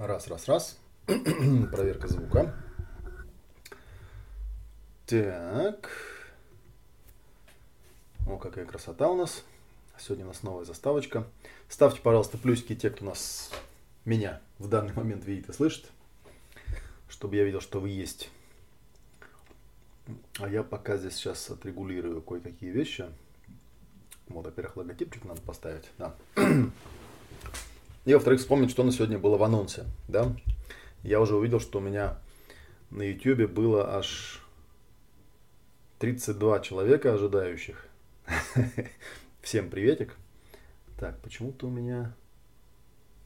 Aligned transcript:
Раз, 0.00 0.28
раз, 0.28 0.48
раз. 0.48 0.78
Проверка 1.06 2.08
звука. 2.08 2.54
Так. 5.04 5.90
О, 8.26 8.38
какая 8.38 8.64
красота 8.64 9.10
у 9.10 9.16
нас. 9.18 9.44
Сегодня 9.98 10.24
у 10.24 10.28
нас 10.28 10.42
новая 10.42 10.64
заставочка. 10.64 11.26
Ставьте, 11.68 12.00
пожалуйста, 12.00 12.38
плюсики 12.38 12.74
те, 12.74 12.88
кто 12.88 13.04
нас, 13.04 13.50
меня 14.06 14.40
в 14.58 14.68
данный 14.68 14.94
момент 14.94 15.26
видит 15.26 15.50
и 15.50 15.52
слышит. 15.52 15.90
Чтобы 17.10 17.36
я 17.36 17.44
видел, 17.44 17.60
что 17.60 17.78
вы 17.78 17.90
есть. 17.90 18.30
А 20.38 20.48
я 20.48 20.62
пока 20.62 20.96
здесь 20.96 21.16
сейчас 21.16 21.50
отрегулирую 21.50 22.22
кое-какие 22.22 22.70
вещи. 22.70 23.04
Вот, 24.28 24.46
во-первых, 24.46 24.78
логотипчик 24.78 25.26
надо 25.26 25.42
поставить. 25.42 25.90
Да. 25.98 26.16
И, 28.04 28.14
во-вторых, 28.14 28.40
вспомнить, 28.40 28.70
что 28.70 28.82
на 28.82 28.92
сегодня 28.92 29.18
было 29.18 29.36
в 29.36 29.42
анонсе. 29.42 29.84
Да? 30.08 30.34
Я 31.02 31.20
уже 31.20 31.36
увидел, 31.36 31.60
что 31.60 31.78
у 31.78 31.82
меня 31.82 32.18
на 32.90 33.02
YouTube 33.02 33.50
было 33.50 33.96
аж 33.96 34.42
32 35.98 36.60
человека 36.60 37.12
ожидающих. 37.14 37.86
Всем 39.42 39.68
приветик. 39.68 40.16
Так, 40.98 41.20
почему-то 41.20 41.66
у 41.66 41.70
меня 41.70 42.14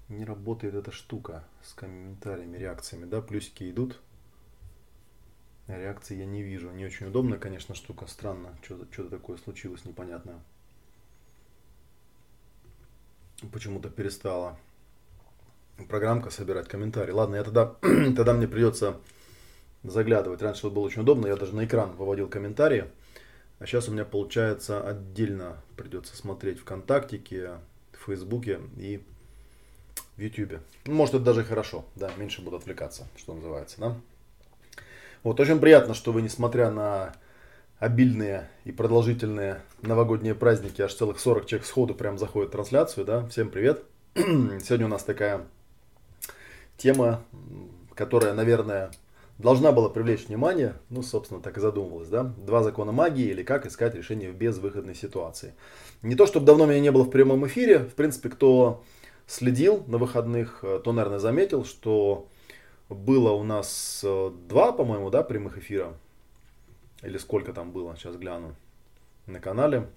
не 0.09 0.25
работает 0.25 0.75
эта 0.75 0.91
штука 0.91 1.45
с 1.63 1.73
комментариями, 1.73 2.59
реакциями, 2.59 3.05
да, 3.05 3.21
плюсики 3.21 3.71
идут. 3.71 4.01
Реакции 5.67 6.17
я 6.17 6.27
не 6.27 6.43
вижу. 6.43 6.71
Не 6.71 6.85
очень 6.85 7.07
удобная, 7.07 7.39
конечно, 7.39 7.75
штука. 7.75 8.07
Странно, 8.07 8.59
что-то 8.63 9.09
такое 9.09 9.39
случилось 9.39 9.85
непонятное. 9.85 10.41
Почему-то 13.53 13.91
перестала 13.91 14.59
программка 15.89 16.31
собирать 16.31 16.69
комментарии. 16.69 17.13
Ладно, 17.13 17.37
я 17.37 17.45
тогда, 17.45 17.75
тогда 18.17 18.33
мне 18.33 18.49
придется 18.49 18.97
заглядывать. 19.83 20.43
Раньше 20.43 20.67
вот 20.67 20.73
было 20.73 20.85
очень 20.85 21.03
удобно, 21.03 21.27
я 21.27 21.37
даже 21.37 21.55
на 21.55 21.65
экран 21.65 21.93
выводил 21.97 22.29
комментарии. 22.29 22.87
А 23.59 23.67
сейчас 23.67 23.89
у 23.89 23.93
меня 23.93 24.05
получается 24.05 24.87
отдельно 24.87 25.57
придется 25.77 26.17
смотреть 26.17 26.59
ВКонтактике, 26.61 27.53
в 27.93 28.07
Фейсбуке 28.07 28.61
и 28.77 29.05
в 30.17 30.21
Ютубе. 30.21 30.61
Ну, 30.87 30.95
может, 30.95 31.15
это 31.15 31.25
даже 31.25 31.45
хорошо, 31.45 31.85
да, 31.95 32.11
меньше 32.17 32.43
буду 32.43 32.57
отвлекаться, 32.57 33.07
что 33.17 33.35
называется, 33.35 33.77
да. 33.79 33.97
Вот, 35.23 35.41
очень 35.41 35.59
приятно, 35.59 35.95
что 35.95 36.13
вы, 36.13 36.23
несмотря 36.23 36.71
на 36.71 37.15
обильные 37.85 38.49
и 38.65 38.73
продолжительные 38.73 39.61
новогодние 39.83 40.35
праздники, 40.35 40.81
аж 40.81 40.95
целых 40.95 41.21
40 41.21 41.45
человек 41.45 41.67
сходу 41.67 41.95
прям 41.95 42.17
заходят 42.17 42.49
в 42.49 42.53
трансляцию, 42.53 43.05
да. 43.05 43.27
Всем 43.27 43.51
привет. 43.51 43.85
Сегодня 44.15 44.87
у 44.87 44.89
нас 44.89 45.05
такая 45.05 45.43
тема, 46.79 47.23
которая, 47.95 48.33
наверное, 48.33 48.91
должна 49.37 49.71
была 49.71 49.91
привлечь 49.91 50.29
внимание, 50.29 50.77
ну, 50.89 51.03
собственно, 51.03 51.43
так 51.43 51.59
и 51.59 51.61
задумывалась, 51.61 52.09
да, 52.09 52.23
два 52.23 52.63
закона 52.63 52.91
магии 52.91 53.27
или 53.27 53.43
как 53.43 53.67
искать 53.67 53.95
решение 53.95 54.31
в 54.31 54.35
безвыходной 54.35 54.95
ситуации. 54.95 55.53
Не 56.01 56.15
то, 56.15 56.25
чтобы 56.25 56.47
давно 56.47 56.65
меня 56.65 56.81
не 56.81 56.91
было 56.91 57.03
в 57.03 57.11
прямом 57.11 57.47
эфире, 57.49 57.81
в 57.81 57.95
принципе, 57.95 58.31
кто 58.31 58.83
следил 59.27 59.85
на 59.89 59.99
выходных, 59.99 60.65
то, 60.85 60.93
наверное, 60.93 61.19
заметил, 61.19 61.67
что 61.67 62.29
было 62.89 63.33
у 63.33 63.45
нас 63.45 64.01
э, 64.05 64.31
два, 64.49 64.73
по-моему, 64.73 65.11
да, 65.11 65.23
прямых 65.23 65.59
эфира, 65.59 65.95
или 67.05 67.19
сколько 67.19 67.53
там 67.53 67.73
было, 67.73 67.97
сейчас 67.97 68.17
гляну, 68.17 68.55
на 69.27 69.41
канале. 69.41 69.89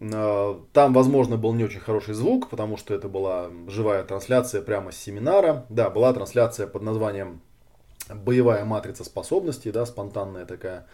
Э, 0.00 0.58
там, 0.72 0.92
возможно, 0.92 1.36
был 1.36 1.52
не 1.52 1.64
очень 1.64 1.80
хороший 1.80 2.14
звук, 2.14 2.48
потому 2.48 2.76
что 2.76 2.94
это 2.94 3.08
была 3.08 3.50
живая 3.68 4.02
трансляция 4.04 4.62
прямо 4.62 4.92
с 4.92 4.96
семинара. 4.96 5.66
Да, 5.68 5.90
была 5.90 6.12
трансляция 6.12 6.66
под 6.66 6.82
названием 6.82 7.40
«Боевая 8.08 8.64
матрица 8.64 9.04
способностей», 9.04 9.70
да, 9.70 9.86
спонтанная 9.86 10.46
такая 10.46 10.86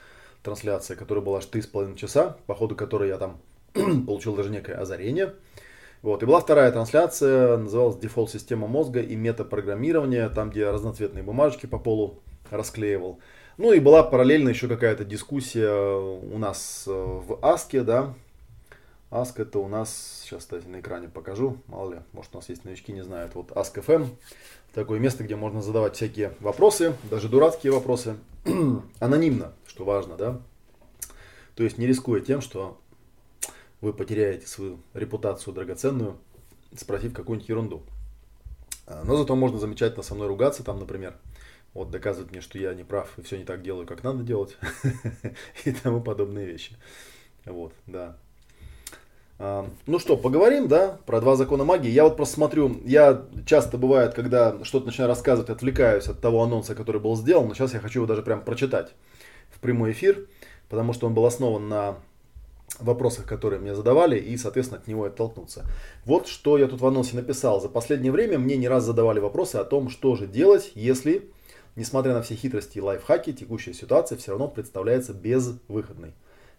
трансляция, 0.43 0.97
которая 0.97 1.25
была 1.25 1.39
аж 1.39 1.49
3,5 1.49 1.97
часа, 1.97 2.37
по 2.47 2.55
ходу 2.55 2.75
которой 2.75 3.09
я 3.09 3.19
там 3.19 3.41
получил 4.07 4.35
даже 4.35 4.51
некое 4.51 4.75
озарение. 4.75 5.35
Вот. 6.03 6.23
И 6.23 6.27
была 6.27 6.41
вторая 6.41 6.71
трансляция, 6.73 7.57
называлась 7.57 7.97
«Дефолт 7.97 8.31
система 8.31 8.67
мозга 8.67 9.01
и 9.01 9.17
метапрограммирование», 9.17 10.29
там, 10.29 10.51
где 10.51 10.71
разноцветные 10.71 11.25
бумажки 11.25 11.67
по 11.67 11.79
полу 11.79 12.21
расклеивал. 12.51 13.21
Ну 13.59 13.73
и 13.73 13.81
была 13.81 14.03
параллельно 14.03 14.51
еще 14.51 14.69
какая-то 14.69 15.05
дискуссия 15.05 15.73
у 15.99 16.39
нас 16.39 16.85
э, 16.87 16.91
в 16.93 17.39
Аске, 17.43 17.83
да, 17.83 18.15
Ask 19.11 19.41
это 19.41 19.61
у 19.61 19.69
нас, 19.69 20.21
сейчас, 20.23 20.41
кстати, 20.41 20.67
на 20.67 20.81
экране 20.81 21.09
покажу, 21.09 21.59
мало 21.69 21.93
ли, 21.95 21.99
может 22.13 22.35
у 22.35 22.39
нас 22.39 22.49
есть 22.49 22.65
новички, 22.65 22.93
не 22.93 23.05
знают. 23.05 23.35
Вот 23.35 23.51
Ask 23.53 23.75
FM, 23.75 24.09
такое 24.75 24.99
место, 24.99 25.23
где 25.23 25.37
можно 25.37 25.63
задавать 25.63 25.95
всякие 25.95 26.35
вопросы, 26.41 26.95
даже 27.09 27.29
дурацкие 27.29 27.73
вопросы, 27.73 28.17
анонимно, 28.99 29.53
что 29.67 29.85
важно, 29.85 30.17
да. 30.17 30.41
То 31.55 31.63
есть 31.63 31.79
не 31.79 31.87
рискуя 31.87 32.21
тем, 32.21 32.41
что 32.41 32.79
вы 33.81 33.93
потеряете 33.93 34.47
свою 34.47 34.81
репутацию 34.93 35.55
драгоценную, 35.55 36.19
спросив 36.77 37.15
какую-нибудь 37.15 37.49
ерунду. 37.49 37.83
А, 38.87 39.03
но 39.05 39.17
зато 39.17 39.37
можно 39.37 39.59
замечательно 39.59 40.03
со 40.03 40.15
мной 40.15 40.27
ругаться 40.27 40.65
там, 40.65 40.81
например. 40.81 41.17
Вот, 41.77 41.91
доказывать 41.91 42.31
мне, 42.31 42.41
что 42.41 42.59
я 42.59 42.73
не 42.73 42.85
прав 42.85 43.13
и 43.19 43.23
все 43.23 43.37
не 43.37 43.45
так 43.45 43.61
делаю, 43.61 43.87
как 43.87 44.03
надо 44.03 44.23
делать. 44.23 44.57
И 45.67 45.73
тому 45.73 46.01
подобные 46.01 46.47
вещи. 46.47 46.73
Вот, 47.45 47.75
да. 47.87 48.17
Ну 49.39 49.99
что, 49.99 50.17
поговорим, 50.17 50.69
да, 50.69 50.99
про 51.05 51.21
два 51.21 51.37
закона 51.37 51.65
магии. 51.65 51.91
Я 51.91 52.05
вот 52.05 52.17
просто 52.17 52.37
смотрю, 52.37 52.81
я 52.87 53.27
часто 53.45 53.77
бывает, 53.77 54.15
когда 54.15 54.65
что-то 54.65 54.87
начинаю 54.87 55.09
рассказывать, 55.09 55.51
отвлекаюсь 55.51 56.09
от 56.09 56.19
того 56.19 56.43
анонса, 56.43 56.75
который 56.75 56.99
был 56.99 57.15
сделан, 57.15 57.47
но 57.47 57.53
сейчас 57.53 57.75
я 57.75 57.81
хочу 57.81 57.99
его 58.01 58.07
даже 58.07 58.23
прям 58.23 58.43
прочитать 58.43 58.95
в 59.51 59.61
прямой 59.61 59.93
эфир, 59.93 60.29
потому 60.71 60.95
что 60.95 61.07
он 61.07 61.13
был 61.13 61.27
основан 61.27 61.69
на 61.69 61.99
вопросах, 62.81 63.27
которые 63.27 63.61
мне 63.61 63.75
задавали, 63.75 64.19
и, 64.19 64.35
соответственно, 64.39 64.81
от 64.81 64.87
него 64.87 65.05
оттолкнуться. 65.05 65.67
Вот 66.07 66.27
что 66.27 66.57
я 66.57 66.69
тут 66.69 66.81
в 66.81 66.87
анонсе 66.87 67.17
написал. 67.17 67.61
За 67.61 67.69
последнее 67.69 68.13
время 68.13 68.39
мне 68.39 68.57
не 68.57 68.67
раз 68.67 68.85
задавали 68.85 69.21
вопросы 69.21 69.57
о 69.57 69.65
том, 69.65 69.91
что 69.91 70.17
же 70.17 70.27
делать, 70.27 70.73
если, 70.75 71.31
несмотря 71.77 72.15
на 72.15 72.23
все 72.23 72.35
хитрости 72.35 72.79
и 72.79 72.81
лайфхаки, 72.81 73.33
текущая 73.33 73.75
ситуация 73.75 74.19
все 74.19 74.33
равно 74.33 74.49
представляется 74.49 75.13
безвыходной. 75.13 76.15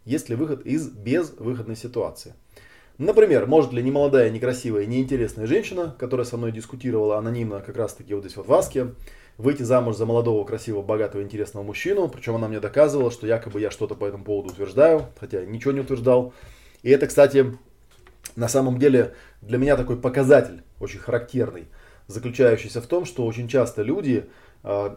Есть 0.06 0.30
ли 0.30 0.36
выход 0.36 0.66
из 0.66 0.88
безвыходной 0.88 1.76
ситуации? 1.76 2.34
Например, 2.98 3.46
может 3.46 3.74
ли 3.74 3.84
немолодая, 3.84 4.30
некрасивая, 4.30 4.86
неинтересная 4.86 5.46
женщина, 5.46 5.96
которая 6.00 6.26
со 6.26 6.38
мной 6.38 6.52
дискутировала 6.52 7.18
анонимно 7.18 7.60
как 7.60 7.78
раз 7.78 7.94
таки 7.94 8.14
вот 8.14 8.24
здесь 8.24 8.38
вот 8.38 8.48
в 8.48 8.54
Аске, 8.54 8.94
выйти 9.38 9.62
замуж 9.62 9.96
за 9.96 10.06
молодого, 10.06 10.44
красивого, 10.46 10.82
богатого, 10.82 11.22
интересного 11.22 11.64
мужчину, 11.64 12.08
причем 12.08 12.36
она 12.36 12.48
мне 12.48 12.60
доказывала, 12.60 13.12
что 13.12 13.28
якобы 13.28 13.62
я 13.62 13.70
что-то 13.70 13.94
по 13.94 14.06
этому 14.06 14.24
поводу 14.24 14.50
утверждаю, 14.50 15.08
хотя 15.20 15.46
ничего 15.46 15.74
не 15.74 15.82
утверждал. 15.82 16.34
И 16.82 16.90
это, 16.90 17.06
кстати, 17.06 17.58
на 18.36 18.48
самом 18.48 18.80
деле 18.80 19.14
для 19.42 19.60
меня 19.60 19.78
такой 19.78 19.98
показатель 19.98 20.64
очень 20.80 21.00
характерный, 21.00 21.68
заключающийся 22.08 22.82
в 22.82 22.88
том, 22.88 23.06
что 23.06 23.26
очень 23.26 23.48
часто 23.48 23.84
люди 23.84 24.26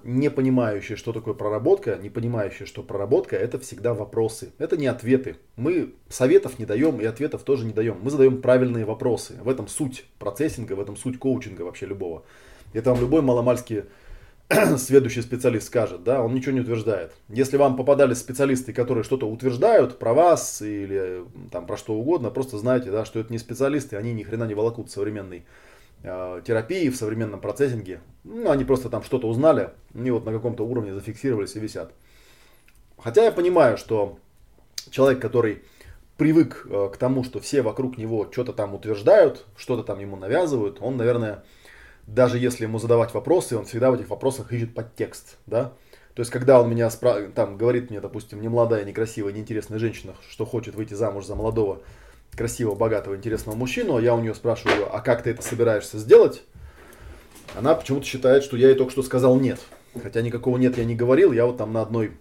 не 0.05 0.31
понимающие, 0.31 0.97
что 0.97 1.13
такое 1.13 1.35
проработка, 1.35 1.97
не 1.97 2.11
понимающие, 2.11 2.67
что 2.67 2.83
проработка, 2.83 3.37
это 3.37 3.59
всегда 3.59 3.95
вопросы. 3.95 4.53
Это 4.59 4.77
не 4.77 4.87
ответы. 4.87 5.37
Мы 5.57 5.95
советов 6.09 6.59
не 6.59 6.65
даем 6.65 7.01
и 7.01 7.05
ответов 7.05 7.43
тоже 7.43 7.67
не 7.67 7.73
даем. 7.73 7.99
Мы 8.03 8.11
задаем 8.11 8.43
правильные 8.43 8.85
вопросы. 8.85 9.39
В 9.43 9.49
этом 9.49 9.69
суть 9.69 10.07
процессинга, 10.19 10.73
в 10.73 10.81
этом 10.81 10.97
суть 10.97 11.19
коучинга 11.19 11.63
вообще 11.63 11.87
любого. 11.87 12.25
Это 12.73 12.91
вам 12.91 13.01
любой 13.01 13.23
маломальский 13.23 13.85
следующий 14.79 15.23
специалист 15.23 15.69
скажет, 15.69 16.03
да, 16.03 16.23
он 16.23 16.35
ничего 16.35 16.53
не 16.53 16.61
утверждает. 16.61 17.13
Если 17.29 17.57
вам 17.57 17.77
попадались 17.77 18.19
специалисты, 18.19 18.73
которые 18.73 19.05
что-то 19.05 19.29
утверждают 19.29 20.01
про 20.01 20.13
вас 20.13 20.63
или 20.63 21.25
там 21.53 21.67
про 21.67 21.77
что 21.77 21.95
угодно, 21.95 22.31
просто 22.31 22.59
знайте, 22.59 22.91
да, 22.91 23.05
что 23.05 23.21
это 23.21 23.33
не 23.33 23.39
специалисты, 23.39 23.97
они 23.97 24.13
ни 24.13 24.25
хрена 24.25 24.45
не 24.45 24.55
волокут 24.55 24.91
современный 24.91 25.45
Э, 25.45 25.70
терапии, 26.03 26.89
в 26.89 26.97
современном 26.97 27.41
процессинге. 27.41 28.01
Ну, 28.25 28.51
они 28.51 28.65
просто 28.65 28.89
там 28.89 29.03
что-то 29.03 29.29
узнали, 29.29 29.71
они 29.95 30.11
вот 30.11 30.25
на 30.25 30.33
каком-то 30.33 30.65
уровне 30.65 30.95
зафиксировались 30.95 31.57
и 31.57 31.61
висят. 31.61 31.93
Хотя 32.99 33.25
я 33.25 33.33
понимаю, 33.33 33.77
что 33.77 34.19
человек, 34.91 35.21
который 35.21 35.63
привык 36.17 36.67
э, 36.69 36.91
к 36.93 36.99
тому, 36.99 37.25
что 37.25 37.41
все 37.41 37.63
вокруг 37.63 37.97
него 37.97 38.29
что-то 38.31 38.53
там 38.53 38.75
утверждают, 38.75 39.47
что-то 39.57 39.83
там 39.83 39.99
ему 40.01 40.17
навязывают, 40.17 40.79
он, 40.83 40.99
наверное, 40.99 41.45
даже 42.07 42.39
если 42.39 42.65
ему 42.65 42.79
задавать 42.79 43.15
вопросы, 43.15 43.57
он 43.57 43.65
всегда 43.65 43.91
в 43.91 43.95
этих 43.95 44.11
вопросах 44.11 44.53
ищет 44.53 44.75
подтекст, 44.75 45.39
да. 45.47 45.73
То 46.15 46.21
есть, 46.21 46.31
когда 46.31 46.61
он 46.61 46.69
меня 46.69 46.89
спра- 46.89 47.33
там 47.33 47.57
говорит 47.57 47.89
мне, 47.89 48.01
допустим, 48.01 48.43
не 48.43 48.49
молодая, 48.49 48.85
некрасивая, 48.85 49.33
неинтересная 49.33 49.79
женщина, 49.79 50.15
что 50.29 50.45
хочет 50.45 50.75
выйти 50.75 50.93
замуж 50.93 51.25
за 51.25 51.35
молодого 51.37 51.81
красивого, 52.37 52.75
богатого, 52.75 53.17
интересного 53.17 53.57
мужчину, 53.57 53.99
я 53.99 54.15
у 54.15 54.21
нее 54.21 54.35
спрашиваю, 54.35 54.95
а 54.95 55.01
как 55.01 55.23
ты 55.23 55.31
это 55.31 55.43
собираешься 55.43 55.99
сделать? 55.99 56.43
Она 57.55 57.75
почему-то 57.75 58.07
считает, 58.07 58.45
что 58.45 58.57
я 58.57 58.69
ей 58.69 58.77
только 58.77 58.93
что 58.93 59.03
сказал 59.03 59.39
нет. 59.39 59.61
Хотя 60.01 60.23
никакого 60.23 60.57
нет 60.57 60.79
я 60.79 60.85
не 60.85 60.95
говорил, 60.95 61.33
я 61.33 61.47
вот 61.47 61.57
там 61.57 61.73
на 61.73 61.83
одной 61.83 62.13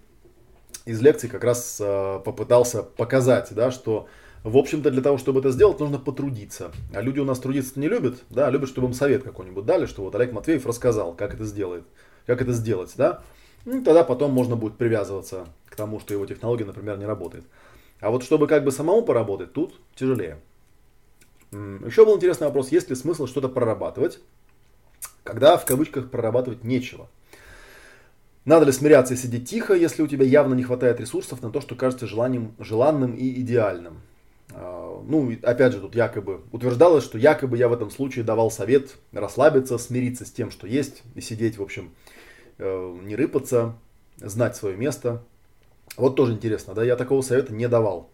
из 0.85 1.00
лекций 1.01 1.29
как 1.29 1.44
раз 1.44 1.77
э, 1.79 2.19
попытался 2.25 2.81
показать, 2.81 3.50
да, 3.51 3.69
что 3.69 4.07
В 4.44 4.56
общем-то, 4.56 4.89
для 4.89 5.01
того, 5.01 5.17
чтобы 5.17 5.41
это 5.41 5.51
сделать, 5.51 5.79
нужно 5.79 6.00
потрудиться. 6.00 6.71
А 6.94 7.01
люди 7.01 7.19
у 7.19 7.25
нас 7.25 7.39
трудиться 7.39 7.77
не 7.77 7.89
любят, 7.89 8.19
да, 8.29 8.50
любят, 8.50 8.69
чтобы 8.69 8.88
им 8.88 8.94
совет 8.94 9.23
какой-нибудь 9.23 9.65
дали, 9.65 9.85
что 9.85 10.01
вот 10.03 10.15
Олег 10.15 10.31
Матвеев 10.31 10.65
рассказал, 10.65 11.13
как 11.13 11.33
это 11.33 11.44
сделает, 11.44 11.83
как 12.25 12.41
это 12.41 12.53
сделать, 12.53 12.94
да. 12.95 13.21
Ну, 13.65 13.83
тогда 13.83 14.05
потом 14.05 14.31
можно 14.31 14.55
будет 14.55 14.77
привязываться 14.77 15.47
к 15.67 15.75
тому, 15.75 16.00
что 16.00 16.13
его 16.13 16.25
технология, 16.25 16.63
например, 16.63 16.97
не 16.97 17.05
работает. 17.05 17.44
А 18.00 18.10
вот 18.10 18.24
чтобы 18.24 18.48
как 18.48 18.63
бы 18.63 18.72
самому 18.72 19.01
поработать, 19.01 19.54
тут 19.54 19.80
тяжелее. 19.96 20.40
Еще 21.51 22.06
был 22.06 22.16
интересный 22.16 22.48
вопрос, 22.48 22.72
есть 22.72 22.90
ли 22.90 22.96
смысл 22.96 23.25
что-то 23.25 23.50
прорабатывать, 23.50 24.19
когда 25.24 25.57
в 25.57 25.66
кавычках 25.66 26.10
прорабатывать 26.10 26.63
нечего. 26.63 27.10
Надо 28.46 28.66
ли 28.66 28.72
смиряться 28.72 29.13
и 29.13 29.18
сидеть 29.18 29.50
тихо, 29.50 29.74
если 29.74 30.01
у 30.01 30.07
тебя 30.07 30.25
явно 30.25 30.54
не 30.54 30.63
хватает 30.63 31.00
ресурсов 31.00 31.42
на 31.42 31.51
то, 31.51 31.62
что 31.62 31.75
кажется 31.75 32.07
желанием, 32.07 32.56
желанным 32.57 33.13
и 33.13 33.42
идеальным? 33.42 34.01
А, 34.54 35.04
ну, 35.06 35.31
опять 35.44 35.74
же, 35.74 35.81
тут 35.81 35.96
якобы 35.96 36.42
утверждалось, 36.51 37.04
что 37.04 37.18
якобы 37.18 37.57
я 37.57 37.68
в 37.68 37.74
этом 37.74 37.92
случае 37.92 38.25
давал 38.25 38.50
совет 38.50 38.98
расслабиться, 39.12 39.78
смириться 39.78 40.25
с 40.25 40.31
тем, 40.31 40.51
что 40.51 40.68
есть, 40.68 41.04
и 41.16 41.22
сидеть, 41.22 41.57
в 41.57 41.62
общем, 41.62 41.92
э, 42.57 42.98
не 43.04 43.16
рыпаться, 43.16 43.75
знать 44.18 44.56
свое 44.56 44.75
место. 44.75 45.24
Вот 45.97 46.15
тоже 46.15 46.33
интересно, 46.33 46.74
да, 46.74 46.83
я 46.83 46.95
такого 46.95 47.21
совета 47.21 47.53
не 47.53 47.68
давал. 47.68 48.09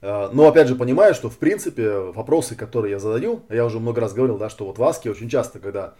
А, 0.00 0.30
но 0.32 0.48
опять 0.48 0.68
же 0.68 0.74
понимаю, 0.74 1.14
что 1.14 1.30
в 1.30 1.38
принципе 1.38 1.90
вопросы, 1.90 2.56
которые 2.56 2.92
я 2.92 2.98
задаю, 2.98 3.42
я 3.48 3.64
уже 3.64 3.78
много 3.78 4.00
раз 4.00 4.12
говорил, 4.12 4.36
да, 4.38 4.50
что 4.50 4.66
вот 4.66 4.78
в 4.78 4.82
Аске 4.82 5.10
очень 5.10 5.28
часто, 5.28 5.60
когда 5.60 5.94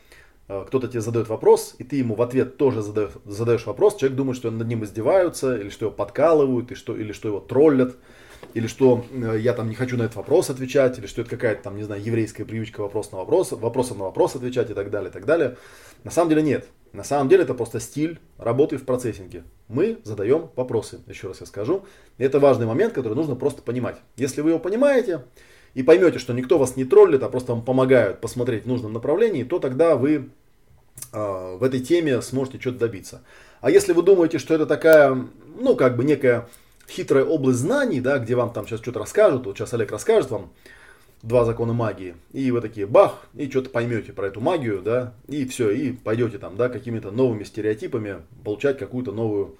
э, 0.49 0.65
кто-то 0.67 0.89
тебе 0.89 1.01
задает 1.01 1.29
вопрос, 1.29 1.77
и 1.79 1.85
ты 1.85 1.97
ему 1.97 2.17
в 2.17 2.23
ответ 2.23 2.57
тоже 2.57 2.83
задаешь, 2.83 3.13
задаешь 3.25 3.67
вопрос, 3.67 3.97
человек 3.97 4.17
думает, 4.17 4.37
что 4.37 4.51
над 4.51 4.67
ним 4.67 4.83
издеваются, 4.85 5.57
или 5.57 5.69
что 5.69 5.87
его 5.87 5.95
подкалывают, 5.95 6.73
и 6.73 6.75
что, 6.75 6.97
или 6.97 7.13
что 7.13 7.29
его 7.29 7.39
троллят 7.41 7.95
или 8.55 8.67
что 8.67 9.05
э, 9.11 9.39
я 9.39 9.53
там 9.53 9.69
не 9.69 9.75
хочу 9.75 9.97
на 9.97 10.03
этот 10.03 10.17
вопрос 10.17 10.51
отвечать, 10.51 10.99
или 10.99 11.07
что 11.07 11.23
это 11.23 11.31
какая-то 11.31 11.63
там, 11.63 11.77
не 11.77 11.83
знаю, 11.83 12.03
еврейская 12.03 12.45
привычка 12.45 12.81
вопрос 12.81 13.13
на 13.13 13.19
вопрос, 13.19 13.53
вопросом 13.53 13.99
на 13.99 14.05
вопрос 14.05 14.37
отвечать 14.37 14.71
и 14.71 14.75
так 14.75 14.91
далее, 14.91 15.11
и 15.11 15.13
так 15.13 15.25
далее. 15.25 15.57
На 16.05 16.11
самом 16.11 16.31
деле 16.31 16.43
нет. 16.43 16.67
На 16.93 17.05
самом 17.05 17.29
деле 17.29 17.45
это 17.45 17.55
просто 17.55 17.81
стиль 17.81 18.19
работы 18.37 18.77
в 18.77 18.85
процессинге. 18.85 19.45
Мы 19.69 19.99
задаем 20.05 20.51
вопросы, 20.57 21.01
еще 21.07 21.29
раз 21.29 21.41
я 21.41 21.47
скажу. 21.47 21.87
Это 22.19 22.39
важный 22.39 22.67
момент, 22.67 22.93
который 22.93 23.15
нужно 23.15 23.35
просто 23.35 23.63
понимать. 23.63 23.97
Если 24.17 24.43
вы 24.43 24.51
его 24.51 24.59
понимаете 24.59 25.23
и 25.73 25.83
поймете, 25.83 26.19
что 26.19 26.35
никто 26.35 26.59
вас 26.59 26.77
не 26.77 26.85
троллит, 26.85 27.23
а 27.23 27.31
просто 27.31 27.55
вам 27.55 27.65
помогают 27.65 28.21
посмотреть 28.21 28.65
в 28.65 28.69
нужном 28.69 28.93
направлении, 28.93 29.45
то 29.45 29.59
тогда 29.59 29.97
вы 29.97 30.29
э, 31.13 31.57
в 31.57 31.63
этой 31.63 31.81
теме 31.81 32.21
сможете 32.21 32.61
что-то 32.61 32.81
добиться. 32.81 33.23
А 33.63 33.71
если 33.71 33.95
вы 33.95 34.03
думаете, 34.03 34.39
что 34.39 34.55
это 34.55 34.67
такая, 34.67 35.17
ну, 35.59 35.77
как 35.77 35.97
бы 35.97 36.05
некая 36.05 36.49
хитрая 36.89 37.25
область 37.25 37.61
знаний, 37.61 38.01
да, 38.01 38.19
где 38.19 38.35
вам 38.35 38.53
там 38.53 38.67
сейчас 38.67 38.81
что-то 38.81 38.99
расскажут, 38.99 39.47
вот 39.47 39.57
сейчас 39.57 39.75
Олег 39.75 39.91
расскажет 39.91 40.31
вам 40.31 40.53
два 41.23 41.45
закона 41.45 41.73
магии, 41.73 42.17
и 42.33 42.51
вы 42.51 42.61
такие 42.61 42.87
бах, 42.87 43.27
и 43.35 43.49
что-то 43.49 43.71
поймете 43.71 44.13
про 44.13 44.27
эту 44.27 44.41
магию, 44.41 44.83
да, 44.83 45.15
и 45.29 45.47
все, 45.47 45.71
и 45.71 45.93
пойдете 45.93 46.39
там, 46.39 46.57
да, 46.57 46.69
какими-то 46.69 47.11
новыми 47.11 47.45
стереотипами 47.45 48.23
получать 48.45 48.79
какую-то 48.79 49.13
новую 49.13 49.57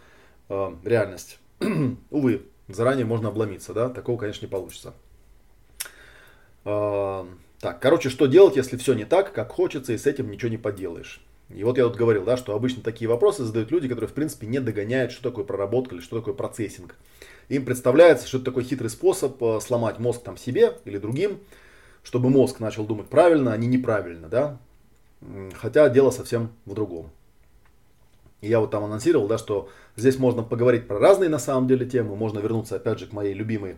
э, 0.49 0.75
реальность. 0.85 1.39
Увы, 2.11 2.43
заранее 2.69 3.07
можно 3.07 3.29
обломиться, 3.29 3.73
да, 3.73 3.89
такого, 3.89 4.19
конечно, 4.19 4.45
не 4.45 4.51
получится. 4.51 4.93
Э, 6.65 7.25
так, 7.61 7.81
короче, 7.81 8.09
что 8.11 8.27
делать, 8.27 8.57
если 8.57 8.77
все 8.77 8.95
не 8.95 9.05
так, 9.05 9.33
как 9.33 9.53
хочется, 9.53 9.93
и 9.93 9.99
с 9.99 10.07
этим 10.07 10.31
ничего 10.31 10.51
не 10.51 10.59
поделаешь? 10.59 11.21
И 11.55 11.65
вот 11.65 11.79
я 11.79 11.85
вот 11.87 11.97
говорил, 11.97 12.25
да, 12.25 12.37
что 12.37 12.55
обычно 12.55 12.83
такие 12.83 13.09
вопросы 13.09 13.45
задают 13.45 13.71
люди, 13.71 13.89
которые, 13.89 14.09
в 14.09 14.15
принципе, 14.15 14.47
не 14.47 14.61
догоняют, 14.61 15.13
что 15.13 15.23
такое 15.23 15.45
проработка 15.45 15.95
или 15.95 16.03
что 16.03 16.19
такое 16.19 16.35
процессинг. 16.35 16.97
Им 17.49 17.65
представляется, 17.65 18.27
что 18.27 18.39
это 18.39 18.47
такой 18.47 18.65
хитрый 18.65 18.91
способ 18.91 19.43
э, 19.43 19.61
сломать 19.61 19.99
мозг 19.99 20.23
там 20.23 20.37
себе 20.37 20.79
или 20.85 20.99
другим, 20.99 21.41
чтобы 22.03 22.31
мозг 22.31 22.61
начал 22.61 22.85
думать 22.87 23.09
правильно, 23.09 23.53
а 23.53 23.57
не 23.57 23.67
неправильно, 23.67 24.29
да. 24.29 24.59
Хотя 25.55 25.89
дело 25.89 26.11
совсем 26.11 26.51
в 26.65 26.75
другом. 26.75 27.11
И 28.41 28.49
я 28.49 28.59
вот 28.59 28.71
там 28.71 28.85
анонсировал, 28.85 29.29
да, 29.29 29.39
что 29.39 29.69
здесь 29.97 30.19
можно 30.19 30.43
поговорить 30.43 30.89
про 30.89 30.99
разные 30.99 31.29
на 31.31 31.39
самом 31.39 31.69
деле 31.69 31.87
темы, 31.87 32.17
можно 32.17 32.41
вернуться 32.41 32.77
опять 32.77 32.99
же 32.99 33.07
к 33.07 33.13
моей 33.13 33.35
любимой 33.35 33.77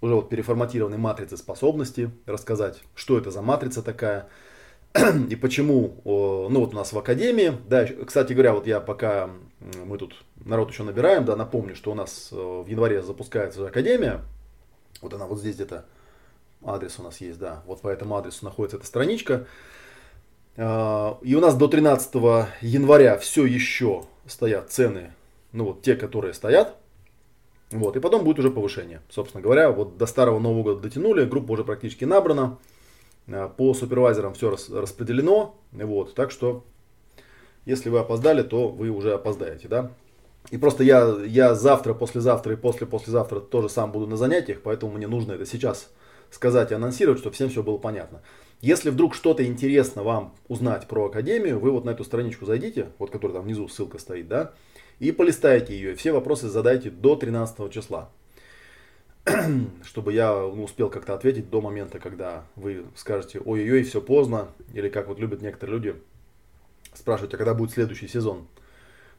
уже 0.00 0.14
вот 0.14 0.28
переформатированной 0.28 0.98
матрице 0.98 1.36
способностей, 1.36 2.10
рассказать, 2.26 2.82
что 2.94 3.18
это 3.18 3.30
за 3.30 3.42
матрица 3.42 3.82
такая, 3.82 4.28
и 5.28 5.36
почему, 5.36 5.96
ну 6.04 6.60
вот 6.60 6.74
у 6.74 6.76
нас 6.76 6.92
в 6.92 6.98
академии, 6.98 7.52
да, 7.68 7.86
кстати 7.86 8.32
говоря, 8.32 8.54
вот 8.54 8.66
я 8.66 8.80
пока 8.80 9.30
мы 9.84 9.98
тут 9.98 10.16
народ 10.44 10.70
еще 10.70 10.82
набираем, 10.82 11.24
да, 11.24 11.36
напомню, 11.36 11.76
что 11.76 11.92
у 11.92 11.94
нас 11.94 12.30
э, 12.32 12.36
в 12.36 12.66
январе 12.66 13.02
запускается 13.02 13.66
академия, 13.66 14.22
вот 15.02 15.12
она 15.14 15.26
вот 15.26 15.38
здесь 15.38 15.54
где-то, 15.54 15.84
адрес 16.64 16.98
у 16.98 17.02
нас 17.02 17.20
есть, 17.20 17.38
да, 17.38 17.62
вот 17.66 17.82
по 17.82 17.88
этому 17.88 18.16
адресу 18.16 18.44
находится 18.44 18.78
эта 18.78 18.86
страничка, 18.86 19.46
а, 20.56 21.18
и 21.22 21.34
у 21.34 21.40
нас 21.40 21.54
до 21.54 21.68
13 21.68 22.14
января 22.62 23.16
все 23.18 23.44
еще 23.44 24.04
стоят 24.26 24.70
цены, 24.70 25.12
ну 25.52 25.66
вот 25.66 25.82
те, 25.82 25.94
которые 25.94 26.34
стоят, 26.34 26.76
вот, 27.70 27.96
и 27.96 28.00
потом 28.00 28.24
будет 28.24 28.38
уже 28.38 28.50
повышение, 28.50 29.02
собственно 29.10 29.42
говоря, 29.42 29.70
вот 29.70 29.98
до 29.98 30.06
старого 30.06 30.38
Нового 30.38 30.62
года 30.62 30.80
дотянули, 30.80 31.24
группа 31.24 31.52
уже 31.52 31.64
практически 31.64 32.04
набрана, 32.04 32.58
по 33.56 33.74
супервайзерам 33.74 34.34
все 34.34 34.50
распределено. 34.50 35.54
Вот, 35.72 36.14
так 36.14 36.30
что, 36.30 36.64
если 37.64 37.88
вы 37.88 37.98
опоздали, 37.98 38.42
то 38.42 38.68
вы 38.68 38.90
уже 38.90 39.12
опоздаете. 39.12 39.68
Да? 39.68 39.92
И 40.50 40.56
просто 40.56 40.82
я, 40.82 41.16
я 41.26 41.54
завтра, 41.54 41.94
послезавтра 41.94 42.54
и 42.54 42.56
после-послезавтра 42.56 43.40
тоже 43.40 43.68
сам 43.68 43.92
буду 43.92 44.06
на 44.06 44.16
занятиях, 44.16 44.60
поэтому 44.62 44.92
мне 44.92 45.06
нужно 45.06 45.32
это 45.32 45.46
сейчас 45.46 45.90
сказать 46.30 46.70
и 46.70 46.74
анонсировать, 46.74 47.20
чтобы 47.20 47.34
всем 47.34 47.50
все 47.50 47.62
было 47.62 47.76
понятно. 47.76 48.22
Если 48.60 48.90
вдруг 48.90 49.14
что-то 49.14 49.44
интересно 49.44 50.02
вам 50.02 50.34
узнать 50.48 50.86
про 50.86 51.06
Академию, 51.06 51.58
вы 51.58 51.70
вот 51.70 51.84
на 51.84 51.90
эту 51.90 52.04
страничку 52.04 52.44
зайдите, 52.44 52.88
вот 52.98 53.10
которая 53.10 53.36
там 53.36 53.44
внизу 53.44 53.68
ссылка 53.68 53.98
стоит, 53.98 54.28
да, 54.28 54.52
и 54.98 55.12
полистайте 55.12 55.74
ее, 55.74 55.92
и 55.92 55.94
все 55.94 56.12
вопросы 56.12 56.48
задайте 56.48 56.90
до 56.90 57.16
13 57.16 57.72
числа. 57.72 58.10
чтобы 59.84 60.12
я 60.12 60.32
ну, 60.32 60.64
успел 60.64 60.88
как-то 60.90 61.14
ответить 61.14 61.50
до 61.50 61.60
момента, 61.60 61.98
когда 61.98 62.44
вы 62.56 62.84
скажете, 62.94 63.40
ой-ой-ой, 63.40 63.82
все 63.82 64.00
поздно, 64.00 64.48
или 64.72 64.88
как 64.88 65.08
вот 65.08 65.18
любят 65.18 65.42
некоторые 65.42 65.76
люди 65.76 65.94
спрашивать, 66.94 67.34
а 67.34 67.36
когда 67.36 67.54
будет 67.54 67.72
следующий 67.72 68.08
сезон? 68.08 68.46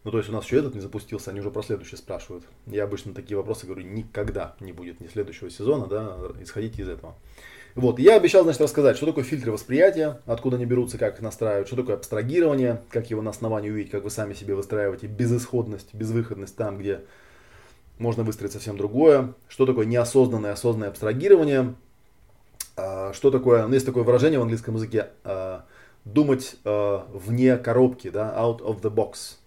Ну, 0.04 0.10
то 0.10 0.18
есть 0.18 0.30
у 0.30 0.34
нас 0.34 0.46
еще 0.46 0.58
этот 0.58 0.74
не 0.74 0.82
запустился, 0.82 1.30
они 1.30 1.42
уже 1.42 1.52
про 1.52 1.62
следующий 1.62 1.96
спрашивают. 1.96 2.44
Я 2.66 2.86
обычно 2.86 3.14
такие 3.14 3.38
вопросы 3.38 3.68
говорю, 3.68 3.84
никогда 3.84 4.56
не 4.60 4.72
будет 4.72 5.00
ни 5.00 5.08
следующего 5.08 5.52
сезона, 5.52 5.86
да, 5.86 6.18
исходите 6.42 6.82
из 6.82 6.90
этого. 6.90 7.16
Вот, 7.76 8.00
я 8.00 8.16
обещал, 8.16 8.44
значит, 8.44 8.62
рассказать, 8.62 8.98
что 8.98 9.06
такое 9.06 9.24
фильтры 9.24 9.52
восприятия, 9.52 10.20
откуда 10.26 10.58
они 10.58 10.66
берутся, 10.66 10.98
как 10.98 11.16
их 11.16 11.22
настраивать, 11.22 11.68
что 11.68 11.78
такое 11.78 11.96
абстрагирование, 11.96 12.82
как 12.90 13.12
его 13.12 13.22
на 13.22 13.30
основании 13.30 13.70
увидеть, 13.70 13.92
как 13.92 14.04
вы 14.04 14.10
сами 14.10 14.34
себе 14.34 14.56
выстраиваете 14.56 15.08
безысходность, 15.08 15.94
безвыходность 15.94 16.56
там, 16.58 16.80
где 16.80 17.02
можно 18.02 18.24
выстроить 18.24 18.52
совсем 18.52 18.78
другое. 18.78 19.34
Что 19.48 19.66
такое 19.66 19.86
неосознанное, 19.86 20.54
осознанное 20.54 20.90
абстрагирование? 20.90 21.76
А, 22.76 23.14
что 23.14 23.30
такое, 23.32 23.66
ну 23.68 23.74
есть 23.74 23.86
такое 23.86 24.04
выражение 24.04 24.40
в 24.40 24.42
английском 24.42 24.76
языке, 24.76 25.10
а, 25.24 25.66
думать 26.04 26.56
а, 26.66 27.08
вне 27.14 27.58
коробки, 27.58 28.10
да, 28.10 28.34
out 28.36 28.60
of 28.62 28.82
the 28.82 28.92
box. 28.94 29.38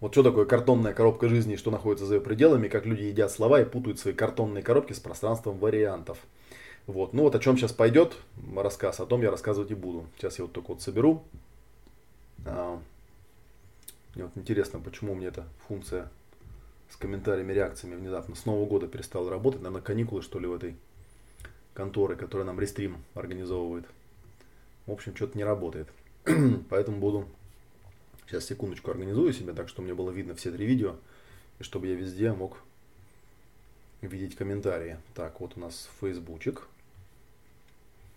Вот 0.00 0.12
что 0.12 0.22
такое 0.22 0.46
картонная 0.46 0.94
коробка 0.94 1.28
жизни, 1.28 1.56
что 1.56 1.70
находится 1.70 2.06
за 2.06 2.16
ее 2.16 2.20
пределами, 2.20 2.68
как 2.68 2.86
люди 2.86 3.02
едят 3.02 3.30
слова 3.30 3.60
и 3.60 3.64
путают 3.64 3.98
свои 3.98 4.14
картонные 4.14 4.62
коробки 4.62 4.92
с 4.92 4.98
пространством 4.98 5.58
вариантов. 5.58 6.18
Вот. 6.86 7.12
Ну 7.12 7.24
вот 7.24 7.34
о 7.34 7.38
чем 7.38 7.56
сейчас 7.56 7.72
пойдет 7.72 8.16
рассказ, 8.56 9.00
о 9.00 9.06
том 9.06 9.22
я 9.22 9.30
рассказывать 9.30 9.70
и 9.70 9.74
буду. 9.74 10.06
Сейчас 10.16 10.38
я 10.38 10.44
вот 10.44 10.52
только 10.52 10.68
вот 10.68 10.82
соберу. 10.82 11.24
Мне 12.44 14.24
вот 14.24 14.32
интересно, 14.36 14.80
почему 14.80 15.14
мне 15.14 15.26
эта 15.26 15.44
функция 15.66 16.10
с 16.90 16.96
комментариями, 16.96 17.52
реакциями 17.52 17.96
внезапно 17.96 18.34
с 18.34 18.46
Нового 18.46 18.66
года 18.66 18.86
перестал 18.86 19.28
работать. 19.28 19.60
Наверное, 19.60 19.82
каникулы, 19.82 20.22
что 20.22 20.38
ли, 20.38 20.46
в 20.46 20.54
этой 20.54 20.76
конторы, 21.74 22.16
которая 22.16 22.46
нам 22.46 22.60
рестрим 22.60 23.04
организовывает. 23.14 23.84
В 24.86 24.92
общем, 24.92 25.14
что-то 25.14 25.36
не 25.36 25.44
работает. 25.44 25.88
Поэтому 26.70 26.98
буду... 26.98 27.28
Сейчас 28.26 28.46
секундочку 28.46 28.90
организую 28.90 29.32
себе, 29.32 29.52
так 29.52 29.68
что 29.68 29.82
мне 29.82 29.94
было 29.94 30.10
видно 30.10 30.34
все 30.34 30.50
три 30.50 30.66
видео. 30.66 30.96
И 31.58 31.62
чтобы 31.62 31.86
я 31.86 31.94
везде 31.94 32.32
мог 32.32 32.58
видеть 34.00 34.36
комментарии. 34.36 34.98
Так, 35.14 35.40
вот 35.40 35.56
у 35.56 35.60
нас 35.60 35.88
фейсбучик. 36.00 36.66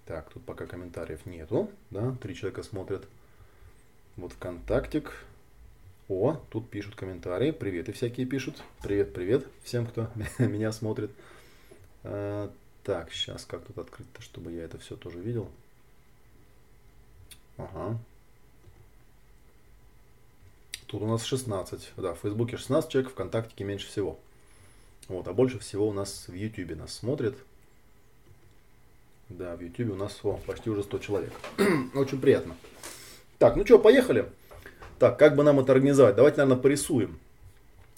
Так, 0.05 0.29
тут 0.31 0.43
пока 0.43 0.65
комментариев 0.65 1.25
нету. 1.25 1.69
Да, 1.91 2.15
три 2.21 2.35
человека 2.35 2.63
смотрят. 2.63 3.07
Вот 4.15 4.33
ВКонтактик. 4.33 5.13
О, 6.09 6.41
тут 6.49 6.67
пишут 6.71 6.95
комментарии, 6.95 7.51
приветы 7.51 7.93
всякие 7.93 8.25
пишут. 8.25 8.63
Привет, 8.81 9.13
привет 9.13 9.45
всем, 9.63 9.85
кто 9.85 10.09
меня 10.39 10.71
смотрит. 10.71 11.11
А, 12.03 12.51
так, 12.83 13.11
сейчас 13.11 13.45
как 13.45 13.63
тут 13.63 13.77
открыть-то, 13.77 14.19
чтобы 14.23 14.51
я 14.51 14.63
это 14.63 14.79
все 14.79 14.95
тоже 14.95 15.19
видел. 15.19 15.51
Ага. 17.57 17.99
Тут 20.87 21.03
у 21.03 21.05
нас 21.05 21.23
16. 21.23 21.91
Да, 21.97 22.15
в 22.15 22.19
Фейсбуке 22.21 22.57
16 22.57 22.89
человек, 22.89 23.11
ВКонтакте 23.11 23.63
меньше 23.63 23.87
всего. 23.87 24.17
Вот, 25.09 25.27
а 25.27 25.33
больше 25.33 25.59
всего 25.59 25.87
у 25.87 25.93
нас 25.93 26.27
в 26.27 26.33
Ютубе 26.33 26.73
нас 26.73 26.91
смотрит. 26.91 27.37
Да, 29.29 29.55
в 29.55 29.61
YouTube 29.61 29.91
у 29.91 29.95
нас 29.95 30.19
о, 30.23 30.39
почти 30.47 30.71
уже 30.71 30.81
100 30.81 30.99
человек. 30.99 31.33
Очень 31.93 32.19
приятно. 32.19 32.57
Так, 33.37 33.55
ну 33.55 33.63
что, 33.63 33.77
поехали. 33.77 34.27
Так, 34.99 35.17
как 35.17 35.35
бы 35.35 35.43
нам 35.43 35.59
это 35.59 35.71
организовать? 35.71 36.15
Давайте, 36.15 36.39
наверное, 36.39 36.61
порисуем. 36.61 37.19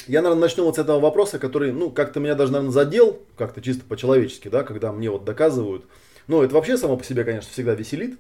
Я, 0.08 0.22
наверное, 0.22 0.42
начну 0.42 0.66
вот 0.66 0.76
с 0.76 0.80
этого 0.80 1.00
вопроса, 1.00 1.40
который, 1.40 1.72
ну, 1.72 1.90
как-то 1.90 2.20
меня 2.20 2.36
даже, 2.36 2.52
наверное, 2.52 2.72
задел, 2.72 3.20
как-то 3.38 3.62
чисто 3.62 3.84
по-человечески, 3.86 4.48
да, 4.48 4.64
когда 4.64 4.92
мне 4.92 5.10
вот 5.10 5.26
доказывают. 5.26 5.86
Ну, 6.28 6.44
это 6.44 6.54
вообще 6.54 6.78
само 6.78 6.98
по 6.98 7.04
себе, 7.04 7.24
конечно, 7.24 7.52
всегда 7.52 7.74
веселит, 7.74 8.18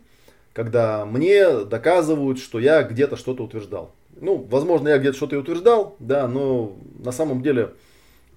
когда 0.53 1.05
мне 1.05 1.63
доказывают, 1.65 2.39
что 2.39 2.59
я 2.59 2.83
где-то 2.83 3.17
что-то 3.17 3.43
утверждал. 3.43 3.93
Ну, 4.19 4.37
возможно, 4.49 4.89
я 4.89 4.97
где-то 4.97 5.17
что-то 5.17 5.35
и 5.35 5.39
утверждал, 5.39 5.95
да, 5.99 6.27
но 6.27 6.75
на 6.99 7.11
самом 7.11 7.41
деле 7.41 7.71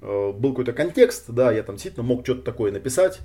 э, 0.00 0.32
был 0.32 0.50
какой-то 0.50 0.72
контекст, 0.72 1.24
да, 1.28 1.52
я 1.52 1.62
там 1.62 1.76
действительно 1.76 2.06
мог 2.06 2.24
что-то 2.24 2.42
такое 2.42 2.70
написать, 2.70 3.20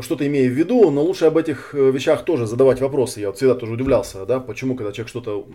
что-то 0.00 0.26
имея 0.26 0.48
в 0.48 0.52
виду, 0.52 0.90
но 0.90 1.02
лучше 1.02 1.26
об 1.26 1.36
этих 1.36 1.74
э, 1.74 1.90
вещах 1.90 2.24
тоже 2.24 2.46
задавать 2.46 2.80
вопросы. 2.80 3.20
Я 3.20 3.28
вот 3.28 3.36
всегда 3.36 3.54
тоже 3.54 3.74
удивлялся, 3.74 4.24
да, 4.24 4.40
почему, 4.40 4.76
когда 4.76 4.92
человек 4.92 5.08
что-то 5.08 5.46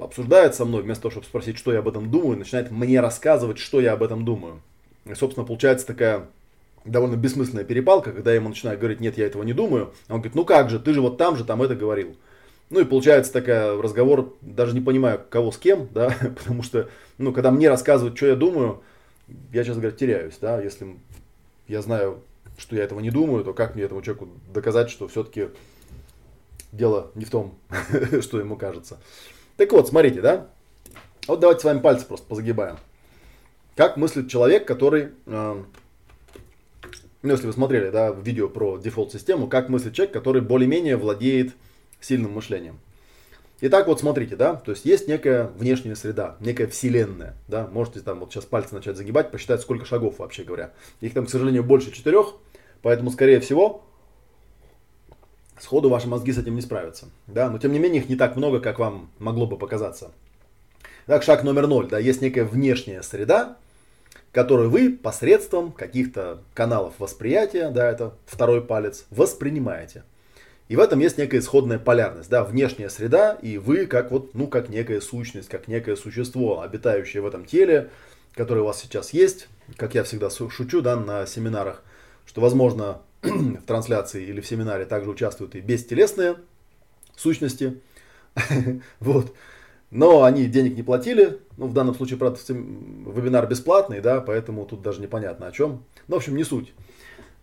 обсуждает 0.00 0.54
со 0.54 0.64
мной, 0.64 0.82
вместо 0.82 1.02
того, 1.02 1.12
чтобы 1.12 1.26
спросить, 1.26 1.58
что 1.58 1.72
я 1.72 1.80
об 1.80 1.88
этом 1.88 2.10
думаю, 2.10 2.38
начинает 2.38 2.70
мне 2.70 3.00
рассказывать, 3.00 3.58
что 3.58 3.80
я 3.80 3.92
об 3.92 4.02
этом 4.02 4.24
думаю. 4.24 4.60
И, 5.04 5.14
собственно, 5.14 5.46
получается 5.46 5.86
такая 5.86 6.26
довольно 6.84 7.16
бессмысленная 7.16 7.64
перепалка, 7.64 8.12
когда 8.12 8.30
я 8.30 8.36
ему 8.36 8.48
начинаю 8.48 8.78
говорить, 8.78 9.00
нет, 9.00 9.18
я 9.18 9.26
этого 9.26 9.42
не 9.42 9.52
думаю. 9.52 9.92
Он 10.08 10.16
говорит, 10.16 10.34
ну 10.34 10.44
как 10.44 10.70
же, 10.70 10.78
ты 10.78 10.92
же 10.92 11.00
вот 11.00 11.18
там 11.18 11.36
же, 11.36 11.44
там 11.44 11.62
это 11.62 11.74
говорил. 11.74 12.16
Ну 12.70 12.80
и 12.80 12.84
получается 12.84 13.32
такая 13.32 13.80
разговор, 13.80 14.34
даже 14.40 14.74
не 14.74 14.80
понимаю, 14.80 15.20
кого 15.28 15.52
с 15.52 15.58
кем, 15.58 15.88
да, 15.92 16.14
потому 16.36 16.62
что, 16.62 16.88
ну, 17.18 17.32
когда 17.32 17.50
мне 17.50 17.68
рассказывают, 17.68 18.16
что 18.16 18.26
я 18.26 18.36
думаю, 18.36 18.80
я, 19.52 19.64
честно 19.64 19.82
говоря, 19.82 19.96
теряюсь, 19.96 20.38
да, 20.40 20.60
если 20.60 20.96
я 21.68 21.82
знаю 21.82 22.20
что 22.56 22.76
я 22.76 22.84
этого 22.84 23.00
не 23.00 23.10
думаю, 23.10 23.44
то 23.44 23.52
как 23.52 23.74
мне 23.74 23.84
этому 23.84 24.02
человеку 24.02 24.28
доказать, 24.52 24.90
что 24.90 25.08
все-таки 25.08 25.48
дело 26.72 27.10
не 27.14 27.24
в 27.24 27.30
том, 27.30 27.54
что 28.20 28.38
ему 28.38 28.56
кажется. 28.56 29.00
Так 29.56 29.72
вот, 29.72 29.88
смотрите, 29.88 30.20
да? 30.20 30.48
Вот 31.26 31.40
давайте 31.40 31.62
с 31.62 31.64
вами 31.64 31.80
пальцы 31.80 32.06
просто 32.06 32.26
позагибаем. 32.26 32.76
Как 33.76 33.96
мыслит 33.96 34.30
человек, 34.30 34.66
который, 34.66 35.10
э, 35.26 35.62
ну, 37.22 37.30
если 37.30 37.46
вы 37.46 37.52
смотрели, 37.52 37.90
да, 37.90 38.10
видео 38.10 38.48
про 38.48 38.78
дефолт-систему, 38.78 39.48
как 39.48 39.68
мыслит 39.68 39.94
человек, 39.94 40.12
который 40.12 40.42
более-менее 40.42 40.96
владеет 40.96 41.54
сильным 42.00 42.32
мышлением. 42.32 42.78
Итак, 43.60 43.86
вот 43.86 44.00
смотрите, 44.00 44.34
да, 44.34 44.56
то 44.56 44.72
есть 44.72 44.84
есть 44.84 45.06
некая 45.06 45.46
внешняя 45.46 45.94
среда, 45.94 46.36
некая 46.40 46.66
вселенная, 46.66 47.34
да, 47.46 47.68
можете 47.68 48.00
там 48.00 48.18
вот 48.20 48.32
сейчас 48.32 48.44
пальцы 48.44 48.74
начать 48.74 48.96
загибать, 48.96 49.30
посчитать, 49.30 49.60
сколько 49.60 49.84
шагов 49.84 50.18
вообще 50.18 50.42
говоря. 50.42 50.72
Их 51.00 51.14
там, 51.14 51.26
к 51.26 51.30
сожалению, 51.30 51.62
больше 51.62 51.92
четырех, 51.92 52.34
поэтому, 52.82 53.10
скорее 53.10 53.38
всего, 53.40 53.84
сходу 55.58 55.88
ваши 55.88 56.08
мозги 56.08 56.32
с 56.32 56.38
этим 56.38 56.56
не 56.56 56.62
справятся, 56.62 57.06
да, 57.28 57.48
но 57.48 57.58
тем 57.58 57.72
не 57.72 57.78
менее 57.78 58.02
их 58.02 58.08
не 58.08 58.16
так 58.16 58.34
много, 58.34 58.60
как 58.60 58.80
вам 58.80 59.10
могло 59.18 59.46
бы 59.46 59.56
показаться. 59.56 60.10
Так, 61.06 61.22
шаг 61.22 61.44
номер 61.44 61.68
ноль, 61.68 61.88
да, 61.88 61.98
есть 61.98 62.22
некая 62.22 62.44
внешняя 62.44 63.02
среда, 63.02 63.56
которую 64.32 64.68
вы 64.68 64.90
посредством 64.90 65.70
каких-то 65.70 66.42
каналов 66.54 66.94
восприятия, 66.98 67.70
да, 67.70 67.88
это 67.88 68.14
второй 68.26 68.62
палец, 68.62 69.06
воспринимаете. 69.10 70.02
И 70.68 70.76
в 70.76 70.80
этом 70.80 70.98
есть 70.98 71.18
некая 71.18 71.40
исходная 71.40 71.78
полярность, 71.78 72.30
да, 72.30 72.42
внешняя 72.42 72.88
среда, 72.88 73.32
и 73.42 73.58
вы 73.58 73.86
как 73.86 74.10
вот, 74.10 74.34
ну, 74.34 74.46
как 74.46 74.70
некая 74.70 75.00
сущность, 75.00 75.48
как 75.48 75.68
некое 75.68 75.94
существо, 75.94 76.62
обитающее 76.62 77.22
в 77.22 77.26
этом 77.26 77.44
теле, 77.44 77.90
которое 78.34 78.62
у 78.62 78.64
вас 78.64 78.80
сейчас 78.80 79.12
есть, 79.12 79.48
как 79.76 79.94
я 79.94 80.04
всегда 80.04 80.30
шучу, 80.30 80.80
да, 80.80 80.96
на 80.96 81.26
семинарах, 81.26 81.82
что, 82.24 82.40
возможно, 82.40 83.02
в 83.22 83.62
трансляции 83.66 84.24
или 84.24 84.40
в 84.40 84.46
семинаре 84.46 84.86
также 84.86 85.10
участвуют 85.10 85.54
и 85.54 85.60
бестелесные 85.60 86.36
сущности, 87.14 87.82
вот, 89.00 89.34
но 89.90 90.24
они 90.24 90.46
денег 90.46 90.76
не 90.76 90.82
платили, 90.82 91.40
ну, 91.58 91.66
в 91.66 91.74
данном 91.74 91.94
случае, 91.94 92.18
правда, 92.18 92.40
вебинар 92.48 93.46
бесплатный, 93.46 94.00
да, 94.00 94.22
поэтому 94.22 94.64
тут 94.64 94.80
даже 94.80 95.02
непонятно 95.02 95.46
о 95.46 95.52
чем, 95.52 95.84
ну, 96.08 96.14
в 96.14 96.18
общем, 96.18 96.36
не 96.36 96.44
суть 96.44 96.72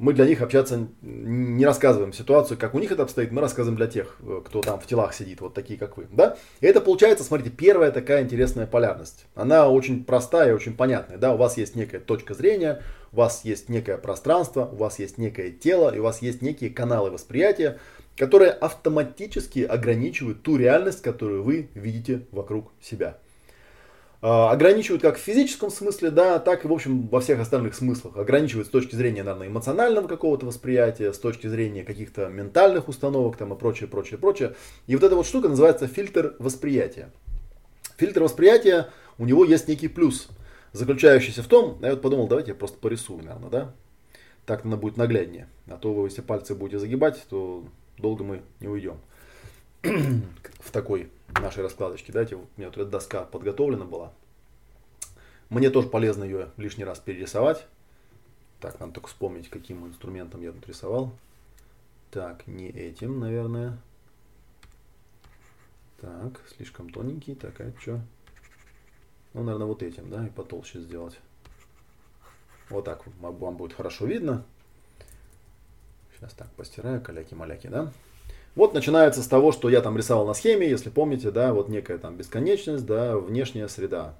мы 0.01 0.13
для 0.13 0.25
них 0.25 0.41
общаться 0.41 0.87
не 1.03 1.63
рассказываем 1.63 2.11
ситуацию, 2.11 2.57
как 2.57 2.73
у 2.73 2.79
них 2.79 2.91
это 2.91 3.03
обстоит, 3.03 3.31
мы 3.31 3.39
рассказываем 3.39 3.77
для 3.77 3.85
тех, 3.85 4.17
э, 4.23 4.41
кто 4.43 4.61
там 4.61 4.79
в 4.79 4.87
телах 4.87 5.13
сидит, 5.13 5.41
вот 5.41 5.53
такие, 5.53 5.77
как 5.77 5.95
вы. 5.95 6.07
Да? 6.11 6.37
И 6.59 6.65
это 6.65 6.81
получается, 6.81 7.23
смотрите, 7.23 7.51
первая 7.51 7.91
такая 7.91 8.23
интересная 8.23 8.65
полярность. 8.65 9.27
Она 9.35 9.69
очень 9.69 10.03
простая 10.03 10.49
и 10.49 10.53
очень 10.53 10.75
понятная. 10.75 11.19
Да? 11.19 11.35
У 11.35 11.37
вас 11.37 11.55
есть 11.55 11.75
некая 11.75 11.99
точка 11.99 12.33
зрения, 12.33 12.81
у 13.11 13.17
вас 13.17 13.45
есть 13.45 13.69
некое 13.69 13.99
пространство, 13.99 14.65
у 14.65 14.77
вас 14.77 14.97
есть 14.97 15.19
некое 15.19 15.51
тело, 15.51 15.93
и 15.93 15.99
у 15.99 16.03
вас 16.03 16.23
есть 16.23 16.41
некие 16.41 16.71
каналы 16.71 17.11
восприятия, 17.11 17.77
которые 18.17 18.49
автоматически 18.49 19.59
ограничивают 19.59 20.41
ту 20.41 20.57
реальность, 20.57 21.03
которую 21.03 21.43
вы 21.43 21.69
видите 21.75 22.25
вокруг 22.31 22.71
себя. 22.81 23.19
А, 24.23 24.51
ограничивают 24.51 25.01
как 25.01 25.17
в 25.17 25.21
физическом 25.21 25.71
смысле, 25.71 26.11
да, 26.11 26.37
так 26.37 26.63
и, 26.63 26.67
в 26.67 26.73
общем, 26.73 27.07
во 27.07 27.21
всех 27.21 27.39
остальных 27.39 27.73
смыслах. 27.73 28.17
Ограничивают 28.17 28.67
с 28.67 28.71
точки 28.71 28.95
зрения, 28.95 29.23
наверное, 29.23 29.47
эмоционального 29.47 30.07
какого-то 30.07 30.45
восприятия, 30.45 31.11
с 31.11 31.17
точки 31.17 31.47
зрения 31.47 31.83
каких-то 31.83 32.27
ментальных 32.27 32.87
установок 32.87 33.37
там 33.37 33.51
и 33.53 33.57
прочее, 33.57 33.89
прочее, 33.89 34.19
прочее. 34.19 34.53
И 34.85 34.95
вот 34.95 35.03
эта 35.03 35.15
вот 35.15 35.25
штука 35.25 35.49
называется 35.49 35.87
фильтр 35.87 36.35
восприятия. 36.37 37.09
Фильтр 37.97 38.21
восприятия, 38.21 38.89
у 39.17 39.25
него 39.25 39.43
есть 39.43 39.67
некий 39.67 39.87
плюс, 39.87 40.27
заключающийся 40.71 41.41
в 41.41 41.47
том, 41.47 41.79
я 41.81 41.91
вот 41.91 42.03
подумал, 42.03 42.27
давайте 42.27 42.51
я 42.51 42.55
просто 42.55 42.77
порисую, 42.77 43.23
наверное, 43.23 43.49
да, 43.49 43.73
так 44.45 44.65
она 44.65 44.77
будет 44.77 44.97
нагляднее. 44.97 45.47
А 45.67 45.77
то 45.77 45.93
вы, 45.93 46.07
если 46.07 46.21
пальцы 46.21 46.53
будете 46.53 46.77
загибать, 46.77 47.23
то 47.27 47.63
долго 47.97 48.23
мы 48.23 48.41
не 48.59 48.67
уйдем 48.67 48.97
в 49.83 50.71
такой 50.71 51.11
нашей 51.39 51.63
раскладочки. 51.63 52.11
Дайте, 52.11 52.35
вот 52.35 52.47
у 52.55 52.61
меня 52.61 52.71
тут 52.71 52.89
доска 52.89 53.23
подготовлена 53.23 53.85
была. 53.85 54.11
Мне 55.49 55.69
тоже 55.69 55.89
полезно 55.89 56.23
ее 56.23 56.51
лишний 56.57 56.85
раз 56.85 56.99
перерисовать. 56.99 57.65
Так, 58.59 58.79
надо 58.79 58.93
только 58.93 59.07
вспомнить, 59.07 59.49
каким 59.49 59.87
инструментом 59.87 60.41
я 60.41 60.51
тут 60.51 60.67
рисовал. 60.67 61.11
Так, 62.11 62.45
не 62.47 62.69
этим, 62.69 63.19
наверное. 63.19 63.77
Так, 65.99 66.39
слишком 66.55 66.89
тоненький. 66.89 67.35
Так, 67.35 67.59
а 67.59 67.73
что? 67.79 67.99
Ну, 69.33 69.43
наверное, 69.43 69.67
вот 69.67 69.81
этим, 69.81 70.09
да, 70.09 70.25
и 70.25 70.29
потолще 70.29 70.79
сделать. 70.79 71.19
Вот 72.69 72.85
так 72.85 73.03
вам 73.19 73.57
будет 73.57 73.73
хорошо 73.73 74.05
видно. 74.05 74.45
Сейчас 76.15 76.33
так 76.33 76.49
постираю, 76.51 77.01
каляки-маляки, 77.01 77.67
да? 77.67 77.91
Вот 78.55 78.73
начинается 78.73 79.23
с 79.23 79.27
того, 79.27 79.51
что 79.51 79.69
я 79.69 79.81
там 79.81 79.97
рисовал 79.97 80.25
на 80.25 80.33
схеме, 80.33 80.69
если 80.69 80.89
помните, 80.89 81.31
да, 81.31 81.53
вот 81.53 81.69
некая 81.69 81.97
там 81.97 82.17
бесконечность, 82.17 82.85
да, 82.85 83.17
внешняя 83.17 83.69
среда. 83.69 84.13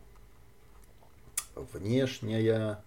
Внешняя 1.74 2.80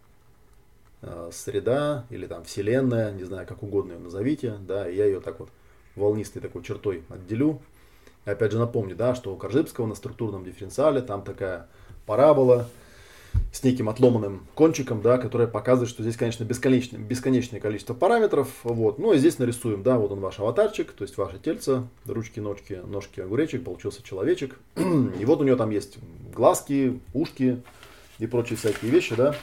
э, 1.03 1.31
среда 1.33 2.07
или 2.09 2.27
там 2.27 2.45
вселенная, 2.45 3.13
не 3.13 3.25
знаю, 3.25 3.47
как 3.47 3.63
угодно 3.63 3.93
ее 3.93 3.99
назовите, 3.99 4.55
да, 4.67 4.89
и 4.89 4.97
я 4.97 5.05
ее 5.05 5.21
так 5.21 5.39
вот 5.39 5.51
волнистой 5.97 6.41
такой 6.41 6.63
чертой 6.63 7.05
отделю. 7.11 7.61
И 8.25 8.31
опять 8.31 8.53
же 8.53 8.59
напомню, 8.59 8.97
да, 8.97 9.15
что 9.15 9.35
у 9.35 9.37
Коржибского 9.37 9.87
на 9.87 9.95
структурном 9.95 10.45
дифференциале 10.45 11.03
там 11.03 11.23
такая 11.23 11.69
парабола, 12.07 12.69
с 13.53 13.63
неким 13.63 13.89
отломанным 13.89 14.47
кончиком, 14.55 15.01
да, 15.01 15.17
которая 15.19 15.47
показывает, 15.47 15.89
что 15.89 16.03
здесь, 16.03 16.17
конечно, 16.17 16.45
бесконечное, 16.45 16.99
бесконечное 16.99 17.61
количество 17.61 17.95
параметров. 17.95 18.49
Вот. 18.65 18.99
Ну 18.99 19.13
и 19.13 19.19
здесь 19.19 19.39
нарисуем, 19.39 19.83
да, 19.83 19.97
вот 19.97 20.13
он 20.13 20.21
ваш 20.21 20.41
аватарчик, 20.41 20.93
то 20.93 21.03
есть 21.03 21.17
ваше 21.17 21.39
тельце, 21.39 21.85
ручки, 22.07 22.41
ножки, 22.41 22.81
ножки, 22.85 23.21
огуречек, 23.21 23.65
получился 23.65 24.03
человечек. 24.03 24.59
И 24.77 25.25
вот 25.25 25.41
у 25.41 25.45
него 25.45 25.57
там 25.57 25.71
есть 25.71 25.99
глазки, 26.35 27.01
ушки 27.13 27.63
и 28.19 28.27
прочие 28.27 28.57
всякие 28.57 28.91
вещи, 28.91 29.15
да, 29.15 29.35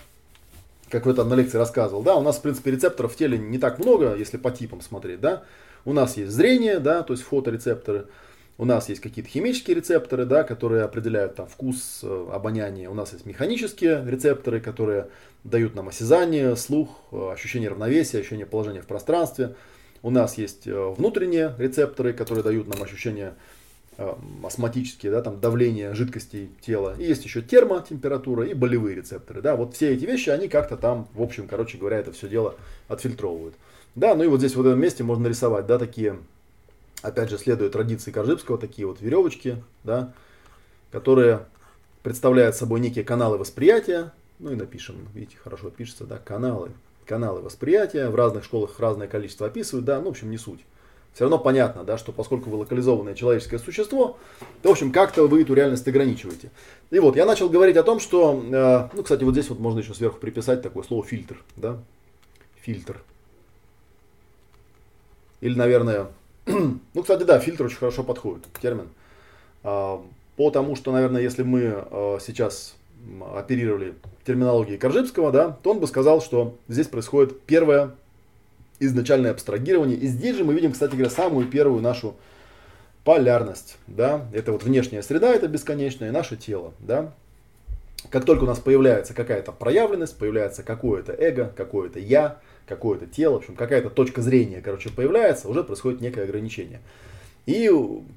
как 0.90 1.06
вы 1.06 1.14
там 1.14 1.30
на 1.30 1.36
лекции 1.36 1.58
рассказывал. 1.58 2.04
Да, 2.04 2.16
у 2.16 2.22
нас, 2.22 2.38
в 2.38 2.42
принципе, 2.42 2.72
рецепторов 2.72 3.14
в 3.14 3.16
теле 3.16 3.38
не 3.38 3.58
так 3.58 3.80
много, 3.80 4.16
если 4.16 4.38
по 4.38 4.52
типам 4.52 4.82
смотреть, 4.82 5.22
да. 5.22 5.44
У 5.86 5.94
нас 5.94 6.18
есть 6.18 6.32
зрение, 6.32 6.80
да, 6.80 7.02
то 7.02 7.14
есть 7.14 7.24
фоторецепторы. 7.24 8.08
У 8.62 8.66
нас 8.66 8.90
есть 8.90 9.02
какие-то 9.02 9.28
химические 9.28 9.76
рецепторы, 9.76 10.26
да, 10.26 10.44
которые 10.44 10.84
определяют 10.84 11.34
там, 11.34 11.48
вкус, 11.48 12.02
э, 12.04 12.28
обоняние. 12.32 12.92
У 12.92 12.94
нас 12.94 13.12
есть 13.12 13.26
механические 13.26 14.06
рецепторы, 14.06 14.62
которые 14.62 15.08
дают 15.44 15.74
нам 15.74 15.88
осязание, 15.88 16.56
слух, 16.56 16.90
э, 17.12 17.32
ощущение 17.34 17.70
равновесия, 17.70 18.20
ощущение 18.20 18.46
положения 18.46 18.82
в 18.82 18.86
пространстве. 18.86 19.56
У 20.04 20.12
нас 20.12 20.38
есть 20.38 20.68
э, 20.68 20.94
внутренние 20.96 21.56
рецепторы, 21.58 22.14
которые 22.14 22.44
дают 22.44 22.68
нам 22.68 22.84
ощущение 22.84 23.34
астматические, 24.44 25.12
да, 25.12 25.22
там 25.24 25.40
давление 25.40 25.96
жидкостей 25.96 26.52
тела. 26.62 26.96
И 27.00 27.04
есть 27.04 27.26
еще 27.26 27.42
термотемпература 27.42 28.46
и 28.46 28.54
болевые 28.54 28.96
рецепторы. 28.96 29.42
Да, 29.42 29.56
вот 29.56 29.74
все 29.74 29.94
эти 29.94 30.06
вещи, 30.06 30.30
они 30.30 30.48
как-то 30.48 30.78
там, 30.78 31.08
в 31.14 31.22
общем, 31.24 31.48
короче 31.48 31.80
говоря, 31.80 31.98
это 31.98 32.12
все 32.12 32.28
дело 32.28 32.56
отфильтровывают. 32.88 33.56
Да, 33.96 34.14
ну 34.14 34.24
и 34.24 34.28
вот 34.28 34.40
здесь 34.40 34.56
в 34.56 34.62
этом 34.62 34.80
месте 34.80 35.04
можно 35.04 35.24
нарисовать, 35.24 35.66
да, 35.66 35.80
такие 35.80 36.18
опять 37.02 37.30
же, 37.30 37.38
следуя 37.38 37.70
традиции 37.70 38.12
Коржибского, 38.12 38.58
такие 38.58 38.88
вот 38.88 39.02
веревочки, 39.02 39.64
да, 39.84 40.14
которые 40.92 41.46
представляют 42.04 42.56
собой 42.56 42.80
некие 42.80 43.04
каналы 43.04 43.38
восприятия, 43.38 44.14
ну 44.40 44.52
и 44.52 44.56
напишем, 44.56 45.08
видите, 45.14 45.38
хорошо 45.44 45.70
пишется, 45.70 46.06
да, 46.06 46.18
каналы, 46.18 46.72
каналы 47.06 47.42
восприятия, 47.42 48.10
в 48.10 48.16
разных 48.16 48.44
школах 48.44 48.80
разное 48.80 49.08
количество 49.08 49.48
описывают, 49.48 49.86
да, 49.86 50.00
ну, 50.00 50.08
в 50.08 50.10
общем, 50.10 50.32
не 50.32 50.38
суть. 50.38 50.62
Все 51.14 51.26
равно 51.26 51.40
понятно, 51.40 51.84
да, 51.84 51.98
что 51.98 52.14
поскольку 52.14 52.50
вы 52.50 52.58
локализованное 52.58 53.16
человеческое 53.16 53.60
существо, 53.60 54.18
то, 54.62 54.70
в 54.70 54.72
общем, 54.72 54.94
как-то 54.94 55.28
вы 55.28 55.42
эту 55.42 55.54
реальность 55.54 55.86
ограничиваете. 55.86 56.52
И 56.90 57.00
вот, 57.00 57.18
я 57.18 57.26
начал 57.26 57.50
говорить 57.50 57.76
о 57.76 57.84
том, 57.84 58.00
что, 58.00 58.42
э, 58.42 58.96
ну, 58.96 59.04
кстати, 59.04 59.24
вот 59.24 59.34
здесь 59.34 59.50
вот 59.50 59.60
можно 59.60 59.80
еще 59.80 59.94
сверху 59.94 60.20
приписать 60.20 60.62
такое 60.62 60.84
слово 60.84 61.06
фильтр, 61.06 61.44
да, 61.58 61.80
фильтр. 62.62 63.02
Или, 65.42 65.56
наверное, 65.58 66.08
ну, 66.46 67.02
кстати, 67.02 67.24
да, 67.24 67.40
фильтр 67.40 67.66
очень 67.66 67.78
хорошо 67.78 68.04
подходит, 68.04 68.46
термин. 68.62 68.90
А, 69.64 70.04
потому 70.38 70.76
что, 70.76 70.92
наверное, 70.92 71.22
если 71.22 71.44
мы 71.44 71.86
э, 71.90 72.18
сейчас 72.22 72.76
оперировали 73.36 73.96
терминологией 74.26 74.78
Коржибского, 74.78 75.32
да, 75.32 75.58
то 75.64 75.72
он 75.72 75.80
бы 75.80 75.88
сказал, 75.88 76.22
что 76.22 76.56
здесь 76.68 76.88
происходит 76.88 77.42
первое 77.42 77.92
изначальное 78.80 79.32
абстрагирование. 79.32 79.98
И 79.98 80.08
здесь 80.08 80.36
же 80.36 80.44
мы 80.44 80.54
видим, 80.54 80.72
кстати 80.72 80.92
говоря, 80.92 81.10
самую 81.10 81.48
первую 81.48 81.82
нашу 81.82 82.16
полярность. 83.04 83.78
Да? 83.88 84.26
Это 84.34 84.52
вот 84.52 84.64
внешняя 84.64 85.04
среда, 85.04 85.34
это 85.34 85.48
бесконечное, 85.48 86.10
и 86.10 86.12
наше 86.12 86.36
тело. 86.36 86.74
Да? 86.80 87.14
Как 88.10 88.26
только 88.26 88.44
у 88.44 88.48
нас 88.48 88.60
появляется 88.60 89.14
какая-то 89.14 89.52
проявленность, 89.52 90.18
появляется 90.18 90.64
какое-то 90.64 91.14
эго, 91.14 91.54
какое-то 91.56 92.00
я, 92.00 92.40
какое-то 92.72 93.06
тело, 93.06 93.34
в 93.34 93.38
общем, 93.38 93.56
какая-то 93.56 93.90
точка 93.90 94.22
зрения, 94.22 94.62
короче, 94.62 94.90
появляется, 94.90 95.50
уже 95.50 95.62
происходит 95.62 96.00
некое 96.00 96.24
ограничение. 96.24 96.80
И 97.46 97.70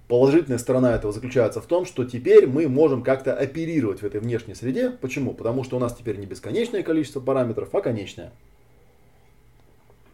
положительная 0.07 0.59
сторона 0.59 0.95
этого 0.95 1.13
заключается 1.13 1.61
в 1.61 1.67
том, 1.67 1.87
что 1.87 2.05
теперь 2.05 2.47
мы 2.47 2.69
можем 2.69 3.03
как-то 3.03 3.35
оперировать 3.35 4.01
в 4.01 4.05
этой 4.05 4.21
внешней 4.21 4.55
среде. 4.55 4.91
Почему? 4.91 5.35
Потому 5.35 5.65
что 5.65 5.77
у 5.77 5.81
нас 5.81 5.95
теперь 5.95 6.19
не 6.19 6.27
бесконечное 6.27 6.85
количество 6.85 7.19
параметров, 7.21 7.71
а 7.73 7.81
конечное. 7.81 8.33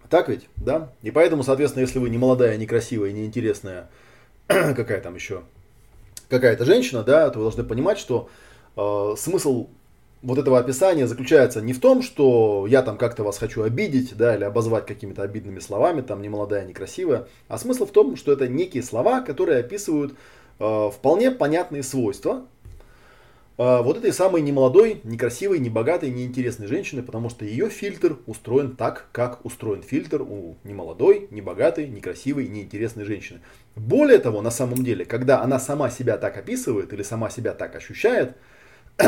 Так 0.08 0.30
ведь, 0.30 0.48
да? 0.56 0.90
И 1.02 1.10
поэтому, 1.10 1.42
соответственно, 1.42 1.82
если 1.82 1.98
вы 1.98 2.08
не 2.08 2.18
молодая, 2.18 2.56
не 2.56 2.66
красивая, 2.66 3.12
не 3.12 3.26
интересная, 3.26 3.90
какая 4.46 5.02
там 5.02 5.14
еще, 5.16 5.42
какая-то 6.28 6.64
женщина, 6.64 7.02
да, 7.02 7.28
то 7.28 7.40
вы 7.40 7.44
должны 7.44 7.64
понимать, 7.64 7.98
что 7.98 8.30
э, 8.76 9.14
смысл 9.18 9.68
вот 10.22 10.38
этого 10.38 10.58
описания 10.58 11.06
заключается 11.06 11.62
не 11.62 11.72
в 11.72 11.80
том, 11.80 12.02
что 12.02 12.66
я 12.68 12.82
там 12.82 12.98
как-то 12.98 13.24
вас 13.24 13.38
хочу 13.38 13.62
обидеть, 13.62 14.16
да, 14.16 14.36
или 14.36 14.44
обозвать 14.44 14.86
какими-то 14.86 15.22
обидными 15.22 15.60
словами, 15.60 16.02
там, 16.02 16.20
не 16.20 16.28
молодая, 16.28 16.66
не 16.66 16.74
красивая, 16.74 17.26
а 17.48 17.58
смысл 17.58 17.86
в 17.86 17.90
том, 17.90 18.16
что 18.16 18.32
это 18.32 18.46
некие 18.46 18.82
слова, 18.82 19.22
которые 19.22 19.60
описывают 19.60 20.14
э, 20.58 20.90
вполне 20.94 21.30
понятные 21.30 21.82
свойства 21.82 22.44
э, 23.56 23.82
вот 23.82 23.96
этой 23.96 24.12
самой 24.12 24.42
немолодой, 24.42 25.00
некрасивой, 25.04 25.58
небогатой, 25.58 26.10
неинтересной 26.10 26.66
женщины, 26.66 27.02
потому 27.02 27.30
что 27.30 27.46
ее 27.46 27.70
фильтр 27.70 28.18
устроен 28.26 28.76
так, 28.76 29.06
как 29.12 29.42
устроен 29.46 29.82
фильтр 29.82 30.20
у 30.20 30.56
немолодой, 30.64 31.28
небогатой, 31.30 31.88
некрасивой, 31.88 32.46
неинтересной 32.46 33.06
женщины. 33.06 33.40
Более 33.74 34.18
того, 34.18 34.42
на 34.42 34.50
самом 34.50 34.84
деле, 34.84 35.06
когда 35.06 35.40
она 35.40 35.58
сама 35.58 35.88
себя 35.88 36.18
так 36.18 36.36
описывает 36.36 36.92
или 36.92 37.02
сама 37.02 37.30
себя 37.30 37.54
так 37.54 37.74
ощущает, 37.74 38.36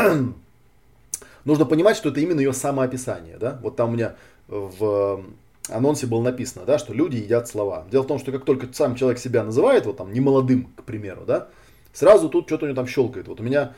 нужно 1.45 1.65
понимать, 1.65 1.97
что 1.97 2.09
это 2.09 2.19
именно 2.19 2.39
ее 2.39 2.53
самоописание. 2.53 3.37
Да? 3.37 3.59
Вот 3.61 3.75
там 3.75 3.91
у 3.91 3.93
меня 3.93 4.15
в 4.47 5.23
анонсе 5.69 6.07
было 6.07 6.21
написано, 6.21 6.65
да, 6.65 6.77
что 6.77 6.93
люди 6.93 7.17
едят 7.17 7.47
слова. 7.47 7.85
Дело 7.91 8.03
в 8.03 8.07
том, 8.07 8.19
что 8.19 8.31
как 8.31 8.45
только 8.45 8.67
сам 8.73 8.95
человек 8.95 9.19
себя 9.19 9.43
называет, 9.43 9.85
вот 9.85 9.97
там, 9.97 10.11
не 10.11 10.19
молодым, 10.19 10.65
к 10.75 10.83
примеру, 10.83 11.23
да, 11.25 11.47
сразу 11.93 12.29
тут 12.29 12.47
что-то 12.47 12.65
у 12.65 12.67
него 12.67 12.75
там 12.75 12.87
щелкает. 12.87 13.27
Вот 13.27 13.39
у 13.39 13.43
меня, 13.43 13.73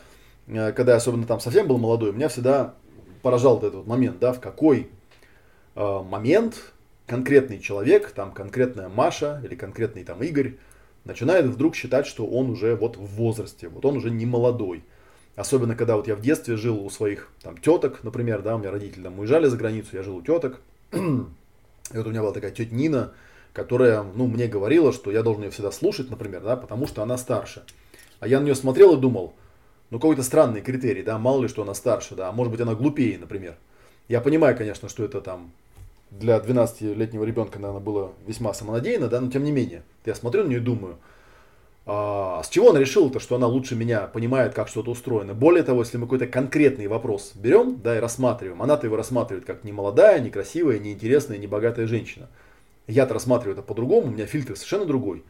э, 0.47 0.71
когда 0.71 0.93
я 0.93 0.97
особенно 0.97 1.25
там 1.25 1.39
совсем 1.39 1.67
был 1.67 1.77
молодой, 1.77 2.11
меня 2.11 2.29
всегда 2.29 2.73
поражал 3.21 3.55
вот 3.55 3.63
этот 3.63 3.75
вот 3.75 3.87
момент, 3.87 4.19
да, 4.19 4.33
в 4.33 4.39
какой 4.39 4.89
э, 5.75 5.99
момент 6.09 6.73
конкретный 7.05 7.59
человек, 7.59 8.11
там 8.11 8.31
конкретная 8.31 8.89
Маша 8.89 9.41
или 9.43 9.55
конкретный 9.55 10.03
там 10.03 10.23
Игорь, 10.23 10.55
начинает 11.03 11.45
вдруг 11.45 11.75
считать, 11.75 12.07
что 12.07 12.25
он 12.25 12.49
уже 12.49 12.75
вот 12.75 12.97
в 12.97 13.05
возрасте, 13.05 13.69
вот 13.69 13.85
он 13.85 13.97
уже 13.97 14.09
не 14.09 14.25
молодой. 14.25 14.83
Особенно, 15.35 15.75
когда 15.75 15.97
вот 15.97 16.07
я 16.07 16.15
в 16.15 16.21
детстве 16.21 16.55
жил 16.55 16.83
у 16.83 16.89
своих 16.89 17.29
там 17.41 17.57
теток, 17.57 18.03
например, 18.03 18.41
да, 18.41 18.55
у 18.55 18.59
меня 18.59 18.71
родители 18.71 19.03
там 19.03 19.19
уезжали 19.19 19.47
за 19.47 19.57
границу, 19.57 19.89
я 19.93 20.03
жил 20.03 20.17
у 20.17 20.21
теток. 20.21 20.61
И 20.91 20.97
вот 21.97 22.07
у 22.07 22.09
меня 22.09 22.21
была 22.21 22.31
такая 22.31 22.51
тетя 22.51 22.73
Нина, 22.73 23.11
которая, 23.53 24.03
ну, 24.03 24.27
мне 24.27 24.47
говорила, 24.47 24.91
что 24.93 25.11
я 25.11 25.23
должен 25.23 25.43
ее 25.43 25.49
всегда 25.51 25.71
слушать, 25.71 26.09
например, 26.09 26.41
да, 26.41 26.55
потому 26.55 26.87
что 26.87 27.03
она 27.03 27.17
старше. 27.17 27.63
А 28.19 28.27
я 28.27 28.39
на 28.39 28.45
нее 28.45 28.55
смотрел 28.55 28.97
и 28.97 28.99
думал, 28.99 29.33
ну, 29.89 29.99
какой-то 29.99 30.23
странный 30.23 30.61
критерий, 30.61 31.03
да, 31.03 31.17
мало 31.17 31.43
ли, 31.43 31.47
что 31.47 31.61
она 31.63 31.73
старше, 31.73 32.15
да, 32.15 32.29
а 32.29 32.31
может 32.31 32.51
быть, 32.51 32.61
она 32.61 32.73
глупее, 32.73 33.17
например. 33.17 33.55
Я 34.07 34.21
понимаю, 34.21 34.57
конечно, 34.57 34.89
что 34.89 35.03
это 35.03 35.21
там 35.21 35.51
для 36.11 36.37
12-летнего 36.37 37.23
ребенка, 37.23 37.59
наверное, 37.59 37.83
было 37.83 38.13
весьма 38.25 38.53
самонадеянно, 38.53 39.07
да, 39.07 39.19
но 39.19 39.29
тем 39.29 39.43
не 39.43 39.51
менее, 39.51 39.83
я 40.05 40.15
смотрю 40.15 40.43
на 40.43 40.47
нее 40.47 40.59
и 40.59 40.61
думаю, 40.61 40.97
а, 41.87 42.41
с 42.43 42.49
чего 42.49 42.69
он 42.69 42.77
решил 42.77 43.11
то, 43.11 43.19
что 43.19 43.35
она 43.35 43.45
лучше 43.45 43.75
меня 43.75 44.07
понимает, 44.07 44.55
как 44.55 44.67
что-то 44.67 44.91
устроено? 44.91 45.35
Более 45.35 45.63
того, 45.63 45.81
если 45.81 45.97
мы 45.97 46.05
какой-то 46.05 46.25
конкретный 46.25 46.87
вопрос 46.87 47.33
берем, 47.35 47.79
да, 47.83 47.97
и 47.97 47.99
рассматриваем, 47.99 48.61
она-то 48.61 48.87
его 48.87 48.95
рассматривает 48.95 49.45
как 49.45 49.63
не 49.63 49.71
молодая, 49.71 50.19
не 50.19 50.31
красивая, 50.31 50.79
не 50.79 50.93
интересная, 50.93 51.37
не 51.37 51.45
богатая 51.45 51.85
женщина. 51.85 52.27
Я-то 52.87 53.13
рассматриваю 53.13 53.53
это 53.53 53.61
по-другому, 53.61 54.07
у 54.07 54.11
меня 54.11 54.25
фильтр 54.25 54.55
совершенно 54.55 54.85
другой. 54.85 55.23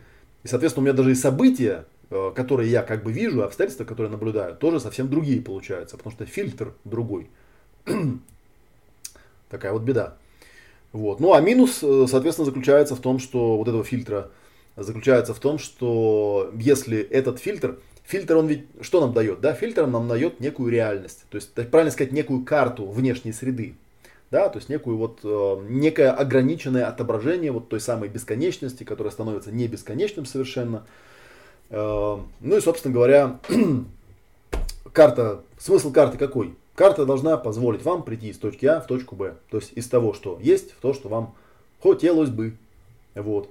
И, 0.43 0.47
соответственно, 0.47 0.83
у 0.83 0.85
меня 0.85 0.95
даже 0.95 1.11
и 1.11 1.15
события, 1.15 1.85
э, 2.09 2.31
которые 2.33 2.71
я 2.71 2.83
как 2.83 3.03
бы 3.03 3.11
вижу, 3.11 3.43
обстоятельства, 3.43 3.83
которые 3.83 4.09
наблюдаю, 4.11 4.55
тоже 4.55 4.79
совсем 4.79 5.09
другие 5.09 5.41
получаются, 5.41 5.97
потому 5.97 6.13
что 6.13 6.25
фильтр 6.25 6.73
другой. 6.85 7.29
Такая 9.49 9.73
вот 9.73 9.81
беда. 9.81 10.15
Вот. 10.93 11.19
Ну 11.19 11.33
а 11.33 11.41
минус, 11.41 11.79
э, 11.83 12.05
соответственно, 12.09 12.45
заключается 12.45 12.95
в 12.95 13.01
том, 13.01 13.19
что 13.19 13.57
вот 13.57 13.67
этого 13.67 13.83
фильтра 13.83 14.31
заключается 14.75 15.33
в 15.33 15.39
том, 15.39 15.57
что 15.57 16.51
если 16.57 16.99
этот 16.99 17.39
фильтр, 17.39 17.79
фильтр 18.03 18.37
он 18.37 18.47
ведь 18.47 18.65
что 18.81 19.01
нам 19.01 19.13
дает? 19.13 19.39
Да, 19.41 19.53
фильтр 19.53 19.87
нам 19.87 20.07
дает 20.07 20.39
некую 20.39 20.71
реальность, 20.71 21.25
то 21.29 21.35
есть, 21.35 21.53
правильно 21.53 21.91
сказать, 21.91 22.11
некую 22.11 22.43
карту 22.43 22.85
внешней 22.85 23.33
среды. 23.33 23.75
Да, 24.31 24.49
то 24.49 24.57
есть 24.57 24.69
некую 24.69 24.97
вот, 24.97 25.19
э, 25.23 25.57
некое 25.69 26.11
ограниченное 26.11 26.87
отображение 26.87 27.51
вот 27.51 27.69
той 27.69 27.79
самой 27.79 28.09
бесконечности, 28.09 28.83
которая 28.83 29.11
становится 29.11 29.51
не 29.51 29.67
бесконечным 29.67 30.25
совершенно. 30.25 30.83
Э, 31.69 32.17
ну 32.41 32.57
и, 32.57 32.59
собственно 32.59 32.93
говоря, 32.93 33.39
карта, 34.93 35.43
смысл 35.59 35.91
карты 35.91 36.17
какой? 36.17 36.55
Карта 36.73 37.05
должна 37.05 37.37
позволить 37.37 37.83
вам 37.83 38.03
прийти 38.03 38.29
из 38.29 38.37
точки 38.37 38.65
А 38.65 38.81
в 38.81 38.87
точку 38.87 39.15
Б. 39.15 39.35
То 39.49 39.57
есть 39.57 39.71
из 39.75 39.87
того, 39.87 40.13
что 40.13 40.37
есть, 40.41 40.71
в 40.73 40.81
то, 40.81 40.93
что 40.93 41.07
вам 41.07 41.35
хотелось 41.81 42.29
бы. 42.29 42.57
Вот. 43.13 43.49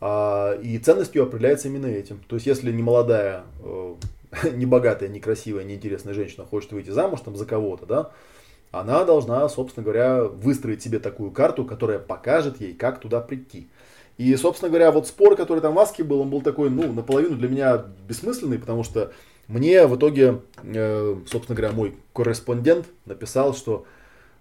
А, 0.00 0.54
и 0.54 0.78
ценность 0.78 1.14
ее 1.14 1.24
определяется 1.24 1.68
именно 1.68 1.86
этим. 1.86 2.20
То 2.28 2.36
есть, 2.36 2.46
если 2.46 2.70
не 2.72 2.82
молодая, 2.82 3.44
э, 3.62 3.94
не 4.52 4.66
богатая, 4.66 5.08
не 5.08 5.20
красивая, 5.20 5.64
не 5.64 5.74
интересная 5.74 6.14
женщина 6.14 6.44
хочет 6.44 6.72
выйти 6.72 6.90
замуж 6.90 7.20
там, 7.24 7.36
за 7.36 7.46
кого-то, 7.46 7.86
да, 7.86 8.10
она 8.70 9.04
должна, 9.04 9.48
собственно 9.48 9.84
говоря, 9.84 10.24
выстроить 10.24 10.82
себе 10.82 10.98
такую 10.98 11.30
карту, 11.30 11.64
которая 11.64 11.98
покажет 11.98 12.60
ей, 12.60 12.74
как 12.74 13.00
туда 13.00 13.20
прийти. 13.20 13.68
И, 14.18 14.34
собственно 14.36 14.68
говоря, 14.68 14.90
вот 14.90 15.06
спор, 15.06 15.36
который 15.36 15.60
там 15.60 15.74
в 15.74 15.78
Аске 15.78 16.04
был, 16.04 16.20
он 16.20 16.30
был 16.30 16.42
такой, 16.42 16.70
ну, 16.70 16.92
наполовину 16.92 17.36
для 17.36 17.48
меня 17.48 17.84
бессмысленный, 18.06 18.58
потому 18.58 18.82
что 18.82 19.12
мне 19.46 19.86
в 19.86 19.96
итоге, 19.96 20.42
э, 20.62 21.16
собственно 21.26 21.56
говоря, 21.56 21.72
мой 21.72 21.94
корреспондент 22.12 22.86
написал, 23.06 23.54
что 23.54 23.86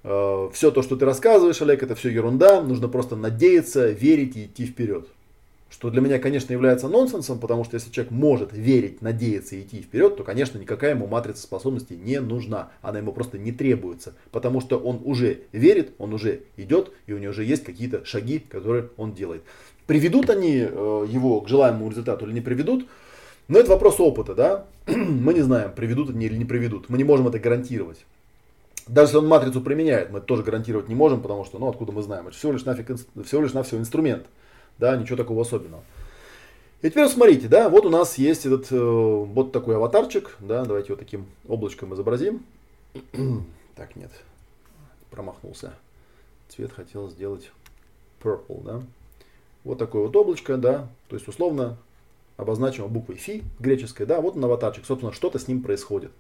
э, 0.04 0.50
все 0.52 0.72
то, 0.72 0.82
что 0.82 0.98
ты 0.98 1.06
рассказываешь, 1.06 1.62
Олег, 1.62 1.84
это 1.84 1.96
все 1.96 2.10
ерунда, 2.10 2.62
нужно 2.62 2.90
просто 2.90 3.16
надеяться, 3.16 3.90
верить 3.90 4.36
и 4.36 4.46
идти 4.46 4.66
вперед. 4.66 5.08
Что 5.70 5.90
для 5.90 6.00
меня, 6.00 6.18
конечно, 6.18 6.54
является 6.54 6.88
нонсенсом, 6.88 7.40
потому 7.40 7.66
что 7.66 7.76
если 7.76 7.92
человек 7.92 8.12
может 8.12 8.54
верить, 8.54 9.02
надеяться 9.02 9.56
и 9.56 9.62
идти 9.62 9.82
вперед, 9.82 10.16
то, 10.16 10.24
конечно, 10.24 10.58
никакая 10.58 10.92
ему 10.92 11.08
матрица 11.08 11.44
способностей 11.44 11.98
не 11.98 12.22
нужна. 12.22 12.70
Она 12.82 13.00
ему 13.00 13.12
просто 13.12 13.38
не 13.38 13.52
требуется, 13.52 14.14
потому 14.32 14.62
что 14.62 14.78
он 14.78 15.02
уже 15.04 15.42
верит, 15.52 15.92
он 15.98 16.14
уже 16.14 16.42
идет, 16.56 16.92
и 17.06 17.14
у 17.14 17.18
него 17.18 17.32
уже 17.32 17.44
есть 17.44 17.66
какие-то 17.66 18.06
шаги, 18.06 18.40
которые 18.40 18.90
он 18.96 19.14
делает. 19.14 19.44
Приведут 19.88 20.30
они 20.30 20.58
э, 20.60 21.06
его 21.10 21.42
к 21.42 21.50
желаемому 21.50 21.90
результату 21.90 22.26
или 22.26 22.34
не 22.34 22.42
приведут, 22.42 22.88
но 23.50 23.60
это 23.60 23.70
вопрос 23.70 24.00
опыта, 24.00 24.36
да? 24.36 24.66
Мы 24.88 25.34
не 25.34 25.42
знаем, 25.42 25.74
приведут 25.74 26.10
они 26.10 26.28
или 26.28 26.38
не 26.38 26.46
приведут. 26.46 26.88
Мы 26.90 26.98
не 26.98 27.04
можем 27.04 27.28
это 27.28 27.40
гарантировать. 27.40 28.06
Даже 28.88 29.10
если 29.10 29.18
он 29.18 29.28
матрицу 29.28 29.60
применяет, 29.60 30.12
мы 30.12 30.20
это 30.20 30.28
тоже 30.28 30.44
гарантировать 30.44 30.88
не 30.88 30.96
можем, 30.96 31.22
потому 31.22 31.44
что, 31.44 31.60
ну, 31.60 31.68
откуда 31.68 31.92
мы 31.92 32.02
знаем, 32.04 32.28
это 32.28 32.38
всего 32.38 32.54
лишь, 32.54 32.64
нафиг, 32.64 32.90
всего 33.26 33.42
лишь 33.42 33.52
навсего 33.52 33.80
инструмент 33.82 34.28
да, 34.80 34.96
ничего 34.96 35.18
такого 35.18 35.42
особенного. 35.42 35.84
И 36.82 36.90
теперь 36.90 37.08
смотрите, 37.08 37.48
да, 37.48 37.70
вот 37.70 37.86
у 37.86 37.90
нас 37.90 38.18
есть 38.18 38.46
этот 38.46 38.72
э, 38.72 38.78
вот 38.78 39.52
такой 39.52 39.76
аватарчик, 39.78 40.38
да, 40.40 40.64
давайте 40.64 40.90
его 40.90 40.96
таким 40.98 41.26
облачком 41.48 41.94
изобразим. 41.96 42.46
так, 43.76 43.96
нет, 43.96 44.12
промахнулся. 45.10 45.74
Цвет 46.50 46.72
хотел 46.72 47.10
сделать 47.10 47.52
purple, 48.22 48.64
да. 48.64 48.84
Вот 49.64 49.80
такое 49.80 50.04
вот 50.04 50.16
облачко, 50.16 50.56
да, 50.56 50.88
то 51.10 51.16
есть 51.16 51.28
условно 51.28 51.78
обозначим 52.38 52.88
буквой 52.88 53.18
фи 53.18 53.44
греческой, 53.60 54.06
да, 54.06 54.22
вот 54.22 54.38
он 54.38 54.46
аватарчик, 54.46 54.86
собственно, 54.86 55.12
что-то 55.12 55.40
с 55.40 55.48
ним 55.48 55.64
происходит. 55.64 56.12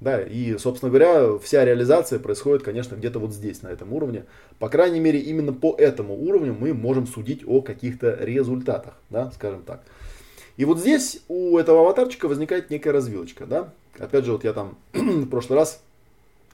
Да, 0.00 0.22
и, 0.22 0.56
собственно 0.56 0.88
говоря, 0.88 1.38
вся 1.38 1.62
реализация 1.62 2.18
происходит, 2.18 2.62
конечно, 2.62 2.94
где-то 2.94 3.18
вот 3.18 3.34
здесь, 3.34 3.60
на 3.60 3.68
этом 3.68 3.92
уровне. 3.92 4.24
По 4.58 4.70
крайней 4.70 4.98
мере, 4.98 5.18
именно 5.20 5.52
по 5.52 5.74
этому 5.76 6.14
уровню 6.14 6.56
мы 6.58 6.72
можем 6.72 7.06
судить 7.06 7.42
о 7.46 7.60
каких-то 7.60 8.16
результатах, 8.18 8.94
да, 9.10 9.30
скажем 9.32 9.62
так. 9.62 9.82
И 10.56 10.64
вот 10.64 10.78
здесь 10.78 11.20
у 11.28 11.58
этого 11.58 11.80
аватарчика 11.80 12.28
возникает 12.28 12.70
некая 12.70 12.92
развилочка, 12.92 13.44
да. 13.44 13.72
Опять 13.98 14.24
же, 14.24 14.32
вот 14.32 14.44
я 14.44 14.54
там 14.54 14.78
в 14.92 15.28
прошлый 15.28 15.58
раз 15.58 15.82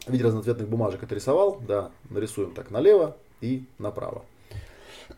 в 0.06 0.12
виде 0.12 0.24
разноцветных 0.24 0.68
бумажек 0.68 1.02
это 1.04 1.14
рисовал, 1.14 1.60
да, 1.66 1.90
нарисуем 2.10 2.52
так 2.52 2.72
налево 2.72 3.16
и 3.40 3.64
направо. 3.78 4.24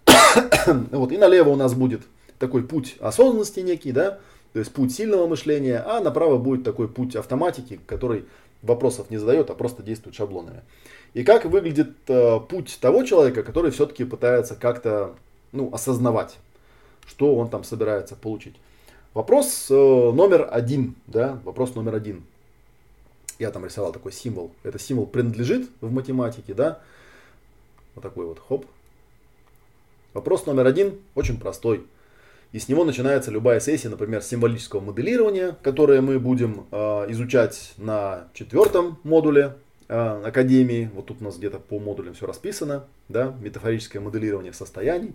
вот, 0.91 1.13
и 1.13 1.17
налево 1.17 1.49
у 1.51 1.57
нас 1.57 1.73
будет 1.73 2.03
такой 2.39 2.63
путь 2.63 2.97
осознанности 3.01 3.61
некий, 3.61 3.93
да, 3.93 4.19
то 4.59 4.61
есть 4.61 4.73
путь 4.73 4.93
сильного 4.93 5.29
мышления, 5.29 5.79
а 5.87 6.01
направо 6.01 6.37
будет 6.37 6.65
такой 6.65 6.89
путь 6.89 7.15
автоматики, 7.15 7.79
который 7.87 8.25
вопросов 8.63 9.09
не 9.09 9.17
задает, 9.17 9.51
а 9.51 9.55
просто 9.55 9.85
действует 9.85 10.17
шаблонами. 10.17 10.63
И 11.15 11.23
как 11.23 11.45
выглядит 11.45 11.93
э, 12.09 12.41
путь 12.41 12.77
того 12.81 13.05
человека, 13.05 13.45
который 13.45 13.71
все-таки 13.71 14.03
пытается 14.03 14.57
как-то 14.57 15.15
ну, 15.53 15.73
осознавать, 15.73 16.39
что 17.07 17.37
он 17.37 17.51
там 17.51 17.63
собирается 17.63 18.17
получить. 18.17 18.57
Вопрос 19.15 19.69
э, 19.71 19.75
номер 19.77 20.49
один, 20.51 20.97
да, 21.07 21.39
вопрос 21.45 21.77
номер 21.77 21.95
один. 21.95 22.25
Я 23.39 23.53
там 23.53 23.65
рисовал 23.65 23.93
такой 23.93 24.11
символ. 24.11 24.51
Это 24.65 24.81
символ 24.81 25.07
принадлежит 25.07 25.71
в 25.81 25.93
математике, 25.93 26.53
да. 26.53 26.81
Вот 27.95 28.03
такой 28.03 28.27
вот, 28.27 28.41
хоп. 28.41 28.67
Вопрос 30.15 30.47
номер 30.47 30.67
один 30.67 30.99
очень 31.15 31.39
простой. 31.39 31.87
И 32.53 32.59
с 32.59 32.69
него 32.69 32.85
начинается 32.85 33.31
любая 33.31 33.61
сессия, 33.61 33.91
например, 33.91 34.23
символического 34.23 34.81
моделирования, 34.81 35.57
которое 35.63 36.01
мы 36.01 36.19
будем 36.19 36.67
э, 36.71 36.77
изучать 37.11 37.75
на 37.77 38.29
четвертом 38.33 38.99
модуле 39.05 39.57
э, 39.89 40.23
Академии. 40.25 40.91
Вот 40.95 41.07
тут 41.07 41.21
у 41.21 41.25
нас 41.25 41.37
где-то 41.37 41.59
по 41.59 41.79
модулям 41.79 42.15
все 42.15 42.27
расписано. 42.27 42.85
Да? 43.09 43.35
Метафорическое 43.43 44.01
моделирование 44.01 44.55
состояний. 44.55 45.15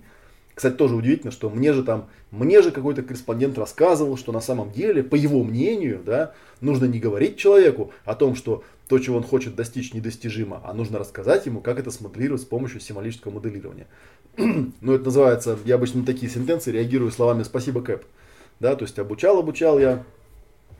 Кстати, 0.53 0.75
тоже 0.75 0.95
удивительно, 0.95 1.31
что 1.31 1.49
мне 1.49 1.73
же 1.73 1.83
там, 1.83 2.09
мне 2.29 2.61
же 2.61 2.69
какой-то 2.69 3.01
корреспондент 3.01 3.57
рассказывал, 3.57 4.17
что 4.17 4.31
на 4.31 4.41
самом 4.41 4.71
деле, 4.71 5.01
по 5.01 5.15
его 5.15 5.43
мнению, 5.43 6.01
да, 6.05 6.33
нужно 6.61 6.85
не 6.85 6.99
говорить 6.99 7.37
человеку 7.37 7.91
о 8.05 8.13
том, 8.13 8.35
что 8.35 8.63
то, 8.87 8.99
чего 8.99 9.17
он 9.17 9.23
хочет 9.23 9.55
достичь, 9.55 9.93
недостижимо, 9.93 10.61
а 10.63 10.73
нужно 10.73 10.99
рассказать 10.99 11.47
ему, 11.47 11.61
как 11.61 11.79
это 11.79 11.89
смоделировать 11.89 12.43
с 12.43 12.45
помощью 12.45 12.79
символического 12.79 13.31
моделирования. 13.31 13.87
ну, 14.37 14.93
это 14.93 15.05
называется, 15.05 15.57
я 15.65 15.75
обычно 15.75 15.99
на 15.99 16.05
такие 16.05 16.31
сентенции 16.31 16.71
реагирую 16.71 17.11
словами 17.11 17.43
«спасибо, 17.43 17.81
Кэп». 17.81 18.03
Да, 18.59 18.75
то 18.75 18.83
есть 18.83 18.97
обучал, 18.97 19.39
обучал 19.39 19.77
я, 19.79 20.03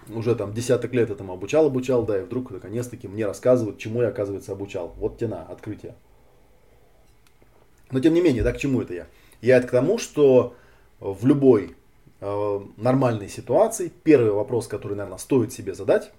уже 0.10 0.36
там 0.36 0.54
десяток 0.54 0.94
лет 0.94 1.10
этому 1.10 1.34
обучал, 1.34 1.68
обучал, 1.68 2.04
да, 2.04 2.20
и 2.20 2.24
вдруг 2.24 2.52
наконец-таки 2.52 3.08
мне 3.08 3.26
рассказывают, 3.26 3.78
чему 3.78 4.02
я, 4.02 4.10
оказывается, 4.10 4.52
обучал. 4.52 4.94
Вот 4.98 5.18
тена, 5.18 5.44
открытие. 5.44 5.96
Но 7.92 8.00
тем 8.00 8.14
не 8.14 8.22
менее, 8.22 8.44
да, 8.44 8.54
к 8.54 8.58
чему 8.58 8.82
это 8.82 8.94
я? 8.94 9.08
Я 9.42 9.58
это 9.58 9.68
к 9.68 9.72
тому, 9.72 9.98
что 9.98 10.56
в 11.00 11.26
любой 11.26 11.76
э, 12.22 12.60
нормальной 12.78 13.30
ситуации 13.30 13.92
первый 14.04 14.32
вопрос, 14.32 14.68
который, 14.68 14.96
наверное, 14.96 15.20
стоит 15.20 15.54
себе 15.54 15.76
задать, 15.76 16.12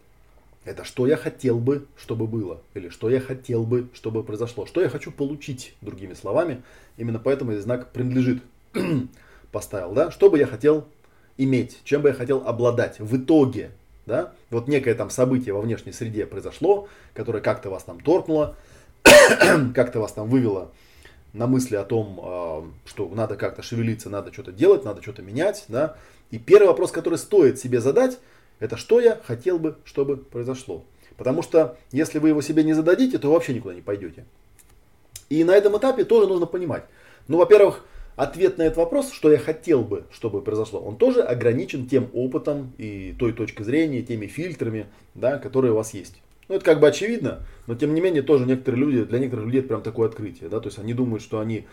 это 0.64 0.84
что 0.84 1.06
я 1.06 1.16
хотел 1.16 1.58
бы, 1.58 1.86
чтобы 1.96 2.26
было, 2.26 2.60
или 2.74 2.88
что 2.88 3.10
я 3.10 3.20
хотел 3.20 3.64
бы, 3.64 3.88
чтобы 3.92 4.22
произошло, 4.22 4.66
что 4.66 4.80
я 4.80 4.88
хочу 4.88 5.10
получить, 5.10 5.74
другими 5.80 6.14
словами. 6.14 6.62
Именно 6.96 7.18
поэтому 7.18 7.52
я 7.52 7.60
знак 7.60 7.92
принадлежит 7.92 8.42
поставил, 9.52 9.92
да, 9.92 10.10
что 10.10 10.30
бы 10.30 10.38
я 10.38 10.46
хотел 10.46 10.86
иметь, 11.36 11.80
чем 11.84 12.02
бы 12.02 12.08
я 12.08 12.14
хотел 12.14 12.46
обладать 12.46 12.98
в 12.98 13.16
итоге, 13.16 13.72
да, 14.06 14.32
вот 14.50 14.68
некое 14.68 14.94
там 14.94 15.10
событие 15.10 15.54
во 15.54 15.60
внешней 15.60 15.92
среде 15.92 16.26
произошло, 16.26 16.88
которое 17.12 17.40
как-то 17.40 17.70
вас 17.70 17.84
там 17.84 18.00
торкнуло, 18.00 18.56
как-то 19.74 20.00
вас 20.00 20.12
там 20.12 20.28
вывело 20.28 20.70
на 21.34 21.46
мысли 21.46 21.76
о 21.76 21.84
том, 21.84 22.20
а, 22.22 22.64
что 22.86 23.10
надо 23.12 23.36
как-то 23.36 23.62
шевелиться, 23.62 24.08
надо 24.08 24.32
что-то 24.32 24.52
делать, 24.52 24.84
надо 24.84 25.02
что-то 25.02 25.20
менять. 25.20 25.64
Да? 25.68 25.96
И 26.30 26.38
первый 26.38 26.68
вопрос, 26.68 26.92
который 26.92 27.18
стоит 27.18 27.58
себе 27.58 27.80
задать, 27.80 28.18
это 28.60 28.76
что 28.76 29.00
я 29.00 29.20
хотел 29.24 29.58
бы, 29.58 29.76
чтобы 29.84 30.16
произошло. 30.16 30.84
Потому 31.16 31.42
что 31.42 31.76
если 31.92 32.18
вы 32.18 32.30
его 32.30 32.42
себе 32.42 32.64
не 32.64 32.72
зададите, 32.72 33.18
то 33.18 33.30
вообще 33.30 33.54
никуда 33.54 33.74
не 33.74 33.82
пойдете. 33.82 34.24
И 35.28 35.44
на 35.44 35.52
этом 35.52 35.76
этапе 35.78 36.04
тоже 36.04 36.26
нужно 36.28 36.46
понимать. 36.46 36.84
Ну, 37.28 37.38
во-первых, 37.38 37.84
ответ 38.16 38.58
на 38.58 38.62
этот 38.62 38.78
вопрос, 38.78 39.10
что 39.12 39.30
я 39.30 39.38
хотел 39.38 39.82
бы, 39.82 40.04
чтобы 40.10 40.42
произошло, 40.42 40.80
он 40.80 40.96
тоже 40.96 41.22
ограничен 41.22 41.86
тем 41.86 42.08
опытом 42.12 42.72
и 42.78 43.14
той 43.18 43.32
точкой 43.32 43.64
зрения, 43.64 44.02
теми 44.02 44.26
фильтрами, 44.26 44.86
да, 45.14 45.38
которые 45.38 45.72
у 45.72 45.76
вас 45.76 45.94
есть. 45.94 46.20
Ну, 46.48 46.56
это 46.56 46.64
как 46.64 46.80
бы 46.80 46.86
очевидно, 46.86 47.40
но 47.66 47.74
тем 47.74 47.94
не 47.94 48.00
менее 48.00 48.22
тоже 48.22 48.44
некоторые 48.44 48.80
люди, 48.80 49.04
для 49.04 49.18
некоторых 49.18 49.46
людей 49.46 49.60
это 49.60 49.68
прям 49.68 49.82
такое 49.82 50.08
открытие, 50.08 50.50
да, 50.50 50.60
то 50.60 50.68
есть 50.68 50.78
они 50.78 50.92
думают, 50.92 51.22
что 51.22 51.40
они 51.40 51.64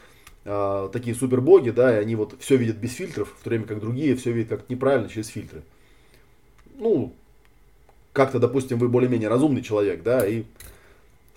э, 0.45 0.89
такие 0.93 1.13
супербоги, 1.13 1.71
да, 1.71 1.97
и 1.97 2.01
они 2.01 2.15
вот 2.15 2.35
все 2.39 2.55
видят 2.55 2.77
без 2.77 2.93
фильтров, 2.93 3.35
в 3.37 3.43
то 3.43 3.49
время 3.49 3.65
как 3.65 3.81
другие 3.81 4.15
все 4.15 4.31
видят 4.31 4.49
как 4.49 4.69
неправильно 4.69 5.09
через 5.09 5.27
фильтры. 5.27 5.63
Ну, 6.81 7.13
как-то, 8.11 8.39
допустим, 8.39 8.79
вы 8.79 8.89
более-менее 8.89 9.29
разумный 9.29 9.61
человек, 9.61 10.01
да, 10.01 10.25
и 10.25 10.45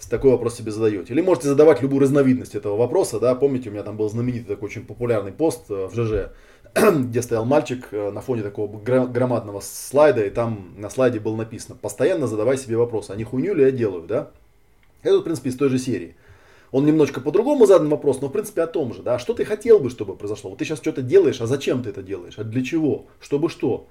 такой 0.08 0.30
вопрос 0.30 0.56
себе 0.56 0.72
задаете. 0.72 1.12
Или 1.12 1.20
можете 1.20 1.48
задавать 1.48 1.82
любую 1.82 2.00
разновидность 2.00 2.54
этого 2.54 2.78
вопроса, 2.78 3.20
да, 3.20 3.34
помните, 3.34 3.68
у 3.68 3.72
меня 3.72 3.82
там 3.82 3.98
был 3.98 4.08
знаменитый 4.08 4.54
такой 4.54 4.68
очень 4.68 4.86
популярный 4.86 5.32
пост 5.32 5.70
э, 5.70 5.86
в 5.86 5.94
ЖЖ, 5.94 6.30
где 7.08 7.20
стоял 7.20 7.44
мальчик 7.44 7.88
э, 7.90 8.10
на 8.10 8.22
фоне 8.22 8.42
такого 8.42 8.78
громадного 8.78 9.60
слайда, 9.60 10.24
и 10.24 10.30
там 10.30 10.72
на 10.78 10.88
слайде 10.88 11.20
было 11.20 11.36
написано, 11.36 11.76
постоянно 11.76 12.26
задавай 12.26 12.56
себе 12.56 12.78
вопросы, 12.78 13.10
а 13.10 13.16
не 13.16 13.24
хуйню 13.24 13.54
ли 13.54 13.64
я 13.64 13.70
делаю, 13.70 14.06
да? 14.06 14.30
Это, 15.02 15.18
в 15.18 15.24
принципе, 15.24 15.50
из 15.50 15.56
той 15.58 15.68
же 15.68 15.78
серии. 15.78 16.16
Он 16.70 16.86
немножечко 16.86 17.20
по-другому 17.20 17.66
задан 17.66 17.90
вопрос, 17.90 18.22
но 18.22 18.28
в 18.28 18.32
принципе 18.32 18.62
о 18.62 18.66
том 18.66 18.94
же, 18.94 19.02
да, 19.02 19.18
что 19.18 19.34
ты 19.34 19.44
хотел 19.44 19.78
бы, 19.78 19.90
чтобы 19.90 20.16
произошло? 20.16 20.48
Вот 20.48 20.58
ты 20.58 20.64
сейчас 20.64 20.78
что-то 20.78 21.02
делаешь, 21.02 21.42
а 21.42 21.46
зачем 21.46 21.82
ты 21.82 21.90
это 21.90 22.02
делаешь? 22.02 22.38
А 22.38 22.44
для 22.44 22.64
чего? 22.64 23.04
Чтобы 23.20 23.50
что? 23.50 23.86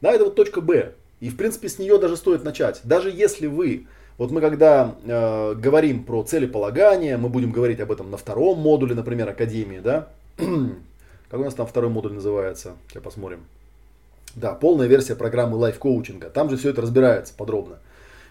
Да, 0.00 0.12
это 0.12 0.24
вот 0.24 0.34
точка 0.34 0.60
Б. 0.60 0.92
И 1.20 1.30
в 1.30 1.36
принципе 1.36 1.68
с 1.68 1.78
нее 1.78 1.98
даже 1.98 2.16
стоит 2.16 2.44
начать. 2.44 2.80
Даже 2.84 3.10
если 3.10 3.46
вы, 3.46 3.86
вот 4.18 4.30
мы 4.30 4.40
когда 4.40 4.94
э, 5.04 5.54
говорим 5.54 6.04
про 6.04 6.22
целеполагание, 6.22 7.16
мы 7.16 7.28
будем 7.28 7.52
говорить 7.52 7.80
об 7.80 7.90
этом 7.90 8.10
на 8.10 8.16
втором 8.16 8.58
модуле, 8.58 8.94
например, 8.94 9.28
Академии, 9.28 9.80
да, 9.80 10.08
Как 11.30 11.40
у 11.40 11.42
нас 11.42 11.54
там 11.54 11.66
второй 11.66 11.90
модуль 11.90 12.12
называется? 12.12 12.74
Сейчас 12.88 13.02
посмотрим. 13.02 13.44
Да, 14.34 14.52
полная 14.52 14.86
версия 14.86 15.16
программы 15.16 15.56
лайф-коучинга. 15.56 16.30
Там 16.30 16.50
же 16.50 16.56
все 16.56 16.70
это 16.70 16.82
разбирается 16.82 17.34
подробно. 17.36 17.78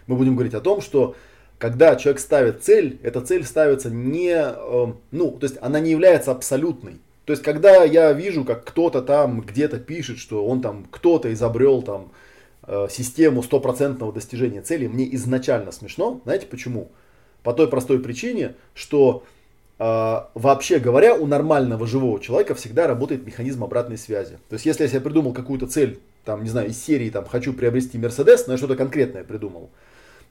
Мы 0.06 0.16
будем 0.16 0.34
говорить 0.34 0.54
о 0.54 0.60
том, 0.60 0.80
что 0.80 1.14
когда 1.58 1.96
человек 1.96 2.20
ставит 2.20 2.62
цель, 2.62 2.98
эта 3.02 3.20
цель 3.20 3.44
ставится 3.44 3.90
не, 3.90 4.34
э, 4.34 4.92
ну, 5.10 5.30
то 5.32 5.44
есть 5.44 5.58
она 5.60 5.80
не 5.80 5.90
является 5.90 6.30
абсолютной. 6.30 7.00
То 7.26 7.32
есть, 7.32 7.42
когда 7.42 7.84
я 7.84 8.12
вижу, 8.12 8.44
как 8.44 8.64
кто-то 8.64 9.02
там 9.02 9.42
где-то 9.42 9.78
пишет, 9.78 10.18
что 10.18 10.46
он 10.46 10.62
там, 10.62 10.86
кто-то 10.90 11.32
изобрел 11.32 11.82
там 11.82 12.12
э, 12.66 12.86
систему 12.88 13.42
стопроцентного 13.42 14.12
достижения 14.12 14.62
цели, 14.62 14.86
мне 14.86 15.14
изначально 15.16 15.72
смешно. 15.72 16.20
Знаете 16.24 16.46
почему? 16.46 16.88
По 17.42 17.52
той 17.52 17.68
простой 17.68 17.98
причине, 17.98 18.54
что 18.74 19.24
а, 19.78 20.30
вообще 20.34 20.78
говоря, 20.78 21.14
у 21.14 21.26
нормального 21.26 21.86
живого 21.86 22.18
человека 22.18 22.54
всегда 22.54 22.86
работает 22.86 23.26
механизм 23.26 23.62
обратной 23.62 23.98
связи. 23.98 24.38
То 24.48 24.54
есть, 24.54 24.64
если 24.64 24.84
я 24.84 24.88
себе 24.88 25.00
придумал 25.00 25.34
какую-то 25.34 25.66
цель, 25.66 26.00
там, 26.24 26.42
не 26.42 26.48
знаю, 26.48 26.70
из 26.70 26.82
серии, 26.82 27.10
там, 27.10 27.26
хочу 27.26 27.52
приобрести 27.52 27.98
Мерседес, 27.98 28.46
но 28.46 28.54
я 28.54 28.56
что-то 28.56 28.74
конкретное 28.74 29.22
придумал, 29.22 29.70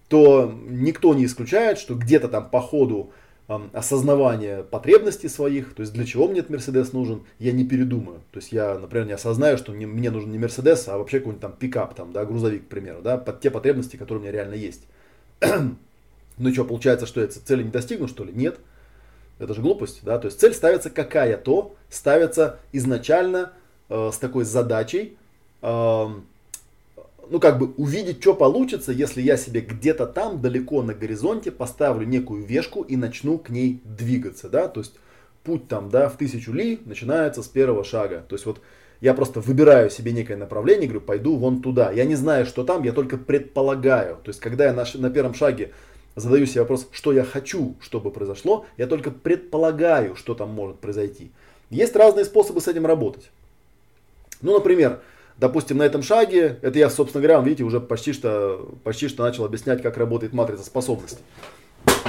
то 0.08 0.52
никто 0.68 1.14
не 1.14 1.26
исключает, 1.26 1.78
что 1.78 1.94
где-то 1.94 2.28
там 2.28 2.50
по 2.50 2.60
ходу 2.60 3.12
осознавания 3.48 4.64
потребностей 4.64 5.30
своих, 5.30 5.76
то 5.76 5.82
есть 5.82 5.94
для 5.94 6.06
чего 6.06 6.28
мне 6.28 6.40
этот 6.40 6.52
Мерседес 6.52 6.94
нужен, 6.94 7.24
я 7.38 7.52
не 7.52 7.64
передумаю. 7.64 8.22
То 8.32 8.40
есть 8.40 8.52
я, 8.52 8.78
например, 8.80 9.06
не 9.06 9.14
осознаю, 9.14 9.58
что 9.58 9.72
мне, 9.72 9.86
мне 9.86 10.10
нужен 10.10 10.32
не 10.32 10.40
Мерседес, 10.40 10.88
а 10.88 10.98
вообще 10.98 11.20
какой-нибудь 11.20 11.42
там 11.42 11.54
пикап, 11.54 11.94
там, 11.94 12.12
да, 12.12 12.26
грузовик, 12.26 12.66
к 12.66 12.70
примеру, 12.70 13.02
да, 13.04 13.18
под 13.18 13.42
те 13.42 13.52
потребности, 13.52 13.98
которые 13.98 14.20
у 14.20 14.24
меня 14.24 14.32
реально 14.32 14.56
есть. 14.56 14.88
ну 15.42 16.50
и 16.50 16.54
что, 16.54 16.66
получается, 16.66 17.06
что 17.06 17.22
я 17.22 17.28
цели 17.28 17.62
не 17.62 17.70
достигну, 17.70 18.08
что 18.08 18.24
ли? 18.24 18.34
Нет. 18.34 18.58
Это 19.38 19.54
же 19.54 19.62
глупость, 19.62 20.00
да? 20.04 20.18
То 20.18 20.28
есть 20.28 20.40
цель 20.40 20.54
ставится 20.54 20.90
какая-то, 20.90 21.76
ставится 21.90 22.60
изначально 22.72 23.54
э, 23.90 24.10
с 24.12 24.18
такой 24.18 24.46
задачей, 24.46 25.18
э, 25.62 26.06
ну 27.30 27.40
как 27.40 27.60
бы 27.60 27.74
увидеть, 27.78 28.22
что 28.22 28.34
получится, 28.34 28.92
если 28.92 29.22
я 29.22 29.38
себе 29.38 29.62
где-то 29.62 30.06
там, 30.06 30.42
далеко 30.42 30.82
на 30.82 30.94
горизонте, 30.94 31.52
поставлю 31.52 32.06
некую 32.06 32.46
вешку 32.46 32.82
и 32.82 32.96
начну 32.96 33.38
к 33.38 33.50
ней 33.50 33.82
двигаться, 33.84 34.50
да? 34.50 34.68
То 34.68 34.82
есть 34.82 34.94
путь 35.44 35.68
там, 35.68 35.90
да, 35.90 36.10
в 36.10 36.18
тысячу 36.18 36.52
ли 36.52 36.80
начинается 36.86 37.44
с 37.44 37.48
первого 37.48 37.84
шага. 37.84 38.26
То 38.28 38.36
есть 38.36 38.46
вот 38.46 38.62
я 39.02 39.14
просто 39.14 39.40
выбираю 39.40 39.90
себе 39.90 40.12
некое 40.12 40.38
направление, 40.38 40.88
говорю, 40.88 41.06
пойду 41.06 41.36
вон 41.36 41.62
туда. 41.62 41.92
Я 41.92 42.06
не 42.06 42.16
знаю, 42.16 42.46
что 42.46 42.64
там, 42.64 42.84
я 42.84 42.92
только 42.92 43.18
предполагаю. 43.18 44.18
То 44.24 44.30
есть 44.30 44.40
когда 44.40 44.66
я 44.66 44.74
на, 44.74 44.86
на 44.96 45.10
первом 45.10 45.34
шаге 45.34 45.72
задаю 46.16 46.46
себе 46.46 46.62
вопрос, 46.62 46.88
что 46.92 47.14
я 47.14 47.24
хочу, 47.24 47.76
чтобы 47.80 48.12
произошло, 48.12 48.66
я 48.78 48.88
только 48.88 49.12
предполагаю, 49.12 50.16
что 50.16 50.34
там 50.34 50.50
может 50.50 50.80
произойти. 50.80 51.32
Есть 51.70 51.96
разные 51.96 52.26
способы 52.26 52.62
с 52.62 52.68
этим 52.68 52.86
работать. 52.86 53.32
Ну, 54.42 54.54
например, 54.54 55.02
Допустим, 55.38 55.78
на 55.78 55.84
этом 55.84 56.02
шаге, 56.02 56.60
это 56.62 56.80
я, 56.80 56.90
собственно 56.90 57.22
говоря, 57.22 57.42
видите, 57.42 57.64
уже 57.64 57.82
почти 57.82 58.14
что, 58.14 58.74
почти 58.84 59.10
что 59.10 59.24
начал 59.24 59.44
объяснять, 59.44 59.82
как 59.82 59.98
работает 59.98 60.32
матрица 60.32 60.64
способностей. 60.64 61.24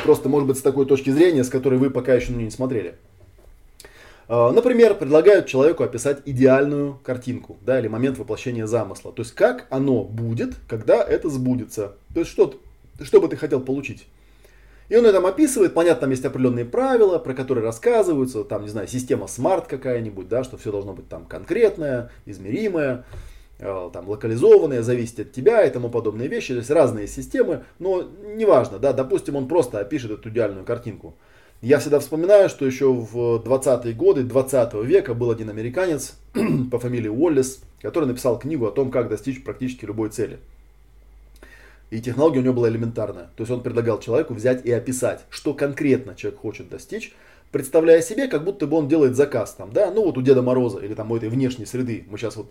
Просто, 0.05 0.29
может 0.29 0.47
быть, 0.47 0.59
с 0.59 0.63
такой 0.63 0.87
точки 0.87 1.11
зрения, 1.11 1.43
с 1.43 1.49
которой 1.49 1.79
вы 1.79 1.91
пока 1.91 2.15
еще 2.15 2.33
ну, 2.33 2.41
не 2.41 2.51
смотрели. 2.51 2.95
А, 4.29 4.53
например, 4.53 4.95
предлагают 4.95 5.47
человеку 5.47 5.83
описать 5.83 6.19
идеальную 6.25 7.01
картинку, 7.03 7.57
да, 7.63 7.81
или 7.81 7.89
момент 7.89 8.19
воплощения 8.19 8.67
замысла. 8.67 9.13
То 9.13 9.23
есть, 9.23 9.35
как 9.35 9.67
оно 9.71 10.05
будет, 10.05 10.55
когда 10.69 11.03
это 11.03 11.29
сбудется. 11.29 11.95
То 12.15 12.21
есть, 12.21 12.31
что, 12.31 12.55
что 13.03 13.21
бы 13.21 13.29
ты 13.29 13.37
хотел 13.37 13.61
получить. 13.61 14.07
И 14.89 14.97
он 14.97 15.05
это 15.05 15.19
описывает, 15.19 15.75
понятно, 15.75 16.03
там 16.03 16.11
есть 16.11 16.25
определенные 16.25 16.65
правила, 16.65 17.19
про 17.19 17.35
которые 17.35 17.65
рассказываются, 17.65 18.45
там, 18.45 18.63
не 18.63 18.69
знаю, 18.69 18.87
система 18.87 19.27
смарт 19.27 19.67
какая-нибудь, 19.67 20.29
да, 20.29 20.45
что 20.45 20.57
все 20.57 20.71
должно 20.71 20.93
быть 20.93 21.09
там 21.09 21.25
конкретное, 21.25 22.11
измеримое, 22.25 23.05
э, 23.59 23.91
там, 23.93 24.09
локализованное, 24.09 24.83
зависит 24.83 25.21
от 25.21 25.33
тебя 25.33 25.65
и 25.65 25.71
тому 25.71 25.89
подобные 25.89 26.29
вещи, 26.29 26.55
то 26.55 26.59
есть 26.59 26.71
разные 26.71 27.09
системы, 27.09 27.65
но 27.81 28.05
неважно, 28.37 28.79
да, 28.79 28.93
допустим, 28.93 29.35
он 29.35 29.49
просто 29.49 29.81
опишет 29.81 30.13
эту 30.13 30.29
идеальную 30.29 30.65
картинку. 30.65 31.17
Я 31.63 31.79
всегда 31.79 31.99
вспоминаю, 31.99 32.49
что 32.49 32.67
еще 32.67 32.93
в 32.93 33.43
20-е 33.43 33.95
годы 33.95 34.23
20 34.23 34.75
века 34.85 35.15
был 35.15 35.31
один 35.31 35.49
американец 35.49 36.15
по 36.71 36.79
фамилии 36.79 37.09
Уоллес, 37.09 37.61
который 37.81 38.05
написал 38.05 38.39
книгу 38.39 38.67
о 38.67 38.71
том, 38.71 38.91
как 38.91 39.09
достичь 39.09 39.43
практически 39.43 39.87
любой 39.87 40.11
цели. 40.11 40.39
И 41.91 42.01
технология 42.01 42.41
у 42.41 42.43
него 42.43 42.55
была 42.55 42.69
элементарная. 42.69 43.31
То 43.37 43.43
есть 43.43 43.51
он 43.51 43.63
предлагал 43.63 44.01
человеку 44.01 44.35
взять 44.35 44.65
и 44.65 44.73
описать, 44.73 45.25
что 45.31 45.55
конкретно 45.55 46.15
человек 46.17 46.41
хочет 46.41 46.69
достичь, 46.69 47.15
представляя 47.53 48.03
себе, 48.03 48.27
как 48.27 48.45
будто 48.45 48.67
бы 48.67 48.77
он 48.77 48.89
делает 48.89 49.15
заказ 49.15 49.55
там, 49.55 49.73
да, 49.73 49.91
ну 49.91 50.05
вот 50.05 50.19
у 50.19 50.23
Деда 50.23 50.43
Мороза 50.43 50.81
или 50.81 50.95
там 50.95 51.11
у 51.13 51.17
этой 51.17 51.29
внешней 51.29 51.65
среды. 51.65 52.05
Мы 52.09 52.19
сейчас 52.19 52.37
вот 52.37 52.51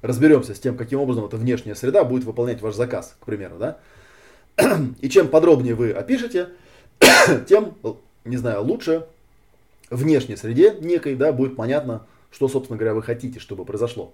разберемся 0.00 0.54
с 0.54 0.60
тем, 0.60 0.76
каким 0.76 1.00
образом 1.00 1.24
эта 1.24 1.36
внешняя 1.36 1.74
среда 1.74 2.04
будет 2.04 2.24
выполнять 2.24 2.60
ваш 2.60 2.74
заказ, 2.74 3.16
к 3.20 3.26
примеру, 3.26 3.56
да. 3.58 3.78
И 5.00 5.08
чем 5.08 5.28
подробнее 5.28 5.74
вы 5.74 5.90
опишете, 5.90 6.50
тем, 7.48 7.74
не 8.24 8.36
знаю, 8.36 8.62
лучше 8.62 9.06
внешней 9.90 10.36
среде 10.36 10.76
некой, 10.80 11.14
да, 11.16 11.32
будет 11.32 11.56
понятно, 11.56 12.06
что, 12.30 12.48
собственно 12.48 12.76
говоря, 12.76 12.94
вы 12.94 13.02
хотите, 13.02 13.40
чтобы 13.40 13.64
произошло. 13.64 14.12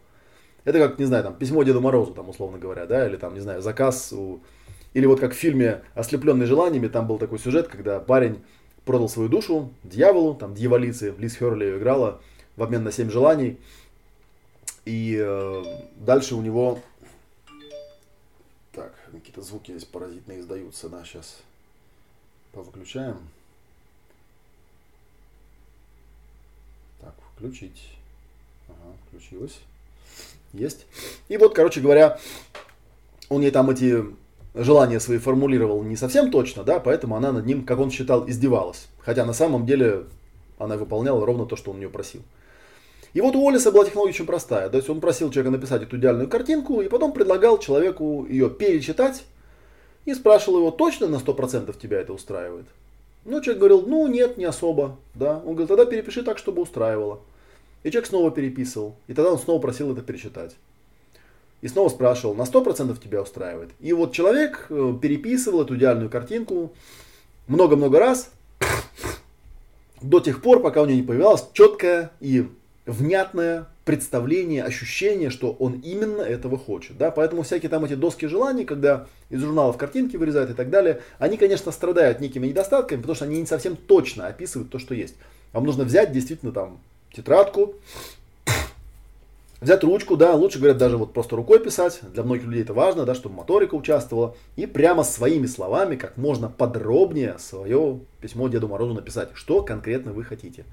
Это 0.64 0.78
как, 0.78 0.98
не 0.98 1.04
знаю, 1.04 1.22
там, 1.24 1.34
письмо 1.36 1.62
Деду 1.62 1.80
Морозу, 1.80 2.14
там, 2.14 2.28
условно 2.28 2.58
говоря, 2.58 2.86
да, 2.86 3.06
или 3.06 3.16
там, 3.16 3.34
не 3.34 3.40
знаю, 3.40 3.60
заказ 3.62 4.12
у... 4.12 4.40
Или 4.94 5.06
вот 5.06 5.20
как 5.20 5.32
в 5.32 5.36
фильме 5.36 5.82
«Ослепленный 5.94 6.46
желаниями», 6.46 6.88
там 6.88 7.06
был 7.06 7.18
такой 7.18 7.38
сюжет, 7.38 7.68
когда 7.68 7.98
парень 8.00 8.42
продал 8.84 9.08
свою 9.08 9.28
душу 9.28 9.72
дьяволу, 9.82 10.34
там, 10.34 10.54
дьяволицы, 10.54 11.14
Лиз 11.18 11.36
Херли 11.36 11.64
ее 11.64 11.78
играла 11.78 12.20
в 12.56 12.62
обмен 12.62 12.84
на 12.84 12.92
семь 12.92 13.10
желаний. 13.10 13.58
И 14.84 15.18
э, 15.20 15.64
дальше 15.96 16.34
у 16.34 16.42
него... 16.42 16.80
Так, 18.72 18.94
какие-то 19.12 19.42
звуки 19.42 19.72
здесь 19.72 19.84
паразитные 19.84 20.40
издаются, 20.40 20.88
да, 20.88 21.04
сейчас 21.04 21.40
повыключаем. 22.52 23.18
Так, 27.00 27.14
включить. 27.34 27.96
Ага, 28.68 28.96
включилось. 29.08 29.60
Есть. 30.54 30.86
И 31.28 31.36
вот, 31.36 31.54
короче 31.54 31.80
говоря, 31.80 32.18
он 33.28 33.42
ей 33.42 33.50
там 33.50 33.68
эти 33.70 34.04
желания 34.54 35.00
свои 35.00 35.18
формулировал 35.18 35.82
не 35.82 35.96
совсем 35.96 36.30
точно, 36.30 36.62
да, 36.62 36.78
поэтому 36.78 37.16
она 37.16 37.32
над 37.32 37.44
ним, 37.44 37.64
как 37.64 37.80
он 37.80 37.90
считал, 37.90 38.28
издевалась. 38.28 38.86
Хотя 39.00 39.24
на 39.24 39.32
самом 39.32 39.66
деле 39.66 40.04
она 40.58 40.76
выполняла 40.76 41.26
ровно 41.26 41.44
то, 41.44 41.56
что 41.56 41.70
он 41.72 41.76
у 41.76 41.80
нее 41.80 41.90
просил. 41.90 42.22
И 43.12 43.20
вот 43.20 43.36
у 43.36 43.48
Олиса 43.48 43.70
была 43.70 43.84
технология 43.84 44.12
очень 44.12 44.26
простая. 44.26 44.68
То 44.68 44.76
есть 44.76 44.88
он 44.88 45.00
просил 45.00 45.30
человека 45.30 45.50
написать 45.50 45.82
эту 45.82 45.96
идеальную 45.96 46.28
картинку, 46.28 46.80
и 46.80 46.88
потом 46.88 47.12
предлагал 47.12 47.58
человеку 47.58 48.26
ее 48.28 48.50
перечитать 48.50 49.24
и 50.04 50.14
спрашивал 50.14 50.58
его, 50.58 50.70
точно 50.70 51.08
на 51.08 51.16
100% 51.16 51.76
тебя 51.80 52.00
это 52.00 52.12
устраивает? 52.12 52.66
Ну, 53.24 53.40
человек 53.40 53.58
говорил, 53.58 53.82
ну 53.82 54.06
нет, 54.06 54.36
не 54.36 54.44
особо. 54.44 54.98
Да? 55.14 55.38
Он 55.44 55.52
говорит, 55.52 55.68
тогда 55.68 55.84
перепиши 55.84 56.22
так, 56.22 56.38
чтобы 56.38 56.62
устраивало. 56.62 57.20
И 57.84 57.90
человек 57.90 58.08
снова 58.08 58.30
переписывал. 58.30 58.96
И 59.06 59.14
тогда 59.14 59.30
он 59.30 59.38
снова 59.38 59.60
просил 59.60 59.92
это 59.92 60.02
перечитать. 60.02 60.56
И 61.60 61.68
снова 61.68 61.88
спрашивал, 61.88 62.34
на 62.34 62.42
100% 62.42 62.98
тебя 63.02 63.22
устраивает. 63.22 63.70
И 63.80 63.92
вот 63.92 64.12
человек 64.12 64.66
э, 64.68 64.94
переписывал 65.00 65.62
эту 65.62 65.76
идеальную 65.76 66.10
картинку 66.10 66.72
много-много 67.46 67.98
раз, 67.98 68.30
до 70.02 70.20
тех 70.20 70.42
пор, 70.42 70.60
пока 70.60 70.82
у 70.82 70.86
него 70.86 70.96
не 70.96 71.06
появилось 71.06 71.44
четкое 71.52 72.10
и 72.20 72.48
внятное 72.86 73.66
представление, 73.84 74.64
ощущение, 74.64 75.28
что 75.28 75.52
он 75.52 75.80
именно 75.80 76.22
этого 76.22 76.56
хочет. 76.56 76.96
Да? 76.96 77.10
Поэтому 77.10 77.42
всякие 77.42 77.68
там 77.68 77.84
эти 77.84 77.94
доски 77.94 78.26
желаний, 78.26 78.64
когда 78.64 79.06
из 79.28 79.40
журналов 79.40 79.76
картинки 79.76 80.16
вырезают 80.16 80.50
и 80.50 80.54
так 80.54 80.70
далее, 80.70 81.00
они, 81.18 81.36
конечно, 81.36 81.70
страдают 81.70 82.20
некими 82.20 82.46
недостатками, 82.46 83.00
потому 83.00 83.14
что 83.14 83.26
они 83.26 83.40
не 83.40 83.46
совсем 83.46 83.76
точно 83.76 84.26
описывают 84.26 84.70
то, 84.70 84.78
что 84.78 84.94
есть. 84.94 85.16
Вам 85.52 85.64
нужно 85.64 85.84
взять 85.84 86.12
действительно 86.12 86.52
там 86.52 86.80
тетрадку, 87.14 87.74
взять 89.60 89.82
ручку, 89.82 90.16
да, 90.16 90.34
лучше, 90.34 90.58
говорят, 90.58 90.78
даже 90.78 90.96
вот 90.96 91.12
просто 91.12 91.36
рукой 91.36 91.58
писать, 91.58 92.00
для 92.02 92.22
многих 92.22 92.44
людей 92.44 92.62
это 92.62 92.74
важно, 92.74 93.04
да, 93.04 93.14
чтобы 93.14 93.36
моторика 93.36 93.74
участвовала, 93.74 94.36
и 94.56 94.66
прямо 94.66 95.04
своими 95.04 95.46
словами, 95.46 95.96
как 95.96 96.16
можно 96.16 96.48
подробнее 96.48 97.38
свое 97.38 98.00
письмо 98.20 98.48
Деду 98.48 98.68
Морозу 98.68 98.94
написать, 98.94 99.30
что 99.34 99.62
конкретно 99.62 100.12
вы 100.12 100.24
хотите. 100.24 100.64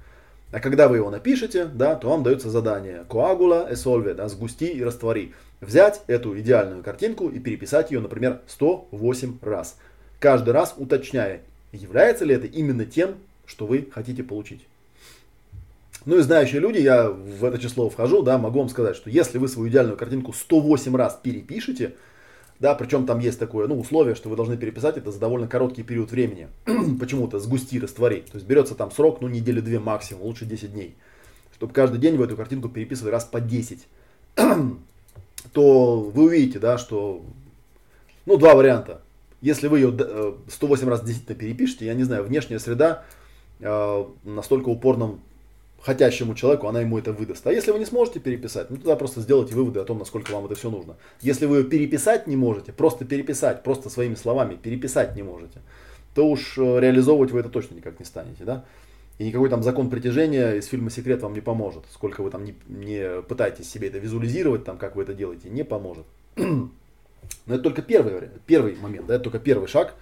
А 0.52 0.60
когда 0.60 0.90
вы 0.90 0.98
его 0.98 1.10
напишете, 1.10 1.66
да, 1.66 1.96
то 1.96 2.10
вам 2.10 2.24
дается 2.24 2.50
задание 2.50 3.06
коагула 3.10 3.68
эсольве, 3.70 4.14
да, 4.14 4.28
сгусти 4.28 4.68
и 4.68 4.84
раствори. 4.84 5.34
Взять 5.62 6.02
эту 6.08 6.38
идеальную 6.40 6.84
картинку 6.84 7.30
и 7.30 7.40
переписать 7.40 7.92
ее, 7.92 8.02
например, 8.02 8.42
108 8.48 9.38
раз. 9.42 9.78
Каждый 10.20 10.50
раз 10.50 10.74
уточняя, 10.78 11.42
является 11.72 12.26
ли 12.26 12.36
это 12.36 12.48
именно 12.48 12.86
тем, 12.86 13.16
что 13.46 13.66
вы 13.66 13.88
хотите 13.94 14.24
получить. 14.24 14.68
Ну 16.06 16.18
и 16.18 16.22
знающие 16.22 16.60
люди, 16.60 16.80
я 16.80 17.10
в 17.10 17.44
это 17.46 17.60
число 17.60 17.90
вхожу, 17.90 18.24
да, 18.24 18.38
могу 18.38 18.60
вам 18.60 18.70
сказать, 18.70 18.96
что 18.96 19.10
если 19.10 19.38
вы 19.38 19.48
свою 19.48 19.70
идеальную 19.70 19.98
картинку 19.98 20.34
108 20.34 20.96
раз 20.96 21.20
перепишете, 21.22 21.96
да, 22.60 22.74
причем 22.76 23.06
там 23.06 23.20
есть 23.20 23.40
такое, 23.40 23.68
ну, 23.68 23.80
условие, 23.80 24.16
что 24.16 24.30
вы 24.30 24.36
должны 24.36 24.58
переписать 24.58 24.98
это 24.98 25.12
за 25.12 25.20
довольно 25.20 25.48
короткий 25.48 25.84
период 25.84 26.12
времени. 26.12 26.48
Почему-то 27.00 27.40
сгусти, 27.40 27.80
раствори. 27.80 28.24
То 28.32 28.38
есть 28.38 28.48
берется 28.48 28.76
там 28.76 28.92
срок, 28.92 29.22
ну, 29.22 29.28
недели 29.28 29.62
две 29.62 29.80
максимум, 29.80 30.24
лучше 30.24 30.46
10 30.46 30.74
дней. 30.74 30.96
Чтобы 31.56 31.74
каждый 31.74 32.00
день 32.00 32.18
вы 32.18 32.26
эту 32.26 32.36
картинку 32.36 32.70
переписывали 32.70 33.12
раз 33.12 33.26
по 33.26 33.40
10. 33.40 33.88
то 35.54 36.00
вы 36.00 36.24
увидите, 36.24 36.60
да, 36.60 36.78
что, 36.78 37.24
ну, 38.26 38.38
два 38.38 38.56
варианта. 38.56 39.02
Если 39.42 39.68
вы 39.68 39.80
ее 39.80 40.36
108 40.48 40.88
раз 40.88 41.04
действительно 41.04 41.38
перепишете, 41.38 41.86
я 41.88 41.96
не 41.96 42.04
знаю, 42.04 42.24
внешняя 42.24 42.60
среда 42.60 43.04
э, 43.60 44.06
настолько 44.24 44.70
упорным 44.70 45.20
хотящему 45.82 46.36
человеку, 46.36 46.67
она 46.67 46.82
ему 46.82 46.98
это 46.98 47.12
выдаст. 47.12 47.46
А 47.48 47.52
если 47.52 47.72
вы 47.72 47.80
не 47.80 47.86
сможете 47.86 48.20
переписать, 48.20 48.70
ну 48.70 48.78
тогда 48.78 48.96
просто 48.96 49.22
сделайте 49.22 49.56
выводы 49.56 49.80
о 49.80 49.84
том, 49.84 49.98
насколько 50.00 50.32
вам 50.32 50.46
это 50.46 50.56
все 50.56 50.70
нужно. 50.70 50.96
Если 51.22 51.46
вы 51.46 51.63
переписать 51.63 52.28
не 52.28 52.36
можете, 52.36 52.72
просто 52.72 53.06
переписать, 53.06 53.63
просто 53.63 53.89
своими 53.89 54.15
словами 54.15 54.56
переписать 54.56 55.15
не 55.15 55.24
можете, 55.24 55.60
то 56.13 56.28
уж 56.28 56.58
э, 56.58 56.80
реализовывать 56.80 57.32
вы 57.32 57.39
это 57.39 57.50
точно 57.50 57.76
никак 57.76 58.00
не 58.00 58.06
станете, 58.06 58.44
да? 58.44 58.65
И 59.17 59.26
никакой 59.26 59.50
там 59.50 59.62
закон 59.62 59.89
притяжения 59.89 60.54
из 60.54 60.65
фильма 60.65 60.89
«Секрет» 60.89 61.22
вам 61.22 61.34
не 61.34 61.41
поможет. 61.41 61.84
Сколько 61.91 62.22
вы 62.22 62.32
там 62.32 62.44
не, 62.44 62.56
не 62.67 63.22
пытаетесь 63.22 63.70
себе 63.70 63.88
это 63.88 64.00
визуализировать, 64.00 64.63
там, 64.63 64.78
как 64.78 64.96
вы 64.96 65.04
это 65.04 65.13
делаете, 65.13 65.50
не 65.50 65.63
поможет. 65.63 66.06
Но 66.36 66.72
это 67.46 67.60
только 67.60 67.82
первый, 67.82 68.30
первый 68.48 68.76
момент, 68.76 69.08
да, 69.08 69.15
это 69.15 69.26
только 69.26 69.39
первый 69.39 69.67
шаг 69.67 69.94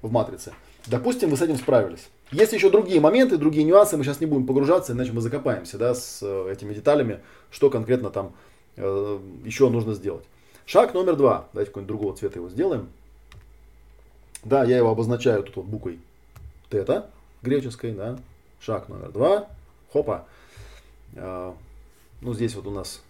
в 0.00 0.10
матрице. 0.10 0.52
Допустим, 0.86 1.30
вы 1.30 1.36
с 1.36 1.42
этим 1.42 1.56
справились. 1.56 2.08
Есть 2.32 2.52
еще 2.54 2.70
другие 2.70 3.00
моменты, 3.00 3.36
другие 3.36 3.64
нюансы, 3.64 3.96
мы 3.96 4.04
сейчас 4.04 4.20
не 4.20 4.26
будем 4.26 4.46
погружаться, 4.46 4.92
иначе 4.92 5.12
мы 5.12 5.20
закопаемся 5.20 5.76
да, 5.76 5.94
с 5.94 6.20
э, 6.22 6.50
этими 6.50 6.72
деталями, 6.72 7.20
что 7.50 7.68
конкретно 7.68 8.08
там 8.10 8.32
э, 8.76 9.18
еще 9.44 9.68
нужно 9.68 9.92
сделать. 9.92 10.24
Шаг 10.64 10.94
номер 10.94 11.16
два. 11.16 11.48
Давайте 11.52 11.70
какой-нибудь 11.70 11.88
другого 11.88 12.16
цвета 12.16 12.38
его 12.38 12.48
сделаем. 12.48 12.88
Да, 14.44 14.64
я 14.64 14.78
его 14.78 14.90
обозначаю 14.90 15.42
тут 15.42 15.56
вот 15.56 15.66
буквой 15.66 16.00
тета 16.70 17.10
греческой, 17.42 17.92
да. 17.92 18.18
Шаг 18.60 18.88
номер 18.88 19.12
два. 19.12 19.48
Хопа. 19.92 20.26
Э, 21.14 21.52
ну, 22.22 22.32
здесь 22.32 22.54
вот 22.54 22.66
у 22.66 22.70
нас 22.70 23.02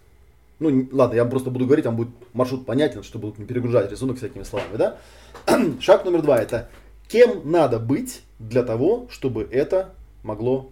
ну, 0.59 0.87
ладно, 0.91 1.15
я 1.15 1.25
просто 1.25 1.49
буду 1.49 1.65
говорить, 1.65 1.83
там 1.83 1.95
будет 1.95 2.09
маршрут 2.33 2.65
понятен, 2.65 3.03
что 3.03 3.19
будут 3.19 3.37
не 3.37 3.45
перегружать 3.45 3.91
рисунок 3.91 4.17
всякими 4.17 4.43
словами, 4.43 4.77
да? 4.77 4.97
Шаг 5.81 6.05
номер 6.05 6.21
два– 6.21 6.37
это 6.41 6.69
кем 7.13 7.51
надо 7.51 7.77
быть 7.77 8.21
для 8.39 8.63
того, 8.63 9.05
чтобы 9.11 9.47
это 9.51 9.93
могло 10.23 10.71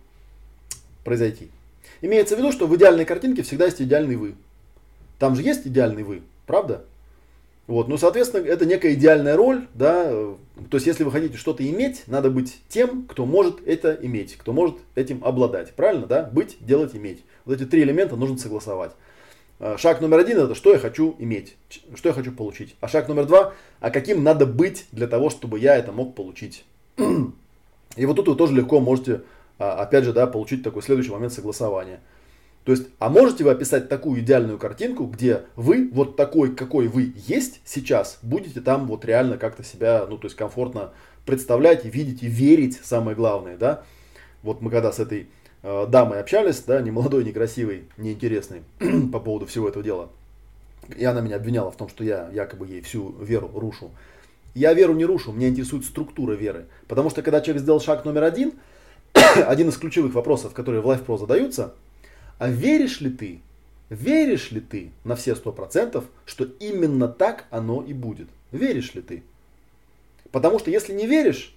произойти. 1.03 1.49
Имеется 2.01 2.35
в 2.35 2.39
виду, 2.39 2.51
что 2.51 2.65
в 2.65 2.75
идеальной 2.75 3.05
картинке 3.05 3.43
всегда 3.43 3.65
есть 3.65 3.79
идеальный 3.79 4.15
вы. 4.15 4.33
Там 5.19 5.35
же 5.35 5.43
есть 5.43 5.67
идеальный 5.67 6.01
вы, 6.01 6.23
правда? 6.47 6.83
Вот, 7.67 7.87
ну, 7.87 7.97
соответственно, 7.97 8.43
это 8.43 8.65
некая 8.65 8.95
идеальная 8.95 9.37
роль, 9.37 9.67
да, 9.75 10.05
то 10.09 10.77
есть, 10.77 10.87
если 10.87 11.03
вы 11.03 11.11
хотите 11.11 11.37
что-то 11.37 11.63
иметь, 11.69 12.07
надо 12.07 12.31
быть 12.31 12.57
тем, 12.69 13.05
кто 13.07 13.27
может 13.27 13.65
это 13.67 13.95
иметь, 14.01 14.35
кто 14.35 14.51
может 14.51 14.77
этим 14.95 15.23
обладать, 15.23 15.71
правильно, 15.73 16.07
да, 16.07 16.23
быть, 16.23 16.57
делать, 16.59 16.95
иметь. 16.95 17.23
Вот 17.45 17.53
эти 17.53 17.69
три 17.69 17.83
элемента 17.83 18.15
нужно 18.15 18.39
согласовать. 18.39 18.93
Э, 19.61 19.77
шаг 19.77 20.01
номер 20.01 20.19
один 20.19 20.37
это 20.39 20.55
что 20.55 20.73
я 20.73 20.79
хочу 20.79 21.15
иметь, 21.19 21.55
что 21.95 22.09
я 22.09 22.13
хочу 22.13 22.33
получить. 22.33 22.75
А 22.81 22.89
шаг 22.89 23.07
номер 23.07 23.25
два, 23.25 23.53
а 23.79 23.89
каким 23.89 24.23
надо 24.23 24.45
быть 24.45 24.87
для 24.91 25.07
того, 25.07 25.29
чтобы 25.29 25.59
я 25.59 25.77
это 25.77 25.93
мог 25.93 26.15
получить. 26.15 26.65
И 27.95 28.05
вот 28.05 28.15
тут 28.15 28.27
вы 28.27 28.35
тоже 28.35 28.53
легко 28.53 28.79
можете, 28.79 29.21
а, 29.59 29.81
опять 29.81 30.03
же, 30.03 30.13
да, 30.13 30.27
получить 30.27 30.63
такой 30.63 30.81
следующий 30.81 31.11
момент 31.11 31.33
согласования. 31.33 31.99
То 32.63 32.71
есть, 32.73 32.87
а 32.99 33.09
можете 33.09 33.43
вы 33.43 33.51
описать 33.51 33.89
такую 33.89 34.21
идеальную 34.21 34.59
картинку, 34.59 35.05
где 35.05 35.43
вы 35.55 35.89
вот 35.91 36.15
такой, 36.15 36.55
какой 36.55 36.87
вы 36.87 37.13
есть 37.27 37.59
сейчас, 37.65 38.19
будете 38.21 38.61
там 38.61 38.85
вот 38.85 39.03
реально 39.03 39.37
как-то 39.37 39.63
себя, 39.63 40.05
ну, 40.07 40.17
то 40.17 40.27
есть 40.27 40.37
комфортно 40.37 40.91
представлять, 41.25 41.85
видеть 41.85 42.21
и 42.21 42.27
верить, 42.27 42.79
самое 42.83 43.15
главное, 43.15 43.57
да. 43.57 43.83
Вот 44.43 44.61
мы 44.61 44.69
когда 44.69 44.91
с 44.91 44.99
этой 44.99 45.29
э, 45.63 45.85
дамой 45.87 46.19
общались, 46.19 46.61
да, 46.61 46.81
не 46.81 46.91
молодой, 46.91 47.23
не 47.23 47.31
красивой, 47.31 47.85
не 47.97 48.13
интересной 48.13 48.63
по 49.11 49.19
поводу 49.19 49.45
всего 49.45 49.67
этого 49.69 49.83
дела. 49.83 50.09
И 50.95 51.05
она 51.05 51.21
меня 51.21 51.37
обвиняла 51.37 51.71
в 51.71 51.77
том, 51.77 51.89
что 51.89 52.03
я 52.03 52.29
якобы 52.33 52.67
ей 52.67 52.81
всю 52.81 53.11
веру 53.21 53.49
рушу. 53.53 53.91
Я 54.53 54.73
веру 54.73 54.93
не 54.93 55.05
рушу, 55.05 55.31
меня 55.31 55.47
интересует 55.47 55.85
структура 55.85 56.33
веры. 56.33 56.65
Потому 56.87 57.09
что 57.09 57.21
когда 57.21 57.39
человек 57.41 57.61
сделал 57.61 57.79
шаг 57.79 58.03
номер 58.03 58.23
один, 58.23 58.53
один 59.13 59.69
из 59.69 59.77
ключевых 59.77 60.13
вопросов, 60.13 60.53
которые 60.53 60.81
в 60.81 60.89
LifePro 60.89 61.17
задаются– 61.17 61.73
а 62.41 62.49
веришь 62.49 63.01
ли 63.01 63.11
ты, 63.11 63.39
веришь 63.91 64.49
ли 64.49 64.61
ты 64.61 64.89
на 65.03 65.15
все 65.15 65.35
сто 65.35 65.51
процентов, 65.51 66.05
что 66.25 66.45
именно 66.59 67.07
так 67.07 67.45
оно 67.51 67.83
и 67.83 67.93
будет? 67.93 68.29
Веришь 68.51 68.95
ли 68.95 69.03
ты? 69.03 69.21
Потому 70.31 70.57
что 70.57 70.71
если 70.71 70.91
не 70.91 71.05
веришь, 71.05 71.53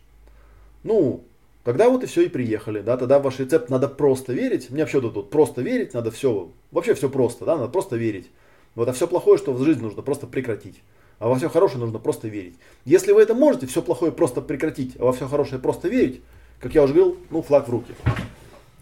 ну, 0.82 1.24
тогда 1.64 1.88
вот 1.88 2.04
и 2.04 2.06
все 2.06 2.22
и 2.22 2.28
приехали, 2.28 2.80
да, 2.80 2.96
тогда 2.96 3.18
в 3.18 3.22
ваш 3.22 3.40
рецепт 3.40 3.70
надо 3.70 3.88
просто 3.88 4.32
верить. 4.32 4.70
Мне 4.70 4.82
вообще 4.82 5.00
тут, 5.00 5.30
просто 5.30 5.62
верить, 5.62 5.94
надо 5.94 6.10
все, 6.10 6.50
вообще 6.70 6.94
все 6.94 7.08
просто, 7.08 7.44
да, 7.44 7.56
надо 7.56 7.68
просто 7.68 7.96
верить. 7.96 8.30
Вот, 8.74 8.88
а 8.88 8.92
все 8.92 9.08
плохое, 9.08 9.38
что 9.38 9.52
в 9.52 9.64
жизни 9.64 9.82
нужно 9.82 10.02
просто 10.02 10.26
прекратить. 10.26 10.80
А 11.18 11.28
во 11.28 11.36
все 11.36 11.48
хорошее 11.48 11.80
нужно 11.80 11.98
просто 11.98 12.28
верить. 12.28 12.54
Если 12.84 13.12
вы 13.12 13.22
это 13.22 13.34
можете, 13.34 13.66
все 13.66 13.82
плохое 13.82 14.12
просто 14.12 14.40
прекратить, 14.40 14.94
а 14.98 15.04
во 15.04 15.12
все 15.12 15.26
хорошее 15.26 15.60
просто 15.60 15.88
верить, 15.88 16.20
как 16.60 16.74
я 16.74 16.82
уже 16.82 16.92
говорил, 16.92 17.18
ну, 17.30 17.42
флаг 17.42 17.68
в 17.68 17.70
руки. 17.70 17.94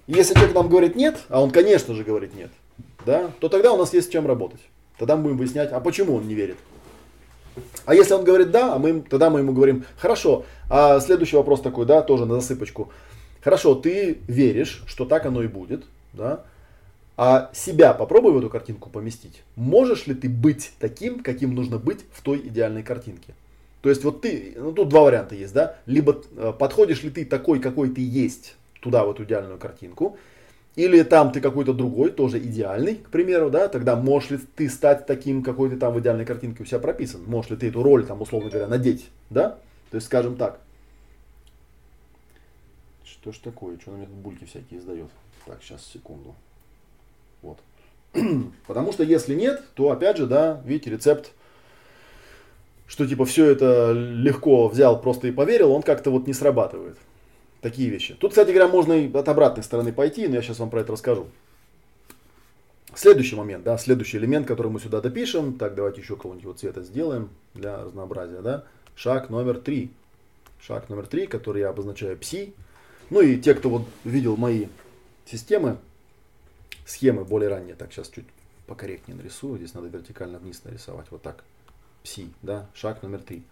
Если 0.06 0.34
человек 0.34 0.54
нам 0.54 0.68
говорит 0.68 0.96
нет, 0.96 1.18
а 1.28 1.42
он, 1.42 1.50
конечно 1.50 1.94
же, 1.94 2.04
говорит 2.04 2.34
нет, 2.34 2.50
да, 3.06 3.30
то 3.38 3.48
тогда 3.48 3.72
у 3.72 3.76
нас 3.76 3.92
есть 3.92 4.08
с 4.08 4.10
чем 4.10 4.26
работать. 4.26 4.60
Тогда 4.98 5.16
мы 5.16 5.24
будем 5.24 5.38
выяснять, 5.38 5.72
а 5.72 5.80
почему 5.80 6.16
он 6.16 6.26
не 6.26 6.34
верит. 6.34 6.56
А 7.84 7.94
если 7.94 8.14
он 8.14 8.24
говорит 8.24 8.50
да, 8.50 8.74
а 8.74 8.78
мы, 8.78 9.02
тогда 9.02 9.30
мы 9.30 9.40
ему 9.40 9.52
говорим, 9.52 9.84
хорошо, 9.96 10.44
а 10.72 11.00
следующий 11.00 11.36
вопрос 11.36 11.60
такой, 11.60 11.84
да, 11.84 12.00
тоже 12.00 12.24
на 12.24 12.36
засыпочку. 12.36 12.90
Хорошо, 13.42 13.74
ты 13.74 14.20
веришь, 14.26 14.82
что 14.86 15.04
так 15.04 15.26
оно 15.26 15.42
и 15.42 15.46
будет, 15.46 15.84
да, 16.14 16.44
а 17.14 17.50
себя 17.52 17.92
попробуй 17.92 18.32
в 18.32 18.38
эту 18.38 18.48
картинку 18.48 18.88
поместить. 18.88 19.42
Можешь 19.54 20.06
ли 20.06 20.14
ты 20.14 20.30
быть 20.30 20.72
таким, 20.80 21.22
каким 21.22 21.54
нужно 21.54 21.76
быть 21.76 21.98
в 22.10 22.22
той 22.22 22.38
идеальной 22.38 22.82
картинке? 22.82 23.34
То 23.82 23.90
есть 23.90 24.02
вот 24.02 24.22
ты, 24.22 24.54
ну 24.56 24.72
тут 24.72 24.88
два 24.88 25.02
варианта 25.02 25.34
есть, 25.34 25.52
да, 25.52 25.76
либо 25.84 26.22
э, 26.38 26.54
подходишь 26.58 27.02
ли 27.02 27.10
ты 27.10 27.26
такой, 27.26 27.60
какой 27.60 27.90
ты 27.90 28.00
есть 28.00 28.54
туда, 28.80 29.04
в 29.04 29.10
эту 29.10 29.24
идеальную 29.24 29.58
картинку. 29.58 30.16
Или 30.74 31.02
там 31.02 31.32
ты 31.32 31.42
какой-то 31.42 31.74
другой, 31.74 32.12
тоже 32.12 32.38
идеальный, 32.38 32.94
к 32.94 33.10
примеру, 33.10 33.50
да, 33.50 33.68
тогда 33.68 33.94
можешь 33.94 34.30
ли 34.30 34.38
ты 34.56 34.70
стать 34.70 35.04
таким, 35.04 35.42
какой 35.42 35.68
ты 35.68 35.76
там 35.76 35.92
в 35.92 36.00
идеальной 36.00 36.24
картинке 36.24 36.62
у 36.62 36.66
себя 36.66 36.78
прописан? 36.78 37.20
Можешь 37.26 37.50
ли 37.50 37.58
ты 37.58 37.68
эту 37.68 37.82
роль, 37.82 38.06
там, 38.06 38.22
условно 38.22 38.48
говоря, 38.48 38.68
надеть, 38.68 39.10
да? 39.28 39.58
То 39.92 39.96
есть, 39.96 40.06
скажем 40.06 40.36
так. 40.36 40.58
Что 43.04 43.30
ж 43.30 43.36
такое? 43.36 43.78
Что 43.78 43.90
на 43.90 43.96
меня 43.96 44.06
тут 44.06 44.16
бульки 44.16 44.46
всякие 44.46 44.80
издает? 44.80 45.10
Так, 45.44 45.62
сейчас, 45.62 45.84
секунду. 45.84 46.34
Вот. 47.42 47.58
Потому 48.66 48.92
что 48.92 49.04
если 49.04 49.34
нет, 49.34 49.62
то 49.74 49.90
опять 49.90 50.16
же, 50.16 50.26
да, 50.26 50.62
видите, 50.64 50.88
рецепт, 50.88 51.32
что 52.86 53.06
типа 53.06 53.26
все 53.26 53.50
это 53.50 53.92
легко 53.92 54.66
взял, 54.68 54.98
просто 54.98 55.28
и 55.28 55.30
поверил, 55.30 55.72
он 55.72 55.82
как-то 55.82 56.10
вот 56.10 56.26
не 56.26 56.32
срабатывает 56.32 56.96
такие 57.60 57.90
вещи. 57.90 58.14
Тут, 58.14 58.30
кстати 58.30 58.48
говоря, 58.48 58.68
можно 58.68 58.94
и 58.94 59.12
от 59.12 59.28
обратной 59.28 59.62
стороны 59.62 59.92
пойти, 59.92 60.26
но 60.26 60.36
я 60.36 60.42
сейчас 60.42 60.58
вам 60.58 60.70
про 60.70 60.80
это 60.80 60.92
расскажу. 60.92 61.26
Следующий 62.94 63.36
момент, 63.36 63.62
да, 63.64 63.76
следующий 63.76 64.16
элемент, 64.16 64.46
который 64.46 64.72
мы 64.72 64.80
сюда 64.80 65.02
допишем. 65.02 65.58
Так, 65.58 65.74
давайте 65.74 66.00
еще 66.00 66.16
кого-нибудь 66.16 66.46
вот 66.46 66.60
цвета 66.60 66.80
сделаем 66.82 67.28
для 67.52 67.84
разнообразия, 67.84 68.40
да. 68.40 68.64
Шаг 68.94 69.30
номер 69.30 69.58
три. 69.58 69.90
Шаг 70.60 70.88
номер 70.88 71.06
три, 71.06 71.26
который 71.26 71.60
я 71.60 71.70
обозначаю 71.70 72.16
пси. 72.16 72.54
Ну 73.10 73.20
и 73.20 73.38
те, 73.38 73.54
кто 73.54 73.68
вот 73.68 73.82
видел 74.04 74.36
мои 74.36 74.66
системы, 75.26 75.78
схемы 76.86 77.24
более 77.24 77.50
ранние, 77.50 77.74
так 77.74 77.92
сейчас 77.92 78.08
чуть 78.08 78.26
покорректнее 78.66 79.16
нарисую. 79.16 79.58
Здесь 79.58 79.74
надо 79.74 79.88
вертикально 79.88 80.38
вниз 80.38 80.62
нарисовать, 80.64 81.06
вот 81.10 81.22
так. 81.22 81.44
Пси, 82.02 82.30
да, 82.42 82.68
шаг 82.74 83.02
номер 83.02 83.20
три. 83.20 83.42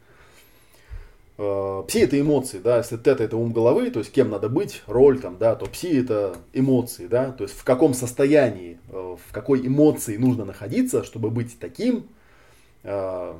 Э, 1.42 1.82
пси 1.88 2.00
это 2.00 2.20
эмоции, 2.20 2.58
да, 2.58 2.78
если 2.78 2.96
тета 2.96 3.24
это 3.24 3.36
ум 3.36 3.52
головы, 3.52 3.90
то 3.90 4.00
есть 4.00 4.12
кем 4.12 4.28
надо 4.28 4.50
быть, 4.50 4.82
роль 4.86 5.20
там, 5.20 5.38
да, 5.38 5.54
то 5.56 5.64
пси 5.66 6.00
это 6.00 6.36
эмоции, 6.52 7.06
да, 7.06 7.32
то 7.32 7.44
есть 7.44 7.56
в 7.56 7.64
каком 7.64 7.94
состоянии, 7.94 8.78
э, 8.90 9.16
в 9.16 9.32
какой 9.32 9.66
эмоции 9.66 10.16
нужно 10.16 10.44
находиться, 10.44 11.02
чтобы 11.02 11.30
быть 11.30 11.58
таким 11.58 12.06
э, 12.82 13.34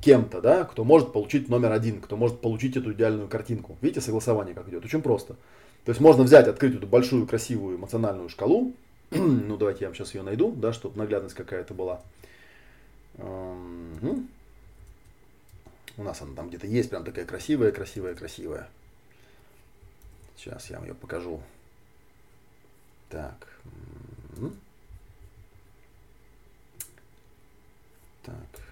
кем-то, 0.00 0.40
да, 0.40 0.64
кто 0.64 0.84
может 0.84 1.12
получить 1.12 1.48
номер 1.48 1.72
один, 1.72 2.00
кто 2.00 2.16
может 2.16 2.40
получить 2.40 2.76
эту 2.76 2.92
идеальную 2.92 3.28
картинку. 3.28 3.76
Видите, 3.80 4.00
согласование 4.00 4.54
как 4.54 4.68
идет, 4.68 4.84
очень 4.84 5.02
просто. 5.02 5.34
То 5.84 5.90
есть 5.90 6.00
можно 6.00 6.22
взять, 6.22 6.48
открыть 6.48 6.74
эту 6.74 6.86
большую 6.86 7.26
красивую 7.26 7.76
эмоциональную 7.76 8.28
шкалу, 8.28 8.74
ну 9.10 9.56
давайте 9.56 9.80
я 9.84 9.88
вам 9.88 9.94
сейчас 9.94 10.14
ее 10.14 10.22
найду, 10.22 10.52
да, 10.52 10.72
чтобы 10.72 10.98
наглядность 10.98 11.34
какая-то 11.34 11.74
была. 11.74 12.02
Угу. 13.14 14.24
У 15.96 16.02
нас 16.02 16.22
она 16.22 16.34
там 16.34 16.48
где-то 16.48 16.66
есть, 16.66 16.90
прям 16.90 17.04
такая 17.04 17.24
красивая, 17.24 17.72
красивая, 17.72 18.14
красивая. 18.14 18.68
Сейчас 20.36 20.70
я 20.70 20.78
вам 20.78 20.86
ее 20.86 20.94
покажу. 20.94 21.40
Так. 23.08 23.48
Так. 28.22 28.67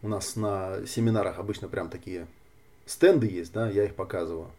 У 0.00 0.08
нас 0.08 0.36
на 0.36 0.86
семинарах 0.86 1.38
обычно 1.38 1.68
прям 1.68 1.90
такие 1.90 2.26
стенды 2.86 3.26
есть, 3.26 3.52
да, 3.52 3.68
я 3.68 3.84
их 3.84 3.94
показываю. 3.94 4.50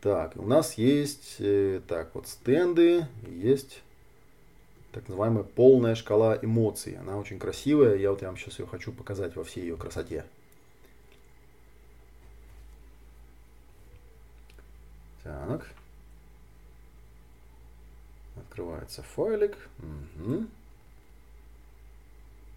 Так, 0.00 0.36
у 0.36 0.46
нас 0.46 0.74
есть, 0.78 1.36
э, 1.38 1.80
так, 1.86 2.14
вот 2.14 2.26
стенды, 2.26 3.06
есть 3.28 3.82
так 4.92 5.08
называемая 5.08 5.44
полная 5.44 5.94
шкала 5.94 6.38
эмоций. 6.40 6.96
Она 6.96 7.16
очень 7.16 7.38
красивая, 7.38 7.96
я 7.96 8.10
вот 8.10 8.20
я 8.20 8.28
вам 8.28 8.36
сейчас 8.36 8.58
ее 8.58 8.66
хочу 8.66 8.92
показать 8.92 9.34
во 9.36 9.44
всей 9.44 9.62
ее 9.62 9.76
красоте. 9.76 10.24
Так. 15.22 15.72
Открывается 18.36 19.02
файлик. 19.02 19.56
Угу. 19.78 20.46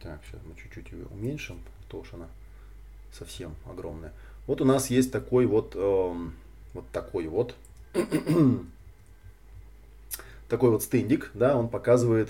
Так, 0.06 0.20
сейчас 0.28 0.40
мы 0.46 0.54
чуть-чуть 0.56 0.92
ее 0.92 1.08
уменьшим, 1.08 1.60
потому 1.84 2.04
что 2.04 2.18
она 2.18 2.28
совсем 3.12 3.56
огромная. 3.68 4.14
Вот 4.46 4.62
у 4.62 4.66
нас 4.66 4.92
есть 4.92 5.12
такой 5.12 5.48
вот, 5.48 5.72
э, 5.74 6.14
вот 6.76 6.86
такой 6.92 7.28
вот 7.28 7.56
такой 10.48 10.70
вот 10.70 10.84
стендик, 10.84 11.32
да, 11.34 11.58
он 11.58 11.70
показывает, 11.70 12.30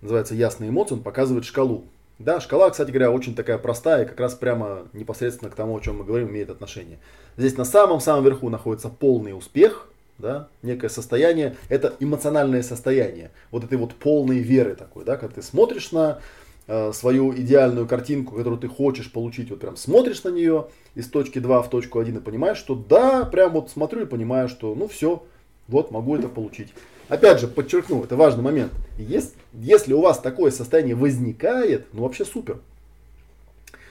называется 0.00 0.34
ясные 0.34 0.70
эмоции, 0.70 0.94
он 0.94 1.04
показывает 1.04 1.44
шкалу. 1.44 1.84
Да, 2.18 2.40
шкала, 2.40 2.68
кстати 2.68 2.90
говоря, 2.90 3.12
очень 3.12 3.36
такая 3.36 3.58
простая, 3.58 4.04
как 4.04 4.18
раз 4.18 4.34
прямо 4.34 4.88
непосредственно 4.92 5.52
к 5.52 5.54
тому, 5.54 5.76
о 5.76 5.80
чем 5.80 5.98
мы 5.98 6.04
говорим, 6.04 6.30
имеет 6.30 6.50
отношение. 6.50 6.98
Здесь 7.36 7.56
на 7.56 7.64
самом-самом 7.64 8.24
верху 8.24 8.48
находится 8.48 8.88
полный 8.88 9.38
успех, 9.38 9.88
да, 10.18 10.48
некое 10.62 10.88
состояние, 10.88 11.54
это 11.68 11.94
эмоциональное 12.00 12.64
состояние, 12.64 13.30
вот 13.52 13.62
этой 13.62 13.78
вот 13.78 13.94
полной 13.94 14.38
веры 14.38 14.74
такой, 14.74 15.04
да, 15.04 15.16
когда 15.16 15.36
ты 15.36 15.42
смотришь 15.42 15.92
на 15.92 16.18
свою 16.66 17.34
идеальную 17.34 17.86
картинку, 17.86 18.36
которую 18.36 18.60
ты 18.60 18.68
хочешь 18.68 19.10
получить, 19.10 19.50
вот 19.50 19.60
прям 19.60 19.76
смотришь 19.76 20.22
на 20.24 20.28
нее 20.28 20.68
из 20.94 21.08
точки 21.08 21.38
2 21.38 21.62
в 21.62 21.70
точку 21.70 21.98
1 21.98 22.16
и 22.16 22.20
понимаешь, 22.20 22.58
что 22.58 22.74
да, 22.74 23.24
прям 23.24 23.52
вот 23.52 23.70
смотрю 23.70 24.02
и 24.02 24.06
понимаю, 24.06 24.48
что 24.48 24.74
ну 24.74 24.86
все, 24.86 25.22
вот 25.68 25.90
могу 25.90 26.16
это 26.16 26.28
получить. 26.28 26.68
Опять 27.08 27.40
же, 27.40 27.48
подчеркну, 27.48 28.04
это 28.04 28.16
важный 28.16 28.42
момент. 28.42 28.72
Если, 28.96 29.32
если 29.52 29.92
у 29.92 30.00
вас 30.00 30.18
такое 30.18 30.50
состояние 30.50 30.94
возникает, 30.94 31.86
ну 31.92 32.02
вообще 32.02 32.24
супер. 32.24 32.60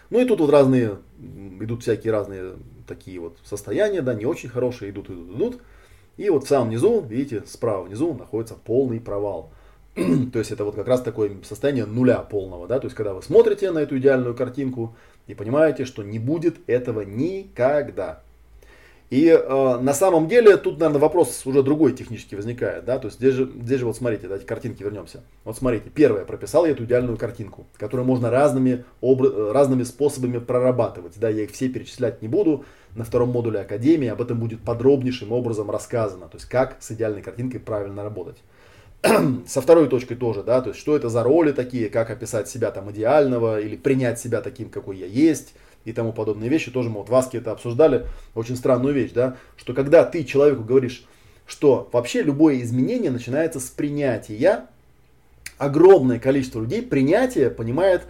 Ну 0.09 0.19
и 0.19 0.26
тут 0.26 0.39
вот 0.39 0.49
разные, 0.49 0.97
идут 1.59 1.84
всякие 1.84 2.11
разные 2.11 2.53
такие 2.88 3.19
вот 3.19 3.38
состояния, 3.43 4.01
да, 4.01 4.13
не 4.13 4.26
очень 4.26 4.49
хорошие, 4.49 4.91
идут, 4.91 5.09
идут, 5.09 5.36
идут. 5.36 5.61
И 6.17 6.30
вот 6.30 6.45
в 6.45 6.47
самом 6.47 6.69
низу, 6.69 7.01
видите, 7.01 7.43
справа 7.47 7.84
внизу 7.84 8.13
находится 8.13 8.55
полный 8.55 8.99
провал. 8.99 9.51
То 9.96 10.39
есть 10.39 10.52
это 10.52 10.64
вот 10.64 10.76
как 10.76 10.88
раз 10.88 11.02
такое 11.02 11.32
состояние 11.44 11.86
нуля 11.86 12.20
полного, 12.20 12.68
да, 12.68 12.80
то 12.80 12.86
есть 12.86 12.96
когда 12.96 13.14
вы 13.14 13.22
смотрите 13.22 13.72
на 13.72 13.80
эту 13.80 13.98
идеальную 13.98 14.36
картинку 14.36 14.96
и 15.28 15.34
понимаете, 15.34 15.86
что 15.86 16.02
не 16.04 16.18
будет 16.18 16.58
этого 16.68 17.02
никогда. 17.02 18.22
И 19.10 19.28
э, 19.28 19.78
на 19.82 19.94
самом 19.94 20.30
деле 20.30 20.56
тут, 20.56 20.80
наверное, 20.80 21.02
вопрос 21.02 21.46
уже 21.46 21.64
другой 21.64 21.92
технически 21.92 22.36
возникает, 22.36 22.86
да, 22.86 22.98
то 22.98 23.08
есть 23.08 23.18
здесь 23.18 23.34
же, 23.34 23.52
здесь 23.62 23.80
же 23.82 23.86
вот 23.86 23.98
смотрите, 23.98 24.24
давайте 24.24 24.46
картинки 24.46 24.82
вернемся. 24.84 25.26
Вот 25.44 25.58
смотрите, 25.58 25.89
первое, 25.94 26.24
прописал 26.24 26.66
я 26.66 26.72
эту 26.72 26.86
идеальную 26.86 27.18
картинку, 27.18 27.68
которую 27.78 28.08
можно 28.08 28.30
разными, 28.30 28.86
обра- 29.02 29.52
разными 29.52 29.84
способами 29.84 30.38
прорабатывать, 30.38 31.20
да, 31.20 31.28
я 31.28 31.44
их 31.44 31.52
все 31.52 31.68
перечислять 31.68 32.22
не 32.22 32.30
буду, 32.30 32.64
на 32.96 33.04
втором 33.04 33.32
модуле 33.32 33.60
Академии 33.60 34.08
об 34.08 34.22
этом 34.22 34.39
будет 34.39 34.62
подробнейшим 34.62 35.34
образом 35.34 35.70
рассказано, 35.70 36.30
то 36.30 36.38
есть 36.38 36.48
как 36.48 36.78
с 36.80 36.92
идеальной 36.92 37.22
картинкой 37.22 37.60
правильно 37.60 38.04
работать. 38.04 38.38
Со 39.47 39.62
второй 39.62 39.89
точкой 39.89 40.16
тоже, 40.16 40.43
да, 40.43 40.62
то 40.62 40.70
есть 40.70 40.80
что 40.80 40.95
это 40.95 41.10
за 41.10 41.24
роли 41.24 41.52
такие, 41.52 41.89
как 41.89 42.10
описать 42.12 42.47
себя 42.47 42.72
там 42.72 42.91
идеального 42.91 43.60
или 43.60 43.76
принять 43.76 44.20
себя 44.20 44.41
таким, 44.41 44.70
какой 44.70 44.97
я 44.97 45.08
есть, 45.08 45.54
и 45.86 45.93
тому 45.93 46.14
подобные 46.14 46.49
вещи. 46.49 46.72
Тоже 46.72 46.89
мы 46.89 47.04
вот 47.04 47.10
в 47.10 47.36
это 47.36 47.52
обсуждали. 47.52 48.06
Очень 48.36 48.56
странную 48.56 48.93
вещь, 48.93 49.12
да, 49.14 49.38
что 49.58 49.74
когда 49.74 50.04
ты 50.04 50.24
человеку 50.24 50.64
говоришь, 50.64 51.06
что 51.47 51.89
вообще 51.91 52.22
любое 52.22 52.62
изменение 52.62 53.12
начинается 53.12 53.60
с 53.60 53.70
принятия, 53.70 54.68
огромное 55.58 56.20
количество 56.20 56.62
людей 56.62 56.82
принятие 56.82 57.49
понимает, 57.49 58.04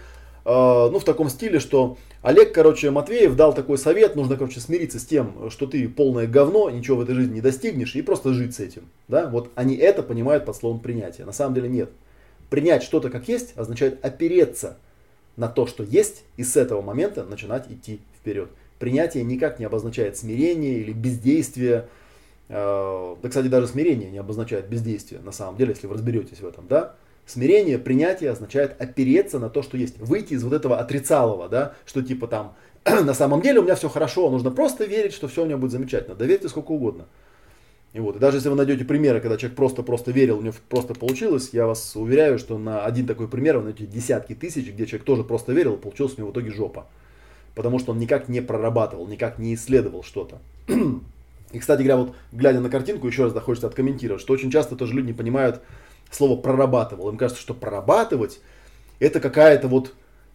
э, 0.45 0.49
ну, 0.49 0.99
в 0.99 1.03
таком 1.03 1.29
стиле, 1.29 1.59
что 1.59 1.97
Олег, 2.21 2.53
короче, 2.53 2.91
Матвеев 2.91 3.35
дал 3.35 3.53
такой 3.53 3.79
совет, 3.79 4.15
нужно, 4.15 4.37
короче, 4.37 4.59
смириться 4.59 4.99
с 4.99 5.05
тем, 5.05 5.49
что 5.49 5.65
ты 5.65 5.89
полное 5.89 6.27
говно, 6.27 6.69
ничего 6.69 6.97
в 6.97 7.01
этой 7.01 7.15
жизни 7.15 7.35
не 7.35 7.41
достигнешь, 7.41 7.95
и 7.95 8.03
просто 8.03 8.33
жить 8.33 8.53
с 8.55 8.59
этим, 8.59 8.83
да, 9.07 9.27
вот 9.27 9.49
они 9.55 9.75
это 9.75 10.03
понимают 10.03 10.45
под 10.45 10.55
словом 10.55 10.79
принятие, 10.79 11.25
на 11.25 11.31
самом 11.31 11.55
деле 11.55 11.67
нет. 11.67 11.89
Принять 12.51 12.83
что-то 12.83 13.09
как 13.09 13.27
есть 13.27 13.57
означает 13.57 14.03
опереться 14.05 14.77
на 15.35 15.47
то, 15.47 15.65
что 15.65 15.83
есть, 15.83 16.23
и 16.37 16.43
с 16.43 16.57
этого 16.57 16.81
момента 16.83 17.23
начинать 17.23 17.71
идти 17.71 18.01
вперед. 18.19 18.49
Принятие 18.77 19.23
никак 19.23 19.57
не 19.57 19.65
обозначает 19.65 20.17
смирение 20.17 20.79
или 20.79 20.91
бездействие. 20.91 21.87
Э, 22.49 23.15
да, 23.21 23.29
кстати, 23.29 23.47
даже 23.47 23.67
смирение 23.67 24.11
не 24.11 24.17
обозначает 24.19 24.67
бездействие, 24.67 25.21
на 25.21 25.31
самом 25.31 25.57
деле, 25.57 25.71
если 25.71 25.87
вы 25.87 25.95
разберетесь 25.95 26.41
в 26.41 26.45
этом, 26.45 26.67
да. 26.67 26.95
Смирение, 27.31 27.79
принятие 27.79 28.29
означает 28.29 28.75
опереться 28.77 29.39
на 29.39 29.49
то, 29.49 29.63
что 29.63 29.77
есть. 29.77 29.97
Выйти 29.99 30.33
из 30.33 30.43
вот 30.43 30.51
этого 30.51 30.79
отрицалого, 30.79 31.47
да, 31.47 31.75
что 31.85 32.01
типа 32.01 32.27
там, 32.27 32.55
на 32.85 33.13
самом 33.13 33.41
деле 33.41 33.61
у 33.61 33.63
меня 33.63 33.75
все 33.75 33.87
хорошо, 33.87 34.29
нужно 34.29 34.51
просто 34.51 34.83
верить, 34.83 35.13
что 35.13 35.29
все 35.29 35.43
у 35.43 35.45
меня 35.45 35.55
будет 35.55 35.71
замечательно. 35.71 36.13
Доверьте 36.13 36.49
сколько 36.49 36.71
угодно. 36.71 37.05
И 37.93 38.01
вот, 38.01 38.17
и 38.17 38.19
даже 38.19 38.35
если 38.35 38.49
вы 38.49 38.57
найдете 38.57 38.83
примеры, 38.83 39.21
когда 39.21 39.37
человек 39.37 39.55
просто-просто 39.55 40.11
верил, 40.11 40.39
у 40.39 40.41
него 40.41 40.55
просто 40.67 40.93
получилось, 40.93 41.51
я 41.53 41.67
вас 41.67 41.95
уверяю, 41.95 42.37
что 42.37 42.57
на 42.57 42.83
один 42.83 43.07
такой 43.07 43.29
пример 43.29 43.59
вы 43.59 43.63
найдете 43.63 43.89
десятки 43.89 44.35
тысяч, 44.35 44.67
где 44.67 44.85
человек 44.85 45.05
тоже 45.05 45.23
просто 45.23 45.53
верил, 45.53 45.75
и 45.75 45.77
получилось 45.77 46.15
у 46.17 46.17
него 46.17 46.31
в 46.31 46.33
итоге 46.33 46.51
жопа. 46.51 46.87
Потому 47.55 47.79
что 47.79 47.93
он 47.93 47.99
никак 47.99 48.27
не 48.27 48.41
прорабатывал, 48.41 49.07
никак 49.07 49.39
не 49.39 49.53
исследовал 49.55 50.03
что-то. 50.03 50.39
И, 51.53 51.59
кстати 51.59 51.79
говоря, 51.79 51.95
вот 51.97 52.15
глядя 52.33 52.59
на 52.59 52.69
картинку, 52.69 53.07
еще 53.07 53.23
раз 53.23 53.31
да, 53.31 53.39
хочется 53.39 53.67
откомментировать, 53.67 54.21
что 54.21 54.33
очень 54.33 54.51
часто 54.51 54.75
тоже 54.75 54.93
люди 54.95 55.07
не 55.07 55.13
понимают 55.13 55.61
слово 56.11 56.39
прорабатывал. 56.39 57.09
Им 57.09 57.17
кажется, 57.17 57.41
что 57.41 57.53
прорабатывать 57.53 58.39
это 58.99 59.19
какая-то 59.19 59.67
вот 59.67 59.93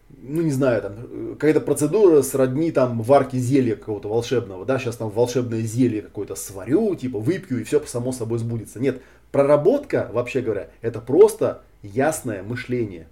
ну 0.09 0.41
не 0.41 0.51
знаю, 0.51 0.81
там, 0.81 1.33
какая-то 1.33 1.61
процедура 1.61 2.21
сродни 2.21 2.71
там 2.71 3.01
варки 3.01 3.35
зелья 3.35 3.75
какого-то 3.75 4.07
волшебного, 4.07 4.65
да, 4.65 4.79
сейчас 4.79 4.95
там 4.95 5.09
волшебное 5.09 5.61
зелье 5.61 6.01
какое-то 6.01 6.35
сварю, 6.35 6.95
типа 6.95 7.19
выпью 7.19 7.61
и 7.61 7.63
все 7.63 7.81
само 7.85 8.11
собой 8.11 8.39
сбудется. 8.39 8.79
Нет, 8.79 9.01
проработка, 9.31 10.09
вообще 10.13 10.41
говоря, 10.41 10.69
это 10.81 11.01
просто 11.01 11.61
ясное 11.83 12.43
мышление. 12.43 13.07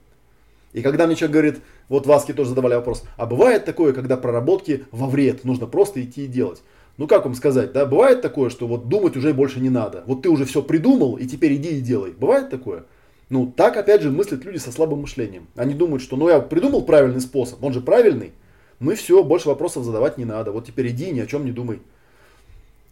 И 0.74 0.82
когда 0.82 1.05
мне 1.05 1.16
человек 1.16 1.34
говорит, 1.34 1.59
вот 1.88 2.05
Васки 2.05 2.34
тоже 2.34 2.49
задавали 2.49 2.76
вопрос, 2.76 3.03
а 3.18 3.26
бывает 3.26 3.66
такое, 3.66 3.93
когда 3.93 4.18
проработки 4.18 4.86
во 4.91 5.07
вред, 5.07 5.43
нужно 5.43 5.68
просто 5.68 6.03
идти 6.03 6.26
и 6.26 6.28
делать. 6.28 6.61
Ну 6.98 7.08
как 7.08 7.26
вам 7.26 7.36
сказать, 7.36 7.74
да, 7.74 7.86
бывает 7.86 8.22
такое, 8.22 8.50
что 8.50 8.68
вот 8.68 8.88
думать 8.88 9.18
уже 9.18 9.34
больше 9.34 9.60
не 9.60 9.70
надо. 9.70 10.04
Вот 10.08 10.22
ты 10.22 10.30
уже 10.30 10.46
все 10.46 10.62
придумал, 10.62 11.18
и 11.18 11.26
теперь 11.26 11.56
иди 11.56 11.78
и 11.78 11.82
делай. 11.82 12.12
Бывает 12.12 12.50
такое? 12.50 12.86
Ну, 13.30 13.52
так, 13.56 13.76
опять 13.76 14.02
же, 14.02 14.12
мыслят 14.12 14.46
люди 14.46 14.58
со 14.58 14.72
слабым 14.72 15.02
мышлением. 15.02 15.48
Они 15.56 15.74
думают, 15.74 16.04
что, 16.04 16.16
ну, 16.16 16.30
я 16.30 16.39
придумал 16.39 16.84
правильный 16.84 17.22
способ, 17.22 17.62
он 17.64 17.74
же 17.74 17.82
правильный, 17.82 18.32
ну 18.80 18.91
и 18.91 18.96
все, 18.96 19.24
больше 19.24 19.48
вопросов 19.48 19.84
задавать 19.84 20.18
не 20.18 20.26
надо. 20.26 20.52
Вот 20.52 20.66
теперь 20.66 20.89
иди, 20.89 21.12
ни 21.12 21.20
о 21.20 21.26
чем 21.26 21.43
не 21.43 21.52
думай. 21.52 21.82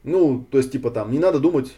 Ну, 0.04 0.46
то 0.50 0.58
есть, 0.58 0.72
типа 0.72 0.92
там, 0.92 1.12
не 1.12 1.20
надо 1.20 1.40
думать, 1.40 1.74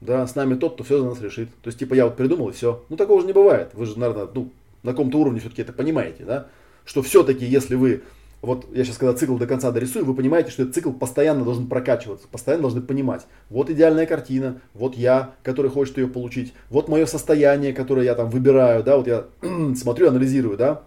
да, 0.00 0.26
с 0.26 0.34
нами 0.34 0.54
тот, 0.54 0.74
кто 0.74 0.84
все 0.84 0.98
за 0.98 1.04
нас 1.04 1.20
решит. 1.20 1.48
То 1.62 1.68
есть, 1.68 1.78
типа, 1.78 1.94
я 1.94 2.06
вот 2.06 2.16
придумал 2.16 2.48
и 2.48 2.52
все. 2.52 2.82
Ну, 2.88 2.96
такого 2.96 3.20
же 3.20 3.26
не 3.26 3.32
бывает. 3.32 3.70
Вы 3.74 3.86
же, 3.86 3.98
наверное, 3.98 4.26
ну, 4.34 4.50
на 4.82 4.92
каком-то 4.92 5.18
уровне 5.18 5.38
все-таки 5.38 5.62
это 5.62 5.72
понимаете, 5.72 6.24
да? 6.24 6.48
Что 6.84 7.02
все-таки, 7.02 7.44
если 7.44 7.76
вы 7.76 8.02
вот 8.42 8.66
я 8.74 8.84
сейчас 8.84 8.98
когда 8.98 9.14
цикл 9.14 9.36
до 9.36 9.46
конца 9.46 9.70
дорисую, 9.70 10.04
вы 10.04 10.14
понимаете, 10.14 10.50
что 10.50 10.62
этот 10.62 10.74
цикл 10.74 10.90
постоянно 10.90 11.44
должен 11.44 11.68
прокачиваться, 11.68 12.26
постоянно 12.26 12.62
должны 12.62 12.80
понимать. 12.82 13.22
Вот 13.48 13.70
идеальная 13.70 14.04
картина, 14.04 14.60
вот 14.74 14.96
я, 14.96 15.34
который 15.44 15.70
хочет 15.70 15.96
ее 15.96 16.08
получить, 16.08 16.52
вот 16.68 16.88
мое 16.88 17.06
состояние, 17.06 17.72
которое 17.72 18.04
я 18.04 18.16
там 18.16 18.28
выбираю, 18.28 18.82
да, 18.82 18.96
вот 18.96 19.06
я 19.06 19.26
смотрю, 19.76 20.08
анализирую, 20.08 20.56
да, 20.56 20.82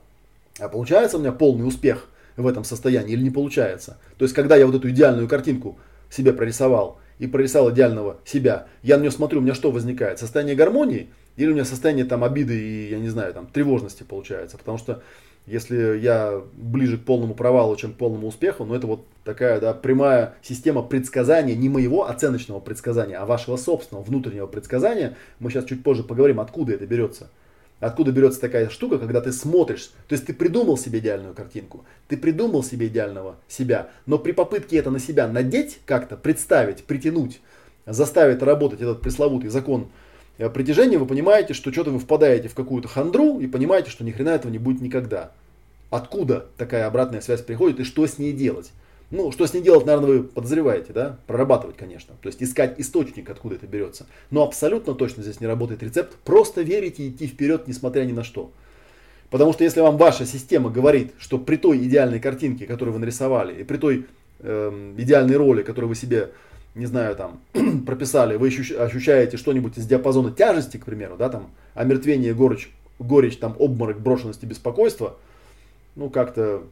а 0.59 0.67
получается 0.67 1.17
у 1.17 1.21
меня 1.21 1.31
полный 1.31 1.65
успех 1.65 2.09
в 2.35 2.45
этом 2.45 2.65
состоянии 2.65 3.13
или 3.13 3.23
не 3.23 3.31
получается. 3.31 3.97
То 4.17 4.25
есть, 4.25 4.35
когда 4.35 4.57
я 4.57 4.65
вот 4.65 4.75
эту 4.75 4.89
идеальную 4.89 5.29
картинку 5.29 5.77
себе 6.09 6.33
прорисовал 6.33 6.99
и 7.19 7.27
прорисовал 7.27 7.71
идеального 7.71 8.17
себя, 8.25 8.67
я 8.83 8.97
на 8.97 9.01
нее 9.01 9.11
смотрю, 9.11 9.39
у 9.39 9.41
меня 9.41 9.53
что 9.53 9.71
возникает? 9.71 10.19
Состояние 10.19 10.57
гармонии 10.57 11.09
или 11.37 11.49
у 11.49 11.53
меня 11.53 11.63
состояние 11.63 12.03
там 12.03 12.25
обиды 12.25 12.59
и, 12.59 12.89
я 12.89 12.99
не 12.99 13.09
знаю, 13.09 13.33
там 13.33 13.47
тревожности 13.47 14.03
получается? 14.03 14.57
Потому 14.57 14.77
что 14.77 15.01
если 15.47 15.97
я 15.97 16.41
ближе 16.53 16.97
к 16.97 17.03
полному 17.03 17.35
провалу, 17.35 17.75
чем 17.75 17.93
к 17.93 17.97
полному 17.97 18.27
успеху, 18.27 18.65
но 18.65 18.75
это 18.75 18.87
вот 18.87 19.05
такая 19.23 19.59
да, 19.59 19.73
прямая 19.73 20.35
система 20.41 20.81
предсказания, 20.81 21.55
не 21.55 21.69
моего 21.69 22.09
оценочного 22.09 22.59
предсказания, 22.59 23.17
а 23.17 23.25
вашего 23.25 23.57
собственного 23.57 24.03
внутреннего 24.03 24.47
предсказания. 24.47 25.15
Мы 25.39 25.51
сейчас 25.51 25.65
чуть 25.65 25.83
позже 25.83 26.03
поговорим, 26.03 26.39
откуда 26.39 26.73
это 26.73 26.85
берется. 26.87 27.29
Откуда 27.79 28.11
берется 28.11 28.39
такая 28.39 28.69
штука, 28.69 28.97
когда 28.97 29.19
ты 29.21 29.31
смотришь, 29.31 29.91
то 30.07 30.13
есть 30.13 30.25
ты 30.25 30.33
придумал 30.33 30.77
себе 30.77 30.99
идеальную 30.99 31.33
картинку, 31.33 31.83
ты 32.07 32.15
придумал 32.15 32.63
себе 32.63 32.87
идеального 32.87 33.35
себя, 33.47 33.89
но 34.05 34.17
при 34.17 34.31
попытке 34.31 34.77
это 34.77 34.89
на 34.91 34.99
себя 34.99 35.27
надеть, 35.27 35.79
как-то 35.85 36.15
представить, 36.15 36.85
притянуть, 36.85 37.41
заставить 37.85 38.41
работать 38.41 38.81
этот 38.81 39.01
пресловутый 39.01 39.49
закон 39.49 39.89
притяжения, 40.37 40.97
вы 40.97 41.05
понимаете, 41.05 41.53
что 41.53 41.71
что-то 41.71 41.91
вы 41.91 41.99
впадаете 41.99 42.47
в 42.47 42.55
какую-то 42.55 42.87
хандру 42.87 43.39
и 43.39 43.47
понимаете, 43.47 43.89
что 43.89 44.03
ни 44.03 44.11
хрена 44.11 44.29
этого 44.29 44.51
не 44.51 44.57
будет 44.57 44.81
никогда. 44.81 45.31
Откуда 45.89 46.47
такая 46.57 46.87
обратная 46.87 47.21
связь 47.21 47.41
приходит 47.41 47.79
и 47.79 47.83
что 47.83 48.05
с 48.05 48.17
ней 48.17 48.33
делать? 48.33 48.71
Ну, 49.11 49.31
что 49.31 49.45
с 49.45 49.53
ней 49.53 49.61
делать, 49.61 49.85
наверное, 49.85 50.09
вы 50.09 50.23
подозреваете, 50.23 50.91
да? 50.91 51.19
Прорабатывать, 51.27 51.77
конечно. 51.77 52.15
То 52.21 52.27
есть 52.27 52.41
искать 52.41 52.79
источник, 52.79 53.29
откуда 53.29 53.55
это 53.55 53.67
берется. 53.67 54.07
Но 54.31 54.43
абсолютно 54.43 54.95
точно 54.95 55.21
здесь 55.23 55.39
не 55.39 55.47
работает 55.47 55.83
рецепт. 55.83 56.15
Просто 56.25 56.63
верить 56.63 56.99
и 56.99 57.09
идти 57.09 57.27
вперед, 57.27 57.67
несмотря 57.67 58.03
ни 58.03 58.11
на 58.11 58.23
что. 58.23 58.51
Потому 59.29 59.53
что 59.53 59.63
если 59.63 59.81
вам 59.81 59.97
ваша 59.97 60.25
система 60.25 60.69
говорит, 60.69 61.13
что 61.17 61.37
при 61.37 61.57
той 61.57 61.77
идеальной 61.85 62.19
картинке, 62.19 62.65
которую 62.65 62.93
вы 62.93 62.99
нарисовали, 62.99 63.61
и 63.61 63.63
при 63.63 63.77
той 63.77 64.05
э, 64.39 64.93
идеальной 64.97 65.35
роли, 65.35 65.61
которую 65.61 65.89
вы 65.89 65.95
себе 65.95 66.31
не 66.75 66.85
знаю, 66.85 67.15
там, 67.15 67.41
прописали, 67.85 68.35
вы 68.35 68.47
ощущаете 68.47 69.37
что-нибудь 69.37 69.77
из 69.77 69.87
диапазона 69.87 70.31
тяжести, 70.31 70.77
к 70.77 70.85
примеру, 70.85 71.15
да, 71.17 71.29
там, 71.29 71.49
омертвение, 71.73 72.33
горечь, 72.33 72.71
горечь, 72.99 73.37
там, 73.37 73.55
обморок, 73.57 73.99
брошенность 73.99 74.43
и 74.43 74.45
беспокойство, 74.45 75.15
ну, 75.95 76.09
как-то 76.09 76.63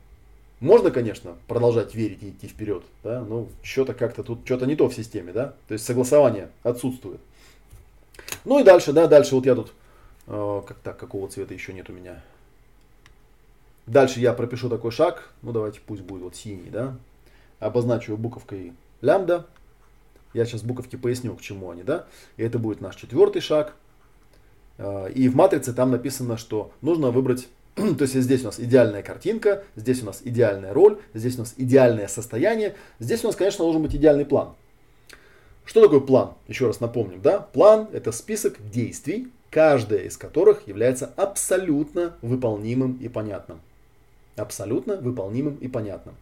можно, 0.59 0.91
конечно, 0.91 1.35
продолжать 1.47 1.95
верить 1.95 2.21
и 2.21 2.29
идти 2.29 2.47
вперед, 2.47 2.83
да, 3.03 3.21
но 3.21 3.47
что-то 3.63 3.93
как-то 3.93 4.23
тут, 4.23 4.45
что-то 4.45 4.65
не 4.65 4.75
то 4.75 4.87
в 4.87 4.93
системе, 4.93 5.31
да, 5.31 5.55
то 5.67 5.73
есть 5.73 5.85
согласование 5.85 6.49
отсутствует. 6.63 7.19
Ну 8.45 8.59
и 8.59 8.63
дальше, 8.63 8.93
да, 8.93 9.07
дальше 9.07 9.35
вот 9.35 9.45
я 9.45 9.55
тут, 9.55 9.73
э, 10.27 10.61
как 10.65 10.77
так, 10.77 10.97
какого 10.97 11.27
цвета 11.27 11.53
еще 11.53 11.73
нет 11.73 11.89
у 11.89 11.93
меня. 11.93 12.21
Дальше 13.87 14.21
я 14.21 14.31
пропишу 14.33 14.69
такой 14.69 14.91
шаг, 14.91 15.33
ну 15.41 15.51
давайте 15.51 15.81
пусть 15.85 16.01
будет 16.01 16.23
вот 16.23 16.35
синий, 16.35 16.69
да, 16.69 16.95
обозначу 17.59 18.15
буковкой 18.15 18.73
лямбда, 19.01 19.45
я 20.33 20.45
сейчас 20.45 20.63
буковки 20.63 20.95
поясню, 20.95 21.35
к 21.35 21.41
чему 21.41 21.71
они, 21.71 21.83
да. 21.83 22.05
И 22.37 22.43
это 22.43 22.59
будет 22.59 22.81
наш 22.81 22.95
четвертый 22.95 23.41
шаг. 23.41 23.75
А, 24.77 25.07
и 25.07 25.27
в 25.29 25.35
матрице 25.35 25.73
там 25.73 25.91
написано, 25.91 26.37
что 26.37 26.71
нужно 26.81 27.11
выбрать, 27.11 27.47
то 27.75 28.01
есть 28.01 28.15
здесь 28.15 28.41
у 28.41 28.45
нас 28.45 28.59
идеальная 28.59 29.03
картинка, 29.03 29.63
здесь 29.75 30.01
у 30.01 30.05
нас 30.05 30.21
идеальная 30.23 30.73
роль, 30.73 30.99
здесь 31.13 31.35
у 31.35 31.39
нас 31.39 31.53
идеальное 31.57 32.07
состояние, 32.07 32.75
здесь 32.99 33.23
у 33.23 33.27
нас, 33.27 33.35
конечно, 33.35 33.63
должен 33.63 33.81
быть 33.81 33.95
идеальный 33.95 34.25
план. 34.25 34.55
Что 35.65 35.81
такое 35.81 36.01
план? 36.01 36.33
Еще 36.47 36.67
раз 36.67 36.79
напомним, 36.81 37.21
да? 37.21 37.39
План 37.39 37.87
это 37.93 38.11
список 38.11 38.57
действий, 38.69 39.31
каждая 39.49 40.01
из 40.01 40.17
которых 40.17 40.67
является 40.67 41.05
абсолютно 41.15 42.15
выполнимым 42.21 42.97
и 42.97 43.07
понятным. 43.07 43.61
Абсолютно 44.35 44.97
выполнимым 44.97 45.55
и 45.55 45.67
понятным. 45.67 46.15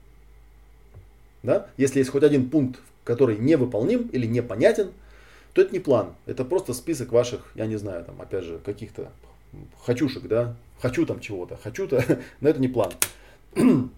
Да? 1.44 1.68
Если 1.78 2.00
есть 2.00 2.12
хоть 2.12 2.24
один 2.24 2.50
пункт, 2.50 2.80
который 3.12 3.38
невыполним 3.38 4.08
или 4.14 4.26
непонятен, 4.26 4.92
то 5.52 5.62
это 5.62 5.74
не 5.74 5.80
план. 5.80 6.14
Это 6.28 6.46
просто 6.46 6.74
список 6.74 7.12
ваших, 7.12 7.42
я 7.56 7.66
не 7.66 7.76
знаю, 7.76 8.06
там, 8.06 8.22
опять 8.22 8.46
же, 8.46 8.58
каких-то 8.60 9.12
хочушек, 9.80 10.30
да, 10.30 10.56
хочу 10.80 11.06
там 11.06 11.20
чего-то, 11.20 11.58
хочу-то, 11.62 12.02
но 12.40 12.48
это 12.48 12.62
не 12.62 12.70
план. 12.70 12.94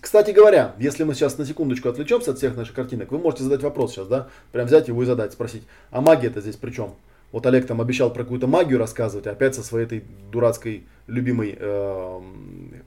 Кстати 0.00 0.30
говоря, 0.30 0.76
если 0.78 1.02
мы 1.02 1.14
сейчас 1.14 1.36
на 1.36 1.44
секундочку 1.44 1.88
отвлечемся 1.88 2.30
от 2.30 2.38
всех 2.38 2.54
наших 2.54 2.76
картинок, 2.76 3.10
вы 3.10 3.18
можете 3.18 3.42
задать 3.42 3.64
вопрос 3.64 3.92
сейчас, 3.92 4.06
да? 4.06 4.28
Прям 4.52 4.68
взять 4.68 4.86
его 4.86 5.02
и 5.02 5.06
задать, 5.06 5.32
спросить, 5.32 5.64
а 5.90 6.00
магия 6.00 6.28
это 6.28 6.40
здесь 6.40 6.54
при 6.54 6.70
чем? 6.70 6.94
Вот 7.32 7.44
Олег 7.46 7.66
там 7.66 7.80
обещал 7.80 8.12
про 8.12 8.22
какую-то 8.22 8.46
магию 8.46 8.78
рассказывать, 8.78 9.26
опять 9.26 9.56
со 9.56 9.64
своей 9.64 9.86
этой 9.86 10.04
дурацкой 10.30 10.84
любимой 11.08 11.56
э, 11.58 12.20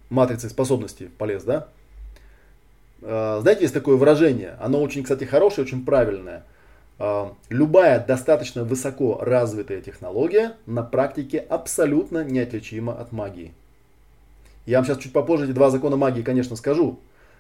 матрицей 0.10 0.50
способностей 0.50 1.10
полез, 1.18 1.44
да? 1.44 1.68
Э, 3.02 3.40
знаете, 3.42 3.62
есть 3.62 3.74
такое 3.74 3.96
выражение, 3.96 4.56
оно 4.60 4.82
очень, 4.82 5.04
кстати, 5.04 5.24
хорошее, 5.24 5.66
очень 5.66 5.86
правильное. 5.86 6.44
Э, 7.00 7.30
любая 7.50 8.06
достаточно 8.06 8.64
высоко 8.64 9.20
развитая 9.22 9.82
технология 9.82 10.56
на 10.66 10.84
практике 10.84 11.40
абсолютно 11.40 12.24
неотличима 12.24 12.94
от 12.94 13.12
магии. 13.12 13.54
Я 14.66 14.80
вам 14.80 14.86
сейчас 14.86 14.98
чуть 14.98 15.14
попозже 15.14 15.46
эти 15.46 15.54
два 15.54 15.70
закона 15.70 15.96
магии, 15.96 16.24
конечно, 16.24 16.56
скажу, 16.56 17.00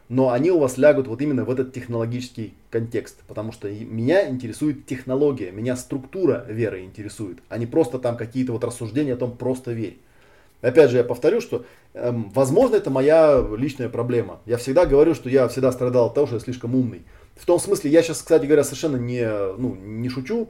но 0.09 0.29
они 0.29 0.51
у 0.51 0.59
вас 0.59 0.77
лягут 0.77 1.07
вот 1.07 1.21
именно 1.21 1.43
в 1.43 1.51
этот 1.51 1.73
технологический 1.73 2.53
контекст, 2.69 3.23
потому 3.27 3.51
что 3.51 3.69
меня 3.69 4.29
интересует 4.29 4.85
технология, 4.85 5.51
меня 5.51 5.75
структура 5.75 6.45
веры 6.47 6.83
интересует, 6.83 7.39
а 7.49 7.57
не 7.57 7.65
просто 7.65 7.99
там 7.99 8.15
какие-то 8.15 8.53
вот 8.53 8.63
рассуждения 8.63 9.13
о 9.13 9.17
том, 9.17 9.35
просто 9.35 9.73
верь. 9.73 9.97
Опять 10.61 10.89
же, 10.89 10.97
я 10.97 11.03
повторю, 11.03 11.39
что, 11.39 11.65
эм, 11.93 12.31
возможно, 12.33 12.75
это 12.75 12.89
моя 12.89 13.45
личная 13.57 13.89
проблема. 13.89 14.39
Я 14.45 14.57
всегда 14.57 14.85
говорю, 14.85 15.13
что 15.13 15.29
я 15.29 15.47
всегда 15.47 15.71
страдал 15.71 16.07
от 16.07 16.15
того, 16.15 16.25
что 16.25 16.37
я 16.37 16.39
слишком 16.39 16.73
умный. 16.75 17.03
В 17.35 17.45
том 17.45 17.59
смысле, 17.59 17.91
я 17.91 18.01
сейчас, 18.01 18.17
кстати 18.17 18.45
говоря, 18.45 18.63
совершенно 18.63 18.97
не, 18.97 19.27
ну, 19.57 19.75
не 19.75 20.09
шучу, 20.09 20.49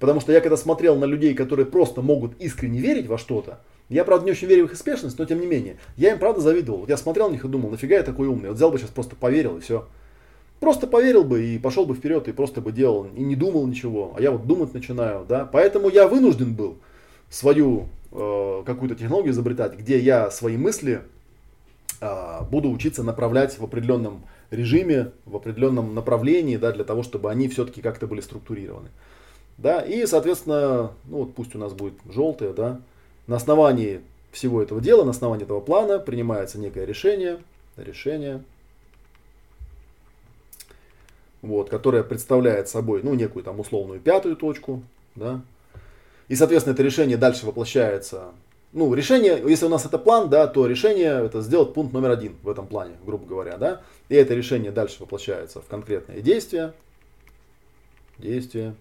потому 0.00 0.20
что 0.20 0.32
я 0.32 0.40
когда 0.40 0.56
смотрел 0.56 0.96
на 0.96 1.04
людей, 1.04 1.34
которые 1.34 1.66
просто 1.66 2.02
могут 2.02 2.40
искренне 2.40 2.80
верить 2.80 3.06
во 3.06 3.16
что-то, 3.16 3.60
я, 3.88 4.04
правда, 4.04 4.24
не 4.24 4.32
очень 4.32 4.48
верю 4.48 4.64
в 4.64 4.66
их 4.66 4.72
успешность, 4.72 5.18
но 5.18 5.24
тем 5.24 5.40
не 5.40 5.46
менее, 5.46 5.76
я 5.96 6.12
им, 6.12 6.18
правда, 6.18 6.40
завидовал. 6.40 6.80
Вот 6.80 6.88
я 6.88 6.96
смотрел 6.96 7.28
на 7.28 7.32
них 7.32 7.44
и 7.44 7.48
думал, 7.48 7.70
нафига 7.70 7.96
я 7.96 8.02
такой 8.02 8.26
умный, 8.26 8.48
вот 8.48 8.56
взял 8.56 8.70
бы 8.70 8.78
сейчас 8.78 8.90
просто 8.90 9.14
поверил 9.14 9.58
и 9.58 9.60
все. 9.60 9.86
Просто 10.58 10.86
поверил 10.86 11.22
бы 11.22 11.44
и 11.44 11.58
пошел 11.58 11.84
бы 11.84 11.94
вперед, 11.94 12.26
и 12.26 12.32
просто 12.32 12.60
бы 12.60 12.72
делал, 12.72 13.06
и 13.14 13.20
не 13.20 13.36
думал 13.36 13.66
ничего, 13.66 14.14
а 14.16 14.22
я 14.22 14.30
вот 14.30 14.46
думать 14.46 14.72
начинаю, 14.74 15.26
да. 15.28 15.44
Поэтому 15.44 15.90
я 15.90 16.08
вынужден 16.08 16.54
был 16.54 16.78
свою 17.28 17.88
э, 18.12 18.62
какую-то 18.64 18.94
технологию 18.94 19.32
изобретать, 19.32 19.76
где 19.76 19.98
я 19.98 20.30
свои 20.30 20.56
мысли 20.56 21.02
э, 22.00 22.44
буду 22.50 22.70
учиться 22.70 23.02
направлять 23.02 23.58
в 23.58 23.64
определенном 23.64 24.24
режиме, 24.50 25.12
в 25.24 25.36
определенном 25.36 25.94
направлении, 25.94 26.56
да, 26.56 26.72
для 26.72 26.84
того, 26.84 27.02
чтобы 27.02 27.30
они 27.30 27.48
все-таки 27.48 27.82
как-то 27.82 28.06
были 28.06 28.20
структурированы. 28.20 28.88
Да, 29.58 29.80
и, 29.80 30.04
соответственно, 30.06 30.92
ну 31.04 31.18
вот 31.18 31.34
пусть 31.34 31.54
у 31.54 31.58
нас 31.58 31.72
будет 31.72 31.94
желтое, 32.10 32.52
да, 32.52 32.80
на 33.26 33.36
основании 33.36 34.00
всего 34.32 34.62
этого 34.62 34.80
дела, 34.80 35.04
на 35.04 35.10
основании 35.10 35.44
этого 35.44 35.60
плана 35.60 35.98
принимается 35.98 36.58
некое 36.58 36.84
решение, 36.84 37.38
решение, 37.76 38.42
вот, 41.40 41.70
которое 41.70 42.02
представляет 42.02 42.68
собой 42.68 43.02
ну, 43.02 43.14
некую 43.14 43.44
там 43.44 43.60
условную 43.60 44.00
пятую 44.00 44.36
точку. 44.36 44.82
Да? 45.14 45.42
И, 46.28 46.36
соответственно, 46.36 46.74
это 46.74 46.82
решение 46.82 47.16
дальше 47.16 47.46
воплощается. 47.46 48.32
Ну, 48.72 48.92
решение, 48.92 49.40
если 49.46 49.66
у 49.66 49.68
нас 49.68 49.86
это 49.86 49.98
план, 49.98 50.28
да, 50.28 50.46
то 50.46 50.66
решение 50.66 51.24
это 51.24 51.42
сделать 51.42 51.74
пункт 51.74 51.92
номер 51.92 52.10
один 52.10 52.36
в 52.42 52.48
этом 52.48 52.66
плане, 52.66 52.96
грубо 53.04 53.24
говоря. 53.24 53.56
Да? 53.56 53.82
И 54.08 54.14
это 54.14 54.34
решение 54.34 54.72
дальше 54.72 54.96
воплощается 55.00 55.60
в 55.60 55.66
конкретные 55.66 56.22
действия. 56.22 56.74
Действия. 58.18 58.74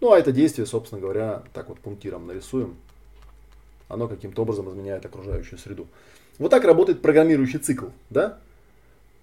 Ну, 0.00 0.12
а 0.12 0.18
это 0.18 0.30
действие, 0.30 0.66
собственно 0.66 1.00
говоря, 1.00 1.42
так 1.52 1.68
вот 1.68 1.80
пунктиром 1.80 2.26
нарисуем. 2.26 2.76
Оно 3.88 4.06
каким-то 4.06 4.42
образом 4.42 4.68
изменяет 4.70 5.04
окружающую 5.04 5.58
среду. 5.58 5.88
Вот 6.38 6.50
так 6.50 6.64
работает 6.64 7.02
программирующий 7.02 7.58
цикл, 7.58 7.86
да? 8.10 8.38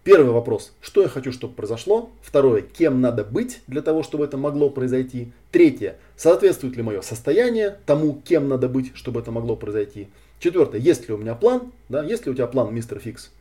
Первый 0.06 0.34
вопрос, 0.34 0.72
что 0.82 1.02
я 1.02 1.08
хочу, 1.08 1.32
чтобы 1.32 1.56
произошло. 1.56 2.12
Второе, 2.22 2.62
кем 2.62 3.02
надо 3.02 3.24
быть 3.24 3.62
для 3.66 3.82
того, 3.82 4.04
чтобы 4.04 4.26
это 4.26 4.38
могло 4.38 4.70
произойти. 4.70 5.32
Третье, 5.52 5.98
соответствует 6.16 6.78
ли 6.78 6.84
мое 6.84 7.02
состояние 7.02 7.80
тому, 7.88 8.22
кем 8.24 8.48
надо 8.48 8.70
быть, 8.70 8.92
чтобы 8.94 9.22
это 9.22 9.32
могло 9.32 9.56
произойти. 9.56 10.10
Четвертое, 10.38 10.80
есть 10.80 11.08
ли 11.08 11.16
у 11.16 11.18
меня 11.18 11.34
план, 11.34 11.72
да, 11.90 12.04
есть 12.04 12.24
ли 12.28 12.32
у 12.32 12.36
тебя 12.36 12.46
план, 12.46 12.72
мистер 12.72 13.00
Фикс. 13.00 13.32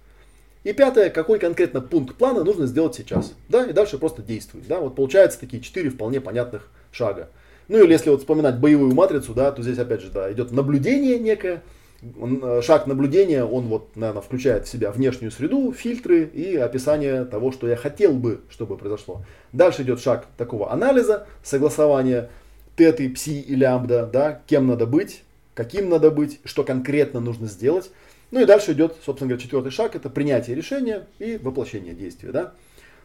И 0.62 0.72
пятое, 0.72 1.10
какой 1.10 1.38
конкретно 1.38 1.82
пункт 1.82 2.16
плана 2.16 2.44
нужно 2.44 2.64
сделать 2.64 2.94
сейчас. 2.94 3.34
Да, 3.50 3.66
и 3.66 3.74
дальше 3.74 3.98
просто 3.98 4.22
действуй. 4.22 4.62
Да, 4.66 4.80
вот 4.80 4.96
получается 4.96 5.38
такие 5.38 5.62
четыре 5.62 5.90
вполне 5.90 6.22
понятных 6.22 6.70
шага. 6.92 7.28
Ну 7.68 7.84
или 7.84 7.92
если 7.92 8.08
вот 8.08 8.20
вспоминать 8.20 8.58
боевую 8.58 8.94
матрицу, 8.94 9.34
да, 9.34 9.52
то 9.52 9.62
здесь 9.62 9.78
опять 9.78 10.00
же 10.00 10.10
да, 10.10 10.32
идет 10.32 10.50
наблюдение 10.50 11.18
некое. 11.18 11.62
Э, 12.04 12.60
шаг 12.62 12.86
наблюдения, 12.86 13.44
он 13.44 13.68
вот, 13.68 13.96
наверное, 13.96 14.20
включает 14.20 14.66
в 14.66 14.70
себя 14.70 14.90
внешнюю 14.90 15.30
среду, 15.30 15.72
фильтры 15.72 16.24
и 16.24 16.54
описание 16.56 17.24
того, 17.24 17.50
что 17.50 17.66
я 17.66 17.76
хотел 17.76 18.12
бы, 18.12 18.42
чтобы 18.50 18.76
произошло. 18.76 19.22
Дальше 19.52 19.82
идет 19.82 20.00
шаг 20.00 20.26
такого 20.36 20.70
анализа, 20.70 21.26
согласования 21.42 22.30
теты, 22.76 23.08
пси 23.08 23.40
и 23.40 23.54
лямбда, 23.54 24.06
да, 24.12 24.42
кем 24.46 24.66
надо 24.66 24.86
быть, 24.86 25.22
каким 25.54 25.88
надо 25.88 26.10
быть, 26.10 26.40
что 26.44 26.62
конкретно 26.62 27.20
нужно 27.20 27.46
сделать. 27.46 27.90
Ну 28.30 28.40
и 28.40 28.44
дальше 28.44 28.72
идет, 28.72 28.96
собственно 29.04 29.28
говоря, 29.28 29.42
четвертый 29.42 29.70
шаг, 29.70 29.96
это 29.96 30.10
принятие 30.10 30.56
решения 30.56 31.06
и 31.18 31.38
воплощение 31.38 31.94
действия, 31.94 32.32
да. 32.32 32.52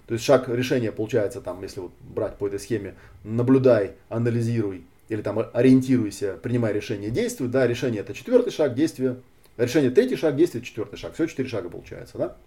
То 0.08 0.16
есть 0.16 0.26
шаг 0.26 0.50
решения 0.50 0.92
получается 0.92 1.40
там, 1.40 1.62
если 1.62 1.82
вот 1.82 1.92
брать 2.02 2.36
по 2.36 2.48
этой 2.48 2.60
схеме, 2.60 2.96
наблюдай, 3.24 3.92
анализируй 4.10 4.84
или 5.10 5.22
там 5.22 5.40
ориентируйся, 5.54 6.38
принимай 6.42 6.72
решение, 6.72 7.10
действуй. 7.10 7.48
Да, 7.48 7.68
решение 7.68 8.02
это 8.02 8.14
четвертый 8.14 8.52
шаг, 8.52 8.76
действие. 8.76 9.18
Решение 9.58 9.92
третий 9.92 10.16
шаг, 10.16 10.36
действие 10.36 10.64
четвертый 10.64 10.98
шаг. 10.98 11.14
Все 11.14 11.26
четыре 11.26 11.50
шага 11.50 11.70
получается, 11.70 12.18
да? 12.18 12.38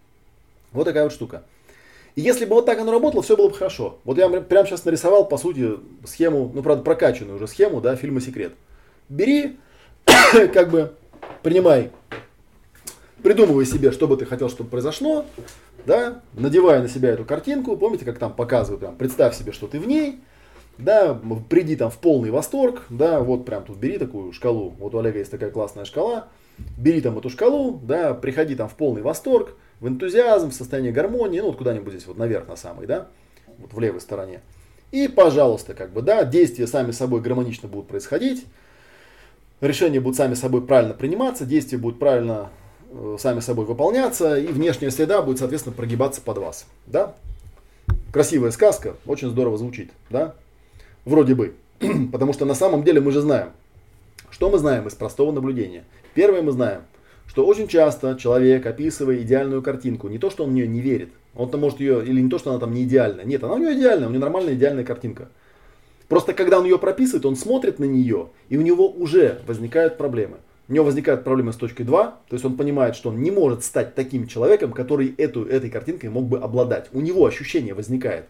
Вот 0.73 0.85
такая 0.85 1.05
вот 1.05 1.13
штука. 1.13 1.43
И 2.15 2.21
если 2.21 2.45
бы 2.45 2.55
вот 2.55 2.67
так 2.67 2.79
оно 2.79 2.93
работало, 2.93 3.23
все 3.23 3.37
было 3.37 3.49
бы 3.49 3.55
хорошо. 3.55 3.99
Вот 4.05 4.17
я 4.17 4.29
прямо 4.29 4.67
сейчас 4.67 4.85
нарисовал, 4.85 5.29
по 5.29 5.37
сути, 5.37 5.73
схему, 6.05 6.51
ну, 6.55 6.63
правда, 6.63 6.83
прокачанную 6.83 7.37
уже 7.37 7.47
схему, 7.47 7.81
да, 7.81 7.97
фильма 7.97 8.21
«Секрет». 8.21 8.53
Бери, 9.09 9.59
как 10.53 10.71
бы, 10.71 10.95
принимай 11.43 11.91
придумывай 13.23 13.65
себе, 13.65 13.93
что 13.93 14.09
бы 14.09 14.17
ты 14.17 14.27
хотел, 14.27 14.49
чтобы 14.51 14.71
произошло, 14.71 15.25
да, 15.87 16.21
надевая 16.35 16.83
на 16.83 16.89
себя 16.89 17.11
эту 17.11 17.25
картинку, 17.25 17.77
помните, 17.77 18.05
как 18.05 18.19
там 18.19 18.33
показывают, 18.35 18.81
прям, 18.81 18.97
представь 18.97 19.37
себе, 19.37 19.53
что 19.53 19.67
ты 19.67 19.79
в 19.79 19.87
ней, 19.87 20.21
да, 20.79 21.19
приди 21.49 21.77
там 21.77 21.91
в 21.91 21.99
полный 21.99 22.31
восторг, 22.31 22.85
да, 22.91 23.21
вот 23.21 23.45
прям 23.45 23.65
тут 23.65 23.77
бери 23.77 23.99
такую 23.99 24.33
шкалу, 24.33 24.75
вот 24.79 24.95
у 24.95 24.99
Олега 24.99 25.19
есть 25.19 25.31
такая 25.31 25.51
классная 25.51 25.85
шкала, 25.85 26.29
бери 26.77 27.01
там 27.01 27.19
эту 27.19 27.31
шкалу, 27.31 27.81
да, 27.83 28.15
приходи 28.15 28.55
там 28.55 28.69
в 28.69 28.75
полный 28.75 29.03
восторг, 29.03 29.57
в 29.81 29.89
энтузиазм, 29.89 30.51
в 30.51 30.55
состоянии 30.55 30.91
гармонии, 30.91 31.41
ну 31.41 31.47
вот 31.47 31.57
куда-нибудь 31.57 31.93
здесь 31.93 32.07
вот 32.07 32.17
наверх 32.17 32.49
на 32.49 32.57
самый, 32.57 32.87
да, 32.87 33.09
вот 33.59 33.73
в 33.73 33.81
левой 33.81 34.01
стороне. 34.01 34.41
И, 34.91 35.09
пожалуйста, 35.09 35.75
как 35.75 35.93
бы, 35.93 36.03
да, 36.03 36.25
действия 36.25 36.67
сами 36.67 36.91
собой 36.91 37.21
гармонично 37.21 37.69
будут 37.69 37.89
происходить, 37.89 38.47
решения 39.61 40.01
будут 40.01 40.17
сами 40.17 40.35
собой 40.35 40.67
правильно 40.67 40.95
приниматься, 40.95 41.47
действия 41.47 41.79
будут 41.79 41.99
правильно 41.99 42.51
Э, 42.95 43.17
сами 43.19 43.41
собой 43.41 43.65
выполняться, 43.65 44.37
и 44.37 44.47
внешняя 44.49 44.91
среда 44.91 45.23
будет, 45.23 45.39
соответственно, 45.39 45.75
прогибаться 45.75 46.21
под 46.21 46.39
вас. 46.39 46.67
Да? 46.87 47.15
Красивая 48.13 48.51
сказка, 48.51 48.97
очень 49.07 49.31
здорово 49.31 49.57
звучит, 49.57 49.93
да? 50.11 50.35
Вроде 51.05 51.35
бы. 51.35 51.55
Потому 52.13 52.33
что 52.33 52.45
на 52.45 52.55
самом 52.55 52.85
деле 52.85 53.01
мы 53.01 53.11
же 53.11 53.21
знаем, 53.21 53.51
что 54.31 54.51
мы 54.51 54.59
знаем 54.59 54.87
из 54.87 54.95
простого 54.95 55.33
наблюдения. 55.33 55.85
Первое 56.15 56.43
мы 56.43 56.53
знаем, 56.53 56.83
что 57.27 57.47
очень 57.47 57.69
часто 57.69 58.17
человек, 58.17 58.67
описывая 58.67 59.23
идеальную 59.23 59.63
картинку, 59.63 60.09
не 60.09 60.19
то, 60.19 60.31
что 60.31 60.45
он 60.45 60.51
в 60.51 60.53
нее 60.53 60.69
не 60.69 60.81
верит, 60.81 61.11
он-то 61.35 61.59
может 61.59 61.81
ее, 61.81 62.05
или 62.05 62.21
не 62.21 62.29
то, 62.29 62.39
что 62.39 62.51
она 62.51 62.61
там 62.61 62.73
не 62.73 62.85
идеальная, 62.85 63.25
нет, 63.25 63.43
она 63.43 63.55
у 63.55 63.59
него 63.59 63.73
идеальная, 63.73 64.09
у 64.09 64.11
него 64.11 64.21
нормальная 64.21 64.55
идеальная 64.55 64.85
картинка. 64.85 65.29
Просто 66.09 66.35
когда 66.35 66.59
он 66.59 66.65
ее 66.65 66.79
прописывает, 66.79 67.25
он 67.25 67.37
смотрит 67.37 67.79
на 67.79 67.85
нее, 67.85 68.29
и 68.51 68.59
у 68.59 68.61
него 68.61 68.89
уже 68.89 69.41
возникают 69.47 69.97
проблемы 69.97 70.39
у 70.69 70.75
него 70.75 70.87
возникает 70.87 71.25
проблема 71.25 71.53
с 71.53 71.57
точкой 71.57 71.85
2, 71.85 72.03
то 72.29 72.35
есть 72.35 72.45
он 72.45 72.57
понимает, 72.57 72.97
что 72.97 73.11
он 73.11 73.21
не 73.21 73.31
может 73.31 73.65
стать 73.65 73.95
таким 73.95 74.27
человеком, 74.27 74.73
который 74.73 75.15
эту, 75.19 75.45
этой 75.45 75.69
картинкой 75.69 76.09
мог 76.09 76.25
бы 76.25 76.39
обладать. 76.39 76.89
У 76.93 77.01
него 77.01 77.27
ощущение 77.27 77.75
возникает. 77.75 78.27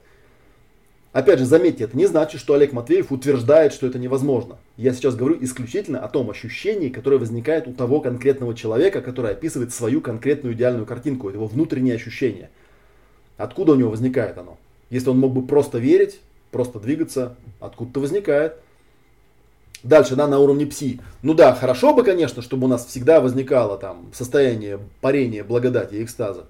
Опять 1.12 1.40
же, 1.40 1.44
заметьте, 1.44 1.84
это 1.84 1.96
не 1.96 2.06
значит, 2.06 2.40
что 2.40 2.54
Олег 2.54 2.72
Матвеев 2.72 3.12
утверждает, 3.12 3.74
что 3.74 3.86
это 3.86 3.98
невозможно. 3.98 4.56
Я 4.78 4.94
сейчас 4.94 5.14
говорю 5.14 5.36
исключительно 5.42 6.00
о 6.00 6.08
том 6.08 6.30
ощущении, 6.30 6.88
которое 6.88 7.18
возникает 7.18 7.68
у 7.68 7.74
того 7.74 8.00
конкретного 8.00 8.54
человека, 8.54 9.02
который 9.02 9.32
описывает 9.32 9.74
свою 9.74 10.00
конкретную 10.00 10.54
идеальную 10.54 10.86
картинку, 10.86 11.28
его 11.28 11.46
внутреннее 11.46 11.96
ощущение. 11.96 12.48
Откуда 13.36 13.72
у 13.72 13.74
него 13.74 13.90
возникает 13.90 14.38
оно? 14.38 14.56
Если 14.88 15.10
он 15.10 15.18
мог 15.18 15.34
бы 15.34 15.46
просто 15.46 15.76
верить, 15.78 16.20
просто 16.50 16.80
двигаться, 16.80 17.36
откуда-то 17.60 18.00
возникает. 18.00 18.54
Дальше, 19.82 20.16
да, 20.16 20.26
на 20.26 20.38
уровне 20.38 20.64
пси. 20.64 21.00
Ну 21.22 21.34
да, 21.34 21.54
хорошо 21.54 21.92
бы, 21.92 22.04
конечно, 22.04 22.40
чтобы 22.40 22.64
у 22.66 22.68
нас 22.68 22.86
всегда 22.86 23.20
возникало 23.20 23.76
там 23.76 24.10
состояние 24.14 24.78
парения, 25.02 25.44
благодати 25.44 26.02
экстаза. 26.02 26.46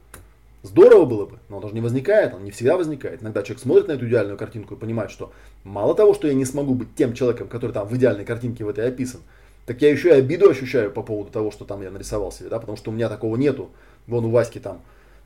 Здорово 0.63 1.07
было 1.07 1.27
бы, 1.27 1.39
но 1.49 1.59
оно 1.59 1.69
же 1.69 1.75
не 1.75 1.81
возникает, 1.81 2.35
оно 2.35 2.45
не 2.45 2.53
всегда 2.53 2.77
возникает. 2.77 3.23
Иногда 3.23 3.43
человек 3.43 3.61
смотрит 3.61 3.89
на 3.89 3.93
эту 3.93 4.07
идеальную 4.07 4.39
картинку 4.39 4.75
и 4.75 4.79
понимает, 4.79 5.11
что 5.11 5.33
мало 5.65 5.95
того, 5.97 6.15
что 6.15 6.29
я 6.29 6.35
не 6.35 6.45
смогу 6.45 6.75
быть 6.75 6.95
тем 6.95 7.15
человеком, 7.15 7.49
который 7.49 7.73
там 7.73 7.89
в 7.89 7.97
идеальной 7.97 8.25
картинке 8.25 8.65
в 8.65 8.69
этой 8.69 8.87
описан, 8.87 9.23
так 9.67 9.83
я 9.83 9.91
еще 9.91 10.11
и 10.11 10.13
обиду 10.13 10.49
ощущаю 10.49 10.93
по 10.93 11.03
поводу 11.03 11.31
того, 11.31 11.51
что 11.51 11.65
там 11.65 11.83
я 11.83 11.91
нарисовал 11.91 12.31
себе, 12.31 12.49
да, 12.49 12.61
потому 12.61 12.77
что 12.77 12.91
у 12.91 12.95
меня 12.95 13.09
такого 13.09 13.37
нету. 13.37 13.71
Вон 14.07 14.25
у 14.25 14.31
Васьки 14.31 14.61
там 14.61 14.81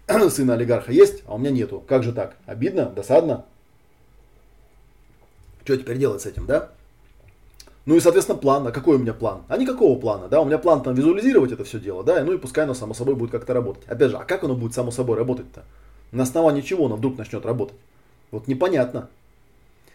сына 0.30 0.54
олигарха 0.54 0.92
есть, 0.92 1.22
а 1.26 1.34
у 1.34 1.38
меня 1.38 1.50
нету. 1.50 1.82
Как 1.86 2.02
же 2.02 2.12
так? 2.12 2.36
Обидно, 2.46 2.86
досадно. 2.86 3.44
Что 5.64 5.76
теперь 5.76 5.98
делать 5.98 6.22
с 6.22 6.26
этим, 6.26 6.46
да? 6.46 6.70
Ну 7.86 7.94
и, 7.94 8.00
соответственно, 8.00 8.36
план. 8.36 8.66
А 8.66 8.72
какой 8.72 8.96
у 8.96 8.98
меня 8.98 9.14
план? 9.14 9.42
А 9.48 9.56
никакого 9.56 9.98
плана, 9.98 10.28
да? 10.28 10.40
У 10.40 10.44
меня 10.44 10.58
план 10.58 10.82
там 10.82 10.94
визуализировать 10.94 11.52
это 11.52 11.64
все 11.64 11.78
дело, 11.78 12.02
да? 12.02 12.22
Ну 12.24 12.32
и 12.32 12.38
пускай 12.38 12.64
оно 12.64 12.74
само 12.74 12.94
собой 12.94 13.14
будет 13.14 13.30
как-то 13.30 13.54
работать. 13.54 13.84
Опять 13.86 14.10
же, 14.10 14.16
а 14.16 14.24
как 14.24 14.42
оно 14.42 14.56
будет 14.56 14.74
само 14.74 14.90
собой 14.90 15.16
работать-то? 15.16 15.64
На 16.10 16.24
основании 16.24 16.62
чего 16.62 16.86
оно 16.86 16.96
вдруг 16.96 17.16
начнет 17.16 17.46
работать? 17.46 17.76
Вот 18.32 18.48
непонятно. 18.48 19.08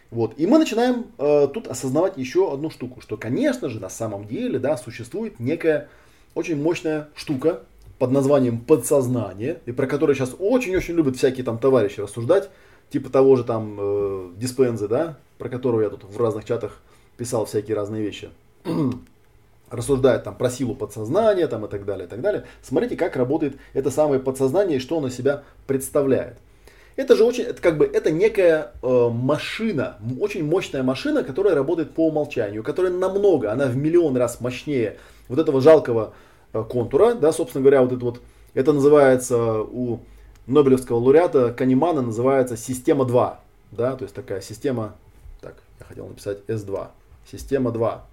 Вот. 0.10 0.34
И 0.38 0.48
мы 0.48 0.58
начинаем 0.58 1.08
э, 1.18 1.48
тут 1.54 1.68
осознавать 1.68 2.18
еще 2.18 2.54
одну 2.54 2.70
штуку, 2.70 3.02
что, 3.02 3.18
конечно 3.18 3.70
же, 3.70 3.80
на 3.82 3.90
самом 3.90 4.26
деле, 4.26 4.58
да, 4.58 4.78
существует 4.78 5.40
некая 5.40 5.90
очень 6.34 6.62
мощная 6.62 7.10
штука 7.16 7.62
под 8.00 8.12
названием 8.12 8.60
подсознание, 8.60 9.60
и 9.66 9.72
про 9.74 9.86
которую 9.86 10.16
сейчас 10.16 10.36
очень-очень 10.40 10.96
любят 10.96 11.18
всякие 11.18 11.44
там 11.44 11.58
товарищи 11.58 12.00
рассуждать, 12.00 12.50
типа 12.90 13.10
того 13.10 13.36
же 13.36 13.44
там 13.44 13.78
э, 13.80 14.30
диспензы, 14.38 14.88
да, 14.88 15.18
про 15.38 15.50
которого 15.50 15.82
я 15.82 15.90
тут 15.90 16.04
в 16.04 16.18
разных 16.18 16.46
чатах 16.46 16.82
писал 17.22 17.46
всякие 17.46 17.76
разные 17.76 18.02
вещи. 18.02 18.32
рассуждает 19.70 20.24
там 20.24 20.36
про 20.36 20.50
силу 20.50 20.74
подсознания 20.74 21.46
там 21.46 21.66
и 21.66 21.70
так 21.70 21.86
далее, 21.86 22.08
и 22.08 22.10
так 22.10 22.20
далее. 22.20 22.46
Смотрите, 22.64 22.96
как 22.96 23.16
работает 23.16 23.58
это 23.74 23.92
самое 23.92 24.20
подсознание 24.20 24.78
и 24.78 24.80
что 24.80 24.98
оно 24.98 25.10
себя 25.10 25.44
представляет. 25.68 26.38
Это 26.96 27.16
же 27.16 27.24
очень, 27.24 27.44
это 27.44 27.62
как 27.62 27.78
бы, 27.78 27.86
это 27.86 28.10
некая 28.10 28.72
э, 28.82 29.10
машина, 29.12 29.98
очень 30.20 30.44
мощная 30.44 30.82
машина, 30.82 31.24
которая 31.24 31.54
работает 31.54 31.92
по 31.92 32.08
умолчанию, 32.08 32.64
которая 32.64 32.92
намного, 32.92 33.52
она 33.52 33.68
в 33.68 33.76
миллион 33.76 34.18
раз 34.18 34.42
мощнее 34.42 34.98
вот 35.28 35.38
этого 35.38 35.62
жалкого 35.62 36.16
э, 36.54 36.64
контура, 36.68 37.14
да, 37.14 37.32
собственно 37.32 37.62
говоря, 37.62 37.84
вот 37.84 37.92
это 37.94 38.04
вот, 38.04 38.20
это 38.56 38.74
называется 38.74 39.62
у 39.62 40.00
Нобелевского 40.48 40.98
лауреата 40.98 41.54
Канемана 41.54 42.02
называется 42.02 42.58
система 42.58 43.06
2, 43.06 43.40
да, 43.74 43.96
то 43.96 44.06
есть 44.06 44.16
такая 44.16 44.42
система, 44.42 44.96
так, 45.40 45.54
я 45.80 45.86
хотел 45.86 46.08
написать 46.08 46.40
S2, 46.48 46.88
система 47.32 47.72
2, 47.72 48.06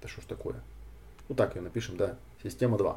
это 0.00 0.08
что 0.08 0.20
ж 0.20 0.24
такое? 0.24 0.56
Ну 1.28 1.34
так 1.34 1.56
ее 1.56 1.62
напишем, 1.62 1.96
да, 1.96 2.16
система 2.42 2.76
2. 2.76 2.96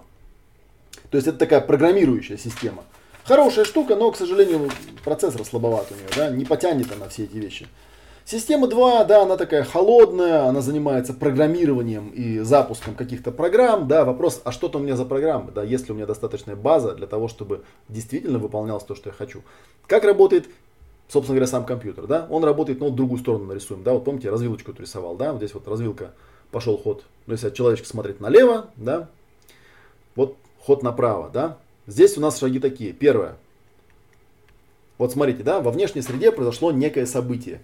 То 1.09 1.17
есть 1.17 1.27
это 1.27 1.37
такая 1.37 1.61
программирующая 1.61 2.37
система. 2.37 2.83
Хорошая 3.23 3.65
штука, 3.65 3.95
но, 3.95 4.11
к 4.11 4.17
сожалению, 4.17 4.69
процессор 5.03 5.43
слабоват 5.45 5.91
у 5.91 5.95
нее, 5.95 6.07
да, 6.15 6.29
не 6.29 6.45
потянет 6.45 6.91
она 6.91 7.09
все 7.09 7.25
эти 7.25 7.37
вещи. 7.37 7.67
Система 8.25 8.67
2, 8.67 9.05
да, 9.05 9.21
она 9.23 9.37
такая 9.37 9.63
холодная, 9.63 10.47
она 10.47 10.59
занимается 10.59 11.13
программированием 11.13 12.09
и 12.09 12.39
запуском 12.39 12.93
каких-то 12.93 13.31
программ, 13.31 13.87
да, 13.87 14.03
вопрос, 14.03 14.41
а 14.43 14.51
что-то 14.51 14.79
у 14.79 14.81
меня 14.81 14.97
за 14.97 15.05
программы, 15.05 15.51
да, 15.53 15.63
есть 15.63 15.87
ли 15.87 15.93
у 15.93 15.95
меня 15.95 16.05
достаточная 16.05 16.57
база 16.57 16.93
для 16.93 17.07
того, 17.07 17.29
чтобы 17.29 17.63
действительно 17.87 18.37
выполнялось 18.37 18.83
то, 18.83 18.95
что 18.95 19.09
я 19.09 19.13
хочу. 19.13 19.43
Как 19.87 20.03
работает, 20.03 20.49
собственно 21.07 21.35
говоря, 21.35 21.47
сам 21.47 21.65
компьютер, 21.65 22.07
да, 22.07 22.27
он 22.29 22.43
работает, 22.43 22.79
ну, 22.79 22.87
вот 22.87 22.95
другую 22.95 23.19
сторону 23.19 23.45
нарисуем, 23.45 23.83
да, 23.83 23.93
вот 23.93 24.05
помните, 24.05 24.29
развилочку 24.29 24.73
рисовал, 24.77 25.15
да, 25.15 25.31
вот 25.31 25.39
здесь 25.39 25.53
вот 25.53 25.67
развилка, 25.67 26.13
пошел 26.51 26.77
ход, 26.77 27.03
ну, 27.25 27.33
если 27.33 27.47
от 27.47 27.53
человечка 27.53 27.87
смотреть 27.87 28.19
налево, 28.19 28.69
да, 28.75 29.09
вот 30.15 30.35
ход 30.59 30.83
направо, 30.83 31.29
да, 31.29 31.57
Здесь 31.87 32.17
у 32.17 32.21
нас 32.21 32.37
шаги 32.37 32.59
такие. 32.59 32.91
Первое. 32.91 33.37
Вот 34.97 35.13
смотрите, 35.13 35.41
да, 35.41 35.61
во 35.61 35.71
внешней 35.71 36.01
среде 36.01 36.31
произошло 36.33 36.71
некое 36.71 37.05
событие. 37.05 37.61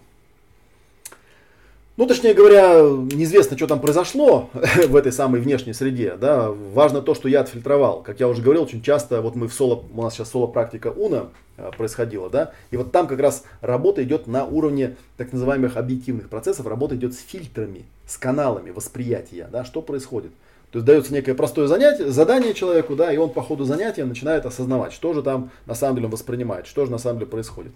Ну, 1.96 2.08
точнее 2.08 2.34
говоря, 2.34 2.80
неизвестно, 2.80 3.56
что 3.56 3.68
там 3.68 3.80
произошло 3.80 4.50
в 4.88 4.96
этой 4.96 5.12
самой 5.12 5.42
внешней 5.42 5.74
среде. 5.74 6.16
Да. 6.20 6.50
Важно 6.50 7.04
то, 7.04 7.14
что 7.14 7.30
я 7.30 7.42
отфильтровал. 7.42 8.02
Как 8.02 8.20
я 8.20 8.28
уже 8.28 8.42
говорил, 8.42 8.64
очень 8.64 8.82
часто, 8.82 9.22
вот 9.22 9.36
мы 9.36 9.48
в 9.48 9.54
соло, 9.54 9.84
у 9.94 10.02
нас 10.02 10.16
сейчас 10.16 10.32
соло-практика 10.32 10.88
УНА 10.88 11.30
э, 11.58 11.70
происходила, 11.78 12.32
да, 12.32 12.52
и 12.72 12.78
вот 12.78 12.92
там 12.92 13.06
как 13.06 13.20
раз 13.20 13.44
работа 13.62 14.04
идет 14.04 14.26
на 14.26 14.44
уровне 14.46 14.96
так 15.18 15.34
называемых 15.34 15.78
объективных 15.78 16.30
процессов, 16.30 16.66
работа 16.66 16.96
идет 16.96 17.14
с 17.14 17.20
фильтрами, 17.20 17.86
с 18.08 18.18
каналами 18.18 18.72
восприятия, 18.72 19.48
да, 19.52 19.64
что 19.64 19.84
происходит. 19.84 20.32
То 20.72 20.80
есть 20.80 20.88
дается 20.88 21.14
некое 21.14 21.36
простое 21.36 21.68
занятие, 21.68 22.10
задание 22.10 22.56
человеку, 22.56 22.96
да, 22.96 23.14
и 23.14 23.18
он 23.18 23.30
по 23.30 23.44
ходу 23.44 23.66
занятия 23.66 24.06
начинает 24.06 24.48
осознавать, 24.48 24.94
что 24.94 25.14
же 25.14 25.22
там 25.22 25.52
на 25.68 25.76
самом 25.76 25.98
деле 25.98 26.08
он 26.08 26.12
воспринимает, 26.12 26.66
что 26.66 26.86
же 26.86 26.92
на 26.92 26.98
самом 26.98 27.20
деле 27.20 27.30
происходит. 27.30 27.72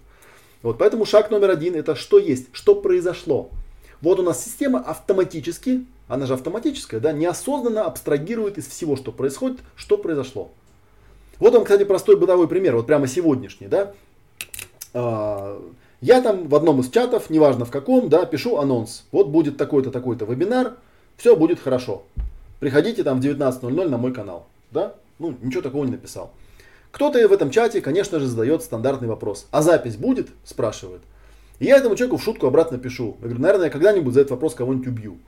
Вот, 0.62 0.76
поэтому 0.76 1.04
шаг 1.04 1.30
номер 1.30 1.50
один 1.50 1.76
это 1.76 1.94
что 1.94 2.18
есть, 2.18 2.48
что 2.50 2.74
произошло. 2.74 3.50
Вот 4.00 4.20
у 4.20 4.22
нас 4.22 4.44
система 4.44 4.80
автоматически, 4.80 5.84
она 6.08 6.26
же 6.26 6.34
автоматическая, 6.34 7.00
да, 7.00 7.12
неосознанно 7.12 7.84
абстрагирует 7.84 8.58
из 8.58 8.66
всего, 8.66 8.96
что 8.96 9.12
происходит, 9.12 9.58
что 9.76 9.98
произошло. 9.98 10.50
Вот 11.38 11.54
он, 11.54 11.64
кстати, 11.64 11.84
простой 11.84 12.16
бытовой 12.16 12.48
пример, 12.48 12.76
вот 12.76 12.86
прямо 12.86 13.06
сегодняшний, 13.06 13.68
да. 13.68 13.94
А, 14.94 15.60
я 16.00 16.22
там 16.22 16.48
в 16.48 16.54
одном 16.54 16.80
из 16.80 16.90
чатов, 16.90 17.30
неважно 17.30 17.64
в 17.64 17.70
каком, 17.70 18.08
да, 18.08 18.24
пишу 18.24 18.58
анонс. 18.58 19.04
Вот 19.12 19.28
будет 19.28 19.56
такой-то, 19.56 19.90
такой-то 19.90 20.24
вебинар, 20.24 20.76
все 21.16 21.36
будет 21.36 21.60
хорошо 21.60 22.04
приходите 22.60 23.04
там 23.04 23.20
в 23.20 23.24
19.00 23.24 23.88
на 23.88 23.98
мой 23.98 24.12
канал. 24.12 24.46
Да? 24.70 24.94
Ну, 25.18 25.36
ничего 25.42 25.62
такого 25.62 25.84
не 25.84 25.92
написал. 25.92 26.32
Кто-то 26.90 27.26
в 27.26 27.32
этом 27.32 27.50
чате, 27.50 27.80
конечно 27.80 28.18
же, 28.18 28.26
задает 28.26 28.62
стандартный 28.62 29.08
вопрос. 29.08 29.46
А 29.50 29.62
запись 29.62 29.96
будет? 29.96 30.28
Спрашивает. 30.44 31.02
И 31.58 31.66
я 31.66 31.76
этому 31.76 31.96
человеку 31.96 32.18
в 32.18 32.22
шутку 32.22 32.46
обратно 32.46 32.78
пишу. 32.78 33.16
Я 33.20 33.26
говорю, 33.26 33.40
наверное, 33.40 33.64
я 33.66 33.70
когда-нибудь 33.70 34.14
за 34.14 34.20
этот 34.20 34.32
вопрос 34.32 34.54
кого-нибудь 34.54 34.88
убью. 34.88 35.18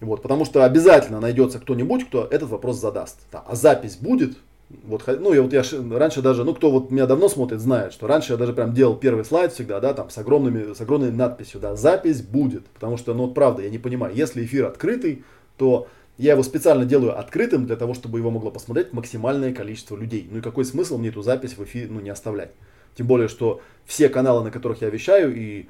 Вот, 0.00 0.20
потому 0.20 0.44
что 0.44 0.64
обязательно 0.64 1.20
найдется 1.20 1.60
кто-нибудь, 1.60 2.06
кто 2.08 2.26
этот 2.30 2.50
вопрос 2.50 2.80
задаст. 2.80 3.20
Да, 3.30 3.44
а 3.46 3.54
запись 3.54 3.96
будет? 3.96 4.36
Вот, 4.84 5.04
ну, 5.06 5.32
я 5.32 5.42
вот 5.42 5.52
я 5.52 5.62
раньше 5.92 6.22
даже, 6.22 6.44
ну, 6.44 6.54
кто 6.54 6.70
вот 6.70 6.90
меня 6.90 7.06
давно 7.06 7.28
смотрит, 7.28 7.60
знает, 7.60 7.92
что 7.92 8.06
раньше 8.06 8.32
я 8.32 8.38
даже 8.38 8.52
прям 8.52 8.72
делал 8.72 8.96
первый 8.96 9.24
слайд 9.24 9.52
всегда, 9.52 9.80
да, 9.80 9.92
там, 9.92 10.10
с 10.10 10.18
огромными, 10.18 10.72
с 10.72 10.80
огромной 10.80 11.12
надписью, 11.12 11.60
да, 11.60 11.76
запись 11.76 12.22
будет. 12.22 12.66
Потому 12.68 12.96
что, 12.96 13.14
ну, 13.14 13.26
вот 13.26 13.34
правда, 13.34 13.62
я 13.62 13.70
не 13.70 13.78
понимаю, 13.78 14.14
если 14.14 14.44
эфир 14.44 14.66
открытый, 14.66 15.24
то 15.56 15.88
я 16.18 16.32
его 16.32 16.42
специально 16.42 16.84
делаю 16.84 17.18
открытым 17.18 17.66
для 17.66 17.76
того, 17.76 17.94
чтобы 17.94 18.18
его 18.18 18.30
могло 18.30 18.50
посмотреть 18.50 18.92
максимальное 18.92 19.52
количество 19.52 19.96
людей. 19.96 20.28
Ну 20.30 20.38
и 20.38 20.42
какой 20.42 20.64
смысл 20.64 20.98
мне 20.98 21.08
эту 21.08 21.22
запись 21.22 21.56
в 21.56 21.64
эфире 21.64 21.88
ну, 21.90 22.00
не 22.00 22.10
оставлять? 22.10 22.50
Тем 22.94 23.06
более, 23.06 23.28
что 23.28 23.60
все 23.86 24.08
каналы, 24.08 24.44
на 24.44 24.50
которых 24.50 24.82
я 24.82 24.90
вещаю, 24.90 25.34
и 25.34 25.66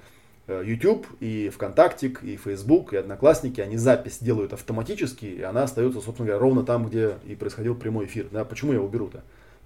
э, 0.46 0.62
YouTube, 0.64 1.06
и 1.20 1.50
ВКонтакте, 1.50 2.14
и 2.22 2.36
Facebook, 2.36 2.92
и 2.92 2.96
Одноклассники, 2.96 3.60
они 3.60 3.76
запись 3.76 4.18
делают 4.20 4.52
автоматически, 4.52 5.26
и 5.26 5.42
она 5.42 5.64
остается, 5.64 6.00
собственно 6.00 6.26
говоря, 6.26 6.40
ровно 6.40 6.64
там, 6.64 6.88
где 6.88 7.16
и 7.26 7.34
происходил 7.34 7.74
прямой 7.74 8.06
эфир. 8.06 8.28
Да, 8.30 8.44
почему 8.44 8.72
я 8.72 8.78
его 8.78 8.88
беру-то? 8.88 9.22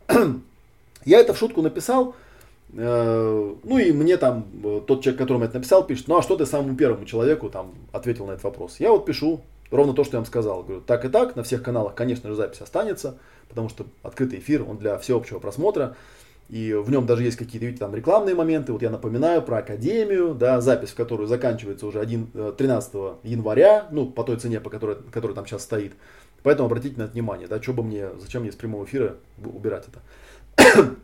я 1.05 1.19
это 1.19 1.35
в 1.35 1.39
шутку 1.39 1.63
написал, 1.63 2.15
э, 2.73 3.55
ну 3.63 3.79
и 3.79 3.93
мне 3.93 4.17
там 4.17 4.47
э, 4.63 4.81
тот 4.87 5.03
человек, 5.03 5.19
которому 5.19 5.45
я 5.45 5.49
это 5.49 5.59
написал, 5.59 5.87
пишет, 5.87 6.09
ну 6.09 6.19
а 6.19 6.23
что 6.23 6.37
ты 6.37 6.47
самому 6.47 6.77
первому 6.77 7.05
человеку 7.07 7.49
там 7.51 7.75
ответил 7.93 8.27
на 8.27 8.33
этот 8.33 8.45
вопрос? 8.45 8.77
Я 8.79 8.93
вот 8.93 9.07
пишу, 9.07 9.43
Ровно 9.71 9.95
то, 9.95 10.05
что 10.05 10.15
я 10.15 10.19
вам 10.21 10.27
сказал. 10.27 10.63
Говорю, 10.63 10.81
так 10.81 11.05
и 11.05 11.09
так, 11.09 11.37
на 11.37 11.43
всех 11.43 11.63
каналах, 11.63 11.95
конечно 11.95 12.29
же, 12.29 12.37
запись 12.37 12.61
останется, 12.61 13.19
потому 13.49 13.69
что 13.69 13.87
открытый 14.03 14.39
эфир, 14.39 14.65
он 14.69 14.79
для 14.79 14.99
всеобщего 14.99 15.39
просмотра. 15.39 15.97
И 16.49 16.73
в 16.73 16.91
нем 16.91 17.07
даже 17.07 17.25
есть 17.25 17.37
какие-то, 17.37 17.67
видите, 17.67 17.85
там 17.85 17.95
рекламные 17.95 18.35
моменты. 18.35 18.73
Вот 18.73 18.83
я 18.83 18.91
напоминаю 18.91 19.43
про 19.43 19.59
Академию, 19.59 20.35
да, 20.35 20.61
запись, 20.61 20.91
в 20.91 20.95
которую 20.95 21.27
заканчивается 21.27 21.87
уже 21.87 22.01
1, 22.01 22.55
13 22.57 22.91
э, 22.95 23.15
января, 23.25 23.87
ну, 23.91 24.07
по 24.07 24.23
той 24.23 24.37
цене, 24.37 24.61
по 24.61 24.71
которой, 24.71 24.97
которая 25.11 25.35
там 25.35 25.47
сейчас 25.47 25.63
стоит. 25.63 25.95
Поэтому 26.43 26.67
обратите 26.67 26.99
на 26.99 27.05
это 27.05 27.13
внимание, 27.13 27.49
да, 27.49 27.61
что 27.61 27.73
бы 27.73 27.83
мне, 27.83 28.11
зачем 28.21 28.43
мне 28.43 28.53
с 28.53 28.57
прямого 28.57 28.85
эфира 28.85 29.17
убирать 29.45 29.87
это. 29.89 30.71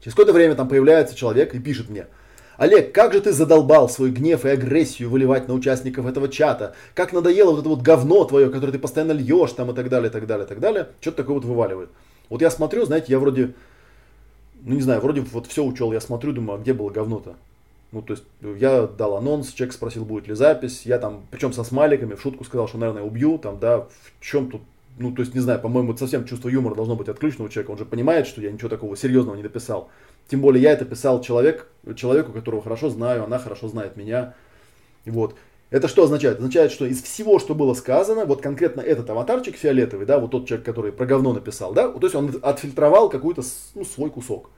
Через 0.00 0.14
какое-то 0.14 0.32
время 0.32 0.54
там 0.54 0.68
появляется 0.68 1.14
человек 1.14 1.54
и 1.54 1.58
пишет 1.58 1.90
мне– 1.90 2.06
Олег, 2.62 2.92
как 2.92 3.12
же 3.12 3.20
ты 3.20 3.32
задолбал 3.32 3.88
свой 3.88 4.10
гнев 4.10 4.44
и 4.44 4.50
агрессию 4.50 5.10
выливать 5.10 5.48
на 5.48 5.54
участников 5.54 6.06
этого 6.06 6.28
чата? 6.28 6.74
Как 6.94 7.12
надоело 7.12 7.50
вот 7.50 7.60
это 7.60 7.68
вот 7.68 7.82
говно 7.82 8.24
твое, 8.24 8.50
которое 8.50 8.72
ты 8.72 8.78
постоянно 8.78 9.10
льешь 9.12 9.52
там 9.52 9.70
и 9.70 9.74
так 9.74 9.88
далее, 9.88 10.10
и 10.10 10.12
так 10.12 10.26
далее, 10.26 10.44
и 10.44 10.48
так 10.48 10.60
далее. 10.60 10.88
Что-то 11.00 11.18
такое 11.18 11.34
вот 11.34 11.44
вываливает. 11.44 11.90
Вот 12.28 12.40
я 12.40 12.50
смотрю, 12.50 12.84
знаете, 12.84 13.06
я 13.08 13.18
вроде, 13.18 13.54
ну 14.64 14.74
не 14.74 14.80
знаю, 14.80 15.00
вроде 15.00 15.20
вот 15.20 15.46
все 15.46 15.64
учел, 15.64 15.92
я 15.92 16.00
смотрю, 16.00 16.32
думаю, 16.32 16.58
а 16.58 16.62
где 16.62 16.72
было 16.72 16.90
говно-то? 16.90 17.36
Ну, 17.92 18.00
то 18.00 18.14
есть, 18.14 18.24
я 18.40 18.86
дал 18.86 19.16
анонс, 19.16 19.52
человек 19.52 19.74
спросил, 19.74 20.06
будет 20.06 20.26
ли 20.26 20.34
запись, 20.34 20.86
я 20.86 20.98
там, 20.98 21.26
причем 21.30 21.52
со 21.52 21.62
смайликами, 21.62 22.14
в 22.14 22.22
шутку 22.22 22.42
сказал, 22.44 22.66
что, 22.66 22.78
наверное, 22.78 23.02
убью, 23.02 23.38
там, 23.38 23.58
да, 23.58 23.80
в 23.80 23.88
чем 24.20 24.50
тут, 24.50 24.62
ну, 24.98 25.12
то 25.12 25.20
есть, 25.20 25.34
не 25.34 25.40
знаю, 25.40 25.60
по-моему, 25.60 25.94
совсем 25.96 26.24
чувство 26.24 26.48
юмора 26.48 26.74
должно 26.74 26.96
быть 26.96 27.08
отключено 27.08 27.44
у 27.44 27.48
человека, 27.50 27.72
он 27.72 27.78
же 27.78 27.84
понимает, 27.84 28.26
что 28.26 28.40
я 28.40 28.50
ничего 28.50 28.70
такого 28.70 28.96
серьезного 28.96 29.36
не 29.36 29.42
дописал. 29.42 29.90
Тем 30.28 30.40
более 30.40 30.62
я 30.62 30.72
это 30.72 30.86
писал 30.86 31.20
человек, 31.20 31.68
человеку, 31.94 32.32
которого 32.32 32.62
хорошо 32.62 32.88
знаю, 32.88 33.24
она 33.24 33.38
хорошо 33.38 33.68
знает 33.68 33.96
меня. 33.96 34.34
Вот. 35.04 35.34
Это 35.72 35.88
что 35.88 36.04
означает? 36.04 36.36
Означает, 36.36 36.70
что 36.70 36.84
из 36.84 37.02
всего, 37.02 37.38
что 37.38 37.54
было 37.54 37.72
сказано, 37.72 38.26
вот 38.26 38.42
конкретно 38.42 38.82
этот 38.82 39.08
аватарчик 39.08 39.56
фиолетовый, 39.56 40.04
да, 40.04 40.18
вот 40.18 40.30
тот 40.30 40.46
человек, 40.46 40.66
который 40.66 40.92
про 40.92 41.06
говно 41.06 41.32
написал, 41.32 41.72
да, 41.72 41.88
то 41.88 42.02
есть 42.02 42.14
он 42.14 42.30
отфильтровал 42.42 43.08
какой-то 43.08 43.42
ну, 43.74 43.82
свой 43.86 44.10
кусок. 44.10 44.50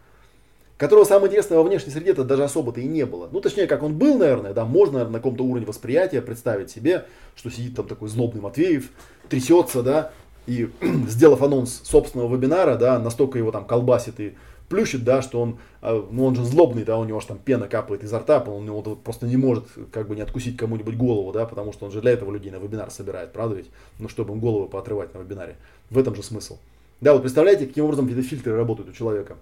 которого 0.77 1.05
самое 1.05 1.29
интересное 1.29 1.59
во 1.59 1.63
внешней 1.63 1.93
среде 1.93 2.11
это 2.11 2.25
даже 2.25 2.43
особо-то 2.43 2.81
и 2.81 2.89
не 2.89 3.07
было. 3.07 3.29
Ну, 3.31 3.41
точнее, 3.41 3.69
как 3.69 3.85
он 3.85 3.97
был, 3.97 4.19
наверное, 4.19 4.53
да, 4.53 4.65
можно, 4.65 4.95
наверное, 4.95 5.13
на 5.13 5.19
каком-то 5.21 5.45
уровне 5.45 5.65
восприятия 5.65 6.21
представить 6.21 6.71
себе, 6.71 7.07
что 7.37 7.49
сидит 7.49 7.77
там 7.77 7.87
такой 7.87 8.09
злобный 8.09 8.43
Матвеев, 8.43 8.91
трясется, 9.29 9.85
да, 9.85 10.11
и 10.49 10.69
сделав 11.09 11.43
анонс 11.43 11.81
собственного 11.85 12.35
вебинара, 12.35 12.75
да, 12.75 12.99
настолько 12.99 13.39
его 13.39 13.53
там 13.53 13.67
колбасит 13.67 14.19
и 14.19 14.35
плющит, 14.75 15.05
да, 15.05 15.23
что 15.23 15.41
он, 15.41 15.59
а, 15.83 16.05
ну 16.11 16.25
он 16.25 16.35
же 16.35 16.45
злобный, 16.45 16.83
да, 16.85 16.99
у 16.99 17.05
него 17.05 17.19
аж 17.19 17.25
там 17.27 17.39
пена 17.39 17.69
капает 17.69 18.03
изо 18.03 18.19
рта, 18.19 18.41
он, 18.41 18.69
он 18.69 18.97
просто 18.97 19.27
не 19.27 19.37
может 19.37 19.67
как 19.93 20.09
бы 20.09 20.17
не 20.17 20.21
откусить 20.21 20.57
кому-нибудь 20.57 20.97
голову, 20.97 21.31
да, 21.31 21.47
потому 21.47 21.73
что 21.73 21.87
он 21.87 21.93
же 21.93 22.01
для 22.01 22.11
этого 22.11 22.33
людей 22.33 22.51
на 22.51 22.57
вебинар 22.57 22.91
собирает, 22.91 23.33
правда 23.33 23.55
ведь? 23.55 23.71
Ну, 24.01 24.09
чтобы 24.09 24.35
им 24.35 24.41
голову 24.41 24.67
поотрывать 24.67 25.15
на 25.15 25.19
вебинаре. 25.19 25.57
В 25.91 25.99
этом 25.99 26.17
же 26.17 26.25
смысл. 26.25 26.59
Да, 27.01 27.13
вот 27.13 27.23
представляете, 27.23 27.67
каким 27.67 27.85
образом 27.85 28.09
эти 28.09 28.21
фильтры 28.23 28.57
работают 28.57 28.91
у 28.91 28.93
человека. 28.93 29.37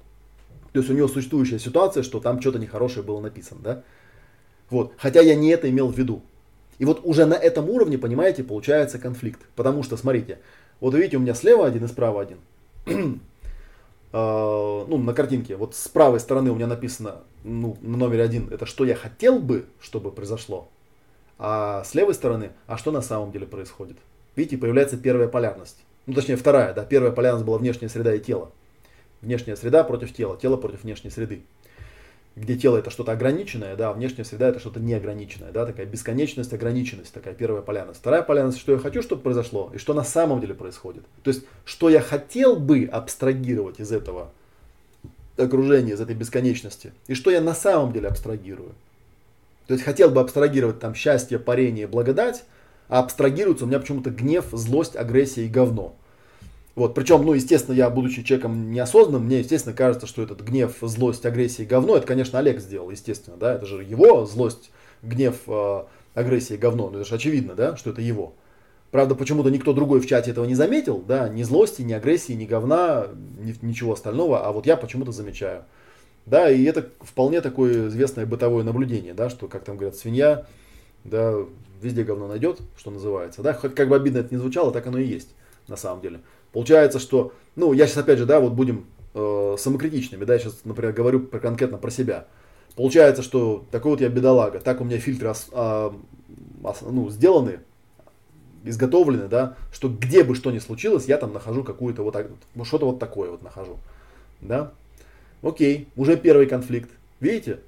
То 0.73 0.81
есть 0.81 0.91
у 0.91 0.95
него 0.95 1.09
существующая 1.09 1.59
ситуация, 1.59 2.03
что 2.03 2.21
там 2.21 2.39
что-то 2.41 2.59
нехорошее 2.59 3.03
было 3.03 3.21
написано, 3.21 3.61
да? 3.63 3.83
Вот. 4.69 4.93
Хотя 4.99 5.23
я 5.23 5.35
не 5.35 5.49
это 5.49 5.71
имел 5.71 5.89
в 5.89 5.99
виду. 5.99 6.23
И 6.79 6.85
вот 6.85 7.01
уже 7.05 7.25
на 7.25 7.35
этом 7.35 7.71
уровне, 7.71 7.97
понимаете, 7.97 8.45
получается 8.45 8.99
конфликт. 8.99 9.41
Потому 9.57 9.83
что, 9.83 9.97
смотрите, 9.97 10.41
вот 10.81 10.95
видите, 10.95 11.17
у 11.17 11.21
меня 11.21 11.35
слева 11.35 11.67
один 11.67 11.85
и 11.85 11.89
справа 11.89 12.23
один. 12.23 13.21
Ну, 14.87 14.99
на 14.99 15.15
картинке, 15.15 15.57
вот 15.57 15.75
с 15.75 15.89
правой 15.89 16.21
стороны 16.21 16.51
у 16.51 16.55
меня 16.55 16.67
написано, 16.67 17.23
ну, 17.45 17.77
на 17.81 17.97
номере 17.97 18.23
один, 18.23 18.49
это 18.51 18.67
что 18.67 18.85
я 18.85 18.95
хотел 18.95 19.39
бы, 19.39 19.67
чтобы 19.81 20.11
произошло. 20.11 20.69
А 21.39 21.83
с 21.85 21.95
левой 21.95 22.15
стороны, 22.15 22.51
а 22.67 22.77
что 22.77 22.93
на 22.93 23.03
самом 23.03 23.33
деле 23.33 23.47
происходит. 23.47 23.97
Видите, 24.37 24.57
появляется 24.59 24.97
первая 24.97 25.29
полярность. 25.29 25.79
Ну, 26.07 26.15
точнее, 26.15 26.37
вторая, 26.37 26.73
да, 26.73 26.85
первая 26.85 27.13
полярность 27.13 27.45
была 27.45 27.59
внешняя 27.59 27.89
среда 27.89 28.15
и 28.15 28.21
тело. 28.21 28.51
Внешняя 29.21 29.57
среда 29.57 29.85
против 29.85 30.13
тела, 30.13 30.37
тело 30.37 30.57
против 30.57 30.83
внешней 30.83 31.11
среды. 31.11 31.43
Где 32.35 32.57
тело 32.57 32.79
это 32.79 32.91
что-то 32.91 33.13
ограниченное, 33.13 33.77
да, 33.77 33.91
а 33.91 33.93
внешняя 33.93 34.25
среда 34.25 34.49
это 34.49 34.59
что-то 34.59 34.81
неограниченное, 34.81 35.53
да, 35.53 35.67
такая 35.67 35.85
бесконечность, 35.85 36.53
ограниченность, 36.53 37.13
такая 37.13 37.35
первая 37.35 37.61
полярность. 37.61 38.01
Вторая 38.01 38.23
полярность, 38.23 38.59
что 38.59 38.73
я 38.73 38.79
хочу, 38.79 39.03
чтобы 39.03 39.23
произошло, 39.23 39.71
и 39.75 39.79
что 39.79 39.95
на 39.95 40.03
самом 40.03 40.41
деле 40.41 40.55
происходит. 40.55 41.05
То 41.23 41.29
есть, 41.29 41.45
что 41.65 41.91
я 41.91 42.01
хотел 42.01 42.57
бы 42.57 42.89
абстрагировать 42.91 43.81
из 43.81 43.93
этого 43.93 44.31
окружения, 45.37 45.93
из 45.93 46.01
этой 46.01 46.15
бесконечности, 46.15 46.93
и 47.07 47.15
что 47.15 47.31
я 47.31 47.41
на 47.41 47.55
самом 47.55 47.93
деле 47.93 48.09
абстрагирую. 48.09 48.75
То 49.67 49.75
есть, 49.75 49.85
хотел 49.85 50.11
бы 50.11 50.21
абстрагировать 50.21 50.81
там 50.81 50.95
счастье, 50.95 51.39
парение, 51.39 51.87
благодать, 51.87 52.45
а 52.89 52.99
абстрагируется 52.99 53.65
у 53.65 53.69
меня 53.69 53.79
почему-то 53.79 54.11
гнев, 54.11 54.47
злость, 54.53 54.97
агрессия 54.97 55.47
и 55.47 55.49
говно. 55.49 55.97
Вот, 56.75 56.95
причем, 56.95 57.25
ну, 57.25 57.35
естественно, 57.35 57.75
я, 57.75 57.91
будучи 57.91 58.23
человеком 58.23 58.73
неосознанным, 58.73 59.25
мне, 59.25 59.41
естественно, 59.41 59.75
кажется, 59.75 60.07
что 60.07 60.23
этот 60.23 60.41
гнев, 60.41 60.77
злость, 60.81 61.27
агрессия 61.27 61.65
и 61.65 61.67
говно, 61.67 61.97
это, 61.97 62.07
конечно, 62.07 62.39
Олег 62.39 62.61
сделал, 62.61 62.91
естественно, 62.91 63.37
да, 63.37 63.55
это 63.55 63.67
же 63.67 63.83
его 63.83 64.25
злость, 64.25 64.71
гнев, 65.03 65.37
э, 65.47 65.83
агрессия 66.15 66.55
и 66.55 66.59
говно, 66.59 66.89
ну, 66.89 67.01
это 67.01 67.09
же 67.09 67.15
очевидно, 67.15 67.55
да, 67.55 67.77
что 67.77 67.91
это 67.91 68.01
его. 68.01 68.35
Правда, 68.93 69.15
почему-то 69.15 69.49
никто 69.49 69.73
другой 69.73 70.01
в 70.01 70.07
чате 70.07 70.33
этого 70.33 70.45
не 70.45 70.55
заметил, 70.55 70.99
да, 70.99 71.27
ни 71.27 71.43
злости, 71.45 71.81
ни 71.81 71.95
агрессии, 71.95 72.35
ни 72.35 72.45
говна, 72.45 73.09
ни, 73.41 73.55
ничего 73.65 73.95
остального, 73.95 74.47
а 74.47 74.53
вот 74.53 74.67
я 74.67 74.77
почему-то 74.77 75.13
замечаю. 75.13 75.65
Да, 76.27 76.51
и 76.51 76.63
это 76.65 76.91
вполне 77.01 77.41
такое 77.41 77.89
известное 77.89 78.27
бытовое 78.27 78.65
наблюдение, 78.65 79.15
да, 79.15 79.31
что, 79.31 79.49
как 79.49 79.65
там 79.65 79.79
говорят, 79.79 79.97
свинья, 79.97 80.47
да, 81.05 81.35
везде 81.81 82.05
говно 82.05 82.29
найдет, 82.29 82.61
что 82.77 82.91
называется, 82.91 83.41
да, 83.43 83.55
хоть 83.55 83.75
как 83.75 83.89
бы 83.89 83.97
обидно 83.97 84.19
это 84.19 84.35
не 84.35 84.39
звучало, 84.39 84.73
так 84.73 84.87
оно 84.87 84.99
и 84.99 85.07
есть, 85.07 85.35
на 85.69 85.77
самом 85.77 86.03
деле. 86.03 86.21
Получается, 86.53 86.99
что, 86.99 87.33
ну, 87.57 87.73
я 87.73 87.87
сейчас 87.87 87.97
опять 87.97 88.19
же, 88.19 88.27
да, 88.27 88.41
вот 88.41 88.53
будем 88.53 88.85
э, 89.15 89.57
самокритичными, 89.59 90.27
да, 90.27 90.35
я 90.35 90.39
сейчас, 90.39 90.61
например, 90.65 90.93
говорю 90.93 91.21
про, 91.21 91.41
конкретно 91.41 91.79
про 91.79 91.91
себя. 91.91 92.27
Получается, 92.77 93.23
что 93.23 93.65
такой 93.71 93.93
вот 93.93 94.03
я 94.03 94.11
бедолага, 94.11 94.61
так 94.61 94.83
у 94.83 94.85
меня 94.85 94.99
фильтры 94.99 95.31
ос, 95.31 95.49
а, 95.53 95.95
ну, 96.83 97.09
сделаны, 97.09 97.61
изготовлены, 98.65 99.29
да, 99.29 99.57
что 99.73 99.89
где 99.89 100.25
бы 100.25 100.35
что 100.35 100.51
ни 100.51 100.59
случилось, 100.59 101.07
я 101.07 101.19
там 101.19 101.33
нахожу 101.33 101.65
какую-то 101.65 102.03
вот, 102.03 102.17
вот 102.55 102.67
что-то 102.67 102.87
вот 102.87 102.99
такое 102.99 103.31
вот 103.31 103.43
нахожу, 103.43 103.79
да. 104.41 104.73
Окей, 105.43 105.89
уже 105.97 106.17
первый 106.17 106.47
конфликт, 106.47 106.91
видите? 107.21 107.61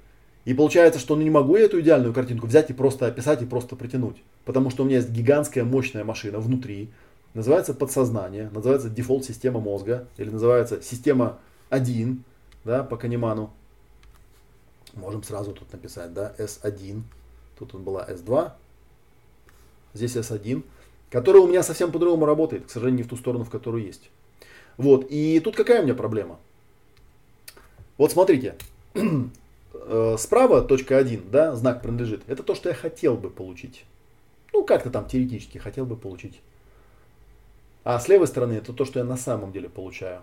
И 0.45 0.53
получается, 0.53 0.99
что 0.99 1.15
ну, 1.15 1.23
не 1.23 1.29
могу 1.29 1.57
я 1.57 1.65
эту 1.65 1.81
идеальную 1.81 2.13
картинку 2.13 2.47
взять 2.47 2.69
и 2.69 2.73
просто 2.73 3.07
описать 3.07 3.41
и 3.41 3.45
просто 3.45 3.75
притянуть. 3.75 4.21
Потому 4.45 4.69
что 4.69 4.83
у 4.83 4.85
меня 4.85 4.97
есть 4.97 5.09
гигантская 5.09 5.63
мощная 5.63 6.03
машина 6.03 6.39
внутри, 6.39 6.91
называется 7.33 7.73
подсознание, 7.73 8.49
называется 8.53 8.89
дефолт 8.89 9.25
система 9.25 9.59
мозга, 9.59 10.07
или 10.17 10.29
называется 10.29 10.81
система 10.81 11.39
1, 11.69 12.23
да, 12.63 12.83
по 12.83 12.95
Канеману. 12.95 13.51
Можем 14.93 15.23
сразу 15.23 15.51
тут 15.51 15.73
написать, 15.73 16.13
да, 16.13 16.33
S1. 16.37 17.01
Тут 17.57 17.73
он 17.73 17.83
была 17.83 18.07
S2, 18.07 18.51
здесь 19.95 20.15
S1, 20.15 20.63
которая 21.09 21.41
у 21.41 21.47
меня 21.47 21.63
совсем 21.63 21.91
по-другому 21.91 22.25
работает, 22.25 22.65
к 22.65 22.69
сожалению, 22.69 22.99
не 22.99 23.03
в 23.03 23.07
ту 23.07 23.15
сторону, 23.15 23.43
в 23.43 23.49
которую 23.49 23.85
есть. 23.85 24.09
Вот, 24.77 25.07
и 25.09 25.39
тут 25.39 25.55
какая 25.55 25.81
у 25.81 25.83
меня 25.83 25.95
проблема? 25.95 26.39
Вот 27.97 28.11
смотрите, 28.11 28.55
э, 28.93 30.15
справа 30.17 30.61
точка 30.61 30.97
1, 30.97 31.29
да, 31.31 31.55
знак 31.55 31.81
принадлежит, 31.81 32.23
это 32.27 32.43
то, 32.43 32.55
что 32.55 32.69
я 32.69 32.75
хотел 32.75 33.15
бы 33.15 33.29
получить. 33.29 33.85
Ну, 34.53 34.63
как-то 34.63 34.89
там 34.89 35.07
теоретически 35.07 35.57
хотел 35.57 35.85
бы 35.85 35.95
получить. 35.95 36.41
А 37.83 37.99
с 37.99 38.07
левой 38.07 38.27
стороны 38.27 38.53
это 38.53 38.73
то, 38.73 38.83
что 38.83 38.99
я 38.99 39.05
на 39.05 39.17
самом 39.17 39.51
деле 39.51 39.69
получаю. 39.69 40.21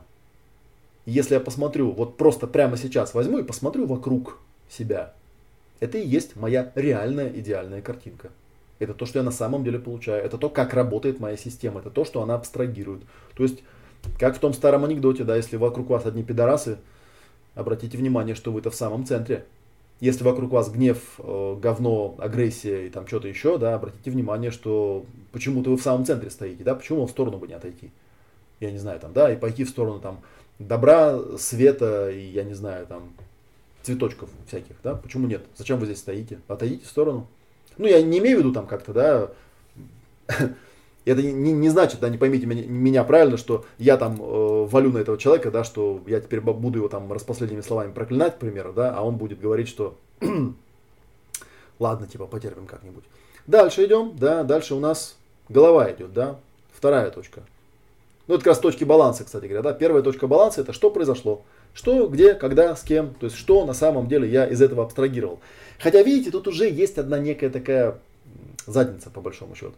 Если 1.07 1.35
я 1.35 1.41
посмотрю, 1.41 1.93
вот 1.93 2.16
просто 2.16 2.47
прямо 2.47 2.76
сейчас 2.76 3.14
возьму 3.14 3.39
и 3.39 3.45
посмотрю 3.45 3.87
вокруг 3.87 4.39
себя, 4.68 5.14
это 5.80 5.99
и 5.99 6.07
есть 6.07 6.37
моя 6.37 6.72
реальная 6.74 7.28
идеальная 7.28 7.83
картинка. 7.83 8.30
Это 8.83 8.95
то, 8.95 9.07
что 9.07 9.18
я 9.18 9.24
на 9.24 9.30
самом 9.30 9.64
деле 9.64 9.78
получаю. 9.78 10.24
Это 10.24 10.39
то, 10.39 10.49
как 10.49 10.74
работает 10.74 11.20
моя 11.20 11.37
система. 11.37 11.80
Это 11.80 11.91
то, 11.91 12.05
что 12.05 12.22
она 12.22 12.35
абстрагирует. 12.35 13.03
То 13.35 13.45
есть, 13.45 13.62
как 14.18 14.37
в 14.37 14.41
том 14.41 14.53
старом 14.53 14.85
анекдоте, 14.85 15.24
да, 15.24 15.37
если 15.37 15.57
вокруг 15.57 15.89
вас 15.89 16.05
одни 16.05 16.22
пидорасы, 16.22 16.78
обратите 17.55 17.97
внимание, 17.97 18.35
что 18.35 18.53
вы-то 18.53 18.70
в 18.70 18.74
самом 18.74 19.07
центре. 19.07 19.45
Если 20.01 20.24
вокруг 20.24 20.51
вас 20.51 20.68
гнев, 20.68 20.99
э, 21.18 21.57
говно, 21.61 22.16
агрессия 22.18 22.89
и 22.89 22.91
там 22.91 23.07
что-то 23.07 23.28
еще, 23.28 23.57
да, 23.57 23.76
обратите 23.76 24.11
внимание, 24.11 24.51
что 24.51 25.07
почему-то 25.30 25.70
вы 25.70 25.76
в 25.76 25.83
самом 25.83 26.05
центре 26.05 26.28
стоите, 26.28 26.64
да, 26.64 26.74
почему 26.74 27.07
в 27.07 27.11
сторону 27.11 27.39
бы 27.39 27.47
не 27.47 27.55
отойти? 27.55 27.93
Я 28.59 28.72
не 28.72 28.78
знаю, 28.78 28.99
там, 28.99 29.12
да, 29.12 29.33
и 29.33 29.37
пойти 29.37 29.62
в 29.62 29.68
сторону 29.68 30.01
там 30.01 30.18
добра, 30.59 31.20
света 31.39 32.11
и, 32.11 32.20
я 32.20 32.43
не 32.43 32.55
знаю, 32.55 32.87
там, 32.87 33.12
цветочков 33.83 34.28
всяких, 34.49 34.74
да, 34.83 34.97
почему 34.97 35.28
нет? 35.28 35.45
Зачем 35.57 35.78
вы 35.78 35.87
здесь 35.87 35.99
стоите? 35.99 36.41
Отойдите 36.49 36.85
в 36.85 36.89
сторону. 36.89 37.28
Ну, 37.79 37.87
я 37.87 38.03
не 38.03 38.18
имею 38.18 38.37
в 38.37 38.41
виду 38.41 38.53
там 38.53 38.66
как-то, 38.66 38.93
да, 38.93 39.31
это 41.05 41.23
не, 41.23 41.53
не 41.53 41.68
значит, 41.68 42.01
да, 42.01 42.09
не 42.09 42.18
поймите 42.18 42.47
меня, 42.47 42.64
меня 42.66 43.05
правильно, 43.05 43.37
что 43.37 43.64
я 43.79 43.97
там 43.97 44.20
э, 44.20 44.66
валю 44.66 44.93
на 44.93 44.99
этого 44.99 45.18
человека, 45.18 45.51
да, 45.51 45.64
что 45.64 46.01
я 46.07 46.20
теперь 46.20 46.41
буду 46.41 46.79
его 46.79 46.89
там 46.89 47.12
распоследними 47.12 47.61
словами 47.61 47.93
проклинать, 47.93 48.37
к 48.37 48.39
примеру, 48.39 48.73
да, 48.73 48.95
а 48.97 49.03
он 49.03 49.16
будет 49.16 49.41
говорить, 49.41 49.68
что 49.68 49.97
ладно, 51.79 52.07
типа, 52.07 52.27
потерпим 52.27 52.66
как-нибудь. 52.66 53.05
Дальше 53.47 53.85
идем, 53.85 54.16
да, 54.16 54.45
дальше 54.45 54.75
у 54.75 54.81
нас 54.81 55.16
голова 55.49 55.91
идет, 55.91 56.12
да, 56.12 56.39
вторая 56.73 57.11
точка. 57.11 57.43
Ну, 58.29 58.35
это 58.35 58.45
как 58.45 58.53
раз 58.53 58.59
точки 58.61 58.85
баланса, 58.85 59.25
кстати 59.25 59.47
говоря, 59.47 59.62
да. 59.62 59.73
Первая 59.75 60.03
точка 60.03 60.29
баланса 60.29 60.61
это 60.61 60.73
что 60.73 60.91
произошло. 60.91 61.43
Что, 61.75 62.07
где, 62.09 62.35
когда, 62.35 62.77
с 62.77 62.83
кем, 62.83 63.14
то 63.14 63.27
есть 63.27 63.37
что 63.37 63.64
на 63.64 63.73
самом 63.75 64.09
деле 64.09 64.29
я 64.29 64.47
из 64.47 64.61
этого 64.61 64.85
абстрагировал. 64.85 65.41
Хотя, 65.79 66.03
видите, 66.03 66.31
тут 66.31 66.49
уже 66.49 66.68
есть 66.68 66.99
одна 66.99 67.18
некая 67.18 67.51
такая 67.51 67.99
задница, 68.66 69.11
по 69.11 69.20
большому 69.20 69.55
счету. 69.55 69.75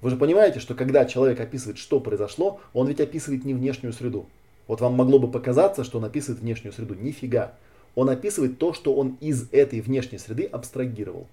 Вы 0.00 0.10
же 0.10 0.16
понимаете, 0.16 0.60
что 0.60 0.74
когда 0.74 1.04
человек 1.04 1.40
описывает, 1.40 1.78
что 1.78 2.00
произошло, 2.00 2.60
он 2.72 2.86
ведь 2.86 3.00
описывает 3.00 3.44
не 3.44 3.54
внешнюю 3.54 3.92
среду. 3.92 4.26
Вот 4.66 4.80
вам 4.80 4.94
могло 4.94 5.18
бы 5.18 5.30
показаться, 5.30 5.82
что 5.82 5.98
он 5.98 6.04
описывает 6.04 6.40
внешнюю 6.40 6.72
среду. 6.72 6.94
Нифига. 6.94 7.54
Он 7.94 8.10
описывает 8.10 8.58
то, 8.58 8.72
что 8.72 8.94
он 8.94 9.16
из 9.20 9.48
этой 9.50 9.80
внешней 9.80 10.18
среды 10.18 10.44
абстрагировал. 10.44 11.26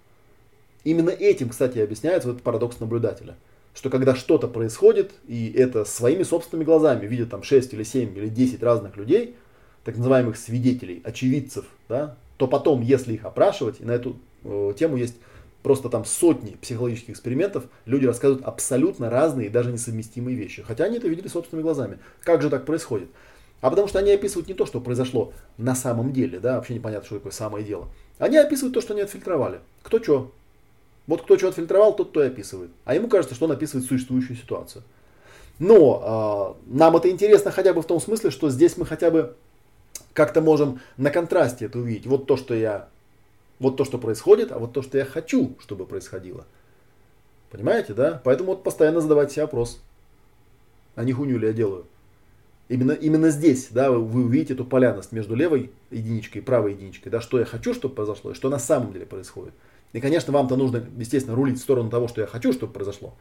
Именно 0.84 1.10
этим, 1.10 1.50
кстати, 1.50 1.80
объясняется 1.80 2.30
вот 2.30 2.42
парадокс 2.42 2.80
наблюдателя. 2.80 3.36
Что 3.74 3.90
когда 3.90 4.16
что-то 4.16 4.48
происходит, 4.48 5.12
и 5.28 5.52
это 5.52 5.84
своими 5.84 6.24
собственными 6.24 6.66
глазами 6.66 7.06
видят 7.06 7.30
там 7.30 7.44
6 7.44 7.74
или 7.74 7.84
7 7.84 8.18
или 8.18 8.30
10 8.30 8.64
разных 8.64 8.96
людей, 8.96 9.36
так 9.86 9.96
называемых 9.98 10.36
свидетелей, 10.36 11.02
очевидцев, 11.06 11.66
да, 11.88 12.18
то 12.38 12.48
потом, 12.48 12.82
если 12.82 13.14
их 13.14 13.24
опрашивать, 13.24 13.80
и 13.80 13.86
на 13.86 13.92
эту 13.92 14.18
э, 14.44 14.74
тему 14.78 14.98
есть 14.98 15.16
просто 15.62 15.90
там 15.90 16.06
сотни 16.06 16.58
психологических 16.62 17.12
экспериментов, 17.12 17.66
люди 17.86 18.06
рассказывают 18.06 18.46
абсолютно 18.46 19.10
разные 19.10 19.48
и 19.48 19.50
даже 19.50 19.72
несовместимые 19.72 20.36
вещи. 20.36 20.64
Хотя 20.64 20.86
они 20.86 20.98
это 20.98 21.08
видели 21.08 21.28
собственными 21.28 21.64
глазами. 21.64 22.00
Как 22.22 22.42
же 22.42 22.50
так 22.50 22.66
происходит? 22.66 23.10
А 23.62 23.70
потому 23.70 23.88
что 23.88 24.00
они 24.00 24.12
описывают 24.12 24.48
не 24.48 24.54
то, 24.54 24.66
что 24.66 24.82
произошло 24.82 25.34
на 25.58 25.76
самом 25.76 26.12
деле, 26.14 26.40
да, 26.40 26.58
вообще 26.58 26.74
непонятно, 26.74 27.06
что 27.06 27.16
такое 27.16 27.32
самое 27.32 27.64
дело. 27.64 27.88
Они 28.20 28.38
описывают 28.38 28.74
то, 28.74 28.82
что 28.82 28.94
они 28.94 29.02
отфильтровали. 29.02 29.60
Кто 29.82 30.02
что. 30.02 30.32
Вот 31.08 31.22
кто 31.22 31.38
что 31.38 31.48
отфильтровал, 31.48 31.96
тот 31.96 32.12
то 32.12 32.24
и 32.24 32.28
описывает. 32.28 32.72
А 32.86 32.96
ему 32.96 33.08
кажется, 33.08 33.36
что 33.36 33.46
он 33.46 33.52
описывает 33.52 33.88
существующую 33.88 34.36
ситуацию. 34.36 34.84
Но 35.60 36.58
э, 36.68 36.76
нам 36.76 36.98
это 36.98 37.10
интересно 37.10 37.52
хотя 37.52 37.74
бы 37.74 37.82
в 37.82 37.86
том 37.86 38.02
смысле, 38.02 38.30
что 38.30 38.50
здесь 38.50 38.78
мы 38.78 38.86
хотя 38.86 39.10
бы 39.10 39.36
как-то 40.14 40.42
можем 40.42 40.80
на 40.98 41.12
контрасте 41.12 41.66
это 41.66 41.80
увидеть. 41.80 42.08
Вот 42.08 42.26
то, 42.26 42.38
что 42.38 42.54
я, 42.54 42.90
вот 43.60 43.78
то, 43.78 43.86
что 43.86 43.98
происходит, 43.98 44.52
а 44.52 44.60
вот 44.60 44.74
то, 44.74 44.82
что 44.82 44.98
я 44.98 45.06
хочу, 45.06 45.56
чтобы 45.60 45.86
происходило. 45.86 46.46
Понимаете, 47.52 47.94
да? 47.94 48.22
Поэтому 48.24 48.52
вот 48.52 48.64
постоянно 48.64 49.02
задавайте 49.02 49.34
себе 49.34 49.44
вопрос. 49.44 49.82
А 50.96 51.04
не 51.04 51.14
хуню 51.14 51.38
ли 51.38 51.48
я 51.48 51.54
делаю? 51.54 51.86
Именно, 52.68 52.94
именно 52.94 53.30
здесь, 53.30 53.68
да, 53.70 53.92
вы 53.92 54.26
увидите 54.26 54.54
эту 54.54 54.66
поляность 54.66 55.12
между 55.12 55.36
левой 55.36 55.72
единичкой 55.92 56.42
и 56.42 56.44
правой 56.44 56.74
единичкой, 56.74 57.12
да, 57.12 57.22
что 57.22 57.38
я 57.38 57.46
хочу, 57.46 57.76
чтобы 57.76 57.94
произошло, 57.94 58.32
и 58.32 58.34
что 58.34 58.50
на 58.50 58.58
самом 58.58 58.92
деле 58.92 59.06
происходит. 59.06 59.54
И, 59.94 60.02
конечно, 60.02 60.34
вам-то 60.34 60.56
нужно, 60.56 60.84
естественно, 60.98 61.36
рулить 61.36 61.60
в 61.60 61.62
сторону 61.62 61.90
того, 61.90 62.08
что 62.08 62.22
я 62.22 62.28
хочу, 62.28 62.52
чтобы 62.54 62.74
произошло. 62.74 63.14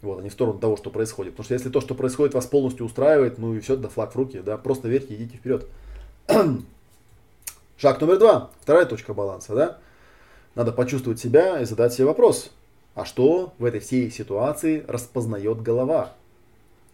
Вот, 0.00 0.20
а 0.20 0.22
не 0.22 0.28
в 0.28 0.32
сторону 0.32 0.58
того, 0.58 0.76
что 0.76 0.90
происходит. 0.90 1.32
Потому 1.32 1.44
что 1.44 1.54
если 1.54 1.70
то, 1.70 1.80
что 1.80 1.94
происходит, 1.94 2.34
вас 2.34 2.46
полностью 2.46 2.86
устраивает, 2.86 3.38
ну 3.38 3.54
и 3.54 3.60
все, 3.60 3.76
да 3.76 3.88
флаг 3.88 4.12
в 4.12 4.16
руки, 4.16 4.40
да, 4.40 4.56
просто 4.56 4.88
верьте, 4.88 5.14
идите 5.14 5.36
вперед. 5.36 5.66
Шаг 7.76 8.00
номер 8.00 8.18
два, 8.18 8.50
вторая 8.60 8.86
точка 8.86 9.12
баланса, 9.12 9.54
да. 9.54 9.78
Надо 10.54 10.72
почувствовать 10.72 11.20
себя 11.20 11.60
и 11.60 11.64
задать 11.64 11.92
себе 11.92 12.06
вопрос, 12.06 12.50
а 12.94 13.04
что 13.04 13.52
в 13.58 13.64
этой 13.64 13.80
всей 13.80 14.10
ситуации 14.10 14.84
распознает 14.88 15.62
голова? 15.62 16.12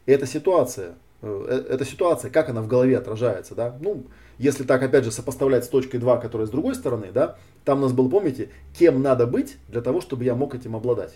Эта 0.06 0.26
ситуация, 0.26 0.94
э, 1.22 1.46
э, 1.48 1.72
эта 1.74 1.84
ситуация, 1.86 2.30
как 2.30 2.50
она 2.50 2.60
в 2.60 2.68
голове 2.68 2.98
отражается, 2.98 3.54
да? 3.54 3.76
Ну, 3.80 4.04
если 4.38 4.64
так, 4.64 4.82
опять 4.82 5.04
же, 5.04 5.12
сопоставлять 5.12 5.64
с 5.64 5.68
точкой 5.68 5.98
2, 5.98 6.18
которая 6.18 6.46
с 6.46 6.50
другой 6.50 6.74
стороны, 6.74 7.10
да, 7.12 7.36
там 7.64 7.78
у 7.78 7.82
нас 7.82 7.92
было, 7.92 8.08
помните, 8.08 8.50
кем 8.78 9.02
надо 9.02 9.26
быть 9.26 9.56
для 9.68 9.80
того, 9.80 10.00
чтобы 10.00 10.24
я 10.24 10.34
мог 10.34 10.54
этим 10.54 10.76
обладать. 10.76 11.14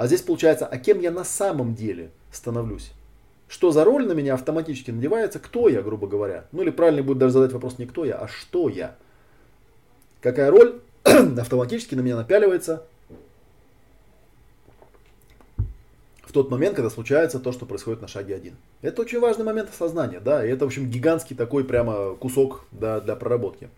А 0.00 0.06
здесь 0.06 0.22
получается, 0.22 0.64
а 0.64 0.78
кем 0.78 0.98
я 0.98 1.10
на 1.10 1.24
самом 1.24 1.74
деле 1.74 2.10
становлюсь? 2.32 2.92
Что 3.48 3.70
за 3.70 3.84
роль 3.84 4.06
на 4.06 4.12
меня 4.12 4.32
автоматически 4.32 4.90
надевается, 4.90 5.38
кто 5.38 5.68
я, 5.68 5.82
грубо 5.82 6.06
говоря? 6.06 6.46
Ну 6.52 6.62
или 6.62 6.70
правильно 6.70 7.02
будет 7.02 7.18
даже 7.18 7.34
задать 7.34 7.52
вопрос 7.52 7.76
не 7.76 7.84
кто 7.84 8.06
я, 8.06 8.14
а 8.14 8.26
что 8.26 8.70
я. 8.70 8.96
Какая 10.22 10.50
роль 10.50 10.80
автоматически 11.04 11.96
на 11.96 12.00
меня 12.00 12.16
напяливается 12.16 12.86
в 16.22 16.32
тот 16.32 16.50
момент, 16.50 16.76
когда 16.76 16.88
случается 16.88 17.38
то, 17.38 17.52
что 17.52 17.66
происходит 17.66 18.00
на 18.00 18.08
шаге 18.08 18.34
один. 18.34 18.56
Это 18.80 19.02
очень 19.02 19.20
важный 19.20 19.44
момент 19.44 19.68
осознания, 19.68 20.20
да, 20.20 20.42
и 20.46 20.48
это, 20.48 20.64
в 20.64 20.68
общем, 20.68 20.88
гигантский 20.88 21.36
такой 21.36 21.62
прямо 21.62 22.14
кусок 22.14 22.64
да, 22.72 23.00
для 23.00 23.16
проработки. 23.16 23.68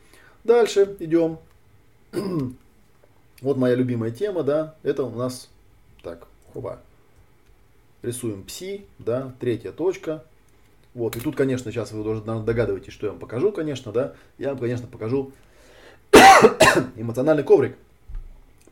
Дальше 0.45 0.97
идем. 1.01 1.41
вот 3.43 3.57
моя 3.57 3.75
любимая 3.75 4.12
тема, 4.12 4.45
да, 4.45 4.77
это 4.85 5.03
у 5.03 5.11
нас, 5.11 5.49
так, 6.03 6.27
хуба, 6.53 6.81
рисуем 8.03 8.45
пси, 8.45 8.87
да, 8.99 9.33
третья 9.41 9.73
точка. 9.73 10.25
Вот, 10.95 11.17
и 11.17 11.21
тут, 11.21 11.37
конечно, 11.37 11.73
сейчас 11.73 11.93
вы 11.93 12.09
уже 12.09 12.21
догадываетесь, 12.23 12.93
что 12.93 13.07
я 13.07 13.13
вам 13.13 13.21
покажу, 13.21 13.51
конечно, 13.51 13.93
да, 13.93 14.15
я 14.39 14.51
вам, 14.51 14.59
конечно, 14.59 14.87
покажу 14.87 15.33
эмоциональный 16.97 17.45
коврик. 17.45 17.77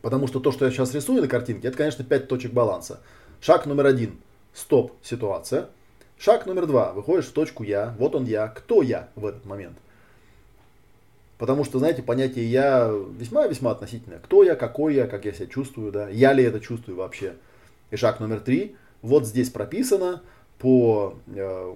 Потому 0.01 0.27
что 0.27 0.39
то, 0.39 0.51
что 0.51 0.65
я 0.65 0.71
сейчас 0.71 0.93
рисую 0.93 1.21
на 1.21 1.27
картинке, 1.27 1.67
это, 1.67 1.77
конечно, 1.77 2.03
5 2.03 2.27
точек 2.27 2.53
баланса. 2.53 3.01
Шаг 3.39 3.65
номер 3.65 3.87
один. 3.87 4.19
Стоп, 4.53 4.93
ситуация. 5.03 5.69
Шаг 6.17 6.45
номер 6.45 6.67
два. 6.67 6.93
Выходишь 6.93 7.25
в 7.25 7.33
точку 7.33 7.63
я. 7.63 7.95
Вот 7.97 8.15
он 8.15 8.25
я. 8.25 8.47
Кто 8.47 8.81
я 8.81 9.09
в 9.15 9.25
этот 9.25 9.45
момент? 9.45 9.77
Потому 11.41 11.63
что, 11.63 11.79
знаете, 11.79 12.03
понятие 12.03 12.45
я 12.45 12.93
весьма-весьма 13.17 13.71
относительное. 13.71 14.19
Кто 14.19 14.43
я, 14.43 14.55
какой 14.55 14.93
я, 14.93 15.07
как 15.07 15.25
я 15.25 15.33
себя 15.33 15.47
чувствую, 15.47 15.91
да. 15.91 16.07
Я 16.07 16.33
ли 16.33 16.43
это 16.43 16.59
чувствую 16.59 16.97
вообще? 16.97 17.33
И 17.89 17.95
шаг 17.95 18.19
номер 18.19 18.41
три. 18.41 18.75
Вот 19.01 19.25
здесь 19.25 19.49
прописано 19.49 20.21
по 20.59 21.15
э, 21.25 21.75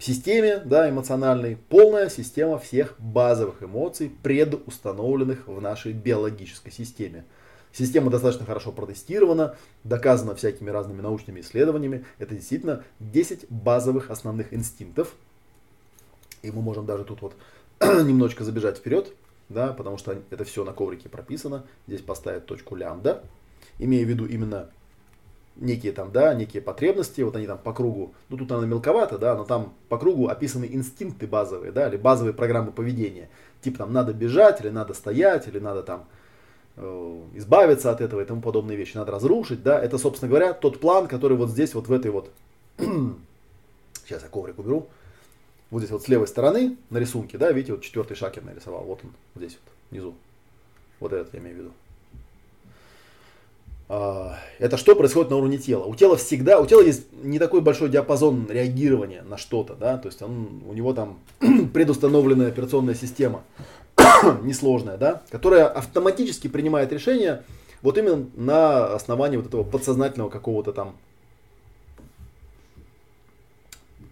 системе 0.00 0.58
да, 0.64 0.90
эмоциональной 0.90 1.56
полная 1.68 2.08
система 2.08 2.58
всех 2.58 2.96
базовых 2.98 3.62
эмоций, 3.62 4.10
предустановленных 4.24 5.46
в 5.46 5.60
нашей 5.60 5.92
биологической 5.92 6.72
системе. 6.72 7.24
Система 7.72 8.10
достаточно 8.10 8.44
хорошо 8.44 8.72
протестирована, 8.72 9.54
доказана 9.84 10.34
всякими 10.34 10.70
разными 10.70 11.02
научными 11.02 11.40
исследованиями. 11.40 12.04
Это 12.18 12.34
действительно 12.34 12.82
10 12.98 13.48
базовых 13.48 14.10
основных 14.10 14.52
инстинктов. 14.52 15.14
И 16.42 16.50
мы 16.50 16.62
можем 16.62 16.84
даже 16.84 17.04
тут 17.04 17.22
вот 17.22 17.36
немножечко 18.04 18.44
забежать 18.44 18.78
вперед, 18.78 19.12
да, 19.48 19.72
потому 19.72 19.98
что 19.98 20.16
это 20.30 20.44
все 20.44 20.64
на 20.64 20.72
коврике 20.72 21.08
прописано. 21.08 21.64
Здесь 21.86 22.00
поставить 22.00 22.46
точку 22.46 22.76
лямбда, 22.76 23.22
имея 23.78 24.04
в 24.04 24.08
виду 24.08 24.26
именно 24.26 24.70
некие 25.56 25.92
там, 25.92 26.10
да, 26.10 26.34
некие 26.34 26.62
потребности, 26.62 27.20
вот 27.20 27.36
они 27.36 27.46
там 27.46 27.58
по 27.58 27.72
кругу, 27.72 28.14
ну 28.28 28.36
тут 28.36 28.50
она 28.50 28.66
мелковато, 28.66 29.18
да, 29.18 29.36
но 29.36 29.44
там 29.44 29.72
по 29.88 29.98
кругу 29.98 30.28
описаны 30.28 30.68
инстинкты 30.70 31.26
базовые, 31.26 31.70
да, 31.70 31.88
или 31.88 31.96
базовые 31.96 32.34
программы 32.34 32.72
поведения. 32.72 33.28
Типа 33.62 33.78
там 33.78 33.92
надо 33.92 34.12
бежать, 34.12 34.60
или 34.60 34.70
надо 34.70 34.94
стоять, 34.94 35.46
или 35.46 35.58
надо 35.58 35.82
там 35.82 36.06
Э, 36.76 37.20
избавиться 37.34 37.92
от 37.92 38.00
этого 38.00 38.20
и 38.20 38.24
тому 38.24 38.40
подобные 38.40 38.76
вещи, 38.76 38.96
надо 38.96 39.12
разрушить, 39.12 39.62
да, 39.62 39.80
это, 39.80 39.96
собственно 39.96 40.28
говоря, 40.28 40.52
тот 40.52 40.80
план, 40.80 41.06
который 41.06 41.36
вот 41.36 41.50
здесь, 41.50 41.72
вот 41.72 41.86
в 41.86 41.92
этой 41.92 42.10
вот, 42.10 42.32
сейчас 44.04 44.22
я 44.22 44.28
коврик 44.28 44.58
уберу, 44.58 44.88
вот 45.74 45.80
здесь 45.80 45.90
вот 45.90 46.04
с 46.04 46.08
левой 46.08 46.28
стороны 46.28 46.76
на 46.90 46.98
рисунке, 46.98 47.36
да, 47.36 47.50
видите, 47.50 47.72
вот 47.72 47.82
четвертый 47.82 48.14
шаг 48.16 48.36
я 48.36 48.42
нарисовал, 48.42 48.84
вот 48.84 49.00
он, 49.02 49.10
здесь 49.34 49.58
вот, 49.64 49.72
внизу, 49.90 50.14
вот 51.00 51.12
этот 51.12 51.34
я 51.34 51.40
имею 51.40 51.56
в 51.56 51.58
виду. 51.58 51.70
А, 53.88 54.38
это 54.60 54.76
что 54.76 54.94
происходит 54.94 55.30
на 55.30 55.36
уровне 55.36 55.58
тела? 55.58 55.82
У 55.82 55.96
тела 55.96 56.16
всегда, 56.16 56.60
у 56.60 56.66
тела 56.66 56.80
есть 56.80 57.12
не 57.24 57.40
такой 57.40 57.60
большой 57.60 57.88
диапазон 57.88 58.46
реагирования 58.48 59.22
на 59.22 59.36
что-то, 59.36 59.74
да, 59.74 59.98
то 59.98 60.06
есть 60.06 60.22
он, 60.22 60.62
у 60.64 60.74
него 60.74 60.92
там 60.92 61.18
предустановленная 61.74 62.50
операционная 62.50 62.94
система. 62.94 63.42
несложная, 64.42 64.96
да, 64.96 65.22
которая 65.28 65.66
автоматически 65.66 66.46
принимает 66.46 66.92
решение 66.92 67.42
вот 67.82 67.98
именно 67.98 68.28
на 68.36 68.94
основании 68.94 69.38
вот 69.38 69.46
этого 69.46 69.64
подсознательного 69.64 70.30
какого-то 70.30 70.72
там 70.72 70.96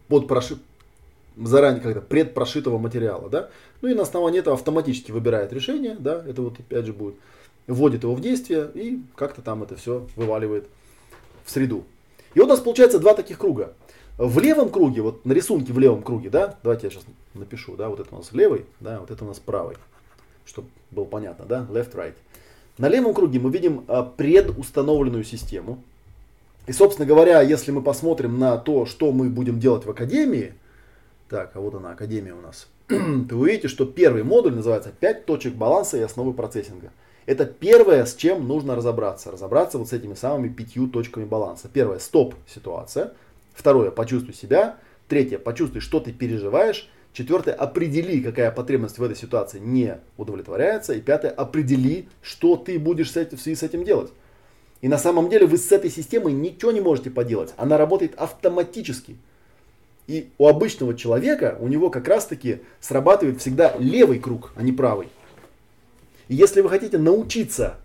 под. 0.09 0.27
Заранее 1.37 1.81
как-то 1.81 2.01
предпрошитого 2.01 2.79
материала, 2.79 3.29
да, 3.29 3.51
ну 3.81 3.89
и 3.89 3.95
на 3.95 4.03
основании 4.03 4.41
этого 4.41 4.57
автоматически 4.57 5.11
выбирает 5.11 5.53
решение, 5.53 5.97
да, 5.99 6.23
это 6.27 6.43
вот 6.43 6.59
опять 6.59 6.87
же 6.87 6.93
будет, 6.93 7.15
вводит 7.67 8.03
его 8.03 8.15
в 8.15 8.21
действие 8.21 8.71
и 8.75 9.01
как-то 9.15 9.43
там 9.43 9.63
это 9.63 9.77
все 9.77 10.07
вываливает 10.17 10.67
в 11.45 11.51
среду. 11.51 11.85
И 12.35 12.41
вот 12.41 12.47
у 12.47 12.51
нас 12.51 12.61
получается 12.61 12.99
два 12.99 13.15
таких 13.15 13.39
круга. 13.39 13.75
В 14.19 14.39
левом 14.41 14.69
круге, 14.69 15.03
вот 15.03 15.25
на 15.25 15.33
рисунке 15.33 15.73
в 15.73 15.79
левом 15.79 16.03
круге, 16.03 16.31
да, 16.31 16.57
давайте 16.63 16.87
я 16.87 16.91
сейчас 16.91 17.05
напишу, 17.35 17.77
да, 17.77 17.89
вот 17.89 18.01
это 18.01 18.15
у 18.15 18.19
нас 18.19 18.33
левый, 18.33 18.67
да, 18.81 19.01
вот 19.01 19.11
это 19.11 19.25
у 19.25 19.29
нас 19.29 19.39
правый 19.39 19.77
чтобы 20.45 20.69
было 20.91 21.05
понятно, 21.05 21.45
да, 21.45 21.67
left, 21.71 21.95
right. 21.95 22.15
На 22.79 22.89
левом 22.89 23.15
круге 23.15 23.39
мы 23.39 23.51
видим 23.51 23.85
а, 23.89 24.03
предустановленную 24.03 25.25
систему. 25.25 25.83
И, 26.67 26.73
собственно 26.73 27.07
говоря, 27.07 27.43
если 27.43 27.71
мы 27.71 27.83
посмотрим 27.83 28.39
на 28.39 28.57
то, 28.57 28.87
что 28.87 29.13
мы 29.13 29.29
будем 29.29 29.59
делать 29.59 29.85
в 29.85 29.91
академии, 29.91 30.55
так, 31.33 31.53
а 31.55 31.61
вот 31.61 31.75
она, 31.75 31.93
академия 31.93 32.35
у 32.35 32.41
нас, 32.43 32.69
то 32.89 32.95
вы 33.31 33.41
увидите, 33.41 33.69
что 33.69 33.87
первый 33.87 34.23
модуль 34.23 34.55
называется 34.55 34.93
«5 35.01 35.25
точек 35.25 35.55
баланса 35.55 35.97
и 35.97 36.03
основы 36.03 36.35
процессинга». 36.35 36.93
Это 37.25 37.47
первое, 37.47 38.05
с 38.05 38.15
чем 38.15 38.47
нужно 38.47 38.77
разобраться. 38.77 39.31
Разобраться 39.31 39.79
вот 39.79 39.89
с 39.89 39.93
этими 39.95 40.13
самыми 40.13 40.49
пятью 40.49 40.89
точками 40.89 41.25
баланса. 41.25 41.69
Первое– 41.73 41.99
стоп 42.01 42.35
ситуация. 42.47 43.15
Второе– 43.55 43.91
почувствуй 43.93 44.35
себя. 44.35 44.77
Третье– 45.09 45.39
почувствуй, 45.39 45.81
что 45.81 46.01
ты 46.01 46.13
переживаешь. 46.13 46.91
Четвертое, 47.15 47.55
определи, 47.55 48.21
какая 48.21 48.51
потребность 48.51 48.99
в 48.99 49.03
этой 49.03 49.17
ситуации 49.17 49.59
не 49.59 50.01
удовлетворяется. 50.19 50.93
И 50.93 51.01
пятое, 51.01 51.31
определи, 51.31 52.09
что 52.21 52.57
ты 52.57 52.79
будешь 52.79 53.13
с 53.13 53.17
этим, 53.17 53.39
в 53.39 53.41
связи 53.41 53.57
с 53.57 53.63
этим 53.63 53.85
делать. 53.85 54.13
И 54.83 54.89
на 54.89 54.99
самом 54.99 55.31
деле 55.31 55.47
вы 55.47 55.57
с 55.57 55.73
этой 55.73 55.91
системой 55.91 56.35
ничего 56.35 56.73
не 56.73 56.81
можете 56.81 57.11
поделать. 57.11 57.55
Она 57.57 57.79
работает 57.79 58.15
автоматически. 58.17 59.17
И 60.07 60.31
у 60.39 60.49
обычного 60.49 60.95
человека, 60.97 61.57
у 61.61 61.69
него 61.69 61.91
как 61.91 62.09
раз 62.09 62.27
таки 62.27 62.61
срабатывает 62.81 63.41
всегда 63.41 63.75
левый 63.79 64.19
круг, 64.19 64.53
а 64.57 64.63
не 64.63 64.73
правый. 64.73 65.09
И 66.29 66.35
если 66.35 66.61
вы 66.61 66.69
хотите 66.69 66.99
научиться, 66.99 67.77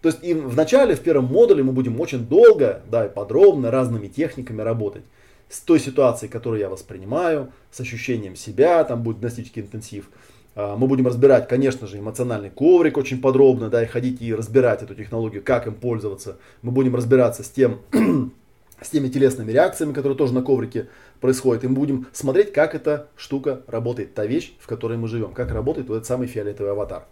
то 0.00 0.08
есть 0.08 0.18
и 0.22 0.34
в 0.34 0.56
начале, 0.56 0.96
в 0.96 1.00
первом 1.00 1.26
модуле 1.26 1.62
мы 1.62 1.72
будем 1.72 2.00
очень 2.00 2.26
долго, 2.26 2.82
да, 2.90 3.06
и 3.06 3.08
подробно 3.08 3.70
разными 3.70 4.08
техниками 4.08 4.62
работать 4.62 5.04
с 5.48 5.60
той 5.60 5.78
ситуацией, 5.78 6.30
которую 6.30 6.60
я 6.60 6.68
воспринимаю, 6.68 7.52
с 7.70 7.80
ощущением 7.80 8.36
себя, 8.36 8.82
там 8.84 9.02
будет 9.02 9.20
гностический 9.20 9.62
интенсив. 9.62 10.08
А, 10.54 10.76
мы 10.76 10.86
будем 10.86 11.06
разбирать, 11.06 11.46
конечно 11.46 11.86
же, 11.86 11.98
эмоциональный 11.98 12.50
коврик 12.50 12.96
очень 12.96 13.20
подробно, 13.20 13.68
да, 13.68 13.82
и 13.82 13.86
ходить 13.86 14.20
и 14.20 14.34
разбирать 14.34 14.82
эту 14.82 14.94
технологию, 14.94 15.42
как 15.42 15.66
им 15.66 15.74
пользоваться. 15.74 16.38
Мы 16.62 16.72
будем 16.72 16.96
разбираться 16.96 17.42
с 17.42 17.50
тем, 17.50 17.80
с 18.80 18.88
теми 18.88 19.08
телесными 19.08 19.52
реакциями, 19.52 19.92
которые 19.92 20.16
тоже 20.16 20.34
на 20.34 20.42
коврике 20.42 20.88
происходят. 21.22 21.64
И 21.64 21.68
мы 21.68 21.76
будем 21.76 22.06
смотреть, 22.12 22.52
как 22.52 22.74
эта 22.74 23.08
штука 23.16 23.62
работает, 23.66 24.12
та 24.12 24.26
вещь, 24.26 24.52
в 24.60 24.66
которой 24.66 24.98
мы 24.98 25.08
живем, 25.08 25.32
как 25.32 25.50
работает 25.52 25.88
вот 25.88 25.94
этот 25.94 26.06
самый 26.06 26.26
фиолетовый 26.26 26.72
аватар. 26.72 27.06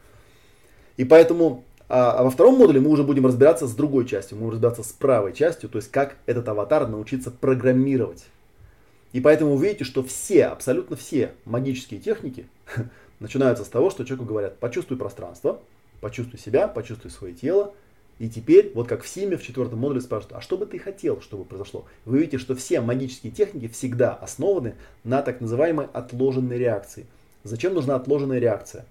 И 0.98 1.04
поэтому 1.06 1.64
а, 1.88 2.12
а 2.12 2.22
во 2.22 2.30
втором 2.30 2.56
модуле 2.56 2.80
мы 2.80 2.90
уже 2.90 3.02
будем 3.02 3.26
разбираться 3.26 3.66
с 3.66 3.74
другой 3.74 4.06
частью, 4.06 4.36
мы 4.36 4.42
будем 4.42 4.52
разбираться 4.52 4.82
с 4.82 4.92
правой 4.92 5.32
частью, 5.32 5.68
то 5.68 5.78
есть 5.78 5.90
как 5.90 6.16
этот 6.26 6.46
аватар 6.48 6.86
научиться 6.86 7.30
программировать. 7.30 8.26
И 9.12 9.20
поэтому 9.20 9.56
вы 9.56 9.66
видите, 9.66 9.84
что 9.84 10.04
все, 10.04 10.46
абсолютно 10.46 10.94
все 10.94 11.32
магические 11.44 11.98
техники 11.98 12.46
начинаются 13.18 13.64
с 13.64 13.68
того, 13.68 13.90
что 13.90 14.04
человеку 14.04 14.28
говорят, 14.28 14.58
почувствуй 14.58 14.98
пространство, 14.98 15.58
почувствуй 16.00 16.38
себя, 16.38 16.68
почувствуй 16.68 17.11
свое 17.11 17.34
тело. 17.34 17.74
И 18.20 18.28
теперь, 18.28 18.70
вот 18.74 18.86
как 18.86 19.02
в 19.02 19.08
Симе 19.08 19.38
в 19.38 19.42
четвертом 19.42 19.78
модуле 19.78 20.02
спрашивают, 20.02 20.36
а 20.36 20.42
что 20.42 20.58
бы 20.58 20.66
ты 20.66 20.78
хотел, 20.78 21.22
чтобы 21.22 21.46
произошло? 21.46 21.86
Вы 22.04 22.18
видите, 22.18 22.36
что 22.36 22.54
все 22.54 22.82
магические 22.82 23.32
техники 23.32 23.66
всегда 23.66 24.12
основаны 24.12 24.74
на 25.04 25.22
так 25.22 25.40
называемой 25.40 25.86
отложенной 25.94 26.58
реакции. 26.58 27.06
Зачем 27.44 27.72
нужна 27.72 27.94
отложенная 27.94 28.38
реакция? 28.38 28.84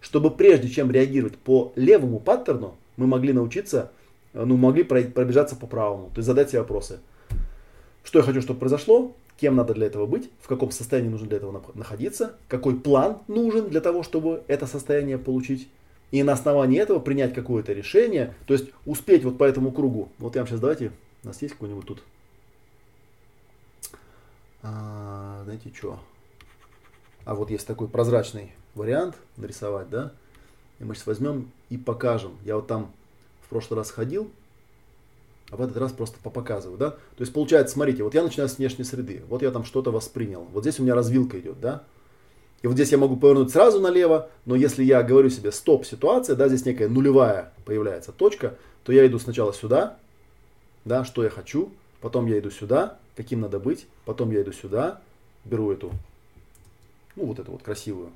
Чтобы 0.00 0.32
прежде 0.32 0.68
чем 0.68 0.90
реагировать 0.90 1.36
по 1.36 1.72
левому 1.76 2.18
паттерну, 2.18 2.74
мы 2.96 3.06
могли 3.06 3.32
научиться, 3.32 3.92
ну, 4.32 4.56
могли 4.56 4.82
пробежаться 4.82 5.54
по 5.54 5.68
правому, 5.68 6.08
то 6.08 6.18
есть 6.18 6.26
задать 6.26 6.50
себе 6.50 6.58
вопросы. 6.58 6.98
Что 8.02 8.18
я 8.18 8.24
хочу, 8.24 8.42
чтобы 8.42 8.58
произошло, 8.58 9.14
кем 9.36 9.54
надо 9.54 9.74
для 9.74 9.86
этого 9.86 10.06
быть, 10.06 10.30
в 10.40 10.48
каком 10.48 10.72
состоянии 10.72 11.10
нужно 11.10 11.28
для 11.28 11.36
этого 11.36 11.62
находиться, 11.74 12.34
какой 12.48 12.74
план 12.74 13.18
нужен 13.28 13.68
для 13.68 13.80
того, 13.80 14.02
чтобы 14.02 14.42
это 14.48 14.66
состояние 14.66 15.16
получить. 15.16 15.68
И 16.14 16.22
на 16.22 16.34
основании 16.34 16.78
этого 16.78 17.00
принять 17.00 17.34
какое-то 17.34 17.72
решение, 17.72 18.36
то 18.46 18.54
есть 18.54 18.70
успеть 18.86 19.24
вот 19.24 19.36
по 19.36 19.42
этому 19.42 19.72
кругу. 19.72 20.10
Вот 20.18 20.36
я 20.36 20.42
вам 20.42 20.46
сейчас 20.48 20.60
давайте, 20.60 20.92
у 21.24 21.26
нас 21.26 21.42
есть 21.42 21.54
какой-нибудь 21.54 21.86
тут, 21.86 22.04
а, 24.62 25.40
знаете 25.42 25.72
что, 25.74 25.98
а 27.24 27.34
вот 27.34 27.50
есть 27.50 27.66
такой 27.66 27.88
прозрачный 27.88 28.52
вариант 28.76 29.16
нарисовать, 29.36 29.90
да, 29.90 30.12
и 30.78 30.84
мы 30.84 30.94
сейчас 30.94 31.08
возьмем 31.08 31.50
и 31.68 31.76
покажем. 31.76 32.38
Я 32.44 32.54
вот 32.54 32.68
там 32.68 32.92
в 33.42 33.48
прошлый 33.48 33.76
раз 33.76 33.90
ходил, 33.90 34.30
а 35.50 35.56
в 35.56 35.62
этот 35.62 35.76
раз 35.78 35.90
просто 35.90 36.20
попоказываю, 36.22 36.78
да. 36.78 36.90
То 36.90 37.22
есть 37.22 37.32
получается, 37.32 37.74
смотрите, 37.74 38.04
вот 38.04 38.14
я 38.14 38.22
начинаю 38.22 38.48
с 38.48 38.58
внешней 38.58 38.84
среды, 38.84 39.24
вот 39.28 39.42
я 39.42 39.50
там 39.50 39.64
что-то 39.64 39.90
воспринял, 39.90 40.44
вот 40.52 40.62
здесь 40.62 40.78
у 40.78 40.84
меня 40.84 40.94
развилка 40.94 41.40
идет, 41.40 41.60
да. 41.60 41.82
И 42.64 42.66
вот 42.66 42.76
здесь 42.76 42.92
я 42.92 42.96
могу 42.96 43.18
повернуть 43.18 43.52
сразу 43.52 43.78
налево, 43.78 44.30
но 44.46 44.56
если 44.56 44.82
я 44.82 45.02
говорю 45.02 45.28
себе 45.28 45.52
стоп 45.52 45.84
ситуация, 45.84 46.34
да, 46.34 46.48
здесь 46.48 46.64
некая 46.64 46.88
нулевая 46.88 47.52
появляется 47.66 48.10
точка, 48.10 48.54
то 48.84 48.92
я 48.92 49.06
иду 49.06 49.18
сначала 49.18 49.52
сюда, 49.52 49.98
да, 50.86 51.04
что 51.04 51.22
я 51.22 51.28
хочу, 51.28 51.70
потом 52.00 52.24
я 52.24 52.38
иду 52.38 52.50
сюда, 52.50 52.96
каким 53.16 53.42
надо 53.42 53.60
быть, 53.60 53.86
потом 54.06 54.30
я 54.30 54.40
иду 54.40 54.50
сюда, 54.52 55.02
беру 55.44 55.72
эту, 55.72 55.90
ну 57.16 57.26
вот 57.26 57.38
эту 57.38 57.52
вот 57.52 57.62
красивую, 57.62 58.08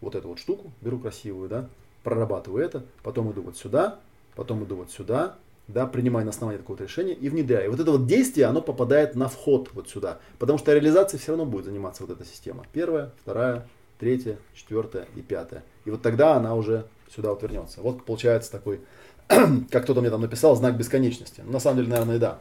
вот 0.00 0.14
эту 0.14 0.28
вот 0.28 0.38
штуку, 0.38 0.72
беру 0.80 0.98
красивую, 0.98 1.50
да, 1.50 1.68
прорабатываю 2.04 2.64
это, 2.64 2.82
потом 3.02 3.30
иду 3.30 3.42
вот 3.42 3.58
сюда, 3.58 3.98
потом 4.36 4.64
иду 4.64 4.76
вот 4.76 4.90
сюда, 4.90 5.36
да, 5.68 5.86
принимая 5.86 6.24
на 6.24 6.30
основании 6.30 6.58
такого 6.58 6.82
решения 6.82 7.12
и 7.12 7.28
внедряя. 7.28 7.66
И 7.66 7.68
вот 7.68 7.78
это 7.78 7.92
вот 7.92 8.06
действие, 8.06 8.46
оно 8.46 8.62
попадает 8.62 9.14
на 9.14 9.28
вход 9.28 9.70
вот 9.74 9.88
сюда. 9.88 10.18
Потому 10.38 10.58
что 10.58 10.72
реализацией 10.72 11.20
все 11.20 11.32
равно 11.32 11.44
будет 11.44 11.66
заниматься 11.66 12.04
вот 12.04 12.10
эта 12.10 12.24
система. 12.24 12.64
Первая, 12.72 13.12
вторая, 13.22 13.68
третья, 13.98 14.38
четвертая 14.54 15.06
и 15.14 15.20
пятая. 15.20 15.62
И 15.84 15.90
вот 15.90 16.00
тогда 16.00 16.34
она 16.34 16.54
уже 16.54 16.86
сюда 17.14 17.30
вот 17.30 17.42
вернется. 17.42 17.82
Вот 17.82 18.04
получается 18.04 18.50
такой, 18.50 18.80
как 19.28 19.84
кто-то 19.84 20.00
мне 20.00 20.10
там 20.10 20.22
написал, 20.22 20.56
знак 20.56 20.76
бесконечности. 20.76 21.42
Ну, 21.44 21.52
на 21.52 21.60
самом 21.60 21.78
деле, 21.78 21.90
наверное, 21.90 22.16
и 22.16 22.18
да. 22.18 22.38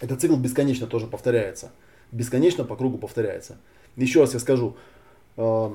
Этот 0.00 0.20
цикл 0.20 0.36
бесконечно 0.36 0.86
тоже 0.86 1.06
повторяется. 1.06 1.70
Бесконечно 2.10 2.64
по 2.64 2.76
кругу 2.76 2.98
повторяется. 2.98 3.56
Еще 3.96 4.20
раз 4.20 4.34
я 4.34 4.40
скажу, 4.40 4.76
э, 5.38 5.70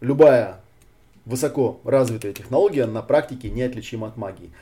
любая 0.00 0.60
высоко 1.24 1.80
развитая 1.84 2.34
технология 2.34 2.86
на 2.86 3.02
практике 3.02 3.48
неотличима 3.50 4.08
от 4.08 4.16
магии. 4.16 4.52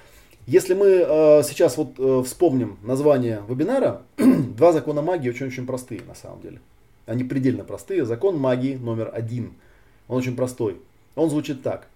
Если 0.47 0.75
мы 0.75 0.87
э, 0.87 1.43
сейчас 1.43 1.79
вот 1.79 1.95
э, 1.99 2.23
вспомним 2.25 2.79
название 2.83 3.43
вебинара, 3.49 4.03
два 4.19 4.73
закона 4.73 5.01
магии 5.01 5.31
очень-очень 5.31 5.67
простые 5.67 6.03
на 6.07 6.15
самом 6.15 6.43
деле. 6.43 6.61
Они 7.07 7.25
предельно 7.25 7.65
простые. 7.65 8.05
Закон 8.05 8.39
магии 8.39 8.77
номер 8.77 9.11
один. 9.13 9.55
Он 10.07 10.19
очень 10.19 10.37
простой. 10.37 10.81
Он 11.15 11.31
звучит 11.31 11.63
так. 11.63 11.87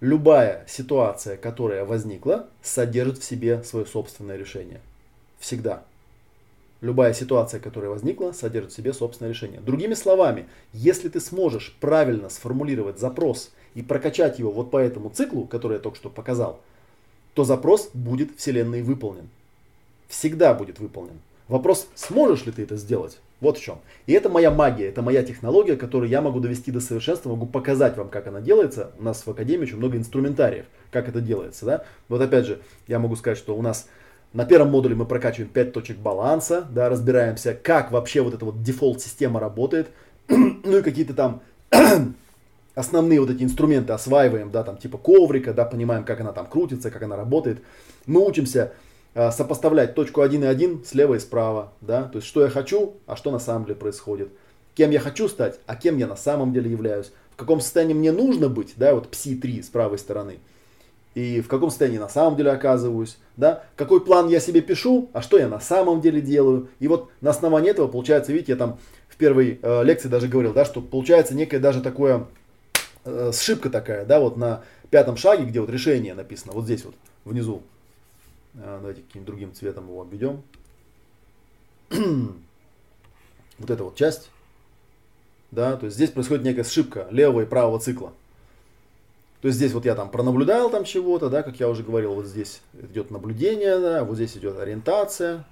Любая 0.00 0.66
ситуация, 0.68 1.38
которая 1.38 1.86
возникла, 1.86 2.46
содержит 2.62 3.18
в 3.18 3.24
себе 3.24 3.62
свое 3.62 3.86
собственное 3.86 4.36
решение. 4.36 4.80
Всегда. 5.38 5.84
Любая 6.82 7.14
ситуация, 7.14 7.58
которая 7.58 7.90
возникла, 7.90 8.32
содержит 8.32 8.72
в 8.72 8.76
себе 8.76 8.92
собственное 8.92 9.30
решение. 9.30 9.60
Другими 9.60 9.94
словами, 9.94 10.46
если 10.74 11.08
ты 11.08 11.20
сможешь 11.20 11.74
правильно 11.80 12.28
сформулировать 12.28 12.98
запрос 12.98 13.50
и 13.74 13.80
прокачать 13.80 14.38
его 14.38 14.50
вот 14.50 14.70
по 14.70 14.76
этому 14.76 15.08
циклу, 15.08 15.46
который 15.46 15.74
я 15.74 15.78
только 15.78 15.96
что 15.96 16.10
показал, 16.10 16.60
то 17.34 17.44
запрос 17.44 17.90
будет 17.92 18.36
Вселенной 18.38 18.82
выполнен. 18.82 19.28
Всегда 20.08 20.54
будет 20.54 20.78
выполнен. 20.78 21.18
Вопрос, 21.48 21.88
сможешь 21.94 22.46
ли 22.46 22.52
ты 22.52 22.62
это 22.62 22.76
сделать? 22.76 23.18
Вот 23.40 23.58
в 23.58 23.62
чем. 23.62 23.78
И 24.06 24.12
это 24.12 24.30
моя 24.30 24.50
магия, 24.50 24.88
это 24.88 25.02
моя 25.02 25.22
технология, 25.22 25.76
которую 25.76 26.08
я 26.08 26.22
могу 26.22 26.40
довести 26.40 26.70
до 26.70 26.80
совершенства, 26.80 27.28
могу 27.30 27.46
показать 27.46 27.96
вам, 27.96 28.08
как 28.08 28.26
она 28.26 28.40
делается. 28.40 28.92
У 28.98 29.02
нас 29.02 29.26
в 29.26 29.30
Академии 29.30 29.64
очень 29.64 29.76
много 29.76 29.98
инструментариев, 29.98 30.64
как 30.90 31.08
это 31.08 31.20
делается. 31.20 31.66
Да? 31.66 31.84
Вот 32.08 32.22
опять 32.22 32.46
же, 32.46 32.60
я 32.86 32.98
могу 32.98 33.16
сказать, 33.16 33.36
что 33.36 33.56
у 33.56 33.60
нас 33.60 33.86
на 34.32 34.44
первом 34.46 34.70
модуле 34.70 34.94
мы 34.94 35.04
прокачиваем 35.04 35.50
5 35.50 35.72
точек 35.72 35.98
баланса, 35.98 36.66
да, 36.70 36.88
разбираемся, 36.88 37.54
как 37.54 37.92
вообще 37.92 38.22
вот 38.22 38.34
эта 38.34 38.44
вот 38.44 38.62
дефолт-система 38.62 39.38
работает, 39.38 39.88
ну 40.28 40.78
и 40.78 40.82
какие-то 40.82 41.14
там 41.14 41.42
основные 42.74 43.20
вот 43.20 43.30
эти 43.30 43.42
инструменты 43.42 43.92
осваиваем, 43.92 44.50
да, 44.50 44.62
там 44.62 44.76
типа 44.76 44.98
коврика, 44.98 45.52
да, 45.52 45.64
понимаем, 45.64 46.04
как 46.04 46.20
она 46.20 46.32
там 46.32 46.46
крутится, 46.46 46.90
как 46.90 47.02
она 47.02 47.16
работает. 47.16 47.62
Мы 48.06 48.26
учимся 48.26 48.72
э, 49.14 49.30
сопоставлять 49.30 49.94
точку 49.94 50.22
1 50.22 50.44
и 50.44 50.46
1 50.46 50.84
слева 50.84 51.14
и 51.14 51.18
справа, 51.18 51.72
да, 51.80 52.04
то 52.04 52.16
есть 52.16 52.26
что 52.26 52.42
я 52.42 52.48
хочу, 52.48 52.94
а 53.06 53.16
что 53.16 53.30
на 53.30 53.38
самом 53.38 53.64
деле 53.64 53.76
происходит. 53.76 54.30
Кем 54.74 54.90
я 54.90 54.98
хочу 54.98 55.28
стать, 55.28 55.60
а 55.66 55.76
кем 55.76 55.98
я 55.98 56.06
на 56.06 56.16
самом 56.16 56.52
деле 56.52 56.70
являюсь. 56.70 57.12
В 57.32 57.36
каком 57.36 57.60
состоянии 57.60 57.94
мне 57.94 58.12
нужно 58.12 58.48
быть, 58.48 58.74
да, 58.76 58.94
вот 58.94 59.08
пси-3 59.12 59.62
с 59.62 59.68
правой 59.68 59.98
стороны. 59.98 60.38
И 61.14 61.40
в 61.40 61.46
каком 61.46 61.70
состоянии 61.70 61.98
на 61.98 62.08
самом 62.08 62.36
деле 62.36 62.50
оказываюсь, 62.50 63.18
да, 63.36 63.62
какой 63.76 64.04
план 64.04 64.28
я 64.28 64.40
себе 64.40 64.60
пишу, 64.60 65.10
а 65.12 65.22
что 65.22 65.38
я 65.38 65.48
на 65.48 65.60
самом 65.60 66.00
деле 66.00 66.20
делаю. 66.20 66.68
И 66.80 66.88
вот 66.88 67.08
на 67.20 67.30
основании 67.30 67.70
этого 67.70 67.86
получается, 67.86 68.32
видите, 68.32 68.52
я 68.52 68.58
там 68.58 68.78
в 69.08 69.16
первой 69.16 69.60
э, 69.62 69.84
лекции 69.84 70.08
даже 70.08 70.26
говорил, 70.26 70.52
да, 70.52 70.64
что 70.64 70.80
получается 70.80 71.36
некое 71.36 71.60
даже 71.60 71.80
такое 71.80 72.26
э, 73.04 73.32
сшибка 73.32 73.70
такая, 73.70 74.04
да, 74.04 74.20
вот 74.20 74.36
на 74.36 74.62
пятом 74.90 75.16
шаге, 75.16 75.44
где 75.44 75.60
вот 75.60 75.70
решение 75.70 76.14
написано, 76.14 76.52
вот 76.52 76.64
здесь 76.64 76.84
вот, 76.84 76.94
внизу. 77.24 77.62
Э, 78.54 78.78
давайте 78.80 79.02
каким-нибудь 79.02 79.26
другим 79.26 79.54
цветом 79.54 79.88
его 79.88 80.02
обведем. 80.02 80.42
вот 83.58 83.70
эта 83.70 83.84
вот 83.84 83.96
часть, 83.96 84.30
да, 85.50 85.76
то 85.76 85.86
есть 85.86 85.96
здесь 85.96 86.10
происходит 86.10 86.44
некая 86.44 86.64
сшибка 86.64 87.06
левого 87.10 87.42
и 87.42 87.46
правого 87.46 87.78
цикла. 87.78 88.12
То 89.40 89.48
есть 89.48 89.58
здесь 89.58 89.72
вот 89.72 89.84
я 89.84 89.94
там 89.94 90.10
пронаблюдал 90.10 90.70
там 90.70 90.84
чего-то, 90.84 91.28
да, 91.28 91.42
как 91.42 91.60
я 91.60 91.68
уже 91.68 91.82
говорил, 91.82 92.14
вот 92.14 92.26
здесь 92.26 92.62
идет 92.72 93.10
наблюдение, 93.10 93.78
да, 93.78 94.04
вот 94.04 94.14
здесь 94.16 94.36
идет 94.36 94.58
ориентация, 94.58 95.44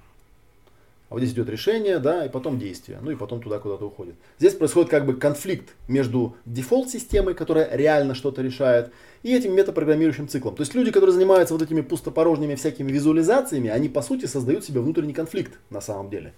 а 1.13 1.15
вот 1.15 1.21
здесь 1.21 1.35
идет 1.35 1.47
решение, 1.47 1.99
да, 1.99 2.25
и 2.25 2.29
потом 2.29 2.57
действие, 2.57 2.97
ну 3.03 3.11
и 3.11 3.15
потом 3.15 3.39
туда 3.39 3.59
куда-то 3.59 3.85
уходит. 3.85 4.15
Здесь 4.39 4.55
происходит 4.55 4.89
как 4.89 5.05
бы 5.05 5.13
конфликт 5.13 5.75
между 5.87 6.35
дефолт-системой, 6.45 7.35
которая 7.35 7.69
реально 7.71 8.15
что-то 8.15 8.41
решает, 8.41 8.91
и 9.21 9.31
этим 9.31 9.53
метапрограммирующим 9.55 10.27
циклом. 10.27 10.55
То 10.55 10.61
есть 10.61 10.73
люди, 10.73 10.89
которые 10.89 11.13
занимаются 11.13 11.53
вот 11.53 11.61
этими 11.61 11.81
пустопорожними 11.81 12.55
всякими 12.55 12.91
визуализациями, 12.91 13.69
они 13.69 13.89
по 13.89 14.01
сути 14.01 14.25
создают 14.25 14.65
себе 14.65 14.79
внутренний 14.81 15.13
конфликт 15.13 15.59
на 15.69 15.81
самом 15.81 16.09
деле. 16.09 16.33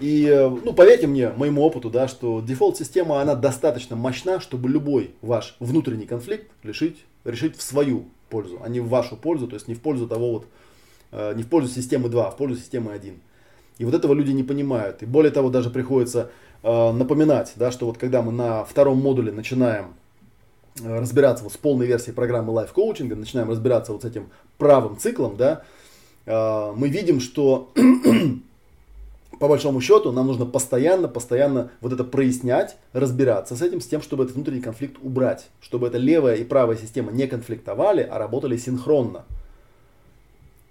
И, 0.00 0.50
ну, 0.64 0.72
поверьте 0.72 1.06
мне, 1.06 1.30
моему 1.30 1.62
опыту, 1.62 1.90
да, 1.90 2.08
что 2.08 2.40
дефолт-система, 2.40 3.20
она 3.20 3.36
достаточно 3.36 3.94
мощна, 3.94 4.40
чтобы 4.40 4.68
любой 4.68 5.12
ваш 5.22 5.54
внутренний 5.60 6.06
конфликт 6.06 6.50
решить, 6.64 7.04
решить 7.22 7.56
в 7.56 7.62
свою 7.62 8.06
пользу, 8.30 8.58
а 8.64 8.68
не 8.68 8.80
в 8.80 8.88
вашу 8.88 9.16
пользу, 9.16 9.46
то 9.46 9.54
есть 9.54 9.68
не 9.68 9.76
в 9.76 9.80
пользу 9.80 10.08
того 10.08 10.32
вот 10.32 10.46
Э, 10.48 10.65
не 11.12 11.42
в 11.42 11.48
пользу 11.48 11.72
системы 11.72 12.08
2, 12.08 12.28
а 12.28 12.30
в 12.30 12.36
пользу 12.36 12.60
системы 12.60 12.92
1. 12.92 13.20
И 13.78 13.84
вот 13.84 13.94
этого 13.94 14.14
люди 14.14 14.30
не 14.30 14.42
понимают. 14.42 15.02
И 15.02 15.06
более 15.06 15.30
того, 15.30 15.50
даже 15.50 15.70
приходится 15.70 16.30
э, 16.62 16.92
напоминать, 16.92 17.52
да, 17.56 17.70
что 17.70 17.86
вот 17.86 17.98
когда 17.98 18.22
мы 18.22 18.32
на 18.32 18.64
втором 18.64 18.98
модуле 18.98 19.32
начинаем 19.32 19.94
э, 20.82 20.98
разбираться 20.98 21.44
вот 21.44 21.52
с 21.52 21.56
полной 21.56 21.86
версией 21.86 22.14
программы 22.14 22.52
Coaching, 22.52 23.14
начинаем 23.14 23.50
разбираться 23.50 23.92
вот 23.92 24.02
с 24.02 24.04
этим 24.04 24.30
правым 24.58 24.96
циклом, 24.98 25.36
да, 25.36 25.62
мы 26.26 26.88
видим, 26.88 27.20
что 27.20 27.70
по 29.38 29.46
большому 29.46 29.80
счету 29.80 30.10
нам 30.10 30.26
нужно 30.26 30.44
постоянно, 30.44 31.06
постоянно 31.06 31.70
вот 31.80 31.92
это 31.92 32.02
прояснять, 32.02 32.76
разбираться 32.92 33.54
с 33.54 33.62
этим, 33.62 33.80
с 33.80 33.86
тем, 33.86 34.02
чтобы 34.02 34.24
этот 34.24 34.34
внутренний 34.34 34.60
конфликт 34.60 34.96
убрать, 35.00 35.48
чтобы 35.60 35.86
эта 35.86 35.98
левая 35.98 36.34
и 36.34 36.44
правая 36.44 36.76
система 36.76 37.12
не 37.12 37.28
конфликтовали, 37.28 38.02
а 38.02 38.18
работали 38.18 38.56
синхронно 38.56 39.24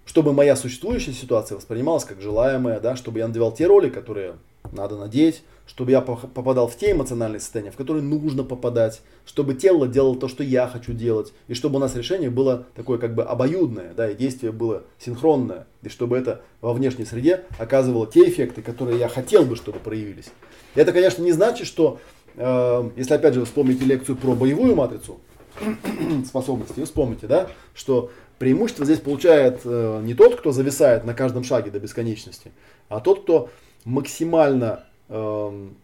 чтобы 0.06 0.34
моя 0.34 0.56
существующая 0.56 1.14
ситуация 1.14 1.58
воспринималась 1.58 2.06
как 2.06 2.22
желаемая, 2.22 2.80
да, 2.80 2.96
чтобы 2.96 3.20
я 3.20 3.28
надевал 3.28 3.52
те 3.52 3.66
роли, 3.66 3.90
которые 3.90 4.36
надо 4.72 4.98
надеть, 4.98 5.44
чтобы 5.68 5.92
я 5.92 6.02
попадал 6.02 6.68
в 6.68 6.76
те 6.78 6.92
эмоциональные 6.92 7.40
состояния, 7.40 7.72
в 7.72 7.76
которые 7.76 8.04
нужно 8.04 8.44
попадать, 8.44 9.02
чтобы 9.26 9.56
тело 9.56 9.88
делало 9.88 10.16
то, 10.16 10.28
что 10.28 10.44
я 10.44 10.68
хочу 10.68 10.94
делать, 10.94 11.34
и 11.48 11.54
чтобы 11.54 11.78
у 11.78 11.80
нас 11.80 11.96
решение 11.96 12.30
было 12.30 12.66
такое 12.76 12.98
как 12.98 13.16
бы 13.16 13.24
обоюдное, 13.24 13.94
да, 13.94 14.10
и 14.10 14.16
действие 14.16 14.52
было 14.52 14.84
синхронное, 15.00 15.68
и 15.82 15.90
чтобы 15.90 16.18
это 16.18 16.42
во 16.62 16.74
внешней 16.74 17.06
среде 17.06 17.46
оказывало 17.58 18.08
те 18.08 18.30
эффекты, 18.30 18.62
которые 18.62 19.00
я 19.00 19.08
хотел 19.08 19.44
бы, 19.44 19.56
чтобы 19.56 19.80
проявились. 19.80 20.32
Это, 20.76 20.92
конечно, 20.92 21.24
не 21.24 21.32
значит, 21.32 21.68
что, 21.68 22.00
э, 22.36 22.90
если 22.96 23.14
опять 23.14 23.34
же 23.34 23.46
вспомните 23.46 23.86
лекцию 23.86 24.18
про 24.18 24.36
боевую 24.36 24.76
матрицу 24.76 25.20
способностей, 26.26 26.84
вспомните, 26.84 27.28
да, 27.28 27.48
что 27.74 28.12
преимущество 28.40 28.86
здесь 28.86 29.00
получает 29.00 29.62
э, 29.66 30.02
не 30.04 30.14
тот, 30.14 30.40
кто 30.40 30.52
зависает 30.52 31.06
на 31.06 31.14
каждом 31.14 31.44
шаге 31.44 31.72
до 31.72 31.80
бесконечности, 31.80 32.52
а 32.90 33.00
тот, 33.00 33.24
кто 33.24 33.50
максимально 33.84 34.86
Эм, 35.08 35.76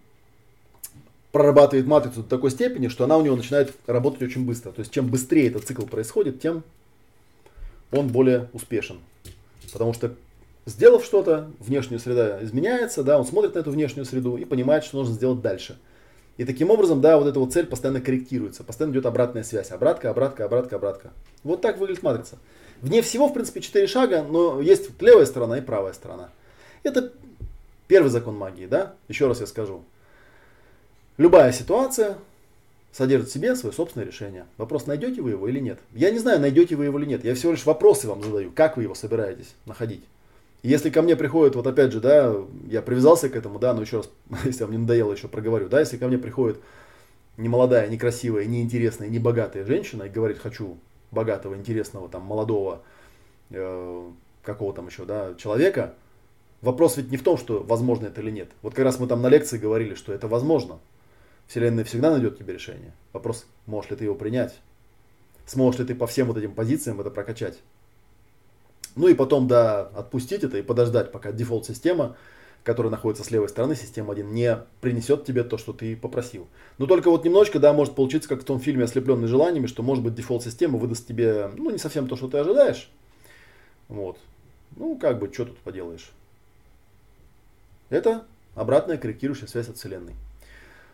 прорабатывает 1.31 1.85
матрицу 1.87 2.23
до 2.23 2.29
такой 2.29 2.51
степени, 2.51 2.87
что 2.87 3.03
она 3.03 3.17
у 3.17 3.21
него 3.21 3.35
начинает 3.35 3.73
работать 3.87 4.21
очень 4.23 4.45
быстро. 4.45 4.71
То 4.71 4.79
есть 4.79 4.91
чем 4.91 5.07
быстрее 5.07 5.47
этот 5.47 5.65
цикл 5.65 5.85
происходит, 5.85 6.41
тем 6.41 6.63
он 7.91 8.07
более 8.07 8.49
успешен. 8.51 8.99
Потому 9.71 9.93
что 9.93 10.13
сделав 10.65 11.05
что-то, 11.05 11.51
внешняя 11.59 11.99
среда 11.99 12.43
изменяется, 12.43 13.03
да, 13.03 13.17
он 13.17 13.25
смотрит 13.25 13.55
на 13.55 13.59
эту 13.59 13.71
внешнюю 13.71 14.05
среду 14.05 14.37
и 14.37 14.43
понимает, 14.43 14.83
что 14.83 14.97
нужно 14.97 15.13
сделать 15.13 15.41
дальше. 15.41 15.77
И 16.37 16.45
таким 16.45 16.69
образом, 16.69 17.01
да, 17.01 17.17
вот 17.17 17.27
эта 17.27 17.39
вот 17.39 17.53
цель 17.53 17.65
постоянно 17.65 18.01
корректируется, 18.01 18.63
постоянно 18.63 18.93
идет 18.93 19.05
обратная 19.05 19.43
связь. 19.43 19.71
Обратка, 19.71 20.09
обратка, 20.09 20.45
обратка, 20.45 20.75
обратка. 20.77 21.11
Вот 21.43 21.61
так 21.61 21.77
выглядит 21.77 22.03
матрица. 22.03 22.37
Вне 22.81 23.01
всего, 23.01 23.27
в 23.27 23.33
принципе, 23.33 23.61
четыре 23.61 23.87
шага, 23.87 24.23
но 24.23 24.59
есть 24.61 24.89
левая 25.01 25.25
сторона 25.25 25.57
и 25.57 25.61
правая 25.61 25.93
сторона. 25.93 26.29
Это 26.83 27.11
Первый 27.91 28.07
закон 28.07 28.37
магии, 28.37 28.67
да? 28.67 28.93
Еще 29.09 29.27
раз 29.27 29.41
я 29.41 29.45
скажу. 29.47 29.83
Любая 31.17 31.51
ситуация 31.51 32.17
содержит 32.93 33.27
в 33.27 33.33
себе 33.33 33.53
свое 33.57 33.75
собственное 33.75 34.07
решение. 34.07 34.45
Вопрос, 34.55 34.85
найдете 34.85 35.21
вы 35.21 35.31
его 35.31 35.45
или 35.49 35.59
нет. 35.59 35.77
Я 35.91 36.09
не 36.09 36.19
знаю, 36.19 36.39
найдете 36.39 36.77
вы 36.77 36.85
его 36.85 36.97
или 36.99 37.05
нет. 37.05 37.25
Я 37.25 37.35
всего 37.35 37.51
лишь 37.51 37.65
вопросы 37.65 38.07
вам 38.07 38.23
задаю, 38.23 38.49
как 38.49 38.77
вы 38.77 38.83
его 38.83 38.95
собираетесь 38.95 39.55
находить. 39.65 40.05
Если 40.63 40.89
ко 40.89 41.01
мне 41.01 41.15
приходит, 41.15 41.55
вот 41.55 41.65
опять 41.65 41.91
же, 41.91 41.99
да, 41.99 42.35
я 42.67 42.81
привязался 42.81 43.29
к 43.29 43.35
этому, 43.35 43.57
да, 43.57 43.73
но 43.73 43.81
еще 43.81 43.97
раз, 43.97 44.09
если 44.45 44.63
вам 44.63 44.71
не 44.71 44.77
надоело, 44.77 45.11
еще 45.11 45.27
проговорю, 45.27 45.69
да, 45.69 45.79
если 45.79 45.97
ко 45.97 46.07
мне 46.07 46.17
приходит 46.17 46.59
не 47.37 47.49
молодая, 47.49 47.87
не 47.87 47.97
красивая, 47.97 48.45
не 48.45 48.61
интересная, 48.61 49.07
не 49.07 49.17
богатая 49.17 49.65
женщина 49.65 50.03
и 50.03 50.09
говорит, 50.09 50.37
хочу 50.37 50.77
богатого, 51.09 51.55
интересного, 51.55 52.09
там, 52.09 52.21
молодого, 52.23 52.83
э, 53.49 54.09
какого 54.43 54.73
там 54.73 54.87
еще, 54.87 55.05
да, 55.05 55.33
человека, 55.35 55.95
Вопрос 56.61 56.97
ведь 56.97 57.09
не 57.09 57.17
в 57.17 57.23
том, 57.23 57.37
что 57.37 57.63
возможно 57.63 58.05
это 58.05 58.21
или 58.21 58.29
нет. 58.29 58.51
Вот 58.61 58.75
как 58.75 58.85
раз 58.85 58.99
мы 58.99 59.07
там 59.07 59.21
на 59.21 59.29
лекции 59.29 59.57
говорили, 59.57 59.95
что 59.95 60.13
это 60.13 60.27
возможно. 60.27 60.79
Вселенная 61.47 61.83
всегда 61.83 62.11
найдет 62.11 62.37
тебе 62.37 62.53
решение. 62.53 62.93
Вопрос, 63.13 63.45
можешь 63.65 63.89
ли 63.89 63.97
ты 63.97 64.03
его 64.03 64.13
принять? 64.13 64.59
Сможешь 65.47 65.79
ли 65.79 65.87
ты 65.87 65.95
по 65.95 66.05
всем 66.05 66.27
вот 66.27 66.37
этим 66.37 66.53
позициям 66.53 67.01
это 67.01 67.09
прокачать? 67.09 67.57
Ну 68.95 69.07
и 69.07 69.13
потом, 69.13 69.47
да, 69.47 69.81
отпустить 69.81 70.43
это 70.43 70.57
и 70.57 70.61
подождать, 70.61 71.11
пока 71.11 71.31
дефолт-система, 71.31 72.15
которая 72.63 72.91
находится 72.91 73.23
с 73.23 73.31
левой 73.31 73.49
стороны, 73.49 73.75
система 73.75 74.13
1, 74.13 74.33
не 74.33 74.57
принесет 74.81 75.25
тебе 75.25 75.43
то, 75.43 75.57
что 75.57 75.73
ты 75.73 75.95
попросил. 75.95 76.47
Но 76.77 76.85
только 76.85 77.09
вот 77.09 77.23
немножечко, 77.25 77.59
да, 77.59 77.73
может 77.73 77.95
получиться, 77.95 78.29
как 78.29 78.41
в 78.41 78.45
том 78.45 78.59
фильме 78.59 78.83
«Ослепленный 78.83 79.27
желаниями», 79.27 79.67
что, 79.67 79.81
может 79.81 80.03
быть, 80.03 80.15
дефолт-система 80.15 80.77
выдаст 80.77 81.07
тебе, 81.07 81.49
ну, 81.55 81.69
не 81.69 81.77
совсем 81.77 82.07
то, 82.07 82.15
что 82.15 82.27
ты 82.27 82.37
ожидаешь. 82.37 82.89
Вот. 83.87 84.17
Ну, 84.77 84.97
как 84.97 85.19
бы, 85.19 85.31
что 85.33 85.45
тут 85.45 85.57
поделаешь. 85.59 86.11
Это 87.89 88.25
обратная 88.55 88.97
корректирующая 88.97 89.47
связь 89.47 89.69
от 89.69 89.77
Вселенной. 89.77 90.13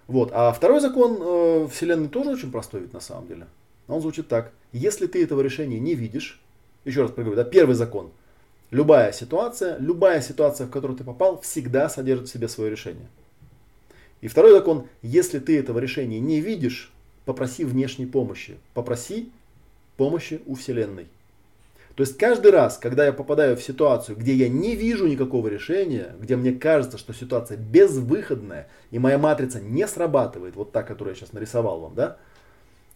Вот. 0.07 0.31
А 0.33 0.51
второй 0.53 0.79
закон 0.79 1.17
э, 1.19 1.67
Вселенной 1.71 2.07
тоже 2.07 2.31
очень 2.31 2.51
простой 2.51 2.81
ведь 2.81 2.93
на 2.93 2.99
самом 2.99 3.27
деле. 3.27 3.47
Он 3.87 4.01
звучит 4.01 4.27
так. 4.27 4.51
Если 4.71 5.05
ты 5.05 5.23
этого 5.23 5.41
решения 5.41 5.79
не 5.79 5.95
видишь, 5.95 6.41
еще 6.85 7.01
раз 7.01 7.11
проговорю, 7.11 7.35
да, 7.35 7.43
первый 7.43 7.75
закон. 7.75 8.11
Любая 8.71 9.11
ситуация, 9.11 9.77
любая 9.79 10.21
ситуация, 10.21 10.67
в 10.67 10.71
которую 10.71 10.97
ты 10.97 11.03
попал, 11.03 11.39
всегда 11.41 11.89
содержит 11.89 12.27
в 12.27 12.31
себе 12.31 12.47
свое 12.47 12.69
решение. 12.69 13.07
И 14.21 14.27
второй 14.27 14.51
закон, 14.51 14.87
если 15.01 15.39
ты 15.39 15.57
этого 15.57 15.79
решения 15.79 16.19
не 16.19 16.41
видишь, 16.41 16.91
попроси 17.25 17.63
внешней 17.63 18.05
помощи. 18.07 18.57
Попроси 18.73 19.29
помощи 19.95 20.41
у 20.45 20.55
Вселенной. 20.55 21.07
То 21.95 22.01
есть 22.01 22.17
каждый 22.17 22.51
раз, 22.51 22.77
когда 22.77 23.05
я 23.05 23.11
попадаю 23.11 23.57
в 23.57 23.63
ситуацию, 23.63 24.17
где 24.17 24.33
я 24.33 24.49
не 24.49 24.75
вижу 24.75 25.07
никакого 25.07 25.47
решения, 25.47 26.15
где 26.19 26.35
мне 26.35 26.51
кажется, 26.51 26.99
что 26.99 27.11
ситуация 27.11 27.57
безвыходная, 27.57 28.67
и 28.91 28.99
моя 28.99 29.17
матрица 29.17 29.59
не 29.59 29.87
срабатывает, 29.87 30.55
вот 30.55 30.71
та, 30.71 30.83
которую 30.83 31.15
я 31.15 31.19
сейчас 31.19 31.33
нарисовал 31.33 31.79
вам, 31.79 31.95
да, 31.95 32.17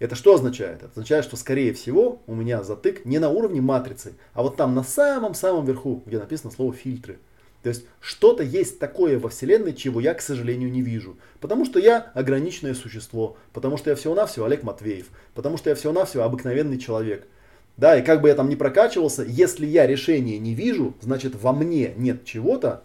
это 0.01 0.15
что 0.15 0.35
означает? 0.35 0.77
Это 0.77 0.91
означает, 0.91 1.25
что 1.25 1.37
скорее 1.37 1.73
всего 1.73 2.21
у 2.27 2.35
меня 2.35 2.63
затык 2.63 3.05
не 3.05 3.19
на 3.19 3.29
уровне 3.29 3.61
матрицы, 3.61 4.15
а 4.33 4.43
вот 4.43 4.57
там 4.57 4.75
на 4.75 4.83
самом-самом 4.83 5.65
верху, 5.65 6.03
где 6.05 6.19
написано 6.19 6.51
слово 6.51 6.73
фильтры. 6.73 7.19
То 7.63 7.69
есть 7.69 7.85
что-то 7.99 8.41
есть 8.41 8.79
такое 8.79 9.19
во 9.19 9.29
Вселенной, 9.29 9.73
чего 9.73 9.99
я, 9.99 10.15
к 10.15 10.21
сожалению, 10.21 10.71
не 10.71 10.81
вижу. 10.81 11.17
Потому 11.39 11.65
что 11.65 11.79
я 11.79 12.11
ограниченное 12.15 12.73
существо, 12.73 13.37
потому 13.53 13.77
что 13.77 13.91
я 13.91 13.95
всего-навсего 13.95 14.45
Олег 14.45 14.63
Матвеев, 14.63 15.07
потому 15.35 15.57
что 15.57 15.69
я 15.69 15.75
всего-навсего 15.75 16.23
обыкновенный 16.23 16.79
человек– 16.79 17.27
да, 17.77 17.97
и 17.97 18.03
как 18.03 18.21
бы 18.21 18.27
я 18.27 18.35
там 18.35 18.49
ни 18.49 18.55
прокачивался, 18.55 19.23
если 19.23 19.65
я 19.65 19.87
решения 19.87 20.37
не 20.37 20.53
вижу, 20.53 20.93
значит 21.01 21.33
во 21.41 21.53
мне 21.53 21.93
нет 21.97 22.25
чего-то 22.25 22.83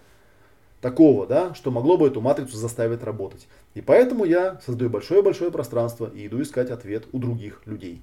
такого, 0.81 1.27
да, 1.27 1.55
что 1.55 1.71
могло 1.71 1.97
бы 1.97 2.07
эту 2.07 2.21
матрицу 2.21 2.57
заставить 2.57 3.03
работать. 3.03 3.49
И 3.75 3.81
поэтому 3.81 4.25
я 4.25 4.61
создаю 4.65 4.91
большое-большое 4.91 5.51
пространство 5.51 6.11
и 6.13 6.27
иду 6.27 6.41
искать 6.43 6.71
ответ 6.71 7.07
у 7.13 7.19
других 7.19 7.63
людей. 7.67 8.01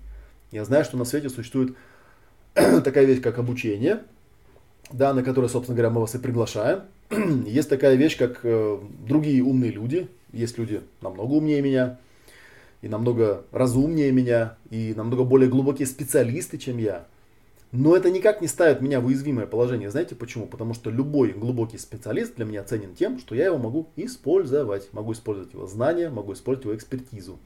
Я 0.52 0.66
знаю, 0.66 0.84
что 0.84 0.98
на 0.98 1.06
свете 1.06 1.30
существует 1.30 1.76
такая 2.54 3.06
вещь, 3.06 3.22
как 3.22 3.40
обучение, 3.40 4.04
да, 4.92 5.14
на 5.14 5.24
которое, 5.24 5.48
собственно 5.48 5.76
говоря, 5.76 5.94
мы 5.94 6.02
вас 6.02 6.16
и 6.16 6.20
приглашаем. 6.20 6.82
Есть 7.46 7.70
такая 7.70 7.96
вещь, 7.96 8.18
как 8.18 8.40
э, 8.44 8.80
другие 9.08 9.44
умные 9.44 9.72
люди. 9.72 10.08
Есть 10.32 10.58
люди 10.58 10.82
намного 11.02 11.34
умнее 11.34 11.62
меня, 11.62 11.98
и 12.82 12.90
намного 12.90 13.46
разумнее 13.52 14.12
меня, 14.12 14.58
и 14.70 14.94
намного 14.96 15.24
более 15.24 15.50
глубокие 15.50 15.88
специалисты, 15.88 16.58
чем 16.58 16.78
я. 16.78 17.06
Но 17.74 17.96
это 17.98 18.12
никак 18.12 18.40
не 18.40 18.48
ставит 18.48 18.82
меня 18.82 19.02
в 19.02 19.08
уязвимое 19.08 19.48
положение. 19.48 19.90
Знаете 19.90 20.14
почему? 20.14 20.46
Потому 20.46 20.76
что 20.76 20.92
любой 20.92 21.32
глубокий 21.32 21.80
специалист 21.80 22.36
для 22.36 22.46
меня 22.46 22.64
ценен 22.64 22.94
тем, 22.94 23.18
что 23.18 23.34
я 23.34 23.46
его 23.46 23.58
могу 23.58 23.90
использовать. 23.96 24.94
Могу 24.94 25.14
использовать 25.14 25.54
его 25.54 25.66
знания, 25.66 26.12
могу 26.12 26.34
использовать 26.34 26.66
его 26.66 26.76
экспертизу. 26.76 27.40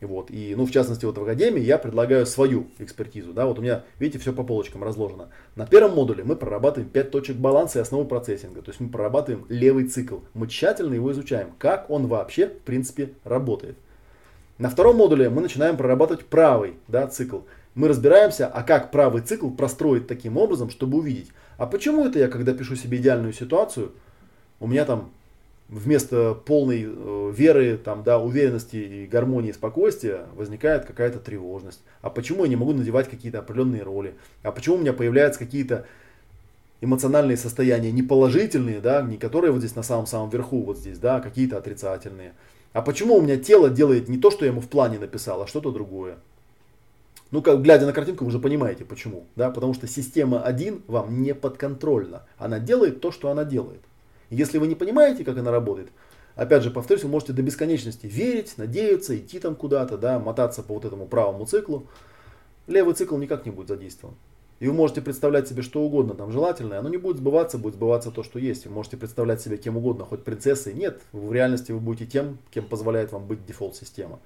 И 0.00 0.04
вот, 0.04 0.30
и, 0.30 0.54
ну, 0.54 0.64
в 0.64 0.70
частности, 0.70 1.04
вот 1.04 1.18
в 1.18 1.22
Академии 1.24 1.60
я 1.60 1.76
предлагаю 1.76 2.24
свою 2.24 2.68
экспертизу. 2.78 3.32
Да, 3.32 3.46
вот 3.46 3.58
у 3.58 3.62
меня, 3.62 3.82
видите, 3.98 4.20
все 4.20 4.32
по 4.32 4.44
полочкам 4.44 4.84
разложено. 4.84 5.30
На 5.56 5.66
первом 5.66 5.96
модуле 5.96 6.22
мы 6.22 6.36
прорабатываем 6.36 6.88
5 6.88 7.10
точек 7.10 7.36
баланса 7.36 7.80
и 7.80 7.82
основу 7.82 8.04
процессинга. 8.04 8.62
То 8.62 8.70
есть 8.70 8.78
мы 8.78 8.90
прорабатываем 8.90 9.44
левый 9.48 9.88
цикл. 9.88 10.18
Мы 10.34 10.46
тщательно 10.46 10.94
его 10.94 11.10
изучаем, 11.10 11.48
как 11.58 11.90
он 11.90 12.06
вообще, 12.06 12.46
в 12.46 12.60
принципе, 12.60 13.14
работает. 13.24 13.76
На 14.58 14.70
втором 14.70 14.96
модуле 14.96 15.30
мы 15.30 15.40
начинаем 15.40 15.76
прорабатывать 15.76 16.26
правый 16.26 16.74
да, 16.86 17.08
цикл. 17.08 17.40
Мы 17.78 17.86
разбираемся, 17.86 18.48
а 18.48 18.64
как 18.64 18.90
правый 18.90 19.22
цикл 19.22 19.50
простроить 19.50 20.08
таким 20.08 20.36
образом, 20.36 20.68
чтобы 20.68 20.98
увидеть, 20.98 21.28
а 21.58 21.66
почему 21.66 22.04
это 22.04 22.18
я, 22.18 22.26
когда 22.26 22.52
пишу 22.52 22.74
себе 22.74 22.98
идеальную 22.98 23.32
ситуацию, 23.32 23.92
у 24.58 24.66
меня 24.66 24.84
там 24.84 25.12
вместо 25.68 26.34
полной 26.34 26.84
э, 26.84 27.32
веры, 27.32 27.78
там, 27.78 28.02
да, 28.02 28.18
уверенности 28.18 28.74
и 28.74 29.06
гармонии, 29.06 29.52
спокойствия 29.52 30.22
возникает 30.34 30.86
какая-то 30.86 31.20
тревожность. 31.20 31.78
А 32.02 32.10
почему 32.10 32.42
я 32.42 32.48
не 32.48 32.56
могу 32.56 32.72
надевать 32.72 33.08
какие-то 33.08 33.38
определенные 33.38 33.84
роли? 33.84 34.16
А 34.42 34.50
почему 34.50 34.74
у 34.74 34.80
меня 34.80 34.92
появляются 34.92 35.38
какие-то 35.38 35.86
эмоциональные 36.80 37.36
состояния 37.36 37.92
не 37.92 38.02
положительные, 38.02 38.80
да, 38.80 39.02
не 39.02 39.18
которые 39.18 39.52
вот 39.52 39.60
здесь 39.60 39.76
на 39.76 39.84
самом-самом 39.84 40.30
верху, 40.30 40.64
вот 40.64 40.78
здесь, 40.78 40.98
да, 40.98 41.18
а 41.18 41.20
какие-то 41.20 41.56
отрицательные. 41.56 42.32
А 42.72 42.82
почему 42.82 43.14
у 43.14 43.20
меня 43.20 43.36
тело 43.36 43.70
делает 43.70 44.08
не 44.08 44.18
то, 44.18 44.32
что 44.32 44.44
я 44.44 44.50
ему 44.50 44.60
в 44.60 44.68
плане 44.68 44.98
написал, 44.98 45.42
а 45.42 45.46
что-то 45.46 45.70
другое? 45.70 46.16
Ну, 47.30 47.42
как 47.42 47.60
глядя 47.62 47.84
на 47.84 47.92
картинку, 47.92 48.24
вы 48.24 48.28
уже 48.28 48.38
понимаете 48.38 48.84
почему. 48.84 49.26
Да? 49.36 49.50
Потому 49.50 49.74
что 49.74 49.86
система 49.86 50.42
1 50.42 50.84
вам 50.86 51.22
не 51.22 51.34
подконтрольна. 51.34 52.22
Она 52.38 52.58
делает 52.58 53.00
то, 53.00 53.12
что 53.12 53.30
она 53.30 53.44
делает. 53.44 53.80
Если 54.30 54.58
вы 54.58 54.66
не 54.66 54.74
понимаете, 54.74 55.24
как 55.24 55.36
она 55.36 55.50
работает, 55.50 55.88
опять 56.36 56.62
же, 56.62 56.70
повторюсь, 56.70 57.04
вы 57.04 57.10
можете 57.10 57.32
до 57.32 57.42
бесконечности 57.42 58.06
верить, 58.06 58.54
надеяться, 58.56 59.16
идти 59.16 59.38
там 59.40 59.56
куда-то, 59.56 59.98
да, 59.98 60.18
мотаться 60.18 60.62
по 60.62 60.74
вот 60.74 60.84
этому 60.84 61.06
правому 61.06 61.44
циклу. 61.44 61.86
Левый 62.66 62.94
цикл 62.94 63.16
никак 63.16 63.44
не 63.44 63.52
будет 63.52 63.68
задействован. 63.68 64.14
И 64.60 64.66
вы 64.66 64.74
можете 64.74 65.00
представлять 65.00 65.48
себе 65.48 65.62
что 65.62 65.82
угодно 65.82 66.14
там 66.14 66.32
желательное, 66.32 66.80
оно 66.80 66.88
не 66.88 66.96
будет 66.96 67.18
сбываться, 67.18 67.58
будет 67.58 67.74
сбываться 67.74 68.10
то, 68.10 68.22
что 68.22 68.38
есть. 68.38 68.66
Вы 68.66 68.72
можете 68.72 68.96
представлять 68.96 69.40
себе 69.40 69.56
кем 69.56 69.76
угодно, 69.76 70.04
хоть 70.04 70.24
принцессой. 70.24 70.74
Нет, 70.74 71.00
в 71.12 71.32
реальности 71.32 71.72
вы 71.72 71.78
будете 71.78 72.06
тем, 72.06 72.38
кем 72.50 72.66
позволяет 72.66 73.12
вам 73.12 73.26
быть 73.26 73.46
дефолт-система. 73.46 74.18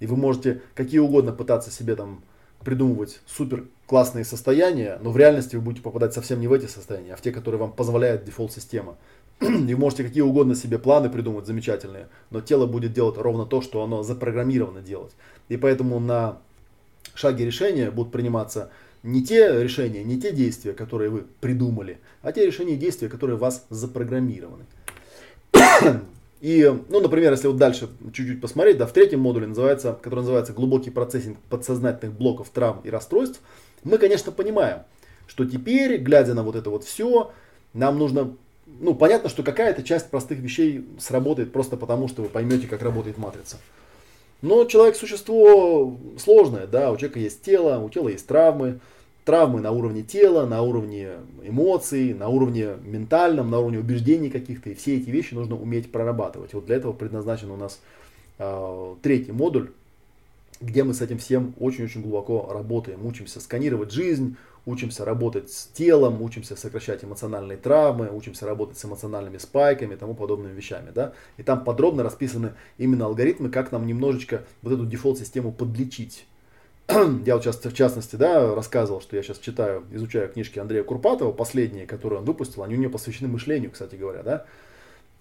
И 0.00 0.06
вы 0.06 0.16
можете 0.16 0.62
какие 0.74 1.00
угодно 1.00 1.32
пытаться 1.32 1.70
себе 1.70 1.94
там 1.94 2.22
придумывать 2.66 3.20
супер 3.26 3.66
классные 3.86 4.24
состояния, 4.24 4.98
но 5.00 5.12
в 5.12 5.16
реальности 5.16 5.54
вы 5.54 5.62
будете 5.62 5.82
попадать 5.82 6.12
совсем 6.12 6.40
не 6.40 6.48
в 6.48 6.52
эти 6.52 6.66
состояния, 6.66 7.14
а 7.14 7.16
в 7.16 7.20
те, 7.20 7.30
которые 7.30 7.60
вам 7.60 7.70
позволяет 7.70 8.24
дефолт-система. 8.24 8.96
И 9.40 9.74
можете 9.76 10.02
какие 10.02 10.22
угодно 10.22 10.56
себе 10.56 10.80
планы 10.80 11.08
придумать 11.08 11.46
замечательные, 11.46 12.08
но 12.30 12.40
тело 12.40 12.66
будет 12.66 12.92
делать 12.92 13.18
ровно 13.18 13.46
то, 13.46 13.62
что 13.62 13.84
оно 13.84 14.02
запрограммировано 14.02 14.80
делать. 14.80 15.12
И 15.48 15.56
поэтому 15.56 16.00
на 16.00 16.38
шаге 17.14 17.46
решения 17.46 17.92
будут 17.92 18.10
приниматься 18.10 18.70
не 19.04 19.22
те 19.22 19.62
решения, 19.62 20.02
не 20.02 20.20
те 20.20 20.32
действия, 20.32 20.72
которые 20.72 21.08
вы 21.08 21.24
придумали, 21.40 21.98
а 22.22 22.32
те 22.32 22.44
решения 22.44 22.74
и 22.74 22.78
действия, 22.78 23.08
которые 23.08 23.36
у 23.36 23.38
вас 23.38 23.64
запрограммированы. 23.70 24.64
И, 26.46 26.62
ну, 26.90 27.00
например, 27.00 27.32
если 27.32 27.48
вот 27.48 27.56
дальше 27.56 27.88
чуть-чуть 28.12 28.40
посмотреть, 28.40 28.78
да, 28.78 28.86
в 28.86 28.92
третьем 28.92 29.18
модуле, 29.18 29.48
называется, 29.48 29.98
который 30.00 30.20
называется 30.20 30.52
глубокий 30.52 30.90
процессинг 30.90 31.38
подсознательных 31.50 32.16
блоков 32.16 32.50
травм 32.50 32.82
и 32.84 32.88
расстройств, 32.88 33.40
мы, 33.82 33.98
конечно, 33.98 34.30
понимаем, 34.30 34.82
что 35.26 35.44
теперь, 35.44 35.96
глядя 35.96 36.34
на 36.34 36.44
вот 36.44 36.54
это 36.54 36.70
вот 36.70 36.84
все, 36.84 37.32
нам 37.72 37.98
нужно, 37.98 38.36
ну, 38.64 38.94
понятно, 38.94 39.28
что 39.28 39.42
какая-то 39.42 39.82
часть 39.82 40.08
простых 40.08 40.38
вещей 40.38 40.86
сработает 41.00 41.50
просто 41.50 41.76
потому, 41.76 42.06
что 42.06 42.22
вы 42.22 42.28
поймете, 42.28 42.68
как 42.68 42.80
работает 42.80 43.18
матрица. 43.18 43.56
Но 44.40 44.66
человек 44.66 44.94
существо 44.94 45.98
сложное, 46.16 46.68
да, 46.68 46.92
у 46.92 46.96
человека 46.96 47.18
есть 47.18 47.42
тело, 47.42 47.80
у 47.80 47.90
тела 47.90 48.10
есть 48.10 48.28
травмы, 48.28 48.78
травмы 49.26 49.60
на 49.60 49.72
уровне 49.72 50.02
тела, 50.02 50.46
на 50.46 50.62
уровне 50.62 51.16
эмоций, 51.42 52.14
на 52.14 52.28
уровне 52.28 52.76
ментальном, 52.84 53.50
на 53.50 53.58
уровне 53.58 53.80
убеждений 53.80 54.30
каких-то. 54.30 54.70
И 54.70 54.74
все 54.74 54.96
эти 54.96 55.10
вещи 55.10 55.34
нужно 55.34 55.56
уметь 55.56 55.90
прорабатывать. 55.90 56.54
Вот 56.54 56.66
для 56.66 56.76
этого 56.76 56.92
предназначен 56.92 57.50
у 57.50 57.56
нас 57.56 57.80
э, 58.38 58.94
третий 59.02 59.32
модуль, 59.32 59.72
где 60.60 60.84
мы 60.84 60.94
с 60.94 61.02
этим 61.02 61.18
всем 61.18 61.54
очень-очень 61.58 62.02
глубоко 62.02 62.48
работаем. 62.52 63.04
Учимся 63.04 63.40
сканировать 63.40 63.90
жизнь, 63.90 64.36
учимся 64.64 65.04
работать 65.04 65.50
с 65.50 65.66
телом, 65.66 66.22
учимся 66.22 66.54
сокращать 66.54 67.02
эмоциональные 67.02 67.58
травмы, 67.58 68.08
учимся 68.12 68.46
работать 68.46 68.78
с 68.78 68.84
эмоциональными 68.84 69.38
спайками 69.38 69.94
и 69.94 69.96
тому 69.96 70.14
подобными 70.14 70.52
вещами. 70.52 70.92
Да? 70.94 71.14
И 71.36 71.42
там 71.42 71.64
подробно 71.64 72.04
расписаны 72.04 72.52
именно 72.78 73.06
алгоритмы, 73.06 73.48
как 73.50 73.72
нам 73.72 73.88
немножечко 73.88 74.44
вот 74.62 74.72
эту 74.72 74.86
дефолт-систему 74.86 75.50
подлечить 75.50 76.26
я 77.26 77.36
вот 77.36 77.44
в 77.44 77.74
частности, 77.74 78.16
да, 78.16 78.54
рассказывал, 78.54 79.00
что 79.00 79.16
я 79.16 79.22
сейчас 79.22 79.38
читаю, 79.38 79.84
изучаю 79.90 80.28
книжки 80.28 80.58
Андрея 80.58 80.84
Курпатова, 80.84 81.32
последние, 81.32 81.86
которые 81.86 82.20
он 82.20 82.24
выпустил, 82.24 82.62
они 82.62 82.76
у 82.76 82.78
него 82.78 82.92
посвящены 82.92 83.28
мышлению, 83.28 83.70
кстати 83.72 83.96
говоря, 83.96 84.22
да. 84.22 84.46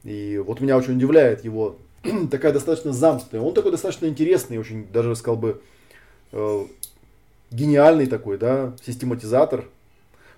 И 0.04 0.38
вот 0.38 0.62
меня 0.62 0.78
очень 0.78 0.96
удивляет 0.96 1.44
его 1.44 1.78
такая 2.32 2.54
достаточно 2.54 2.94
замкнутая, 2.94 3.42
он 3.42 3.54
такой 3.54 3.72
достаточно 3.72 4.06
интересный, 4.06 4.60
очень, 4.60 4.88
даже 4.92 5.16
сказал 5.16 5.38
бы, 5.38 5.62
э, 6.32 6.66
гениальный 7.50 8.06
такой, 8.06 8.38
да, 8.38 8.74
систематизатор, 8.86 9.66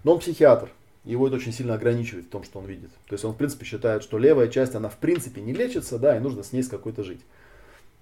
но 0.04 0.14
он 0.14 0.20
психиатр. 0.20 0.70
Его 1.04 1.28
это 1.28 1.38
очень 1.38 1.54
сильно 1.54 1.74
ограничивает 1.74 2.26
в 2.26 2.30
том, 2.30 2.44
что 2.44 2.60
он 2.60 2.66
видит. 2.66 2.90
То 3.08 3.14
есть 3.14 3.24
он, 3.24 3.34
в 3.34 3.38
принципе, 3.38 3.66
считает, 3.66 4.04
что 4.04 4.18
левая 4.18 4.50
часть, 4.50 4.76
она 4.76 4.90
в 4.90 4.98
принципе 4.98 5.40
не 5.42 5.54
лечится, 5.54 5.98
да, 5.98 6.18
и 6.18 6.20
нужно 6.20 6.44
с 6.44 6.52
ней 6.52 6.64
с 6.64 6.68
какой-то 6.68 7.04
жить. 7.04 7.22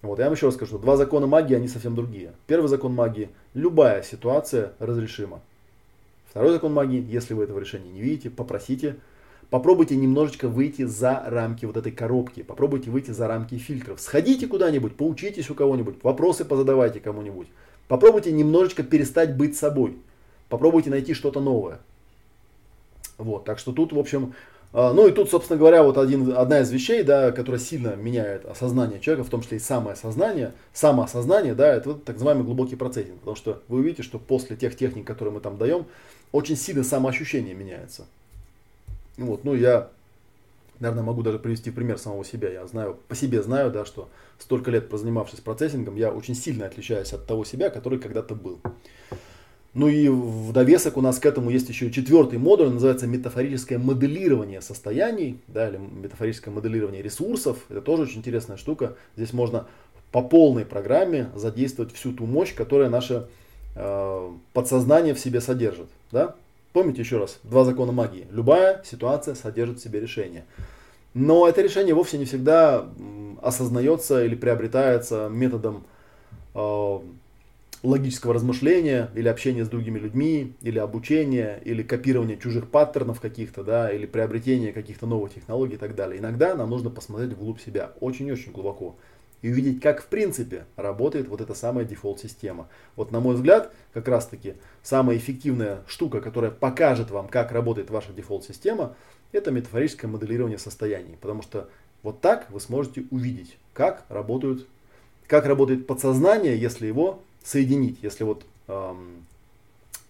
Вот, 0.05 0.19
я 0.19 0.25
вам 0.25 0.35
еще 0.35 0.45
раз 0.45 0.55
скажу, 0.55 0.77
два 0.77 0.97
закона 0.97 1.25
магии, 1.25 1.55
они 1.55 1.67
совсем 1.67 1.95
другие. 1.95 2.33
Первый 2.47 2.67
закон 2.67 2.93
магии, 2.93 3.29
любая 3.53 4.03
ситуация 4.03 4.73
разрешима. 4.79 5.41
Второй 6.29 6.51
закон 6.51 6.73
магии, 6.73 7.03
если 7.09 7.33
вы 7.33 7.45
этого 7.45 7.59
решения 7.59 7.91
не 7.91 8.01
видите, 8.01 8.29
попросите, 8.29 8.97
попробуйте 9.49 9.95
немножечко 9.95 10.47
выйти 10.47 10.83
за 10.83 11.23
рамки 11.25 11.65
вот 11.65 11.77
этой 11.77 11.91
коробки, 11.91 12.43
попробуйте 12.43 12.91
выйти 12.91 13.11
за 13.11 13.27
рамки 13.27 13.57
фильтров. 13.57 13.99
Сходите 13.99 14.47
куда-нибудь, 14.47 14.95
поучитесь 14.95 15.49
у 15.49 15.55
кого-нибудь, 15.55 15.95
вопросы 16.03 16.45
позадавайте 16.45 16.99
кому-нибудь. 16.99 17.47
Попробуйте 17.87 18.31
немножечко 18.31 18.83
перестать 18.83 19.35
быть 19.35 19.57
собой. 19.57 19.97
Попробуйте 20.49 20.91
найти 20.91 21.13
что-то 21.13 21.39
новое. 21.39 21.79
Вот, 23.17 23.45
так 23.45 23.57
что 23.57 23.71
тут, 23.71 23.93
в 23.93 23.97
общем, 23.97 24.33
ну 24.75 25.07
и 25.07 25.11
тут, 25.13 25.29
собственно 25.29 25.57
говоря, 25.57 25.83
вот 25.83 25.97
один, 25.97 26.35
одна 26.35 26.59
из 26.59 26.69
вещей, 26.69 27.01
да, 27.01 27.31
которая 27.31 27.61
сильно 27.61 27.95
меняет 27.95 28.45
осознание 28.45 28.99
человека, 28.99 29.25
в 29.25 29.29
том 29.29 29.41
числе 29.41 29.55
и 29.57 29.61
самое 29.61 29.95
сознание, 29.95 30.51
самоосознание, 30.73 31.55
да, 31.55 31.73
это 31.73 31.91
вот 31.91 32.03
так 32.03 32.17
называемый 32.17 32.43
глубокий 32.43 32.75
процессинг. 32.75 33.19
Потому 33.19 33.37
что 33.37 33.61
вы 33.69 33.79
увидите, 33.79 34.03
что 34.03 34.19
после 34.19 34.57
тех 34.57 34.75
техник, 34.75 35.07
которые 35.07 35.33
мы 35.33 35.39
там 35.39 35.57
даем, 35.57 35.85
очень 36.33 36.57
сильно 36.57 36.83
самоощущение 36.83 37.53
меняется. 37.53 38.05
Вот, 39.15 39.45
ну 39.45 39.55
я, 39.55 39.91
наверное, 40.81 41.05
могу 41.05 41.23
даже 41.23 41.39
привести 41.39 41.71
пример 41.71 41.97
самого 41.97 42.25
себя. 42.25 42.51
Я 42.51 42.67
знаю, 42.67 42.97
по 43.07 43.15
себе 43.15 43.41
знаю, 43.41 43.71
да, 43.71 43.85
что 43.85 44.09
столько 44.39 44.71
лет 44.71 44.89
прозанимавшись 44.89 45.39
процессингом, 45.39 45.95
я 45.95 46.11
очень 46.11 46.35
сильно 46.35 46.65
отличаюсь 46.65 47.13
от 47.13 47.25
того 47.25 47.45
себя, 47.45 47.69
который 47.69 47.97
когда-то 47.97 48.35
был. 48.35 48.59
Ну 49.75 49.89
и 49.89 50.07
в 50.07 50.53
довесок 50.53 50.95
у 50.95 51.01
нас 51.01 51.19
к 51.19 51.25
этому 51.25 51.49
есть 51.49 51.67
еще 51.67 51.91
четвертый 51.91 52.39
модуль, 52.39 52.69
называется 52.69 53.07
метафорическое 53.07 53.77
моделирование 53.77 54.61
состояний, 54.61 55.37
да, 55.47 55.67
или 55.67 55.77
метафорическое 55.77 56.53
моделирование 56.53 57.01
ресурсов. 57.01 57.57
Это 57.67 57.81
тоже 57.81 58.03
очень 58.03 58.19
интересная 58.19 58.55
штука. 58.55 58.95
Здесь 59.17 59.33
можно 59.33 59.67
по 60.13 60.21
полной 60.21 60.63
программе 60.63 61.29
задействовать 61.35 61.93
всю 61.93 62.13
ту 62.13 62.25
мощь, 62.25 62.55
которая 62.55 62.89
наше 62.89 63.27
э, 63.75 64.29
подсознание 64.53 65.13
в 65.13 65.19
себе 65.19 65.41
содержит. 65.41 65.87
Да? 66.09 66.35
Помните 66.71 67.01
еще 67.01 67.17
раз, 67.17 67.39
два 67.43 67.65
закона 67.65 67.91
магии. 67.91 68.27
Любая 68.31 68.81
ситуация 68.85 69.35
содержит 69.35 69.79
в 69.79 69.83
себе 69.83 69.99
решение. 69.99 70.45
Но 71.13 71.49
это 71.49 71.61
решение 71.61 71.93
вовсе 71.93 72.17
не 72.17 72.23
всегда 72.23 72.85
осознается 73.41 74.23
или 74.23 74.35
приобретается 74.35 75.27
методом 75.29 75.83
э, 76.53 76.99
логического 77.85 78.33
размышления 78.33 79.09
или 79.15 79.27
общения 79.27 79.63
с 79.63 79.69
другими 79.69 79.99
людьми, 79.99 80.55
или 80.61 80.79
обучения, 80.79 81.61
или 81.63 81.83
копирования 81.83 82.35
чужих 82.35 82.69
паттернов 82.69 83.21
каких-то, 83.21 83.63
да, 83.63 83.91
или 83.91 84.05
приобретения 84.05 84.73
каких-то 84.73 85.05
новых 85.05 85.33
технологий 85.33 85.75
и 85.75 85.77
так 85.77 85.95
далее. 85.95 86.19
Иногда 86.19 86.55
нам 86.55 86.69
нужно 86.69 86.89
посмотреть 86.89 87.33
вглубь 87.33 87.61
себя, 87.61 87.91
очень-очень 88.01 88.51
глубоко, 88.51 88.95
и 89.41 89.51
увидеть, 89.51 89.81
как 89.81 90.01
в 90.01 90.07
принципе 90.07 90.65
работает 90.75 91.27
вот 91.27 91.41
эта 91.41 91.53
самая 91.53 91.85
дефолт-система. 91.85 92.67
Вот 92.95 93.11
на 93.11 93.19
мой 93.19 93.35
взгляд, 93.35 93.71
как 93.93 94.07
раз 94.07 94.25
таки, 94.25 94.55
самая 94.81 95.17
эффективная 95.17 95.83
штука, 95.87 96.21
которая 96.21 96.51
покажет 96.51 97.11
вам, 97.11 97.27
как 97.27 97.51
работает 97.51 97.91
ваша 97.91 98.11
дефолт-система, 98.11 98.95
это 99.31 99.51
метафорическое 99.51 100.09
моделирование 100.09 100.57
состояний. 100.57 101.17
Потому 101.21 101.43
что 101.43 101.69
вот 102.01 102.21
так 102.21 102.49
вы 102.49 102.59
сможете 102.59 103.03
увидеть, 103.11 103.57
как 103.73 104.05
работают 104.09 104.67
как 105.27 105.45
работает 105.45 105.87
подсознание, 105.87 106.55
если 106.55 106.85
его 106.85 107.23
соединить, 107.45 107.99
если 108.01 108.23
вот 108.23 108.43
эм, 108.67 109.25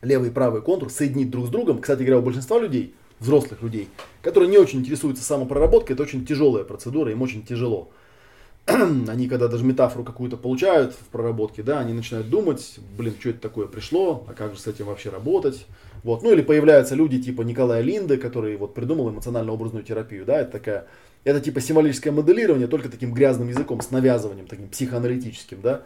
левый 0.02 0.30
и 0.30 0.32
правый 0.32 0.62
контур 0.62 0.90
соединить 0.90 1.30
друг 1.30 1.48
с 1.48 1.50
другом, 1.50 1.82
кстати 1.82 2.00
говоря, 2.00 2.20
у 2.20 2.22
большинства 2.22 2.58
людей, 2.58 2.96
взрослых 3.20 3.62
людей, 3.62 3.90
которые 4.22 4.50
не 4.50 4.58
очень 4.58 4.80
интересуются 4.80 5.24
самопроработкой, 5.24 5.96
это 5.96 6.04
очень 6.04 6.26
тяжелая 6.26 6.64
процедура, 6.64 7.12
им 7.12 7.22
очень 7.22 7.46
тяжело. 7.46 7.90
они 8.68 9.28
когда 9.28 9.48
даже 9.48 9.64
метафору 9.64 10.04
какую-то 10.04 10.38
получают 10.38 10.94
в 10.94 11.06
проработке, 11.12 11.62
да, 11.62 11.80
они 11.80 11.94
начинают 11.94 12.30
думать, 12.30 12.80
блин, 12.98 13.14
что 13.20 13.30
это 13.30 13.40
такое 13.40 13.68
пришло, 13.68 14.26
а 14.28 14.34
как 14.34 14.54
же 14.56 14.60
с 14.60 14.66
этим 14.66 14.86
вообще 14.86 15.10
работать. 15.10 15.68
Вот. 16.04 16.24
Ну 16.24 16.32
или 16.32 16.42
появляются 16.42 16.96
люди 16.96 17.22
типа 17.22 17.42
Николая 17.42 17.82
Линды, 17.82 18.18
который 18.18 18.56
вот 18.58 18.74
придумал 18.74 19.10
эмоционально-образную 19.10 19.84
терапию, 19.84 20.26
да, 20.26 20.40
это 20.40 20.54
такая, 20.54 20.88
это 21.26 21.42
типа 21.42 21.62
символическое 21.62 22.14
моделирование, 22.14 22.68
только 22.68 22.90
таким 22.90 23.14
грязным 23.14 23.50
языком, 23.50 23.82
с 23.82 23.92
навязыванием, 23.92 24.48
таким 24.48 24.68
психоаналитическим, 24.70 25.62
да 25.62 25.84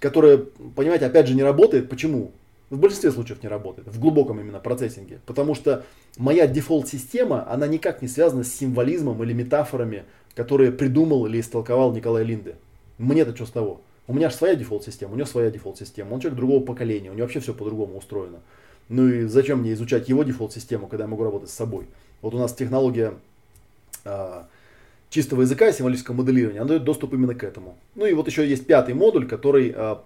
которая, 0.00 0.38
понимаете, 0.74 1.06
опять 1.06 1.26
же 1.26 1.34
не 1.34 1.42
работает. 1.42 1.88
Почему? 1.88 2.32
В 2.70 2.78
большинстве 2.78 3.12
случаев 3.12 3.42
не 3.42 3.48
работает, 3.48 3.88
в 3.88 4.00
глубоком 4.00 4.40
именно 4.40 4.58
процессинге. 4.58 5.20
Потому 5.26 5.54
что 5.54 5.84
моя 6.16 6.46
дефолт-система, 6.46 7.48
она 7.50 7.66
никак 7.66 8.02
не 8.02 8.08
связана 8.08 8.42
с 8.42 8.52
символизмом 8.52 9.22
или 9.22 9.32
метафорами, 9.32 10.04
которые 10.34 10.72
придумал 10.72 11.26
или 11.26 11.40
истолковал 11.40 11.92
Николай 11.92 12.24
Линде. 12.24 12.56
Мне-то 12.98 13.34
что 13.34 13.46
с 13.46 13.50
того? 13.50 13.80
У 14.06 14.14
меня 14.14 14.28
же 14.28 14.36
своя 14.36 14.54
дефолт-система, 14.54 15.12
у 15.12 15.16
него 15.16 15.26
своя 15.26 15.50
дефолт-система. 15.50 16.12
Он 16.12 16.20
человек 16.20 16.36
другого 16.36 16.64
поколения, 16.64 17.10
у 17.10 17.14
него 17.14 17.24
вообще 17.24 17.40
все 17.40 17.54
по-другому 17.54 17.98
устроено. 17.98 18.40
Ну 18.88 19.08
и 19.08 19.24
зачем 19.24 19.60
мне 19.60 19.72
изучать 19.72 20.08
его 20.08 20.24
дефолт-систему, 20.24 20.88
когда 20.88 21.04
я 21.04 21.08
могу 21.08 21.24
работать 21.24 21.50
с 21.50 21.54
собой? 21.54 21.86
Вот 22.20 22.34
у 22.34 22.38
нас 22.38 22.52
технология 22.54 23.14
а, 24.04 24.46
чистого 25.14 25.42
языка 25.42 25.68
и 25.68 25.72
символического 25.72 26.16
моделирования, 26.16 26.58
она 26.58 26.70
дает 26.70 26.84
доступ 26.84 27.14
именно 27.14 27.36
к 27.36 27.44
этому. 27.44 27.78
Ну 27.94 28.04
и 28.04 28.14
вот 28.14 28.26
еще 28.26 28.46
есть 28.46 28.66
пятый 28.66 28.94
модуль, 28.94 29.28
который, 29.28 29.72
а, 29.74 30.02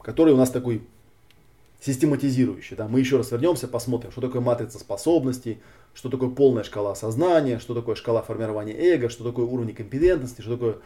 который 0.00 0.32
у 0.32 0.36
нас 0.36 0.50
такой 0.50 0.82
систематизирующий. 1.80 2.76
Да. 2.76 2.86
Мы 2.86 3.00
еще 3.00 3.16
раз 3.16 3.32
вернемся, 3.32 3.66
посмотрим, 3.66 4.12
что 4.12 4.20
такое 4.20 4.40
матрица 4.40 4.78
способностей, 4.78 5.58
что 5.92 6.08
такое 6.08 6.30
полная 6.30 6.62
шкала 6.62 6.94
сознания, 6.94 7.58
что 7.58 7.74
такое 7.74 7.96
шкала 7.96 8.22
формирования 8.22 8.74
эго, 8.74 9.08
что 9.08 9.24
такое 9.24 9.44
уровень 9.44 9.74
компетентности, 9.74 10.40
что 10.40 10.52
такое 10.52 10.76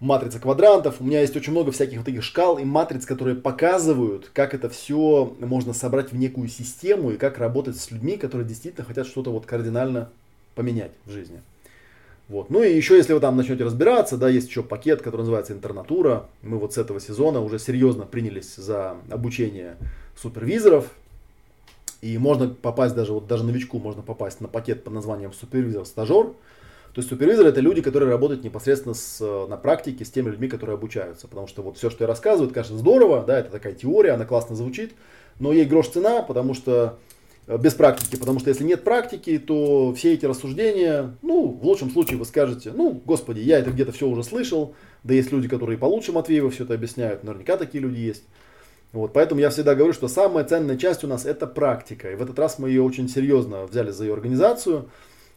матрица 0.00 0.40
квадрантов. 0.40 0.96
У 1.00 1.04
меня 1.04 1.20
есть 1.20 1.36
очень 1.36 1.52
много 1.52 1.72
всяких 1.72 1.98
вот 1.98 2.06
таких 2.06 2.22
шкал 2.22 2.56
и 2.56 2.64
матриц, 2.64 3.04
которые 3.04 3.36
показывают, 3.36 4.30
как 4.32 4.54
это 4.54 4.70
все 4.70 5.36
можно 5.40 5.74
собрать 5.74 6.10
в 6.10 6.16
некую 6.16 6.48
систему 6.48 7.10
и 7.10 7.18
как 7.18 7.36
работать 7.36 7.76
с 7.76 7.90
людьми, 7.90 8.16
которые 8.16 8.48
действительно 8.48 8.86
хотят 8.86 9.06
что-то 9.06 9.30
вот 9.30 9.44
кардинально 9.44 10.08
поменять 10.54 10.92
в 11.04 11.10
жизни. 11.10 11.42
Вот. 12.28 12.48
Ну 12.48 12.62
и 12.62 12.74
еще, 12.74 12.96
если 12.96 13.12
вы 13.12 13.20
там 13.20 13.36
начнете 13.36 13.64
разбираться, 13.64 14.16
да, 14.16 14.28
есть 14.28 14.48
еще 14.48 14.62
пакет, 14.62 15.02
который 15.02 15.22
называется 15.22 15.52
интернатура. 15.52 16.26
Мы 16.42 16.58
вот 16.58 16.72
с 16.74 16.78
этого 16.78 17.00
сезона 17.00 17.40
уже 17.40 17.58
серьезно 17.58 18.06
принялись 18.06 18.54
за 18.56 18.96
обучение 19.10 19.76
супервизоров. 20.16 20.86
И 22.00 22.18
можно 22.18 22.48
попасть 22.48 22.94
даже, 22.94 23.12
вот 23.12 23.26
даже 23.26 23.44
новичку 23.44 23.78
можно 23.78 24.02
попасть 24.02 24.40
на 24.40 24.48
пакет 24.48 24.84
под 24.84 24.94
названием 24.94 25.32
супервизор-стажер. 25.32 26.34
То 26.94 27.00
есть 27.00 27.08
супервизоры 27.08 27.48
это 27.48 27.60
люди, 27.60 27.82
которые 27.82 28.10
работают 28.10 28.44
непосредственно 28.44 28.94
с, 28.94 29.20
э, 29.20 29.46
на 29.48 29.56
практике 29.56 30.04
с 30.04 30.10
теми 30.10 30.30
людьми, 30.30 30.48
которые 30.48 30.74
обучаются. 30.74 31.26
Потому 31.26 31.46
что 31.46 31.62
вот 31.62 31.76
все, 31.76 31.90
что 31.90 32.04
я 32.04 32.08
рассказываю, 32.08 32.46
это, 32.46 32.54
конечно, 32.54 32.78
здорово, 32.78 33.24
да, 33.26 33.38
это 33.38 33.50
такая 33.50 33.72
теория, 33.72 34.12
она 34.12 34.26
классно 34.26 34.54
звучит, 34.54 34.92
но 35.40 35.52
ей 35.52 35.64
грош 35.64 35.88
цена, 35.88 36.22
потому 36.22 36.54
что 36.54 36.98
без 37.46 37.74
практики, 37.74 38.16
потому 38.16 38.40
что 38.40 38.48
если 38.48 38.64
нет 38.64 38.84
практики, 38.84 39.38
то 39.38 39.92
все 39.94 40.14
эти 40.14 40.24
рассуждения, 40.24 41.14
ну, 41.22 41.48
в 41.48 41.64
лучшем 41.64 41.90
случае 41.90 42.18
вы 42.18 42.24
скажете, 42.24 42.72
ну, 42.74 43.02
господи, 43.04 43.40
я 43.40 43.58
это 43.58 43.70
где-то 43.70 43.92
все 43.92 44.08
уже 44.08 44.24
слышал, 44.24 44.74
да 45.02 45.14
есть 45.14 45.30
люди, 45.30 45.48
которые 45.48 45.78
получше 45.78 46.12
Матвеева 46.12 46.50
все 46.50 46.64
это 46.64 46.74
объясняют, 46.74 47.22
наверняка 47.22 47.56
такие 47.56 47.82
люди 47.82 47.98
есть. 47.98 48.24
Вот, 48.92 49.12
поэтому 49.12 49.40
я 49.40 49.50
всегда 49.50 49.74
говорю, 49.74 49.92
что 49.92 50.06
самая 50.06 50.44
ценная 50.44 50.76
часть 50.76 51.02
у 51.02 51.08
нас 51.08 51.26
это 51.26 51.48
практика. 51.48 52.12
И 52.12 52.14
в 52.14 52.22
этот 52.22 52.38
раз 52.38 52.60
мы 52.60 52.68
ее 52.68 52.80
очень 52.80 53.08
серьезно 53.08 53.66
взяли 53.66 53.90
за 53.90 54.04
ее 54.04 54.12
организацию. 54.12 54.88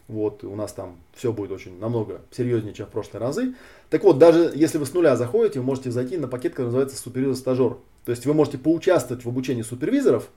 Вот, 0.08 0.44
у 0.44 0.56
нас 0.56 0.72
там 0.74 0.98
все 1.16 1.34
будет 1.34 1.52
очень 1.52 1.80
намного 1.80 2.22
серьезнее, 2.30 2.76
чем 2.76 2.86
в 2.86 2.90
прошлые 2.90 3.20
разы. 3.20 3.56
Так 3.90 4.04
вот, 4.04 4.20
даже 4.20 4.52
если 4.56 4.78
вы 4.78 4.86
с 4.86 4.94
нуля 4.94 5.16
заходите, 5.16 5.60
вы 5.60 5.66
можете 5.66 5.90
зайти 5.90 6.18
на 6.18 6.28
пакет, 6.28 6.52
который 6.52 6.68
называется 6.68 6.98
супервизор-стажер. 6.98 7.78
То 8.06 8.12
есть 8.12 8.28
вы 8.28 8.36
можете 8.36 8.60
поучаствовать 8.60 9.26
в 9.26 9.28
обучении 9.28 9.64
супервизоров, 9.64 10.30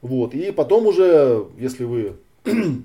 вот, 0.00 0.34
и 0.34 0.52
потом 0.52 0.86
уже, 0.86 1.46
если 1.58 1.84
вы 1.84 2.16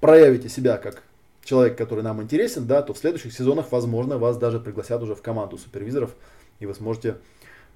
проявите 0.00 0.48
себя 0.48 0.76
как 0.78 1.02
человек, 1.44 1.76
который 1.78 2.02
нам 2.02 2.22
интересен, 2.22 2.66
да, 2.66 2.82
то 2.82 2.92
в 2.92 2.98
следующих 2.98 3.32
сезонах, 3.32 3.70
возможно, 3.70 4.18
вас 4.18 4.36
даже 4.36 4.58
пригласят 4.58 5.02
уже 5.02 5.14
в 5.14 5.22
команду 5.22 5.58
супервизоров, 5.58 6.14
и 6.58 6.66
вы 6.66 6.74
сможете 6.74 7.18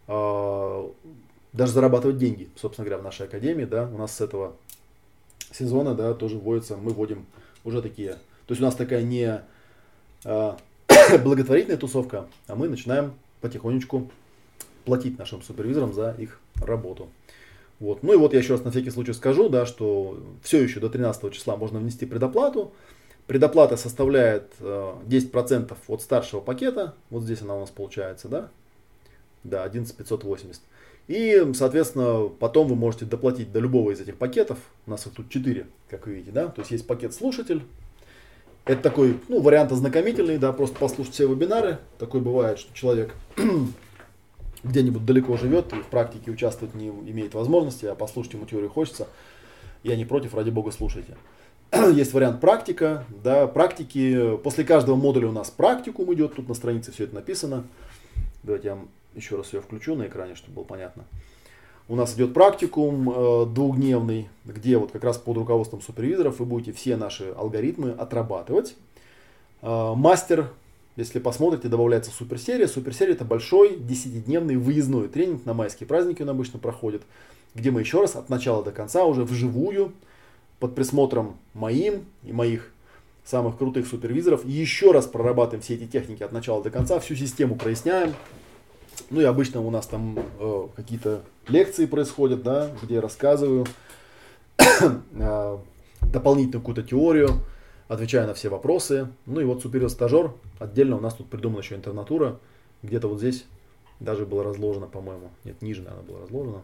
э, 0.09 0.89
даже 1.53 1.73
зарабатывать 1.73 2.19
деньги, 2.19 2.49
собственно 2.57 2.87
говоря, 2.87 3.01
в 3.01 3.05
нашей 3.05 3.27
академии, 3.27 3.65
да, 3.65 3.85
у 3.93 3.99
нас 3.99 4.17
с 4.17 4.21
этого 4.21 4.57
сезона, 5.53 5.95
да, 5.95 6.15
тоже 6.15 6.39
вводится, 6.39 6.77
мы 6.77 6.93
вводим 6.93 7.27
уже 7.65 7.83
такие. 7.83 8.13
То 8.47 8.53
есть 8.53 8.61
у 8.61 8.65
нас 8.65 8.75
такая 8.75 9.03
не 9.03 9.43
э, 10.25 10.53
благотворительная 11.23 11.79
тусовка, 11.79 12.27
а 12.47 12.55
мы 12.57 12.69
начинаем 12.69 13.13
потихонечку 13.41 14.11
платить 14.85 15.19
нашим 15.19 15.43
супервизорам 15.43 15.93
за 15.93 16.13
их 16.19 16.41
работу. 16.57 17.09
Вот. 17.81 18.03
Ну 18.03 18.13
и 18.13 18.17
вот 18.17 18.33
я 18.33 18.41
еще 18.41 18.55
раз 18.55 18.65
на 18.65 18.71
всякий 18.71 18.91
случай 18.91 19.13
скажу, 19.13 19.49
да, 19.49 19.67
что 19.67 20.19
все 20.43 20.63
еще 20.63 20.81
до 20.81 20.89
13 20.89 21.33
числа 21.33 21.57
можно 21.57 21.79
внести 21.79 22.07
предоплату. 22.07 22.73
Предоплата 23.27 23.77
составляет 23.77 24.53
э, 24.61 24.93
10% 25.07 25.77
от 25.87 26.03
старшего 26.03 26.41
пакета. 26.41 26.95
Вот 27.11 27.23
здесь 27.23 27.43
она 27.43 27.57
у 27.57 27.61
нас 27.61 27.71
получается, 27.71 28.29
да? 28.29 28.49
Да, 29.45 29.65
11580. 29.65 30.63
И, 31.09 31.53
соответственно, 31.55 32.29
потом 32.29 32.69
вы 32.69 32.75
можете 32.75 33.05
доплатить 33.05 33.53
до 33.53 33.61
любого 33.61 33.93
из 33.93 34.01
этих 34.01 34.17
пакетов. 34.17 34.59
У 34.87 34.91
нас 34.91 35.07
их 35.07 35.13
тут 35.13 35.29
4, 35.29 35.67
как 35.89 36.07
вы 36.07 36.15
видите, 36.15 36.33
да. 36.33 36.49
То 36.49 36.61
есть 36.61 36.71
есть 36.71 36.87
пакет 36.87 37.15
слушатель. 37.15 37.63
Это 38.65 38.83
такой, 38.83 39.19
ну, 39.29 39.41
вариант 39.41 39.73
ознакомительный, 39.73 40.37
да, 40.37 40.53
просто 40.53 40.79
послушать 40.79 41.15
все 41.15 41.27
вебинары. 41.27 41.79
Такой 41.99 42.21
бывает, 42.21 42.59
что 42.59 42.75
человек 42.75 43.15
где-нибудь 44.65 45.05
далеко 45.05 45.37
живет 45.37 45.73
и 45.73 45.77
в 45.77 45.87
практике 45.87 46.31
участвовать 46.31 46.75
не 46.75 46.89
имеет 46.89 47.35
возможности, 47.35 47.87
а 47.87 47.95
послушать 47.95 48.35
ему 48.35 48.47
теорию 48.47 48.71
хочется. 48.71 49.09
Я 49.83 49.97
не 49.97 50.05
против, 50.05 50.35
ради 50.35 50.51
бога, 50.51 50.71
слушайте. 50.71 51.17
Есть 51.73 52.13
вариант 52.13 52.41
практика, 52.41 53.05
да, 53.23 53.47
практики, 53.47 54.37
после 54.39 54.65
каждого 54.65 54.97
модуля 54.97 55.29
у 55.29 55.33
нас 55.33 55.51
практикум 55.51 56.13
идет, 56.15 56.35
тут 56.35 56.49
на 56.49 56.55
странице 56.55 56.93
все 56.93 57.05
это 57.05 57.15
написано. 57.15 57.65
Давайте 58.43 58.69
я 58.69 58.79
еще 59.15 59.37
раз 59.37 59.53
ее 59.53 59.61
включу 59.61 59.95
на 59.95 60.07
экране, 60.07 60.35
чтобы 60.35 60.57
было 60.57 60.65
понятно. 60.65 61.05
У 61.89 61.97
нас 61.97 62.15
идет 62.15 62.35
практикум 62.35 63.11
э, 63.11 63.47
двухдневный, 63.47 64.29
где 64.45 64.77
вот 64.77 64.93
как 64.93 65.05
раз 65.05 65.17
под 65.17 65.39
руководством 65.39 65.81
супервизоров 65.81 66.39
вы 66.39 66.45
будете 66.45 66.73
все 66.73 66.97
наши 66.97 67.33
алгоритмы 67.37 67.93
отрабатывать. 67.93 68.75
Э, 69.63 69.95
мастер, 69.95 70.51
если 70.99 71.21
посмотрите, 71.21 71.69
добавляется 71.69 72.11
суперсерия. 72.11 72.67
Суперсерия 72.67 73.15
это 73.15 73.25
большой 73.25 73.77
10-дневный 73.77 74.57
выездной 74.57 75.07
тренинг 75.09 75.47
на 75.47 75.55
майские 75.55 75.87
праздники 75.87 76.23
он 76.23 76.31
обычно 76.31 76.59
проходит, 76.59 77.03
где 77.55 77.71
мы 77.71 77.81
еще 77.81 78.01
раз 78.01 78.17
от 78.17 78.29
начала 78.29 78.65
до 78.65 78.73
конца 78.73 79.05
уже 79.05 79.23
вживую 79.23 79.93
под 80.59 80.75
присмотром 80.75 81.37
моим 81.55 82.05
и 82.25 82.33
моих 82.33 82.73
самых 83.25 83.59
крутых 83.59 83.87
супервизоров 83.87 84.45
еще 84.45 84.91
раз 84.91 85.07
прорабатываем 85.07 85.63
все 85.63 85.75
эти 85.75 85.87
техники 85.87 86.25
от 86.25 86.33
начала 86.33 86.63
до 86.65 86.71
конца, 86.71 86.99
всю 86.99 87.15
систему 87.15 87.55
проясняем, 87.55 88.15
ну 89.11 89.21
и 89.21 89.25
обычно 89.25 89.61
у 89.61 89.71
нас 89.71 89.87
там 89.87 90.19
э, 90.41 90.67
какие-то 90.75 91.23
лекции 91.47 91.87
происходят, 91.87 92.43
да, 92.43 92.73
где 92.83 92.95
я 92.97 93.01
рассказываю 93.01 93.67
э, 94.57 95.59
дополнительную 96.03 96.61
какую-то 96.61 96.83
теорию, 96.83 97.31
отвечаю 97.89 98.27
на 98.27 98.35
все 98.35 98.49
вопросы. 98.49 99.09
Ну 99.27 99.41
и 99.41 99.45
вот 99.45 99.63
супериор 99.63 99.91
стажер, 99.91 100.33
отдельно 100.59 100.97
у 100.97 101.01
нас 101.01 101.15
тут 101.15 101.29
придумана 101.29 101.61
еще 101.61 101.75
интернатура, 101.75 102.39
где-то 102.83 103.09
вот 103.09 103.19
здесь 103.19 103.45
даже 103.99 104.27
было 104.27 104.45
разложено, 104.45 104.87
по-моему, 104.87 105.31
нет, 105.45 105.61
ниже, 105.61 105.83
наверное, 105.83 106.07
было 106.07 106.21
разложено. 106.21 106.63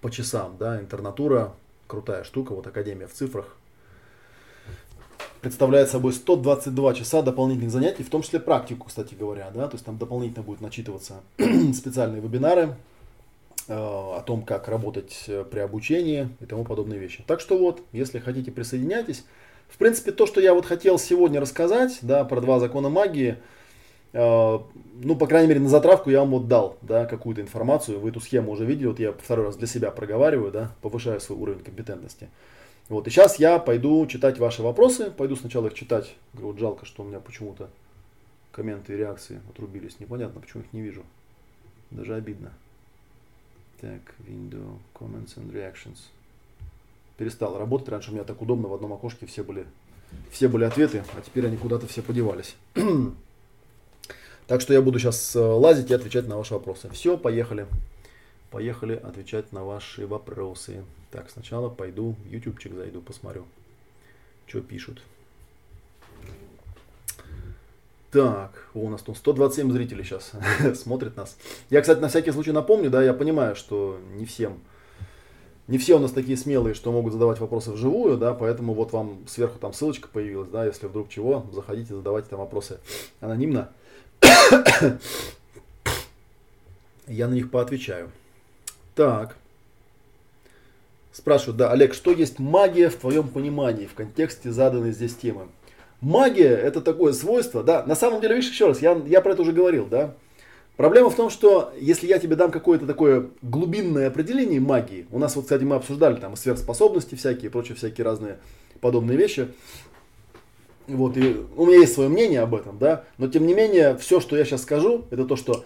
По 0.00 0.10
часам, 0.10 0.56
да, 0.58 0.80
интернатура, 0.80 1.54
крутая 1.86 2.24
штука, 2.24 2.52
вот 2.52 2.66
Академия 2.66 3.06
в 3.06 3.12
цифрах, 3.12 3.56
представляет 5.40 5.90
собой 5.90 6.12
122 6.12 6.94
часа 6.94 7.22
дополнительных 7.22 7.70
занятий, 7.70 8.02
в 8.02 8.10
том 8.10 8.22
числе 8.22 8.40
практику, 8.40 8.86
кстати 8.86 9.14
говоря, 9.14 9.50
да, 9.54 9.68
то 9.68 9.74
есть 9.74 9.84
там 9.84 9.96
дополнительно 9.96 10.42
будут 10.42 10.60
начитываться 10.60 11.20
специальные 11.38 12.20
вебинары 12.20 12.76
о 13.74 14.22
том, 14.24 14.42
как 14.42 14.68
работать 14.68 15.24
э, 15.26 15.44
при 15.50 15.60
обучении 15.60 16.28
и 16.40 16.46
тому 16.46 16.64
подобные 16.64 16.98
вещи. 16.98 17.24
Так 17.26 17.40
что 17.40 17.58
вот, 17.58 17.82
если 17.92 18.18
хотите, 18.18 18.50
присоединяйтесь. 18.50 19.24
В 19.68 19.78
принципе, 19.78 20.12
то, 20.12 20.26
что 20.26 20.40
я 20.40 20.54
вот 20.54 20.66
хотел 20.66 20.98
сегодня 20.98 21.40
рассказать, 21.40 21.98
да, 22.02 22.24
про 22.24 22.40
два 22.40 22.60
закона 22.60 22.88
магии, 22.88 23.36
э, 24.12 24.58
ну, 25.02 25.16
по 25.16 25.26
крайней 25.26 25.48
мере, 25.48 25.60
на 25.60 25.68
затравку 25.68 26.10
я 26.10 26.20
вам 26.20 26.30
вот 26.30 26.48
дал, 26.48 26.78
да, 26.82 27.06
какую-то 27.06 27.40
информацию, 27.40 27.98
вы 27.98 28.10
эту 28.10 28.20
схему 28.20 28.52
уже 28.52 28.64
видели, 28.64 28.86
вот 28.86 29.00
я 29.00 29.12
второй 29.12 29.46
раз 29.46 29.56
для 29.56 29.66
себя 29.66 29.90
проговариваю, 29.90 30.52
да, 30.52 30.72
повышаю 30.80 31.20
свой 31.20 31.38
уровень 31.38 31.64
компетентности. 31.64 32.28
Вот, 32.88 33.08
и 33.08 33.10
сейчас 33.10 33.40
я 33.40 33.58
пойду 33.58 34.06
читать 34.06 34.38
ваши 34.38 34.62
вопросы. 34.62 35.10
Пойду 35.10 35.34
сначала 35.34 35.66
их 35.66 35.74
читать. 35.74 36.14
Вот 36.34 36.58
жалко, 36.58 36.86
что 36.86 37.02
у 37.02 37.06
меня 37.06 37.18
почему-то 37.18 37.68
комменты 38.52 38.92
и 38.92 38.96
реакции 38.96 39.40
отрубились. 39.50 39.98
Непонятно, 39.98 40.40
почему 40.40 40.62
их 40.62 40.72
не 40.72 40.82
вижу. 40.82 41.02
Даже 41.90 42.14
обидно. 42.14 42.52
Так, 43.80 44.00
window, 44.26 44.78
comments 44.94 45.36
and 45.36 45.52
reactions. 45.52 45.98
Перестал 47.18 47.58
работать. 47.58 47.88
Раньше 47.88 48.10
у 48.10 48.14
меня 48.14 48.24
так 48.24 48.40
удобно 48.40 48.68
в 48.68 48.74
одном 48.74 48.92
окошке 48.92 49.26
все 49.26 49.44
были, 49.44 49.66
все 50.30 50.48
были 50.48 50.64
ответы, 50.64 51.04
а 51.14 51.20
теперь 51.20 51.46
они 51.46 51.56
куда-то 51.56 51.86
все 51.86 52.02
подевались. 52.02 52.56
так 54.46 54.60
что 54.60 54.72
я 54.72 54.80
буду 54.80 54.98
сейчас 54.98 55.36
э, 55.36 55.40
лазить 55.40 55.90
и 55.90 55.94
отвечать 55.94 56.26
на 56.26 56.36
ваши 56.36 56.54
вопросы. 56.54 56.88
Все, 56.90 57.18
поехали. 57.18 57.66
Поехали 58.50 58.94
отвечать 58.94 59.52
на 59.52 59.64
ваши 59.64 60.06
вопросы. 60.06 60.84
Так, 61.10 61.30
сначала 61.30 61.68
пойду 61.68 62.14
в 62.24 62.30
ютубчик 62.30 62.74
зайду, 62.74 63.02
посмотрю, 63.02 63.44
что 64.46 64.60
пишут. 64.60 65.02
Так, 68.16 68.70
у 68.72 68.88
нас 68.88 69.02
тут 69.02 69.18
127 69.18 69.70
зрителей 69.72 70.02
сейчас 70.02 70.32
смотрят 70.80 71.18
нас. 71.18 71.36
Я, 71.68 71.82
кстати, 71.82 72.00
на 72.00 72.08
всякий 72.08 72.32
случай 72.32 72.52
напомню, 72.52 72.88
да, 72.88 73.02
я 73.02 73.12
понимаю, 73.12 73.54
что 73.54 73.98
не 74.14 74.24
всем, 74.24 74.58
не 75.68 75.76
все 75.76 75.96
у 75.96 75.98
нас 75.98 76.12
такие 76.12 76.38
смелые, 76.38 76.72
что 76.74 76.92
могут 76.92 77.12
задавать 77.12 77.40
вопросы 77.40 77.72
вживую, 77.72 78.16
да, 78.16 78.32
поэтому 78.32 78.72
вот 78.72 78.92
вам 78.92 79.18
сверху 79.28 79.58
там 79.58 79.74
ссылочка 79.74 80.08
появилась, 80.08 80.48
да, 80.48 80.64
если 80.64 80.86
вдруг 80.86 81.10
чего, 81.10 81.44
заходите, 81.52 81.94
задавайте 81.94 82.30
там 82.30 82.38
вопросы 82.38 82.80
анонимно. 83.20 83.68
я 87.06 87.28
на 87.28 87.34
них 87.34 87.50
поотвечаю. 87.50 88.10
Так. 88.94 89.36
Спрашивают, 91.12 91.58
да, 91.58 91.70
Олег, 91.70 91.92
что 91.92 92.12
есть 92.12 92.38
магия 92.38 92.88
в 92.88 92.96
твоем 92.96 93.28
понимании 93.28 93.84
в 93.84 93.92
контексте 93.92 94.50
заданной 94.50 94.92
здесь 94.92 95.14
темы? 95.14 95.48
Магия 96.00 96.54
это 96.54 96.80
такое 96.80 97.12
свойство, 97.12 97.62
да, 97.62 97.84
на 97.84 97.94
самом 97.94 98.20
деле, 98.20 98.36
видишь, 98.36 98.50
еще 98.50 98.68
раз, 98.68 98.82
я, 98.82 99.00
я 99.06 99.20
про 99.20 99.32
это 99.32 99.42
уже 99.42 99.52
говорил, 99.52 99.86
да. 99.86 100.14
Проблема 100.76 101.08
в 101.08 101.14
том, 101.14 101.30
что 101.30 101.72
если 101.80 102.06
я 102.06 102.18
тебе 102.18 102.36
дам 102.36 102.50
какое-то 102.50 102.86
такое 102.86 103.30
глубинное 103.40 104.08
определение 104.08 104.60
магии, 104.60 105.06
у 105.10 105.18
нас 105.18 105.34
вот, 105.34 105.42
кстати, 105.42 105.64
мы 105.64 105.76
обсуждали 105.76 106.16
там 106.16 106.36
сверхспособности 106.36 107.14
всякие, 107.14 107.50
прочие 107.50 107.76
всякие 107.76 108.04
разные 108.04 108.38
подобные 108.80 109.16
вещи, 109.16 109.48
вот, 110.86 111.16
и 111.16 111.44
у 111.56 111.66
меня 111.66 111.78
есть 111.78 111.94
свое 111.94 112.10
мнение 112.10 112.40
об 112.40 112.54
этом, 112.54 112.78
да, 112.78 113.04
но 113.16 113.28
тем 113.28 113.46
не 113.46 113.54
менее, 113.54 113.96
все, 113.96 114.20
что 114.20 114.36
я 114.36 114.44
сейчас 114.44 114.62
скажу, 114.62 115.06
это 115.10 115.24
то, 115.24 115.36
что 115.36 115.64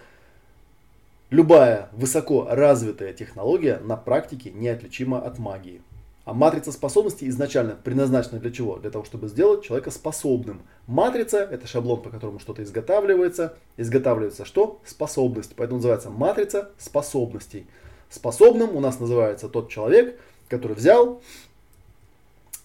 Любая 1.30 1.90
высоко 1.92 2.48
развитая 2.50 3.12
технология 3.12 3.78
на 3.84 3.96
практике 3.96 4.50
неотличима 4.50 5.20
от 5.20 5.38
магии. 5.38 5.80
А 6.24 6.34
матрица 6.34 6.70
способностей 6.70 7.28
изначально 7.28 7.74
предназначена 7.74 8.38
для 8.38 8.50
чего? 8.50 8.76
Для 8.76 8.90
того, 8.90 9.04
чтобы 9.04 9.28
сделать 9.28 9.64
человека 9.64 9.90
способным. 9.90 10.62
Матрица– 10.86 11.38
это 11.50 11.66
шаблон, 11.66 12.02
по 12.02 12.10
которому 12.10 12.38
что-то 12.40 12.62
изготавливается. 12.62 13.54
Изготавливается 13.76 14.44
что? 14.44 14.80
Способность. 14.84 15.54
Поэтому 15.56 15.78
называется 15.78 16.10
матрица 16.10 16.70
способностей. 16.78 17.66
Способным 18.10 18.76
у 18.76 18.80
нас 18.80 19.00
называется 19.00 19.48
тот 19.48 19.70
человек, 19.70 20.18
который 20.48 20.76
взял 20.76 21.22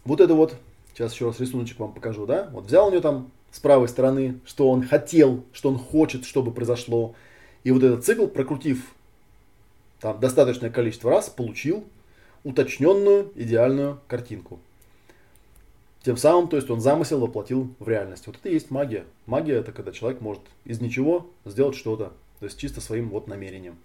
вот 0.03 0.21
эту 0.21 0.35
вот 0.35 0.55
Сейчас 0.95 1.13
еще 1.13 1.25
раз 1.25 1.41
рисуночек 1.41 1.77
вам 1.79 1.91
покажу, 1.91 2.25
да? 2.25 2.49
Вот 2.53 2.67
взял 2.67 2.87
у 2.87 2.89
него 2.89 3.01
там 3.01 3.29
с 3.51 3.59
правой 3.59 3.89
стороны, 3.89 4.39
что 4.45 4.69
он 4.69 4.81
хотел, 4.81 5.43
что 5.51 5.67
он 5.67 5.77
хочет, 5.77 6.23
чтобы 6.23 6.53
произошло. 6.53 7.15
И 7.65 7.71
вот 7.71 7.83
этот 7.83 8.05
цикл, 8.05 8.27
прокрутив 8.27 8.93
там 9.99 10.17
достаточное 10.21 10.69
количество 10.69 11.11
раз, 11.11 11.29
получил 11.29 11.83
уточненную 12.45 13.33
идеальную 13.35 13.99
картинку. 14.07 14.59
Тем 16.03 16.15
самым, 16.15 16.47
то 16.47 16.55
есть 16.55 16.69
он 16.69 16.79
замысел 16.79 17.19
воплотил 17.19 17.73
в 17.79 17.89
реальность. 17.89 18.27
Вот 18.27 18.37
это 18.37 18.47
и 18.47 18.53
есть 18.53 18.69
магия. 18.69 19.05
Магия 19.25 19.55
это 19.55 19.71
когда 19.71 19.91
человек 19.91 20.21
может 20.21 20.43
из 20.63 20.79
ничего 20.79 21.27
сделать 21.43 21.75
что-то. 21.75 22.13
То 22.39 22.45
есть 22.45 22.59
чисто 22.59 22.79
своим 22.79 23.09
вот 23.09 23.27
намерением. 23.27 23.77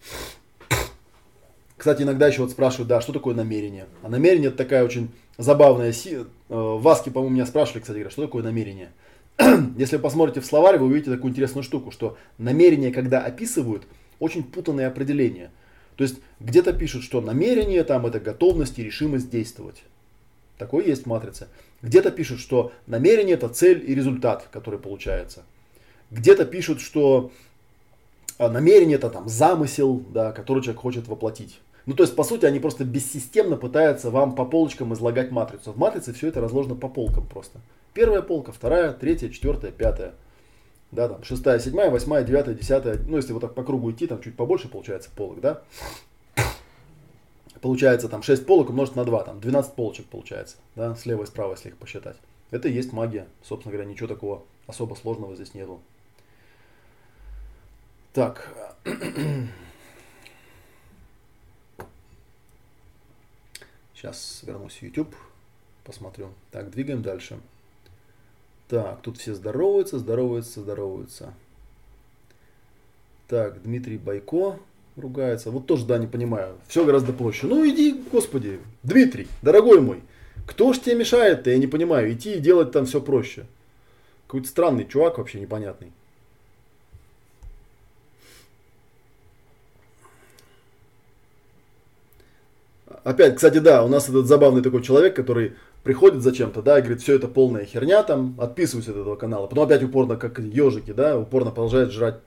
Кстати, 1.79 2.03
иногда 2.03 2.29
еще 2.29 2.43
вот 2.43 2.51
спрашивают, 2.51 2.89
да, 2.89 3.01
что 3.01 3.15
такое 3.15 3.35
намерение? 3.35 3.87
А 4.03 4.11
намерение 4.11 4.49
это 4.49 4.59
такая 4.59 4.85
очень 4.85 5.11
забавная 5.39 5.93
сила. 5.93 6.27
Э, 6.51 6.77
Васки, 6.79 7.09
по-моему, 7.09 7.37
меня 7.37 7.47
спрашивали, 7.47 7.81
кстати, 7.81 8.07
что 8.11 8.21
такое 8.21 8.43
намерение? 8.43 8.91
Если 9.79 9.97
вы 9.97 10.03
посмотрите 10.03 10.43
в 10.43 10.45
словарь, 10.45 10.77
вы 10.77 10.87
увидите 10.87 11.11
такую 11.11 11.31
интересную 11.31 11.65
штуку, 11.65 11.91
что 11.91 12.19
намерение, 12.37 12.93
когда 12.93 13.25
описывают, 13.25 13.85
очень 14.19 14.43
путанное 14.43 14.89
определение. 14.89 15.51
То 16.01 16.05
есть 16.05 16.17
где-то 16.41 16.73
пишут, 16.73 17.03
что 17.03 17.21
намерение 17.21 17.85
там 17.85 18.07
это 18.07 18.21
готовность 18.21 18.79
и 18.79 18.83
решимость 18.83 19.29
действовать. 19.29 19.83
Такое 20.57 20.83
есть 20.87 21.03
в 21.03 21.07
матрице. 21.07 21.49
Где-то 21.83 22.11
пишут, 22.11 22.41
что 22.41 22.73
намерение 22.87 23.35
это 23.35 23.51
цель 23.51 23.85
и 23.87 23.95
результат, 23.95 24.49
который 24.51 24.81
получается. 24.81 25.43
Где-то 26.11 26.47
пишут, 26.47 26.81
что 26.81 27.31
а, 28.39 28.49
намерение 28.49 28.97
это 28.97 29.11
там 29.11 29.29
замысел, 29.29 30.03
да, 30.09 30.33
который 30.33 30.63
человек 30.63 30.81
хочет 30.81 31.07
воплотить. 31.07 31.61
Ну, 31.85 31.93
то 31.93 32.03
есть, 32.03 32.17
по 32.17 32.25
сути, 32.25 32.47
они 32.47 32.61
просто 32.61 32.87
бессистемно 32.87 33.59
пытаются 33.59 34.11
вам 34.11 34.35
по 34.35 34.47
полочкам 34.47 34.95
излагать 34.95 35.31
матрицу. 35.31 35.73
В 35.73 35.77
матрице 35.77 36.15
все 36.15 36.29
это 36.29 36.41
разложено 36.41 36.77
по 36.77 36.89
полкам 36.89 37.27
просто. 37.27 37.61
Первая 37.93 38.23
полка, 38.23 38.53
вторая, 38.53 38.95
третья, 38.95 39.29
четвертая, 39.29 39.71
пятая. 39.71 40.15
Да, 40.93 41.09
там, 41.09 41.23
шестая, 41.23 41.59
седьмая, 41.61 41.91
восьмая, 41.91 42.25
девятая, 42.25 42.55
десятая. 42.55 42.99
Ну, 42.99 43.17
если 43.17 43.33
вот 43.33 43.41
так 43.41 43.55
по 43.55 43.63
кругу 43.63 43.91
идти, 43.93 44.07
там 44.07 44.21
чуть 44.21 44.37
побольше 44.37 44.69
получается 44.69 45.11
полок, 45.15 45.41
да. 45.41 45.63
Получается 47.61 48.09
там 48.09 48.23
6 48.23 48.47
полок 48.47 48.71
умножить 48.71 48.97
на 48.97 49.05
2, 49.05 49.23
там 49.25 49.41
12 49.41 49.75
полочек 49.75 50.07
получается, 50.07 50.57
да, 50.77 50.95
слева 50.95 51.25
и 51.25 51.27
справа, 51.27 51.53
если 51.53 51.69
их 51.69 51.77
посчитать. 51.77 52.17
Это 52.51 52.69
и 52.69 52.73
есть 52.73 52.93
магия. 52.93 53.27
Собственно 53.43 53.73
говоря, 53.73 53.89
ничего 53.89 54.09
такого 54.09 54.43
особо 54.67 54.95
сложного 54.95 55.35
здесь 55.35 55.53
нету. 55.53 55.81
Так. 58.13 58.49
Сейчас 63.95 64.43
вернусь 64.43 64.79
в 64.79 64.83
YouTube, 64.83 65.15
посмотрю. 65.85 66.31
Так, 66.51 66.71
двигаем 66.71 67.03
дальше. 67.03 67.39
Так, 68.71 69.01
тут 69.03 69.19
все 69.19 69.35
здороваются, 69.35 69.99
здороваются, 69.99 70.61
здороваются. 70.61 71.35
Так, 73.27 73.61
Дмитрий 73.65 73.99
Байко 73.99 74.61
ругается. 74.97 75.51
Вот 75.51 75.67
тоже, 75.67 75.87
да, 75.87 75.99
не 75.99 76.07
понимаю. 76.07 76.55
Все 76.69 76.85
гораздо 76.85 77.13
проще. 77.13 77.49
Ну 77.49 77.69
иди, 77.69 78.01
господи, 78.13 78.61
Дмитрий, 78.85 79.27
дорогой 79.43 79.81
мой, 79.81 80.03
кто 80.47 80.73
ж 80.73 80.79
тебе 80.79 80.95
мешает-то, 80.95 81.51
я 81.51 81.59
не 81.59 81.67
понимаю, 81.67 82.13
идти 82.13 82.35
и 82.35 82.39
делать 82.39 82.71
там 82.71 82.87
все 82.87 83.01
проще. 83.01 83.47
Какой-то 84.29 84.47
странный 84.47 84.87
чувак 84.87 85.19
вообще 85.19 85.41
непонятный. 85.41 85.91
Опять, 93.05 93.37
кстати, 93.37 93.59
да, 93.59 93.85
у 93.85 93.89
нас 93.89 94.09
этот 94.09 94.27
забавный 94.27 94.63
такой 94.63 94.83
человек, 94.83 95.15
который 95.17 95.55
приходит 95.83 96.23
зачем-то, 96.23 96.63
да, 96.63 96.79
и 96.79 96.83
говорит, 96.83 97.03
все 97.03 97.15
это 97.15 97.27
полная 97.27 97.65
херня, 97.65 98.03
там, 98.03 98.37
отписываюсь 98.39 98.89
от 98.89 98.97
этого 98.97 99.17
канала. 99.17 99.47
Потом 99.47 99.65
опять 99.65 99.83
упорно, 99.83 100.17
как 100.17 100.39
ежики, 100.39 100.93
да, 100.93 101.19
упорно 101.19 101.51
продолжает 101.51 101.91
жрать, 101.91 102.21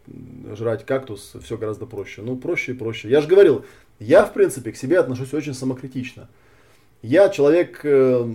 жрать 0.55 0.85
кактус, 0.85 1.33
все 1.43 1.57
гораздо 1.57 1.85
проще. 1.85 2.21
Ну, 2.21 2.35
проще 2.35 2.71
и 2.71 2.75
проще. 2.75 3.09
Я 3.09 3.21
же 3.21 3.27
говорил, 3.27 3.63
я, 3.99 4.25
в 4.25 4.33
принципе, 4.33 4.71
к 4.71 4.77
себе 4.77 4.99
отношусь 4.99 5.33
очень 5.33 5.53
самокритично. 5.53 6.27
Я 7.01 7.29
человек, 7.29 7.81
э, 7.83 8.25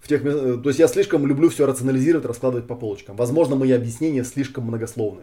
в 0.00 0.08
тех, 0.08 0.22
то 0.22 0.68
есть 0.68 0.78
я 0.78 0.88
слишком 0.88 1.26
люблю 1.26 1.50
все 1.50 1.66
рационализировать, 1.66 2.24
раскладывать 2.24 2.66
по 2.66 2.76
полочкам. 2.76 3.16
Возможно, 3.16 3.56
мои 3.56 3.72
объяснения 3.72 4.24
слишком 4.24 4.64
многословны. 4.64 5.22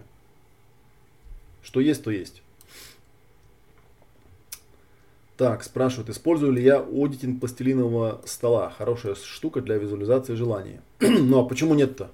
Что 1.63 1.79
есть, 1.79 2.03
то 2.03 2.11
есть. 2.11 2.43
Так, 5.37 5.63
спрашивают, 5.63 6.09
использую 6.09 6.53
ли 6.53 6.63
я 6.63 6.77
аудитинг 6.77 7.41
пластилинового 7.41 8.21
стола? 8.25 8.73
Хорошая 8.77 9.15
штука 9.15 9.61
для 9.61 9.75
визуализации 9.75 10.33
желаний. 10.33 10.79
ну 11.01 11.39
а 11.39 11.43
почему 11.43 11.73
нет-то? 11.73 12.09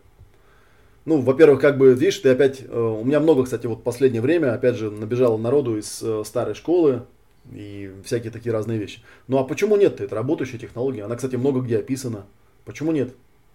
Ну, 1.05 1.21
во-первых, 1.21 1.61
как 1.61 1.77
бы, 1.77 1.93
видишь, 1.93 2.17
ты 2.17 2.29
опять, 2.29 2.61
э, 2.61 2.79
у 2.79 3.03
меня 3.03 3.19
много, 3.19 3.43
кстати, 3.43 3.67
вот 3.67 3.83
последнее 3.83 4.21
время, 4.21 4.53
опять 4.53 4.75
же, 4.75 4.89
набежало 4.89 5.37
народу 5.37 5.77
из 5.77 6.01
э, 6.01 6.23
старой 6.25 6.55
школы 6.55 7.03
и 7.51 7.91
всякие 8.03 8.31
такие 8.31 8.51
разные 8.51 8.79
вещи. 8.79 9.01
Ну, 9.27 9.37
а 9.37 9.43
почему 9.43 9.75
нет-то? 9.77 10.03
Это 10.03 10.15
работающая 10.15 10.59
технология. 10.59 11.03
Она, 11.03 11.15
кстати, 11.15 11.35
много 11.35 11.61
где 11.61 11.79
описана. 11.79 12.25
Почему 12.65 12.91
нет? 12.91 13.13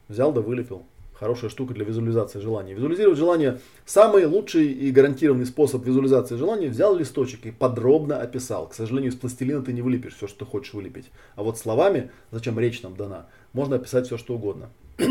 Взял 0.08 0.32
да 0.32 0.40
вылепил 0.40 0.84
хорошая 1.18 1.50
штука 1.50 1.74
для 1.74 1.84
визуализации 1.84 2.38
желания. 2.40 2.74
Визуализировать 2.74 3.18
желание 3.18 3.60
самый 3.84 4.24
лучший 4.26 4.66
и 4.68 4.90
гарантированный 4.90 5.46
способ 5.46 5.84
визуализации 5.84 6.36
желания. 6.36 6.68
Взял 6.68 6.94
листочек 6.96 7.46
и 7.46 7.50
подробно 7.50 8.20
описал. 8.20 8.68
К 8.68 8.74
сожалению, 8.74 9.12
из 9.12 9.16
пластилина 9.16 9.62
ты 9.62 9.72
не 9.72 9.82
вылепишь 9.82 10.14
все, 10.16 10.26
что 10.26 10.40
ты 10.40 10.44
хочешь 10.44 10.74
вылепить. 10.74 11.10
А 11.34 11.42
вот 11.42 11.58
словами, 11.58 12.10
зачем 12.30 12.58
речь 12.58 12.82
нам 12.82 12.96
дана, 12.96 13.26
можно 13.52 13.76
описать 13.76 14.06
все, 14.06 14.18
что 14.18 14.34
угодно. 14.34 14.68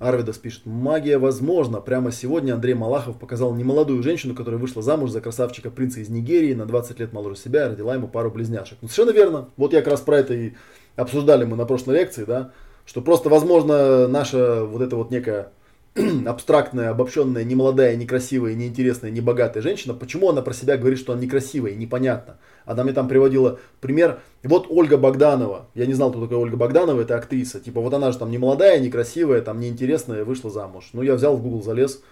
Арвидас 0.00 0.38
пишет, 0.38 0.66
магия 0.66 1.18
возможна. 1.18 1.80
Прямо 1.80 2.10
сегодня 2.10 2.54
Андрей 2.54 2.74
Малахов 2.74 3.20
показал 3.20 3.54
немолодую 3.54 4.02
женщину, 4.02 4.34
которая 4.34 4.60
вышла 4.60 4.82
замуж 4.82 5.10
за 5.10 5.20
красавчика 5.20 5.70
принца 5.70 6.00
из 6.00 6.08
Нигерии, 6.08 6.54
на 6.54 6.66
20 6.66 6.98
лет 6.98 7.12
моложе 7.12 7.36
себя, 7.36 7.66
и 7.66 7.70
родила 7.70 7.94
ему 7.94 8.08
пару 8.08 8.32
близняшек. 8.32 8.78
Ну, 8.82 8.88
совершенно 8.88 9.14
верно. 9.14 9.48
Вот 9.56 9.72
я 9.74 9.80
как 9.80 9.92
раз 9.92 10.00
про 10.00 10.18
это 10.18 10.34
и 10.34 10.54
обсуждали 10.96 11.44
мы 11.44 11.56
на 11.56 11.66
прошлой 11.66 11.98
лекции, 11.98 12.24
да 12.24 12.50
что 12.86 13.00
просто, 13.00 13.28
возможно, 13.28 14.08
наша 14.08 14.64
вот 14.64 14.82
эта 14.82 14.96
вот 14.96 15.10
некая 15.10 15.50
абстрактная, 16.26 16.90
обобщенная, 16.90 17.44
немолодая, 17.44 17.96
некрасивая, 17.96 18.54
неинтересная, 18.54 19.10
небогатая 19.10 19.62
женщина, 19.62 19.92
почему 19.92 20.30
она 20.30 20.40
про 20.40 20.54
себя 20.54 20.78
говорит, 20.78 20.98
что 20.98 21.12
она 21.12 21.22
некрасивая, 21.22 21.74
непонятно. 21.74 22.38
Она 22.64 22.84
мне 22.84 22.92
там 22.92 23.08
приводила 23.08 23.58
пример, 23.80 24.20
вот 24.42 24.66
Ольга 24.70 24.96
Богданова, 24.96 25.66
я 25.74 25.86
не 25.86 25.94
знал, 25.94 26.10
кто 26.10 26.22
такая 26.22 26.38
Ольга 26.38 26.56
Богданова, 26.56 27.00
это 27.00 27.16
актриса, 27.16 27.60
типа 27.60 27.80
вот 27.80 27.92
она 27.92 28.10
же 28.10 28.18
там 28.18 28.30
не 28.30 28.38
молодая, 28.38 28.80
некрасивая, 28.80 29.42
там 29.42 29.60
неинтересная, 29.60 30.24
вышла 30.24 30.50
замуж. 30.50 30.90
Ну 30.92 31.02
я 31.02 31.14
взял 31.14 31.36
в 31.36 31.42
Google, 31.42 31.62
залез, 31.62 32.02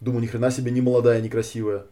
думаю, 0.00 0.22
ни 0.22 0.26
хрена 0.26 0.50
себе 0.50 0.70
не 0.70 0.80
молодая, 0.80 1.20
некрасивая. 1.20 1.84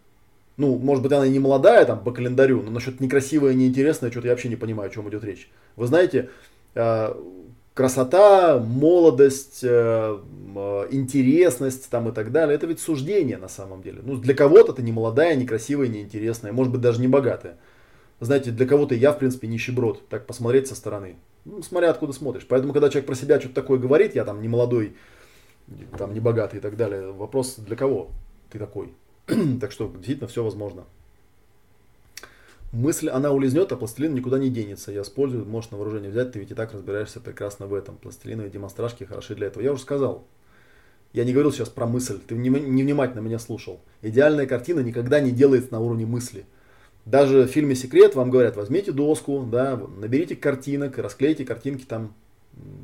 Ну, 0.57 0.79
может 0.79 1.03
быть, 1.03 1.13
она 1.13 1.27
и 1.27 1.31
не 1.31 1.39
молодая 1.39 1.85
там 1.85 2.05
по 2.05 2.13
календарю, 2.13 2.63
но 2.63 2.71
насчет 2.71 3.01
некрасивая, 3.01 3.55
неинтересная, 3.55 4.11
что-то 4.11 4.29
я 4.29 4.33
вообще 4.33 4.49
не 4.49 4.57
понимаю, 4.57 4.91
о 4.91 4.93
чем 4.93 5.09
идет 5.09 5.25
речь. 5.25 5.51
Вы 5.77 5.87
знаете, 5.87 6.29
а, 6.75 7.17
красота, 7.75 8.59
молодость, 8.59 9.61
э, 9.63 10.19
э, 10.55 10.87
интересность 10.91 11.89
там 11.89 12.09
и 12.09 12.13
так 12.13 12.33
далее, 12.33 12.55
это 12.55 12.67
ведь 12.67 12.81
суждение 12.81 13.39
на 13.39 13.49
самом 13.49 13.83
деле. 13.83 14.01
Ну, 14.03 14.17
для 14.17 14.35
кого-то 14.35 14.73
ты 14.73 14.83
не 14.83 14.93
молодая, 14.93 15.35
не 15.37 15.47
красивая, 15.47 15.89
не 15.89 16.03
интересная, 16.03 16.53
может 16.53 16.73
быть, 16.73 16.83
даже 16.83 17.01
не 17.01 17.09
богатая. 17.09 17.57
Знаете, 18.21 18.51
для 18.51 18.67
кого-то 18.67 18.95
я, 18.95 19.13
в 19.13 19.19
принципе, 19.19 19.49
нищеброд, 19.49 20.09
так 20.09 20.27
посмотреть 20.27 20.69
со 20.69 20.75
стороны. 20.75 21.17
Ну, 21.45 21.63
смотря 21.63 21.91
откуда 21.91 22.13
смотришь. 22.13 22.47
Поэтому, 22.49 22.73
когда 22.73 22.89
человек 22.89 23.07
про 23.07 23.17
себя 23.17 23.41
что-то 23.41 23.57
такое 23.57 23.79
говорит, 23.79 24.15
я 24.15 24.25
там 24.25 24.41
не 24.41 24.49
молодой, 24.49 24.95
там 25.99 26.15
не 26.15 26.21
богатый 26.21 26.57
и 26.57 26.61
так 26.61 26.77
далее, 26.77 27.11
вопрос 27.11 27.57
для 27.57 27.75
кого 27.75 28.11
ты 28.51 28.59
такой. 28.59 28.95
так 29.61 29.73
что, 29.73 29.89
действительно, 29.89 30.29
все 30.29 30.45
возможно. 30.45 30.85
Мысль, 32.73 33.11
она 33.11 33.33
улизнет, 33.33 33.71
а 33.71 33.77
пластилин 33.77 34.15
никуда 34.15 34.39
не 34.39 34.49
денется. 34.49 34.93
Я 34.93 35.03
использую, 35.03 35.45
можешь 35.45 35.71
на 35.71 35.77
вооружение 35.77 36.11
взять, 36.11 36.33
ты 36.33 36.39
ведь 36.39 36.51
и 36.51 36.55
так 36.55 36.73
разбираешься 36.73 37.21
прекрасно 37.21 37.67
в 37.67 37.75
этом. 37.75 37.99
Пластилиновые 37.99 38.51
демонстражки 38.51 39.05
хороши 39.05 39.35
для 39.35 39.49
этого. 39.49 39.63
Я 39.63 39.73
уже 39.73 39.83
сказал. 39.83 40.27
Я 41.13 41.25
не 41.25 41.33
говорил 41.33 41.53
сейчас 41.53 41.69
про 41.69 41.87
мысль, 41.87 42.19
ты 42.27 42.35
невнимательно 42.35 43.21
меня 43.21 43.39
слушал. 43.39 43.83
Идеальная 44.01 44.47
картина 44.47 44.81
никогда 44.81 45.21
не 45.21 45.31
делается 45.31 45.71
на 45.73 45.81
уровне 45.81 46.07
мысли. 46.07 46.47
Даже 47.05 47.43
в 47.43 47.49
фильме 47.49 47.75
«Секрет» 47.75 48.15
вам 48.15 48.31
говорят, 48.31 48.57
возьмите 48.57 48.93
доску, 48.93 49.43
да, 49.43 49.77
наберите 49.77 50.37
картинок, 50.37 50.97
расклейте 50.97 51.45
картинки 51.45 51.85
там 51.85 52.15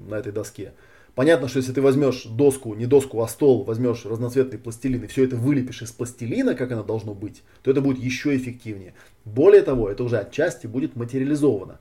на 0.09 0.17
этой 0.17 0.33
доске. 0.33 0.75
Понятно, 1.19 1.49
что 1.49 1.59
если 1.59 1.73
ты 1.73 1.83
возьмешь 1.83 2.27
доску, 2.27 2.75
не 2.75 2.87
доску, 2.87 3.21
а 3.23 3.27
стол, 3.27 3.65
возьмешь 3.65 4.05
разноцветный 4.05 4.57
пластилин 4.57 5.03
и 5.03 5.09
все 5.09 5.25
это 5.25 5.35
вылепишь 5.35 5.83
из 5.83 5.91
пластилина, 5.91 6.55
как 6.55 6.71
оно 6.71 6.85
должно 6.85 7.13
быть, 7.13 7.43
то 7.65 7.73
это 7.73 7.81
будет 7.81 7.99
еще 7.99 8.37
эффективнее. 8.37 8.95
Более 9.25 9.63
того, 9.63 9.91
это 9.91 10.05
уже 10.05 10.19
отчасти 10.19 10.69
будет 10.69 10.95
материализовано. 10.95 11.81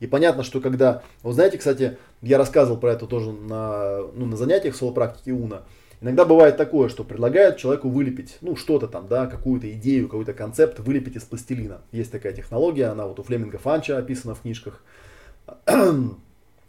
И 0.00 0.06
понятно, 0.06 0.42
что 0.42 0.62
когда, 0.62 1.02
вы 1.22 1.34
знаете, 1.34 1.58
кстати, 1.58 1.98
я 2.22 2.38
рассказывал 2.38 2.80
про 2.80 2.94
это 2.94 3.06
тоже 3.06 3.30
на, 3.30 3.98
ну, 4.14 4.24
на 4.24 4.38
занятиях 4.38 4.74
соло-практики 4.74 5.32
УНА, 5.32 5.64
Иногда 6.00 6.24
бывает 6.24 6.56
такое, 6.56 6.88
что 6.88 7.04
предлагают 7.04 7.58
человеку 7.58 7.90
вылепить, 7.90 8.38
ну, 8.40 8.56
что-то 8.56 8.88
там, 8.88 9.06
да, 9.06 9.26
какую-то 9.26 9.70
идею, 9.72 10.08
какой-то 10.08 10.32
концепт 10.32 10.78
вылепить 10.78 11.16
из 11.16 11.24
пластилина. 11.24 11.82
Есть 11.92 12.10
такая 12.10 12.32
технология, 12.32 12.86
она 12.86 13.06
вот 13.06 13.18
у 13.18 13.22
Флеминга 13.22 13.58
Фанча 13.58 13.98
описана 13.98 14.34
в 14.34 14.40
книжках. 14.40 14.82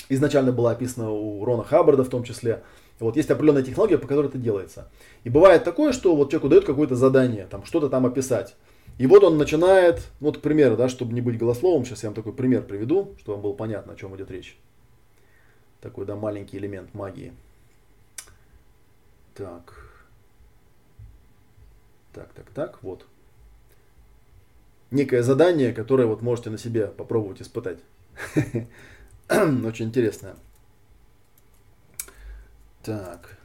Изначально 0.10 0.52
была 0.52 0.72
описана 0.72 1.12
у 1.12 1.46
Рона 1.46 1.64
Хаббарда 1.64 2.04
в 2.04 2.10
том 2.10 2.24
числе. 2.24 2.64
Вот 3.00 3.16
есть 3.16 3.30
определенная 3.30 3.64
технология, 3.64 4.00
по 4.00 4.08
которой 4.08 4.28
это 4.28 4.40
делается. 4.40 4.90
И 5.24 5.30
бывает 5.30 5.64
такое, 5.64 5.94
что 5.94 6.16
вот 6.16 6.32
человеку 6.32 6.50
дают 6.50 6.66
какое-то 6.66 6.96
задание, 6.96 7.46
там 7.46 7.64
что-то 7.64 7.90
там 7.90 8.06
описать. 8.06 8.56
И 8.98 9.08
вот 9.08 9.24
он 9.24 9.38
начинает, 9.38 10.10
ну, 10.20 10.28
вот, 10.28 10.40
к 10.40 10.42
примеру, 10.42 10.76
да, 10.76 10.90
чтобы 10.90 11.14
не 11.14 11.22
быть 11.22 11.38
голословом, 11.38 11.86
сейчас 11.86 12.04
я 12.04 12.10
вам 12.10 12.16
такой 12.16 12.34
пример 12.34 12.64
приведу, 12.64 13.16
чтобы 13.20 13.36
вам 13.36 13.44
было 13.44 13.54
понятно, 13.54 13.94
о 13.94 13.96
чем 13.96 14.14
идет 14.18 14.30
речь. 14.32 14.58
Такой, 15.80 16.06
да, 16.06 16.18
маленький 16.18 16.58
элемент 16.58 16.94
магии. 16.94 17.32
Так. 19.36 19.74
Так, 22.14 22.34
так, 22.34 22.50
так, 22.54 22.84
вот. 22.84 23.06
Некое 24.92 25.24
задание, 25.24 25.72
которое 25.72 26.06
вот 26.06 26.22
можете 26.22 26.50
на 26.50 26.58
себе 26.58 26.88
попробовать 26.88 27.42
испытать. 27.42 27.78
Очень 29.66 29.86
интересное. 29.86 30.36
Так. 32.82 33.38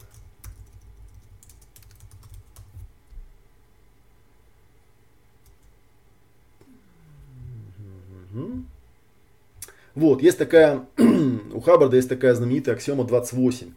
Вот, 9.94 10.22
есть 10.22 10.38
такая, 10.38 10.86
у 10.98 11.60
Хаббарда 11.60 11.96
есть 11.96 12.08
такая 12.08 12.34
знаменитая 12.34 12.74
аксиома 12.74 13.04
28. 13.04 13.74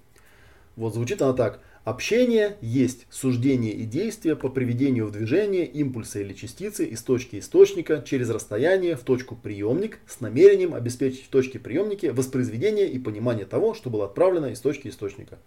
Вот 0.76 0.94
звучит 0.94 1.22
она 1.22 1.34
так. 1.34 1.60
Общение 1.88 2.58
есть 2.60 3.08
суждение 3.10 3.72
и 3.72 3.86
действие 3.86 4.36
по 4.36 4.50
приведению 4.50 5.08
в 5.08 5.14
движение 5.14 5.66
импульса 5.66 6.20
или 6.20 6.34
частицы 6.34 6.84
из 6.84 7.02
точки 7.02 7.40
источника 7.40 8.04
через 8.06 8.30
расстояние 8.30 8.98
в 8.98 9.04
точку 9.04 9.38
приемник 9.38 10.00
с 10.06 10.20
намерением 10.20 10.74
обеспечить 10.74 11.24
в 11.24 11.30
точке 11.30 11.60
приемники 11.60 12.08
воспроизведение 12.08 12.90
и 12.90 13.00
понимание 13.00 13.46
того, 13.46 13.74
что 13.74 13.90
было 13.90 14.04
отправлено 14.04 14.48
из 14.48 14.60
точки 14.60 14.90
источника. 14.90 15.38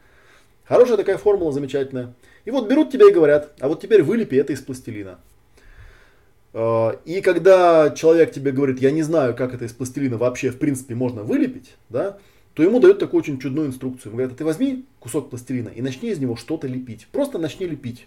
Хорошая 0.64 0.96
такая 0.96 1.18
формула, 1.18 1.52
замечательная. 1.52 2.14
И 2.46 2.50
вот 2.50 2.70
берут 2.70 2.90
тебя 2.90 3.10
и 3.10 3.12
говорят, 3.12 3.52
а 3.60 3.68
вот 3.68 3.82
теперь 3.82 4.02
вылепи 4.02 4.36
это 4.36 4.54
из 4.54 4.62
пластилина. 4.62 5.18
А, 6.54 6.98
и 7.04 7.20
когда 7.20 7.90
человек 7.90 8.32
тебе 8.32 8.52
говорит, 8.52 8.80
я 8.80 8.92
не 8.92 9.02
знаю, 9.02 9.36
как 9.36 9.52
это 9.52 9.66
из 9.66 9.74
пластилина 9.74 10.16
вообще 10.16 10.48
в 10.48 10.58
принципе 10.58 10.94
можно 10.94 11.22
вылепить, 11.22 11.74
да, 11.90 12.16
то 12.60 12.64
ему 12.64 12.78
дают 12.78 12.98
такую 12.98 13.22
очень 13.22 13.40
чудную 13.40 13.68
инструкцию. 13.68 14.12
Говорят, 14.12 14.32
а 14.32 14.34
ты 14.34 14.44
возьми 14.44 14.84
кусок 14.98 15.30
пластилина 15.30 15.70
и 15.70 15.80
начни 15.80 16.10
из 16.10 16.18
него 16.18 16.36
что-то 16.36 16.66
лепить. 16.66 17.06
Просто 17.10 17.38
начни 17.38 17.64
лепить. 17.66 18.06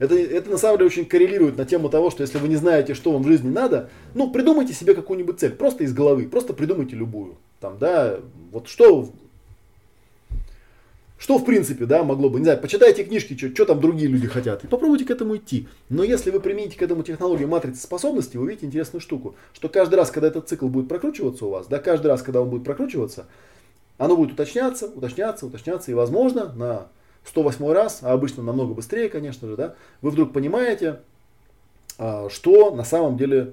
Это, 0.00 0.16
это 0.16 0.50
на 0.50 0.58
самом 0.58 0.78
деле 0.78 0.88
очень 0.88 1.04
коррелирует 1.04 1.56
на 1.56 1.64
тему 1.64 1.88
того, 1.88 2.10
что 2.10 2.24
если 2.24 2.38
вы 2.38 2.48
не 2.48 2.56
знаете, 2.56 2.94
что 2.94 3.12
вам 3.12 3.22
в 3.22 3.28
жизни 3.28 3.48
надо, 3.48 3.88
ну, 4.14 4.32
придумайте 4.32 4.72
себе 4.72 4.92
какую-нибудь 4.92 5.38
цель, 5.38 5.52
просто 5.52 5.84
из 5.84 5.94
головы, 5.94 6.26
просто 6.26 6.52
придумайте 6.52 6.96
любую. 6.96 7.36
Там, 7.60 7.78
да, 7.78 8.18
вот 8.50 8.66
что 8.66 9.12
что, 11.20 11.36
в 11.36 11.44
принципе, 11.44 11.84
да, 11.84 12.02
могло 12.02 12.30
бы, 12.30 12.38
не 12.38 12.44
знаю, 12.44 12.58
почитайте 12.58 13.04
книжки, 13.04 13.36
что, 13.36 13.50
что 13.50 13.66
там 13.66 13.78
другие 13.78 14.08
люди 14.08 14.26
хотят, 14.26 14.64
и 14.64 14.66
попробуйте 14.66 15.04
к 15.04 15.10
этому 15.10 15.36
идти. 15.36 15.68
Но 15.90 16.02
если 16.02 16.30
вы 16.30 16.40
примените 16.40 16.78
к 16.78 16.82
этому 16.82 17.02
технологию 17.02 17.46
матрицы 17.46 17.82
способностей, 17.82 18.38
вы 18.38 18.44
увидите 18.44 18.66
интересную 18.66 19.02
штуку, 19.02 19.34
что 19.52 19.68
каждый 19.68 19.96
раз, 19.96 20.10
когда 20.10 20.28
этот 20.28 20.48
цикл 20.48 20.66
будет 20.68 20.88
прокручиваться 20.88 21.44
у 21.44 21.50
вас, 21.50 21.66
да, 21.66 21.78
каждый 21.78 22.06
раз, 22.06 22.22
когда 22.22 22.40
он 22.40 22.48
будет 22.48 22.64
прокручиваться, 22.64 23.26
оно 24.00 24.16
будет 24.16 24.32
уточняться, 24.32 24.86
уточняться, 24.86 25.44
уточняться, 25.44 25.90
и, 25.90 25.94
возможно, 25.94 26.50
на 26.54 26.86
108 27.26 27.70
раз, 27.70 27.98
а 28.00 28.12
обычно 28.12 28.42
намного 28.42 28.72
быстрее, 28.72 29.10
конечно 29.10 29.46
же, 29.46 29.56
да, 29.58 29.74
вы 30.00 30.08
вдруг 30.08 30.32
понимаете, 30.32 31.00
а, 31.98 32.30
что 32.30 32.74
на 32.74 32.82
самом 32.84 33.18
деле 33.18 33.52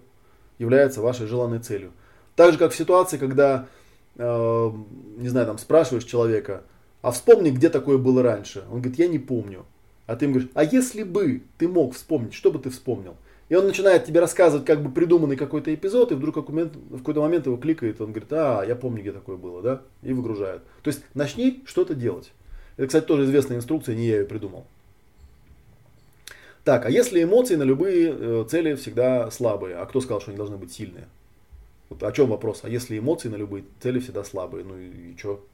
является 0.58 1.02
вашей 1.02 1.28
желанной 1.28 1.60
целью. 1.60 1.92
Так 2.38 2.54
же, 2.54 2.58
как 2.58 2.72
в 2.72 2.78
ситуации, 2.78 3.18
когда, 3.18 3.68
а, 4.18 4.74
не 5.18 5.28
знаю, 5.28 5.48
там 5.48 5.58
спрашиваешь 5.58 6.06
человека, 6.06 6.64
а 7.02 7.12
вспомни, 7.12 7.50
где 7.50 7.70
такое 7.70 7.98
было 7.98 8.24
раньше. 8.24 8.64
Он 8.72 8.80
говорит, 8.80 9.00
я 9.00 9.10
не 9.10 9.20
помню. 9.20 9.66
А 10.06 10.16
ты 10.16 10.26
ему 10.26 10.36
говоришь, 10.36 10.52
а 10.54 10.64
если 10.64 11.04
бы 11.04 11.44
ты 11.58 11.68
мог 11.68 11.94
вспомнить, 11.94 12.34
что 12.34 12.54
бы 12.54 12.60
ты 12.60 12.70
вспомнил? 12.70 13.18
И 13.50 13.56
он 13.56 13.66
начинает 13.66 14.06
тебе 14.06 14.20
рассказывать 14.20 14.66
как 14.66 14.84
бы 14.84 14.92
придуманный 14.92 15.38
какой-то 15.38 15.74
эпизод, 15.74 16.12
и 16.12 16.16
вдруг 16.16 16.36
в 16.36 16.98
какой-то 16.98 17.22
момент 17.22 17.46
его 17.46 17.56
кликает, 17.56 18.02
он 18.02 18.12
говорит, 18.12 18.32
а, 18.34 18.64
я 18.64 18.76
помню, 18.76 19.02
где 19.02 19.14
такое 19.14 19.38
было, 19.38 19.62
да, 19.62 19.82
и 20.04 20.12
выгружает. 20.12 20.64
То 20.84 20.90
есть 20.90 21.02
начни 21.14 21.64
что-то 21.66 21.96
делать. 21.96 22.34
Это, 22.76 22.88
кстати, 22.88 23.06
тоже 23.06 23.24
известная 23.24 23.58
инструкция, 23.58 23.96
не 23.96 24.08
я 24.08 24.20
ее 24.20 24.26
придумал. 24.26 24.66
Так, 26.66 26.86
а 26.86 26.90
если 26.90 27.24
эмоции 27.24 27.56
на 27.56 27.64
любые 27.64 28.14
э, 28.14 28.46
цели 28.50 28.76
всегда 28.76 29.32
слабые, 29.32 29.78
а 29.78 29.86
кто 29.86 30.02
сказал, 30.02 30.20
что 30.20 30.32
они 30.32 30.38
должны 30.38 30.58
быть 30.58 30.74
сильные? 30.74 31.08
Вот 31.88 32.04
о 32.04 32.12
чем 32.12 32.28
вопрос? 32.30 32.60
А 32.64 32.70
если 32.70 33.00
эмоции 33.00 33.30
на 33.30 33.38
любые 33.38 33.64
цели 33.82 34.00
всегда 34.00 34.26
слабые, 34.26 34.66
ну 34.66 34.78
и, 34.78 35.14
и 35.14 35.18
что? 35.18 35.46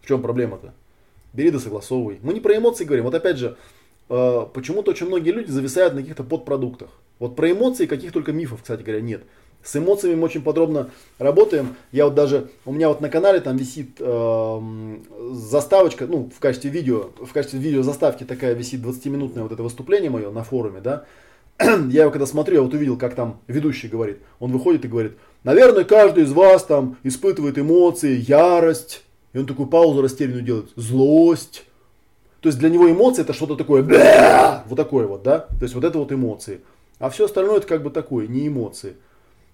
В 0.00 0.08
чем 0.08 0.22
проблема-то? 0.22 0.72
Бери 1.34 1.50
да 1.50 1.58
согласовывай. 1.58 2.18
Мы 2.22 2.32
не 2.32 2.40
про 2.40 2.56
эмоции 2.56 2.84
говорим. 2.84 3.04
Вот 3.04 3.14
опять 3.14 3.36
же, 3.36 3.58
почему-то 4.08 4.92
очень 4.92 5.06
многие 5.06 5.30
люди 5.30 5.50
зависают 5.50 5.94
на 5.94 6.00
каких-то 6.00 6.24
подпродуктах. 6.24 6.90
Вот 7.18 7.34
про 7.36 7.50
эмоции 7.50 7.86
каких 7.86 8.12
только 8.12 8.32
мифов, 8.32 8.62
кстати 8.62 8.82
говоря, 8.82 9.00
нет. 9.00 9.22
С 9.66 9.74
эмоциями 9.74 10.14
мы 10.14 10.26
очень 10.26 10.42
подробно 10.42 10.90
работаем. 11.18 11.74
Я 11.90 12.04
вот 12.04 12.14
даже, 12.14 12.50
у 12.64 12.72
меня 12.72 12.88
вот 12.88 13.00
на 13.00 13.08
канале 13.08 13.40
там 13.40 13.56
висит 13.56 13.96
э, 13.98 14.60
заставочка, 15.32 16.06
ну, 16.06 16.30
в 16.34 16.38
качестве 16.38 16.70
видео, 16.70 17.10
в 17.20 17.32
качестве 17.32 17.58
видео 17.58 17.82
заставки 17.82 18.22
такая 18.22 18.54
висит 18.54 18.80
20-минутное 18.80 19.42
вот 19.42 19.50
это 19.50 19.64
выступление 19.64 20.08
мое 20.08 20.30
на 20.30 20.44
форуме, 20.44 20.80
да. 20.80 21.04
я 21.58 22.02
его 22.02 22.10
когда 22.10 22.26
смотрю, 22.26 22.56
я 22.56 22.62
вот 22.62 22.74
увидел, 22.74 22.96
как 22.96 23.16
там 23.16 23.40
ведущий 23.48 23.88
говорит. 23.88 24.18
Он 24.38 24.52
выходит 24.52 24.84
и 24.84 24.88
говорит, 24.88 25.14
наверное, 25.42 25.82
каждый 25.82 26.24
из 26.24 26.32
вас 26.32 26.62
там 26.62 26.96
испытывает 27.02 27.58
эмоции, 27.58 28.24
ярость, 28.28 29.02
и 29.32 29.38
он 29.38 29.46
такую 29.46 29.68
паузу 29.68 30.00
растерянную 30.00 30.42
делает. 30.42 30.70
Злость. 30.76 31.64
То 32.46 32.50
есть 32.50 32.60
для 32.60 32.68
него 32.68 32.88
эмоции 32.88 33.22
это 33.22 33.32
что-то 33.32 33.56
такое, 33.56 33.82
вот 34.68 34.76
такое 34.76 35.08
вот, 35.08 35.24
да? 35.24 35.40
То 35.40 35.62
есть 35.62 35.74
вот 35.74 35.82
это 35.82 35.98
вот 35.98 36.12
эмоции. 36.12 36.60
А 37.00 37.10
все 37.10 37.24
остальное 37.24 37.56
это 37.56 37.66
как 37.66 37.82
бы 37.82 37.90
такое, 37.90 38.28
не 38.28 38.46
эмоции. 38.46 38.94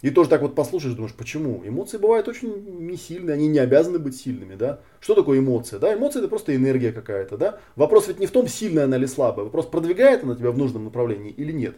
И 0.03 0.11
тоже 0.11 0.29
так 0.29 0.43
вот 0.43 0.55
послушаешь, 0.55 0.95
думаешь, 0.95 1.15
почему? 1.15 1.63
Эмоции 1.65 1.97
бывают 1.97 2.29
очень 2.29 2.53
не 2.87 2.99
сильные, 2.99 3.33
они 3.33 3.49
не 3.49 3.61
обязаны 3.61 3.99
быть 3.99 4.15
сильными, 4.15 4.57
да? 4.57 4.81
Что 5.01 5.15
такое 5.15 5.39
эмоция? 5.39 5.79
Да, 5.79 5.95
эмоция 5.95 6.21
это 6.21 6.29
просто 6.29 6.55
энергия 6.55 6.93
какая-то, 6.93 7.39
да? 7.39 7.61
Вопрос 7.77 8.09
ведь 8.09 8.19
не 8.19 8.27
в 8.27 8.31
том, 8.31 8.47
сильная 8.47 8.85
она 8.85 8.99
или 8.99 9.07
слабая. 9.07 9.47
Вопрос, 9.47 9.65
продвигает 9.65 10.23
она 10.23 10.35
тебя 10.35 10.51
в 10.51 10.59
нужном 10.59 10.85
направлении 10.85 11.31
или 11.31 11.51
нет. 11.51 11.77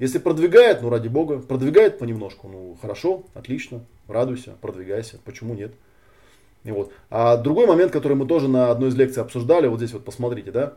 Если 0.00 0.18
продвигает, 0.18 0.82
ну 0.82 0.90
ради 0.90 1.06
бога, 1.06 1.38
продвигает 1.38 2.00
понемножку, 2.00 2.48
ну 2.48 2.76
хорошо, 2.82 3.22
отлично, 3.34 3.84
радуйся, 4.08 4.56
продвигайся, 4.60 5.20
почему 5.24 5.54
нет? 5.54 5.74
И 6.64 6.70
вот. 6.70 6.92
А 7.08 7.36
другой 7.36 7.66
момент, 7.66 7.92
который 7.92 8.16
мы 8.16 8.26
тоже 8.26 8.48
на 8.48 8.70
одной 8.70 8.90
из 8.90 8.94
лекций 8.94 9.22
обсуждали, 9.22 9.66
вот 9.66 9.78
здесь 9.78 9.92
вот 9.92 10.04
посмотрите, 10.04 10.50
да, 10.50 10.74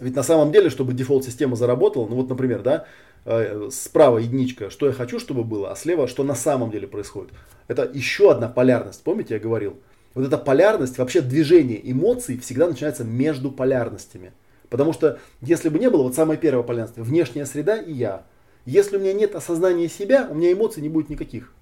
ведь 0.00 0.16
на 0.16 0.22
самом 0.22 0.50
деле, 0.50 0.70
чтобы 0.70 0.94
дефолт-система 0.94 1.54
заработала, 1.54 2.08
ну 2.08 2.16
вот, 2.16 2.28
например, 2.28 2.62
да, 2.62 2.86
э, 3.24 3.68
справа 3.70 4.18
единичка, 4.18 4.70
что 4.70 4.86
я 4.86 4.92
хочу, 4.92 5.20
чтобы 5.20 5.44
было, 5.44 5.70
а 5.70 5.76
слева, 5.76 6.08
что 6.08 6.24
на 6.24 6.34
самом 6.34 6.70
деле 6.70 6.88
происходит. 6.88 7.32
Это 7.68 7.88
еще 7.92 8.32
одна 8.32 8.48
полярность, 8.48 9.02
помните, 9.04 9.34
я 9.34 9.40
говорил? 9.40 9.78
Вот 10.14 10.26
эта 10.26 10.38
полярность, 10.38 10.98
вообще 10.98 11.20
движение 11.20 11.80
эмоций 11.90 12.38
всегда 12.38 12.66
начинается 12.66 13.04
между 13.04 13.50
полярностями. 13.50 14.32
Потому 14.68 14.92
что 14.92 15.18
если 15.40 15.68
бы 15.68 15.78
не 15.78 15.88
было, 15.88 16.02
вот 16.02 16.14
самая 16.14 16.36
первая 16.36 16.64
полярность, 16.64 16.98
внешняя 16.98 17.46
среда 17.46 17.76
и 17.76 17.92
я. 17.92 18.24
Если 18.64 18.96
у 18.96 19.00
меня 19.00 19.12
нет 19.12 19.34
осознания 19.34 19.88
себя, 19.88 20.26
у 20.30 20.34
меня 20.34 20.52
эмоций 20.52 20.82
не 20.82 20.88
будет 20.88 21.08
никаких. 21.08 21.52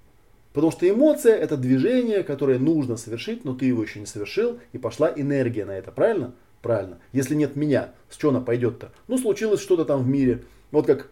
Потому 0.53 0.71
что 0.71 0.89
эмоция 0.89 1.35
это 1.35 1.55
движение, 1.55 2.23
которое 2.23 2.59
нужно 2.59 2.97
совершить, 2.97 3.45
но 3.45 3.53
ты 3.53 3.65
его 3.65 3.81
еще 3.81 3.99
не 3.99 4.05
совершил, 4.05 4.59
и 4.73 4.77
пошла 4.77 5.11
энергия 5.15 5.65
на 5.65 5.71
это, 5.71 5.91
правильно? 5.91 6.33
Правильно. 6.61 6.99
Если 7.13 7.35
нет 7.35 7.55
меня, 7.55 7.91
с 8.09 8.17
чего 8.17 8.31
она 8.31 8.41
пойдет-то? 8.41 8.91
Ну, 9.07 9.17
случилось 9.17 9.61
что-то 9.61 9.85
там 9.85 10.03
в 10.03 10.07
мире. 10.07 10.43
Вот 10.71 10.85
как 10.85 11.09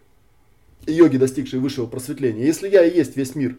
йоги, 0.85 1.17
достигшие 1.17 1.59
высшего 1.59 1.87
просветления. 1.87 2.45
Если 2.45 2.67
я 2.69 2.83
и 2.83 2.95
есть 2.95 3.15
весь 3.15 3.35
мир, 3.35 3.57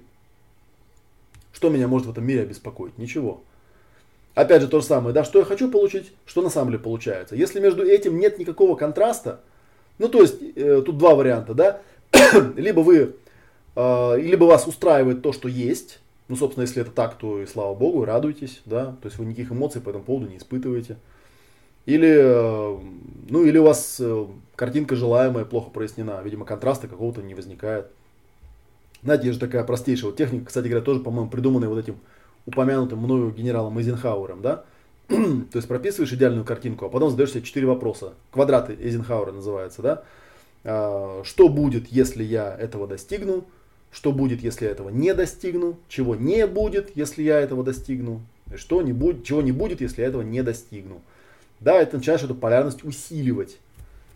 что 1.53 1.69
меня 1.69 1.89
может 1.89 2.07
в 2.07 2.11
этом 2.11 2.27
мире 2.27 2.43
обеспокоить? 2.43 2.97
Ничего. 2.99 3.43
Опять 4.35 4.63
же 4.63 4.69
то 4.69 4.81
же 4.81 4.87
самое, 4.87 5.13
да, 5.13 5.25
что 5.25 5.41
я 5.41 5.45
хочу 5.45 5.71
получить, 5.71 6.13
что 6.25 6.43
на 6.43 6.51
самом 6.51 6.71
деле 6.71 6.83
получается. 6.83 7.35
Если 7.35 7.59
между 7.59 7.83
этим 7.83 8.19
нет 8.19 8.39
никакого 8.39 8.77
контраста, 8.77 9.41
ну 9.99 10.09
то 10.09 10.23
есть 10.23 10.37
э, 10.55 10.83
тут 10.87 10.99
два 10.99 11.15
варианта, 11.15 11.55
да, 11.55 11.83
либо 12.57 12.81
вы 12.81 13.17
либо 13.77 14.45
вас 14.45 14.67
устраивает 14.67 15.23
то, 15.23 15.33
что 15.33 15.49
есть, 15.49 16.01
ну, 16.29 16.37
собственно, 16.37 16.63
если 16.63 16.83
это 16.83 16.91
так, 16.91 17.17
то 17.19 17.41
и 17.41 17.47
слава 17.47 17.75
богу, 17.75 18.05
радуйтесь, 18.05 18.61
да, 18.65 18.97
то 19.01 19.07
есть 19.07 19.19
вы 19.19 19.27
никаких 19.27 19.53
эмоций 19.53 19.81
по 19.81 19.91
этому 19.91 20.05
поводу 20.05 20.29
не 20.29 20.37
испытываете. 20.37 20.97
Или, 21.87 22.09
э, 22.09 22.79
ну, 23.29 23.45
или 23.45 23.59
у 23.59 23.65
вас 23.65 23.97
э, 24.01 24.27
картинка 24.55 24.97
желаемая 24.97 25.45
плохо 25.45 25.71
прояснена, 25.71 26.21
видимо, 26.23 26.45
контраста 26.45 26.89
какого-то 26.89 27.23
не 27.23 27.35
возникает. 27.35 27.87
Знаете, 29.03 29.29
есть 29.29 29.41
же 29.41 29.47
такая 29.47 29.65
простейшая 29.65 30.11
вот 30.11 30.17
техника, 30.19 30.47
кстати 30.47 30.69
говоря, 30.69 30.85
тоже, 30.85 31.01
по-моему, 31.01 31.31
придуманная 31.31 31.69
вот 31.69 31.79
этим 31.79 31.97
упомянутым 32.47 32.99
мною 32.99 33.31
генералом 33.33 33.79
Эйзенхауэром, 33.79 34.43
да, 34.43 34.65
То 35.09 35.57
есть 35.57 35.67
прописываешь 35.67 36.13
идеальную 36.13 36.45
картинку, 36.45 36.87
а 36.87 36.89
потом 36.89 37.11
задаешь 37.11 37.33
себе 37.33 37.43
четыре 37.43 37.67
вопроса. 37.67 38.13
Квадраты 38.31 38.77
Эйзенхауэра 38.81 39.33
называется, 39.33 39.83
да? 39.83 40.03
А, 40.63 41.23
что 41.25 41.49
будет, 41.49 41.89
если 41.89 42.23
я 42.23 42.55
этого 42.57 42.87
достигну? 42.87 43.45
Что 43.91 44.13
будет, 44.13 44.43
если 44.43 44.67
я 44.67 44.71
этого 44.71 44.89
не 44.89 45.15
достигну? 45.15 45.77
Чего 45.89 46.15
не 46.15 46.47
будет, 46.47 46.93
если 46.95 47.23
я 47.23 47.41
этого 47.41 47.65
достигну? 47.65 48.21
И 48.53 48.57
что 48.57 48.83
не 48.83 48.93
будет, 48.93 49.25
чего 49.25 49.43
не 49.43 49.53
будет, 49.53 49.81
если 49.81 50.03
я 50.03 50.09
этого 50.09 50.23
не 50.23 50.43
достигну? 50.43 51.01
Да, 51.59 51.75
это 51.81 51.97
начинаешь 51.97 52.23
эту 52.23 52.35
полярность 52.35 52.85
усиливать. 52.85 53.59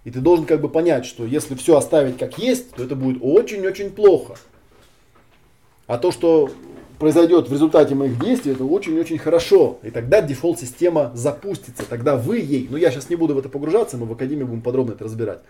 И 0.04 0.10
ты 0.10 0.20
должен 0.20 0.44
как 0.44 0.60
бы 0.60 0.68
понять, 0.68 1.06
что 1.06 1.24
если 1.24 1.54
все 1.54 1.76
оставить 1.76 2.18
как 2.18 2.38
есть, 2.38 2.70
то 2.72 2.84
это 2.84 2.94
будет 2.94 3.18
очень-очень 3.20 3.90
плохо. 3.90 4.36
А 5.86 5.98
то, 5.98 6.12
что 6.12 6.50
произойдет 6.98 7.48
в 7.48 7.52
результате 7.52 7.94
моих 7.94 8.18
действий, 8.18 8.52
это 8.52 8.64
очень-очень 8.64 9.18
хорошо. 9.18 9.78
И 9.82 9.90
тогда 9.90 10.22
дефолт-система 10.22 11.10
запустится. 11.14 11.82
Тогда 11.88 12.16
вы 12.16 12.38
ей, 12.38 12.68
ну 12.70 12.76
я 12.76 12.90
сейчас 12.90 13.10
не 13.10 13.16
буду 13.16 13.34
в 13.34 13.38
это 13.38 13.48
погружаться, 13.48 13.96
мы 13.96 14.06
в 14.06 14.12
Академии 14.12 14.44
будем 14.44 14.62
подробно 14.62 14.92
это 14.92 15.04
разбирать. 15.04 15.40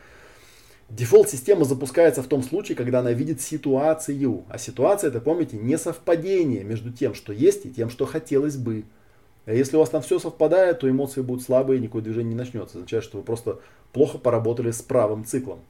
Дефолт-система 0.90 1.64
запускается 1.64 2.22
в 2.22 2.26
том 2.26 2.42
случае, 2.42 2.76
когда 2.76 3.00
она 3.00 3.12
видит 3.12 3.40
ситуацию. 3.40 4.44
А 4.48 4.58
ситуация, 4.58 5.08
это 5.08 5.20
помните, 5.20 5.56
не 5.56 5.78
совпадение 5.78 6.62
между 6.62 6.92
тем, 6.92 7.14
что 7.14 7.32
есть, 7.32 7.66
и 7.66 7.70
тем, 7.70 7.90
что 7.90 8.06
хотелось 8.06 8.56
бы. 8.56 8.84
А 9.46 9.52
если 9.52 9.76
у 9.76 9.80
вас 9.80 9.90
там 9.90 10.02
все 10.02 10.18
совпадает, 10.18 10.80
то 10.80 10.90
эмоции 10.90 11.22
будут 11.22 11.42
слабые, 11.42 11.80
никакое 11.80 12.02
движение 12.02 12.30
не 12.30 12.38
начнется. 12.38 12.78
Означает, 12.78 13.04
что 13.04 13.18
вы 13.18 13.22
просто 13.24 13.60
плохо 13.92 14.18
поработали 14.18 14.70
с 14.70 14.82
правым 14.82 15.24
циклом. 15.24 15.60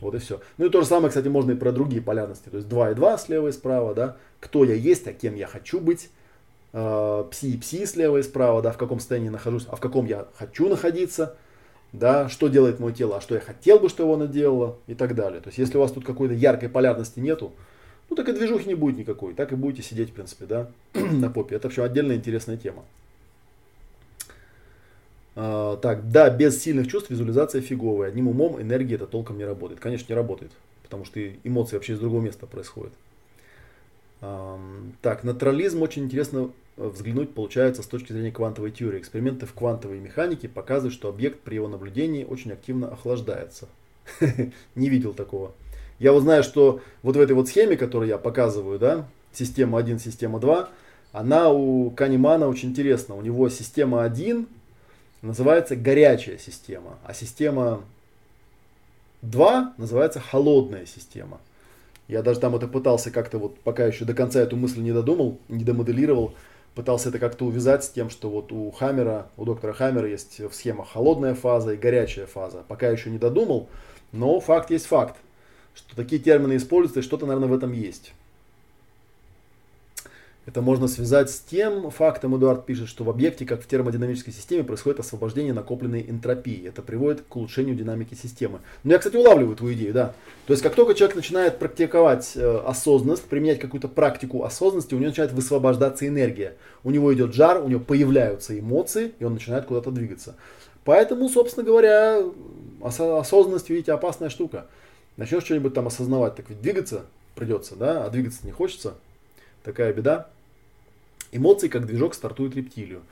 Вот 0.00 0.14
и 0.14 0.18
все. 0.18 0.40
Ну 0.58 0.66
и 0.66 0.68
то 0.68 0.80
же 0.80 0.86
самое, 0.86 1.08
кстати, 1.08 1.28
можно 1.28 1.52
и 1.52 1.56
про 1.56 1.72
другие 1.72 2.02
полярности. 2.02 2.48
То 2.48 2.56
есть 2.56 2.68
2 2.68 2.92
и 2.92 2.94
2 2.94 3.18
слева 3.18 3.48
и 3.48 3.52
справа, 3.52 3.94
да. 3.94 4.16
Кто 4.40 4.64
я 4.64 4.74
есть, 4.74 5.06
а 5.06 5.12
кем 5.12 5.34
я 5.34 5.46
хочу 5.46 5.80
быть. 5.80 6.10
Э, 6.72 7.24
пси 7.30 7.54
и 7.54 7.56
пси 7.56 7.86
слева 7.86 8.18
и 8.18 8.22
справа, 8.22 8.62
да, 8.62 8.72
в 8.72 8.78
каком 8.78 8.98
состоянии 8.98 9.28
нахожусь, 9.28 9.66
а 9.68 9.76
в 9.76 9.80
каком 9.80 10.06
я 10.06 10.26
хочу 10.34 10.68
находиться. 10.68 11.36
Да, 11.98 12.28
что 12.28 12.48
делает 12.48 12.78
мое 12.78 12.92
тело, 12.92 13.16
а 13.16 13.20
что 13.22 13.34
я 13.34 13.40
хотел 13.40 13.78
бы, 13.78 13.88
что 13.88 14.12
оно 14.12 14.26
делало 14.26 14.76
и 14.86 14.94
так 14.94 15.14
далее. 15.14 15.40
То 15.40 15.48
есть 15.48 15.58
если 15.58 15.78
у 15.78 15.80
вас 15.80 15.92
тут 15.92 16.04
какой-то 16.04 16.34
яркой 16.34 16.68
полярности 16.68 17.20
нету, 17.20 17.52
ну 18.10 18.16
так 18.16 18.28
и 18.28 18.32
движухи 18.32 18.68
не 18.68 18.74
будет 18.74 18.98
никакой. 18.98 19.32
Так 19.32 19.52
и 19.52 19.56
будете 19.56 19.82
сидеть, 19.82 20.10
в 20.10 20.12
принципе, 20.12 20.44
да, 20.44 20.70
на 20.94 21.30
попе. 21.30 21.56
Это 21.56 21.68
вообще 21.68 21.82
отдельная 21.82 22.16
интересная 22.16 22.58
тема. 22.58 22.84
А, 25.36 25.78
так, 25.78 26.10
да, 26.10 26.28
без 26.28 26.62
сильных 26.62 26.86
чувств 26.86 27.08
визуализация 27.08 27.62
фиговая. 27.62 28.08
Одним 28.08 28.28
умом 28.28 28.60
энергия 28.60 28.96
это 28.96 29.06
толком 29.06 29.38
не 29.38 29.44
работает. 29.46 29.80
Конечно, 29.80 30.06
не 30.10 30.16
работает, 30.16 30.52
потому 30.82 31.06
что 31.06 31.18
эмоции 31.44 31.76
вообще 31.76 31.94
из 31.94 31.98
другого 31.98 32.20
места 32.20 32.46
происходят. 32.46 32.92
А, 34.20 34.60
так, 35.00 35.24
натурализм 35.24 35.80
очень 35.80 36.04
интересно 36.04 36.50
взглянуть 36.76 37.32
получается 37.32 37.82
с 37.82 37.86
точки 37.86 38.12
зрения 38.12 38.30
квантовой 38.30 38.70
теории. 38.70 38.98
Эксперименты 38.98 39.46
в 39.46 39.52
квантовой 39.54 39.98
механике 39.98 40.48
показывают, 40.48 40.94
что 40.94 41.08
объект 41.08 41.40
при 41.40 41.54
его 41.54 41.68
наблюдении 41.68 42.24
очень 42.24 42.52
активно 42.52 42.88
охлаждается. 42.88 43.68
Не 44.74 44.88
видел 44.88 45.14
такого. 45.14 45.52
Я 45.98 46.12
вот 46.12 46.20
знаю, 46.20 46.42
что 46.42 46.80
вот 47.02 47.16
в 47.16 47.20
этой 47.20 47.32
вот 47.32 47.48
схеме, 47.48 47.76
которую 47.76 48.08
я 48.08 48.18
показываю, 48.18 48.78
да, 48.78 49.08
система 49.32 49.78
1, 49.78 49.98
система 49.98 50.38
2, 50.38 50.68
она 51.12 51.50
у 51.50 51.90
Канемана 51.90 52.48
очень 52.48 52.70
интересна. 52.70 53.14
У 53.14 53.22
него 53.22 53.48
система 53.48 54.04
1 54.04 54.46
называется 55.22 55.74
горячая 55.76 56.36
система, 56.36 56.98
а 57.04 57.14
система 57.14 57.82
2 59.22 59.74
называется 59.78 60.20
холодная 60.20 60.84
система. 60.84 61.40
Я 62.08 62.22
даже 62.22 62.38
там 62.38 62.54
это 62.54 62.68
пытался 62.68 63.10
как-то 63.10 63.38
вот, 63.38 63.58
пока 63.60 63.86
еще 63.86 64.04
до 64.04 64.14
конца 64.14 64.40
эту 64.40 64.56
мысль 64.56 64.80
не 64.80 64.92
додумал, 64.92 65.38
не 65.48 65.64
домоделировал, 65.64 66.34
пытался 66.76 67.08
это 67.08 67.18
как-то 67.18 67.46
увязать 67.46 67.82
с 67.84 67.88
тем, 67.88 68.10
что 68.10 68.28
вот 68.28 68.52
у 68.52 68.70
Хаммера, 68.70 69.30
у 69.38 69.46
доктора 69.46 69.72
Хаммера 69.72 70.08
есть 70.08 70.38
в 70.38 70.52
схемах 70.52 70.92
холодная 70.92 71.34
фаза 71.34 71.72
и 71.72 71.76
горячая 71.76 72.26
фаза. 72.26 72.64
Пока 72.68 72.88
еще 72.88 73.10
не 73.10 73.18
додумал, 73.18 73.68
но 74.12 74.38
факт 74.40 74.70
есть 74.70 74.86
факт, 74.86 75.16
что 75.74 75.96
такие 75.96 76.20
термины 76.20 76.56
используются, 76.56 77.00
и 77.00 77.02
что-то, 77.02 77.24
наверное, 77.24 77.48
в 77.48 77.54
этом 77.54 77.72
есть. 77.72 78.12
Это 80.46 80.62
можно 80.62 80.86
связать 80.86 81.28
с 81.28 81.40
тем 81.40 81.90
фактом, 81.90 82.36
Эдуард 82.36 82.66
пишет, 82.66 82.88
что 82.88 83.02
в 83.02 83.10
объекте, 83.10 83.44
как 83.44 83.60
в 83.60 83.66
термодинамической 83.66 84.32
системе, 84.32 84.62
происходит 84.62 85.00
освобождение 85.00 85.52
накопленной 85.52 86.06
энтропии. 86.08 86.68
Это 86.68 86.82
приводит 86.82 87.22
к 87.28 87.34
улучшению 87.34 87.74
динамики 87.74 88.14
системы. 88.14 88.60
Но 88.84 88.92
я, 88.92 88.98
кстати, 88.98 89.16
улавливаю 89.16 89.56
твою 89.56 89.74
идею, 89.74 89.92
да. 89.92 90.14
То 90.46 90.52
есть, 90.52 90.62
как 90.62 90.76
только 90.76 90.94
человек 90.94 91.16
начинает 91.16 91.58
практиковать 91.58 92.34
э, 92.36 92.58
осознанность, 92.64 93.24
применять 93.24 93.58
какую-то 93.58 93.88
практику 93.88 94.44
осознанности, 94.44 94.94
у 94.94 94.98
него 94.98 95.08
начинает 95.08 95.32
высвобождаться 95.32 96.06
энергия. 96.06 96.54
У 96.84 96.92
него 96.92 97.12
идет 97.12 97.34
жар, 97.34 97.60
у 97.60 97.66
него 97.66 97.80
появляются 97.80 98.56
эмоции, 98.56 99.14
и 99.18 99.24
он 99.24 99.34
начинает 99.34 99.66
куда-то 99.66 99.90
двигаться. 99.90 100.36
Поэтому, 100.84 101.28
собственно 101.28 101.66
говоря, 101.66 102.22
осознанность, 102.80 103.68
видите, 103.68 103.90
опасная 103.90 104.28
штука. 104.28 104.66
Начнешь 105.16 105.42
что-нибудь 105.42 105.74
там 105.74 105.88
осознавать, 105.88 106.36
так 106.36 106.48
ведь 106.48 106.60
двигаться 106.60 107.06
придется, 107.34 107.74
да, 107.74 108.04
а 108.04 108.10
двигаться 108.10 108.46
не 108.46 108.52
хочется. 108.52 108.94
Такая 109.64 109.92
беда. 109.92 110.28
Эмоции 111.36 111.68
как 111.68 111.86
движок 111.86 112.14
стартуют 112.14 112.56
рептилию. 112.56 113.02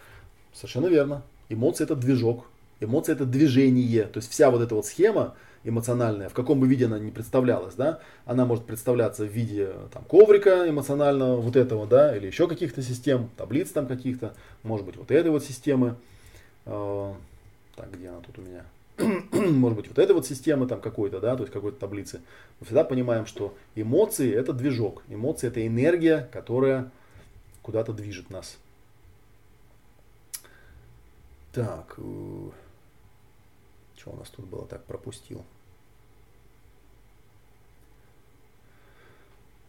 Совершенно 0.53 0.87
верно. 0.87 1.23
Эмоции 1.49 1.85
это 1.85 1.97
движок. 1.97 2.47
Эмоции 2.81 3.13
это 3.13 3.25
движение. 3.25 4.05
То 4.05 4.19
есть 4.19 4.31
вся 4.31 4.51
вот 4.51 4.63
эта 4.63 4.75
вот 4.75 4.87
схема 4.87 5.35
эмоциональная, 5.65 6.29
в 6.29 6.35
каком 6.35 6.61
бы 6.61 6.69
виде 6.69 6.85
она 6.85 6.99
ни 6.99 7.11
представлялась, 7.11 7.75
да, 7.75 8.01
она 8.27 8.45
может 8.45 8.67
представляться 8.67 9.25
в 9.25 9.29
виде 9.29 9.71
там, 9.93 10.05
коврика 10.05 10.69
эмоционального, 10.69 11.41
вот 11.41 11.57
этого, 11.57 11.87
да, 11.87 12.15
или 12.15 12.27
еще 12.27 12.47
каких-то 12.47 12.83
систем, 12.83 13.31
таблиц 13.37 13.71
там 13.71 13.87
каких-то, 13.87 14.35
может 14.63 14.85
быть, 14.85 14.97
вот 14.97 15.11
этой 15.11 15.31
вот 15.31 15.43
системы. 15.43 15.97
Э, 16.67 17.13
так, 17.77 17.91
где 17.93 18.09
она 18.09 18.21
тут 18.21 18.39
у 18.39 18.43
меня? 18.43 18.65
может 19.51 19.77
быть, 19.77 19.89
вот 19.89 19.99
этой 19.99 20.13
вот 20.13 20.27
системы 20.27 20.67
там 20.67 20.81
какой-то, 20.81 21.19
да, 21.19 21.35
то 21.35 21.43
есть 21.43 21.53
какой-то 21.53 21.79
таблицы. 21.79 22.21
Мы 22.61 22.67
всегда 22.67 22.85
понимаем, 22.85 23.27
что 23.27 23.55
эмоции 23.75 24.33
это 24.33 24.53
движок. 24.53 25.03
Эмоции 25.09 25.49
это 25.49 25.67
энергия, 25.67 26.29
которая 26.31 26.91
куда-то 27.65 27.95
движет 27.95 28.31
нас. 28.31 28.59
Так, 31.53 31.95
э, 31.97 32.51
что 33.97 34.11
у 34.11 34.16
нас 34.16 34.28
тут 34.28 34.47
было? 34.47 34.66
Так, 34.66 34.85
пропустил. 34.85 35.45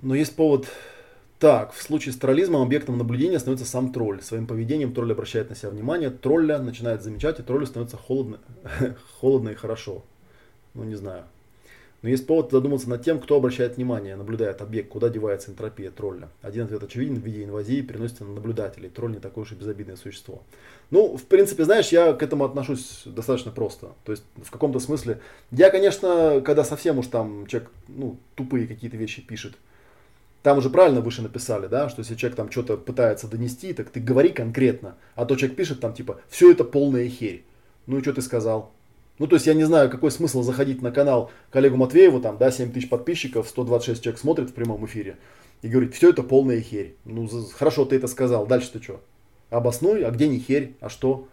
Но 0.01 0.13
есть 0.13 0.35
повод... 0.35 0.67
Так, 1.39 1.73
в 1.73 1.81
случае 1.81 2.13
с 2.13 2.17
троллизмом 2.17 2.61
объектом 2.61 2.97
наблюдения 2.97 3.39
становится 3.39 3.69
сам 3.69 3.91
тролль. 3.91 4.21
Своим 4.21 4.47
поведением 4.47 4.93
тролль 4.93 5.11
обращает 5.11 5.49
на 5.49 5.55
себя 5.55 5.69
внимание, 5.69 6.09
тролля 6.09 6.59
начинает 6.59 7.03
замечать, 7.03 7.39
и 7.39 7.43
троллю 7.43 7.65
становится 7.65 7.97
холодно, 7.97 8.39
холодно 9.19 9.49
и 9.49 9.55
хорошо. 9.55 10.03
Ну, 10.73 10.85
не 10.85 10.95
знаю. 10.95 11.25
Но 12.05 12.09
есть 12.09 12.27
повод 12.27 12.51
задуматься 12.51 12.87
над 12.87 13.03
тем, 13.03 13.19
кто 13.19 13.35
обращает 13.35 13.77
внимание, 13.77 14.15
наблюдает 14.15 14.61
объект, 14.61 14.89
куда 14.89 15.09
девается 15.09 15.49
энтропия 15.49 15.89
тролля. 15.89 16.29
Один 16.43 16.65
ответ 16.65 16.83
очевиден, 16.83 17.15
в 17.15 17.25
виде 17.25 17.43
инвазии 17.43 17.81
переносится 17.81 18.23
на 18.23 18.35
наблюдателей. 18.35 18.89
Тролль 18.89 19.13
не 19.13 19.19
такое 19.19 19.43
уж 19.43 19.53
и 19.53 19.55
безобидное 19.55 19.95
существо. 19.95 20.43
Ну, 20.91 21.17
в 21.17 21.23
принципе, 21.23 21.63
знаешь, 21.63 21.87
я 21.87 22.13
к 22.13 22.21
этому 22.21 22.45
отношусь 22.45 23.01
достаточно 23.07 23.51
просто. 23.51 23.93
То 24.03 24.11
есть, 24.11 24.23
в 24.35 24.51
каком-то 24.51 24.79
смысле, 24.79 25.19
я, 25.49 25.71
конечно, 25.71 26.43
когда 26.45 26.63
совсем 26.63 26.99
уж 26.99 27.07
там 27.07 27.47
человек, 27.47 27.71
ну, 27.87 28.19
тупые 28.35 28.67
какие-то 28.67 28.97
вещи 28.97 29.23
пишет, 29.23 29.55
там 30.43 30.59
уже 30.59 30.69
правильно 30.69 31.01
выше 31.01 31.23
написали, 31.23 31.65
да, 31.65 31.89
что 31.89 32.01
если 32.01 32.13
человек 32.13 32.37
там 32.37 32.51
что-то 32.51 32.77
пытается 32.77 33.27
донести, 33.27 33.73
так 33.73 33.89
ты 33.89 33.99
говори 33.99 34.29
конкретно. 34.29 34.93
А 35.15 35.25
то 35.25 35.35
человек 35.35 35.57
пишет 35.57 35.79
там 35.79 35.95
типа, 35.95 36.19
все 36.29 36.51
это 36.51 36.65
полная 36.65 37.09
херь. 37.09 37.43
Ну 37.87 37.97
и 37.97 38.01
что 38.03 38.13
ты 38.13 38.21
сказал? 38.21 38.74
Ну, 39.17 39.27
то 39.27 39.35
есть 39.35 39.47
я 39.47 39.53
не 39.53 39.63
знаю, 39.63 39.89
какой 39.89 40.11
смысл 40.11 40.41
заходить 40.41 40.81
на 40.81 40.91
канал 40.91 41.31
коллегу 41.49 41.77
Матвееву, 41.77 42.19
там, 42.19 42.37
да, 42.37 42.51
7 42.51 42.71
тысяч 42.71 42.89
подписчиков, 42.89 43.47
126 43.47 44.03
человек 44.03 44.19
смотрит 44.19 44.49
в 44.49 44.53
прямом 44.53 44.85
эфире, 44.85 45.17
и 45.61 45.69
говорит, 45.69 45.93
все 45.93 46.09
это 46.09 46.21
полная 46.21 46.59
херь. 46.59 46.95
Ну, 47.05 47.27
хорошо, 47.53 47.85
ты 47.85 47.95
это 47.95 48.07
сказал, 48.07 48.45
дальше 48.45 48.73
ты 48.73 48.83
что? 48.83 49.01
Обоснуй, 49.49 50.03
а 50.03 50.11
где 50.11 50.27
не 50.27 50.39
херь, 50.39 50.75
а 50.81 50.89
что? 50.89 51.27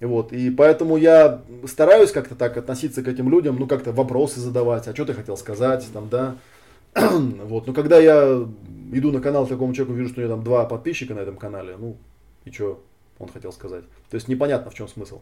И 0.00 0.04
вот, 0.04 0.32
и 0.32 0.50
поэтому 0.50 0.96
я 0.96 1.42
стараюсь 1.66 2.12
как-то 2.12 2.36
так 2.36 2.56
относиться 2.56 3.02
к 3.02 3.08
этим 3.08 3.28
людям, 3.28 3.56
ну, 3.58 3.66
как-то 3.66 3.90
вопросы 3.90 4.38
задавать, 4.38 4.86
а 4.86 4.94
что 4.94 5.04
ты 5.04 5.14
хотел 5.14 5.36
сказать, 5.36 5.84
там, 5.92 6.08
да. 6.08 6.36
вот, 6.94 7.66
но 7.66 7.72
когда 7.72 7.98
я 7.98 8.46
иду 8.92 9.10
на 9.10 9.20
канал 9.20 9.48
такому 9.48 9.74
человеку, 9.74 9.96
вижу, 9.96 10.10
что 10.10 10.20
у 10.20 10.24
него 10.24 10.34
там 10.34 10.44
два 10.44 10.64
подписчика 10.66 11.14
на 11.14 11.20
этом 11.20 11.36
канале, 11.36 11.76
ну, 11.76 11.96
и 12.44 12.52
что 12.52 12.80
он 13.18 13.28
хотел 13.28 13.52
сказать. 13.52 13.84
То 14.08 14.14
есть 14.14 14.28
непонятно, 14.28 14.70
в 14.70 14.74
чем 14.74 14.86
смысл. 14.86 15.20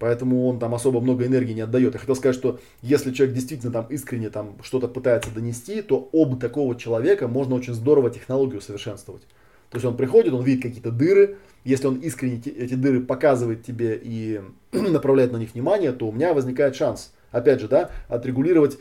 Поэтому 0.00 0.48
он 0.48 0.58
там 0.58 0.74
особо 0.74 1.00
много 1.02 1.26
энергии 1.26 1.52
не 1.52 1.60
отдает. 1.60 1.92
Я 1.92 2.00
хотел 2.00 2.16
сказать, 2.16 2.34
что 2.34 2.58
если 2.80 3.12
человек 3.12 3.34
действительно 3.36 3.70
там 3.70 3.86
искренне 3.90 4.30
там 4.30 4.56
что-то 4.62 4.88
пытается 4.88 5.30
донести, 5.30 5.82
то 5.82 6.08
об 6.14 6.40
такого 6.40 6.74
человека 6.74 7.28
можно 7.28 7.54
очень 7.54 7.74
здорово 7.74 8.10
технологию 8.10 8.62
совершенствовать. 8.62 9.22
То 9.68 9.76
есть 9.76 9.84
он 9.84 9.98
приходит, 9.98 10.32
он 10.32 10.42
видит 10.42 10.62
какие-то 10.62 10.90
дыры, 10.90 11.36
если 11.64 11.86
он 11.86 11.96
искренне 11.96 12.40
эти 12.44 12.74
дыры 12.74 13.02
показывает 13.02 13.62
тебе 13.62 14.00
и 14.02 14.40
направляет 14.72 15.32
на 15.32 15.36
них 15.36 15.52
внимание, 15.52 15.92
то 15.92 16.08
у 16.08 16.12
меня 16.12 16.32
возникает 16.32 16.74
шанс, 16.74 17.12
опять 17.30 17.60
же, 17.60 17.68
да, 17.68 17.90
отрегулировать 18.08 18.78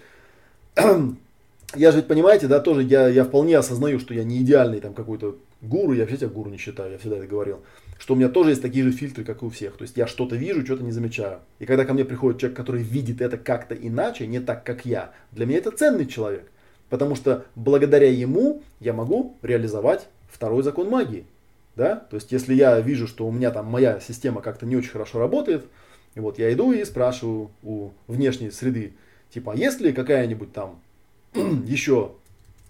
я 1.76 1.91
же 1.91 1.98
ведь 1.98 2.08
понимаете, 2.08 2.48
да, 2.48 2.62
тоже 2.62 2.84
я, 2.84 3.10
я 3.10 3.26
вполне 3.26 3.58
осознаю, 3.58 4.00
что 4.00 4.14
я 4.14 4.24
не 4.24 4.38
идеальный 4.38 4.80
там 4.80 4.94
какой-то 4.94 5.36
гуру, 5.62 5.91
я 5.91 6.04
вообще 6.04 6.16
тебя 6.16 6.30
гуру 6.30 6.50
не 6.50 6.58
считаю, 6.58 6.94
я 6.94 6.98
всегда 6.98 7.18
это 7.18 7.28
говорил, 7.28 7.60
что 8.00 8.14
у 8.14 8.18
меня 8.18 8.30
тоже 8.30 8.52
есть 8.52 8.62
такие 8.62 8.86
же 8.86 8.92
фильтры, 8.92 9.26
как 9.26 9.44
и 9.44 9.46
у 9.46 9.50
всех. 9.50 9.76
То 9.76 9.84
есть 9.84 9.98
я 9.98 10.08
что-то 10.08 10.38
вижу, 10.38 10.66
что-то 10.66 10.84
не 10.84 10.92
замечаю. 10.92 11.40
И 11.60 11.66
когда 11.66 11.84
ко 11.84 11.94
мне 11.94 12.06
приходит 12.06 12.40
человек, 12.40 12.58
который 12.58 12.82
видит 12.82 13.22
это 13.22 13.38
как-то 13.38 13.76
иначе, 13.76 14.26
не 14.26 14.40
так, 14.40 14.64
как 14.64 14.86
я, 14.86 15.12
для 15.34 15.46
меня 15.46 15.58
это 15.58 15.72
ценный 15.72 16.08
человек. 16.08 16.50
Потому 16.90 17.16
что 17.16 17.46
благодаря 17.56 18.10
ему 18.10 18.64
я 18.80 18.94
могу 18.94 19.36
реализовать 19.42 20.08
второй 20.32 20.64
закон 20.64 20.90
магии. 20.90 21.26
Да? 21.76 21.98
То 21.98 22.16
есть 22.16 22.32
если 22.32 22.54
я 22.54 22.80
вижу, 22.80 23.06
что 23.06 23.28
у 23.28 23.32
меня 23.32 23.52
там 23.52 23.66
моя 23.66 24.00
система 24.00 24.42
как-то 24.42 24.66
не 24.66 24.78
очень 24.78 24.92
хорошо 24.92 25.20
работает, 25.20 25.66
и 26.16 26.22
вот 26.22 26.40
я 26.40 26.52
иду 26.54 26.72
и 26.72 26.86
спрашиваю 26.86 27.52
у 27.64 27.92
внешней 28.08 28.50
среды, 28.50 28.94
типа, 29.30 29.52
а 29.54 29.56
есть 29.56 29.82
ли 29.82 29.92
какая-нибудь 29.92 30.54
там 30.54 30.80
еще 31.34 32.14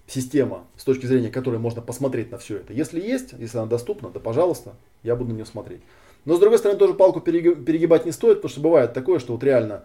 система, 0.09 0.65
с 0.75 0.83
точки 0.83 1.05
зрения 1.05 1.29
которой 1.29 1.59
можно 1.59 1.81
посмотреть 1.81 2.31
на 2.31 2.37
все 2.37 2.57
это. 2.57 2.73
Если 2.73 2.99
есть, 2.99 3.33
если 3.37 3.57
она 3.57 3.67
доступна, 3.67 4.09
да 4.09 4.19
пожалуйста, 4.19 4.73
я 5.03 5.15
буду 5.15 5.31
на 5.31 5.35
нее 5.35 5.45
смотреть. 5.45 5.81
Но 6.25 6.35
с 6.35 6.39
другой 6.39 6.57
стороны, 6.57 6.79
тоже 6.79 6.93
палку 6.93 7.21
перегибать 7.21 8.05
не 8.05 8.11
стоит, 8.11 8.37
потому 8.37 8.49
что 8.49 8.61
бывает 8.61 8.93
такое, 8.93 9.19
что 9.19 9.33
вот 9.33 9.43
реально 9.43 9.83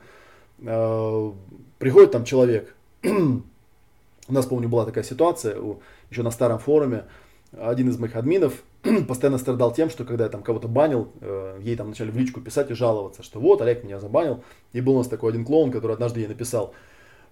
э, 0.58 1.32
приходит 1.78 2.10
там 2.10 2.24
человек, 2.24 2.74
у 3.02 4.32
нас, 4.32 4.46
помню, 4.46 4.68
была 4.68 4.84
такая 4.84 5.04
ситуация, 5.04 5.60
у, 5.60 5.80
еще 6.10 6.22
на 6.22 6.30
старом 6.30 6.58
форуме, 6.58 7.04
один 7.52 7.88
из 7.88 7.98
моих 7.98 8.16
админов 8.16 8.62
постоянно 9.08 9.38
страдал 9.38 9.72
тем, 9.72 9.90
что 9.90 10.04
когда 10.04 10.24
я 10.24 10.30
там 10.30 10.42
кого-то 10.42 10.68
банил, 10.68 11.08
э, 11.20 11.58
ей 11.62 11.76
там 11.76 11.88
начали 11.90 12.10
в 12.10 12.16
личку 12.16 12.40
писать 12.40 12.70
и 12.70 12.74
жаловаться, 12.74 13.22
что 13.22 13.40
вот, 13.40 13.60
Олег 13.60 13.84
меня 13.84 14.00
забанил. 14.00 14.42
И 14.72 14.80
был 14.80 14.94
у 14.94 14.98
нас 14.98 15.08
такой 15.08 15.30
один 15.30 15.44
клоун, 15.44 15.70
который 15.70 15.92
однажды 15.92 16.20
ей 16.20 16.26
написал, 16.26 16.74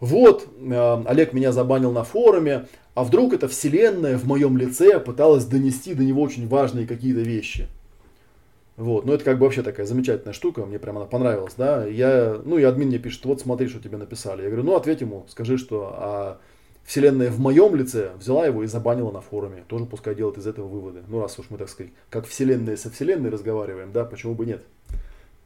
вот, 0.02 0.48
э, 0.58 1.02
Олег 1.06 1.32
меня 1.32 1.52
забанил 1.52 1.92
на 1.92 2.02
форуме, 2.02 2.66
а 2.96 3.04
вдруг 3.04 3.34
эта 3.34 3.46
вселенная 3.46 4.18
в 4.18 4.24
моем 4.24 4.56
лице 4.56 4.98
пыталась 4.98 5.44
донести 5.44 5.94
до 5.94 6.02
него 6.02 6.22
очень 6.22 6.48
важные 6.48 6.88
какие-то 6.88 7.20
вещи. 7.20 7.68
Вот, 8.76 9.06
ну 9.06 9.12
это 9.12 9.22
как 9.22 9.38
бы 9.38 9.44
вообще 9.44 9.62
такая 9.62 9.86
замечательная 9.86 10.32
штука, 10.32 10.66
мне 10.66 10.80
прямо 10.80 11.02
она 11.02 11.06
понравилась, 11.08 11.54
да. 11.56 11.86
Я, 11.86 12.40
ну 12.44 12.58
и 12.58 12.64
админ 12.64 12.88
мне 12.88 12.98
пишет, 12.98 13.24
вот 13.26 13.42
смотри, 13.42 13.68
что 13.68 13.78
тебе 13.78 13.96
написали. 13.96 14.42
Я 14.42 14.48
говорю, 14.48 14.64
ну 14.64 14.74
ответь 14.74 15.02
ему, 15.02 15.24
скажи, 15.28 15.56
что 15.56 15.94
а 15.94 16.38
вселенная 16.82 17.30
в 17.30 17.38
моем 17.38 17.76
лице 17.76 18.10
взяла 18.18 18.44
его 18.44 18.64
и 18.64 18.66
забанила 18.66 19.12
на 19.12 19.20
форуме. 19.20 19.62
Тоже 19.68 19.84
пускай 19.84 20.16
делает 20.16 20.36
из 20.36 20.48
этого 20.48 20.66
выводы. 20.66 21.04
Ну 21.06 21.20
раз 21.20 21.38
уж 21.38 21.46
мы, 21.48 21.58
так 21.58 21.68
сказать, 21.68 21.92
как 22.10 22.26
вселенная 22.26 22.76
со 22.76 22.90
вселенной 22.90 23.30
разговариваем, 23.30 23.92
да, 23.92 24.04
почему 24.04 24.34
бы 24.34 24.46
нет. 24.46 24.64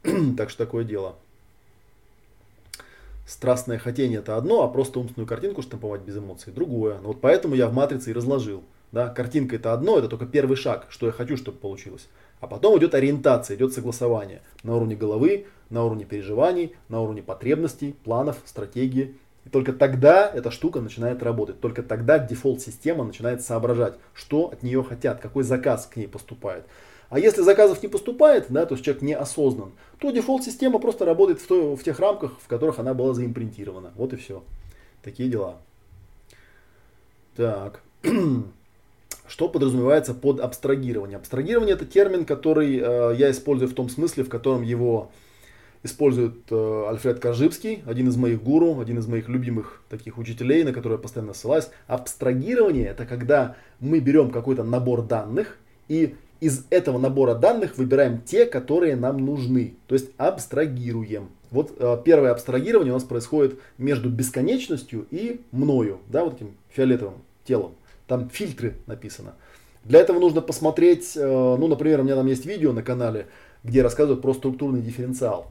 так 0.35 0.49
что 0.49 0.65
такое 0.65 0.83
дело 0.83 1.15
страстное 3.27 3.77
хотение 3.77 4.19
это 4.19 4.37
одно, 4.37 4.63
а 4.63 4.67
просто 4.69 4.99
умственную 4.99 5.27
картинку 5.27 5.61
штамповать 5.61 6.01
без 6.01 6.17
эмоций 6.17 6.53
другое. 6.53 6.97
Ну, 7.01 7.09
вот 7.09 7.21
поэтому 7.21 7.53
я 7.53 7.67
в 7.67 7.73
матрице 7.73 8.11
и 8.11 8.13
разложил. 8.13 8.63
Да? 8.91 9.09
Картинка 9.09 9.57
это 9.57 9.73
одно, 9.73 9.99
это 9.99 10.07
только 10.07 10.25
первый 10.25 10.55
шаг, 10.55 10.87
что 10.89 11.05
я 11.05 11.11
хочу, 11.11 11.35
чтобы 11.35 11.57
получилось. 11.57 12.07
А 12.39 12.47
потом 12.47 12.77
идет 12.79 12.95
ориентация, 12.95 13.57
идет 13.57 13.73
согласование 13.73 14.41
на 14.63 14.75
уровне 14.75 14.95
головы, 14.95 15.47
на 15.69 15.83
уровне 15.83 16.05
переживаний, 16.05 16.75
на 16.87 17.01
уровне 17.01 17.21
потребностей, 17.21 17.95
планов, 18.03 18.37
стратегии. 18.45 19.17
И 19.43 19.49
только 19.49 19.73
тогда 19.73 20.29
эта 20.29 20.49
штука 20.49 20.79
начинает 20.79 21.21
работать. 21.21 21.59
Только 21.59 21.83
тогда 21.83 22.19
дефолт-система 22.19 23.03
начинает 23.03 23.41
соображать, 23.41 23.95
что 24.13 24.51
от 24.51 24.63
нее 24.63 24.83
хотят, 24.83 25.19
какой 25.19 25.43
заказ 25.43 25.85
к 25.87 25.97
ней 25.97 26.07
поступает. 26.07 26.65
А 27.09 27.19
если 27.19 27.41
заказов 27.41 27.81
не 27.81 27.87
поступает, 27.87 28.47
да, 28.49 28.65
то 28.65 28.75
есть 28.75 28.83
человек 28.83 29.01
неосознан, 29.01 29.71
то 29.99 30.11
дефолт-система 30.11 30.79
просто 30.79 31.05
работает 31.05 31.39
в, 31.39 31.47
той, 31.47 31.75
в 31.75 31.83
тех 31.83 31.99
рамках, 31.99 32.33
в 32.41 32.47
которых 32.47 32.79
она 32.79 32.93
была 32.93 33.13
заимпринтирована. 33.13 33.91
Вот 33.95 34.13
и 34.13 34.17
все. 34.17 34.43
Такие 35.03 35.29
дела. 35.29 35.57
Так. 37.35 37.81
Что 39.27 39.49
подразумевается 39.49 40.13
под 40.13 40.39
абстрагирование? 40.39 41.17
Абстрагирование 41.17 41.75
это 41.75 41.85
термин, 41.85 42.25
который 42.25 42.77
э, 42.77 43.15
я 43.17 43.31
использую 43.31 43.69
в 43.69 43.73
том 43.73 43.89
смысле, 43.89 44.23
в 44.23 44.29
котором 44.29 44.63
его 44.63 45.11
использует 45.83 46.35
э, 46.49 46.85
Альфред 46.89 47.19
Коржибский, 47.19 47.83
один 47.85 48.07
из 48.09 48.17
моих 48.17 48.41
гуру, 48.41 48.79
один 48.79 48.99
из 48.99 49.07
моих 49.07 49.29
любимых 49.29 49.81
таких 49.89 50.17
учителей, 50.17 50.63
на 50.63 50.73
которые 50.73 50.97
я 50.97 51.01
постоянно 51.01 51.33
ссылаюсь. 51.33 51.69
Абстрагирование 51.87 52.87
это 52.87 53.05
когда 53.05 53.55
мы 53.79 53.99
берем 53.99 54.31
какой-то 54.31 54.63
набор 54.63 55.03
данных 55.03 55.57
и 55.87 56.15
из 56.39 56.65
этого 56.69 56.97
набора 56.97 57.35
данных 57.35 57.77
выбираем 57.77 58.21
те, 58.21 58.45
которые 58.45 58.95
нам 58.95 59.17
нужны. 59.17 59.75
То 59.87 59.95
есть 59.95 60.09
абстрагируем. 60.17 61.29
Вот 61.51 61.73
э, 61.79 61.97
первое 62.03 62.31
абстрагирование 62.31 62.93
у 62.93 62.95
нас 62.95 63.03
происходит 63.03 63.59
между 63.77 64.09
бесконечностью 64.09 65.07
и 65.11 65.41
мною, 65.51 65.99
да, 66.07 66.23
вот 66.23 66.35
этим 66.35 66.55
фиолетовым 66.69 67.15
телом. 67.45 67.73
Там 68.07 68.29
фильтры 68.29 68.75
написано. 68.85 69.35
Для 69.83 69.99
этого 69.99 70.19
нужно 70.19 70.41
посмотреть, 70.41 71.15
э, 71.15 71.25
ну, 71.25 71.67
например, 71.67 72.01
у 72.01 72.03
меня 72.03 72.15
там 72.15 72.27
есть 72.27 72.45
видео 72.45 72.73
на 72.73 72.83
канале, 72.83 73.27
где 73.63 73.81
рассказывают 73.81 74.21
про 74.21 74.33
структурный 74.33 74.81
дифференциал. 74.81 75.47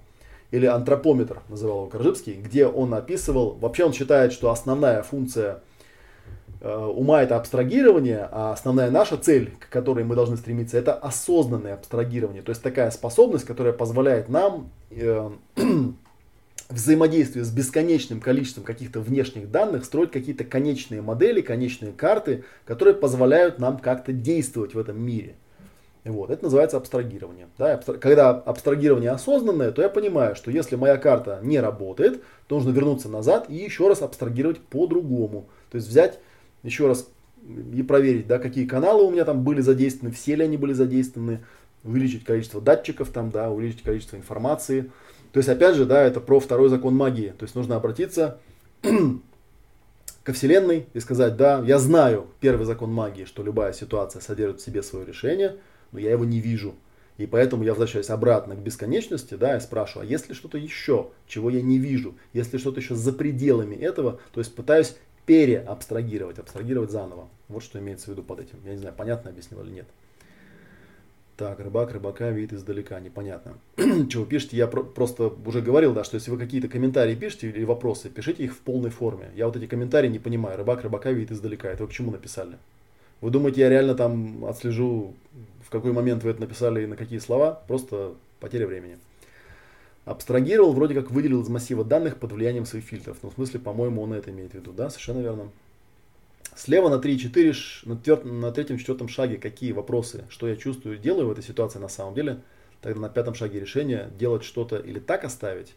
Или 0.50 0.66
антропометр, 0.66 1.40
называл 1.48 1.78
его 1.78 1.86
Коржибский, 1.86 2.34
где 2.34 2.66
он 2.66 2.94
описывал, 2.94 3.56
вообще 3.60 3.84
он 3.84 3.92
считает, 3.92 4.32
что 4.32 4.50
основная 4.50 5.02
функция 5.02 5.62
ума 6.60 7.22
это 7.22 7.36
абстрагирование, 7.36 8.28
а 8.30 8.52
основная 8.52 8.90
наша 8.90 9.16
цель, 9.16 9.52
к 9.58 9.68
которой 9.68 10.04
мы 10.04 10.14
должны 10.14 10.36
стремиться, 10.36 10.78
это 10.78 10.94
осознанное 10.94 11.74
абстрагирование. 11.74 12.42
То 12.42 12.50
есть 12.50 12.62
такая 12.62 12.90
способность, 12.90 13.44
которая 13.44 13.72
позволяет 13.72 14.28
нам 14.28 14.70
э, 14.90 15.30
взаимодействие 16.68 17.44
с 17.44 17.50
бесконечным 17.50 18.20
количеством 18.20 18.64
каких-то 18.64 19.00
внешних 19.00 19.50
данных 19.50 19.84
строить 19.84 20.10
какие-то 20.10 20.44
конечные 20.44 21.02
модели, 21.02 21.40
конечные 21.40 21.92
карты, 21.92 22.44
которые 22.64 22.94
позволяют 22.94 23.58
нам 23.58 23.78
как-то 23.78 24.12
действовать 24.12 24.74
в 24.74 24.78
этом 24.78 25.00
мире. 25.00 25.36
Вот, 26.04 26.30
это 26.30 26.44
называется 26.44 26.76
абстрагирование. 26.76 27.48
Да, 27.58 27.78
когда 28.00 28.30
абстрагирование 28.30 29.10
осознанное, 29.10 29.72
то 29.72 29.82
я 29.82 29.88
понимаю, 29.88 30.36
что 30.36 30.52
если 30.52 30.76
моя 30.76 30.98
карта 30.98 31.40
не 31.42 31.58
работает, 31.58 32.22
то 32.46 32.56
нужно 32.56 32.70
вернуться 32.70 33.08
назад 33.08 33.46
и 33.48 33.56
еще 33.56 33.88
раз 33.88 34.02
абстрагировать 34.02 34.60
по-другому. 34.60 35.48
То 35.70 35.76
есть 35.76 35.88
взять 35.88 36.20
еще 36.66 36.86
раз 36.88 37.08
и 37.72 37.82
проверить, 37.82 38.26
да, 38.26 38.38
какие 38.38 38.66
каналы 38.66 39.04
у 39.04 39.10
меня 39.10 39.24
там 39.24 39.44
были 39.44 39.60
задействованы, 39.60 40.14
все 40.14 40.34
ли 40.34 40.44
они 40.44 40.56
были 40.56 40.72
задействованы, 40.72 41.44
увеличить 41.84 42.24
количество 42.24 42.60
датчиков 42.60 43.10
там, 43.10 43.30
да, 43.30 43.50
увеличить 43.50 43.82
количество 43.82 44.16
информации. 44.16 44.90
То 45.32 45.38
есть, 45.38 45.48
опять 45.48 45.76
же, 45.76 45.86
да, 45.86 46.02
это 46.02 46.20
про 46.20 46.40
второй 46.40 46.68
закон 46.68 46.96
магии. 46.96 47.32
То 47.38 47.44
есть, 47.44 47.54
нужно 47.54 47.76
обратиться 47.76 48.40
ко 50.24 50.32
Вселенной 50.32 50.86
и 50.92 51.00
сказать, 51.00 51.36
да, 51.36 51.62
я 51.64 51.78
знаю 51.78 52.26
первый 52.40 52.66
закон 52.66 52.92
магии, 52.92 53.24
что 53.24 53.44
любая 53.44 53.72
ситуация 53.72 54.20
содержит 54.20 54.60
в 54.60 54.64
себе 54.64 54.82
свое 54.82 55.06
решение, 55.06 55.56
но 55.92 56.00
я 56.00 56.10
его 56.10 56.24
не 56.24 56.40
вижу. 56.40 56.74
И 57.16 57.26
поэтому 57.26 57.62
я 57.62 57.70
возвращаюсь 57.70 58.10
обратно 58.10 58.56
к 58.56 58.58
бесконечности, 58.58 59.34
да, 59.34 59.56
и 59.56 59.60
спрашиваю, 59.60 60.06
а 60.06 60.10
есть 60.10 60.28
ли 60.28 60.34
что-то 60.34 60.58
еще, 60.58 61.10
чего 61.26 61.48
я 61.48 61.62
не 61.62 61.78
вижу, 61.78 62.14
есть 62.34 62.52
ли 62.52 62.58
что-то 62.58 62.80
еще 62.80 62.94
за 62.94 63.12
пределами 63.12 63.74
этого, 63.74 64.20
то 64.32 64.40
есть 64.40 64.54
пытаюсь 64.54 64.96
переабстрагировать, 65.26 66.38
абстрагировать 66.38 66.90
заново. 66.90 67.28
Вот 67.48 67.62
что 67.62 67.78
имеется 67.78 68.06
в 68.06 68.08
виду 68.10 68.22
под 68.22 68.40
этим. 68.40 68.58
Я 68.64 68.72
не 68.72 68.78
знаю, 68.78 68.94
понятно 68.96 69.30
объяснил 69.30 69.62
или 69.62 69.70
нет. 69.70 69.86
Так, 71.36 71.60
рыбак, 71.60 71.92
рыбака 71.92 72.30
видит 72.30 72.54
издалека, 72.54 72.98
непонятно. 72.98 73.58
Чего 74.08 74.24
пишете, 74.24 74.56
я 74.56 74.66
про- 74.66 74.84
просто 74.84 75.30
уже 75.44 75.60
говорил, 75.60 75.92
да, 75.92 76.02
что 76.02 76.14
если 76.14 76.30
вы 76.30 76.38
какие-то 76.38 76.68
комментарии 76.68 77.14
пишете 77.14 77.50
или 77.50 77.64
вопросы, 77.64 78.08
пишите 78.08 78.44
их 78.44 78.54
в 78.54 78.58
полной 78.60 78.88
форме. 78.88 79.30
Я 79.34 79.46
вот 79.46 79.56
эти 79.56 79.66
комментарии 79.66 80.08
не 80.08 80.18
понимаю. 80.18 80.56
Рыбак, 80.56 80.82
рыбака 80.82 81.10
видит 81.10 81.32
издалека. 81.32 81.68
Это 81.68 81.82
вы 81.82 81.90
к 81.90 81.92
чему 81.92 82.10
написали? 82.10 82.56
Вы 83.20 83.30
думаете, 83.30 83.60
я 83.62 83.68
реально 83.68 83.94
там 83.94 84.46
отслежу, 84.46 85.14
в 85.62 85.68
какой 85.68 85.92
момент 85.92 86.22
вы 86.24 86.30
это 86.30 86.40
написали 86.40 86.84
и 86.84 86.86
на 86.86 86.96
какие 86.96 87.18
слова? 87.18 87.62
Просто 87.66 88.14
потеря 88.40 88.66
времени. 88.66 88.96
Абстрагировал, 90.06 90.72
вроде 90.72 90.94
как 90.94 91.10
выделил 91.10 91.42
из 91.42 91.48
массива 91.48 91.84
данных 91.84 92.18
под 92.18 92.30
влиянием 92.30 92.64
своих 92.64 92.84
фильтров. 92.84 93.18
Ну, 93.22 93.30
в 93.30 93.34
смысле, 93.34 93.58
по-моему, 93.58 94.02
он 94.02 94.12
это 94.12 94.30
имеет 94.30 94.52
в 94.52 94.54
виду. 94.54 94.72
Да, 94.72 94.88
совершенно 94.88 95.18
верно. 95.18 95.50
Слева 96.54 96.88
на 96.88 96.94
3-4, 96.94 97.54
на, 97.88 97.96
твер, 97.96 98.24
на 98.24 98.52
третьем-четвертом 98.52 99.08
шаге 99.08 99.36
какие 99.36 99.72
вопросы, 99.72 100.24
что 100.28 100.46
я 100.46 100.54
чувствую, 100.54 100.96
делаю 100.96 101.26
в 101.26 101.32
этой 101.32 101.42
ситуации 101.42 101.80
на 101.80 101.88
самом 101.88 102.14
деле. 102.14 102.40
Тогда 102.80 103.00
на 103.00 103.08
пятом 103.08 103.34
шаге 103.34 103.58
решения 103.58 104.08
делать 104.16 104.44
что-то 104.44 104.76
или 104.76 105.00
так 105.00 105.24
оставить. 105.24 105.74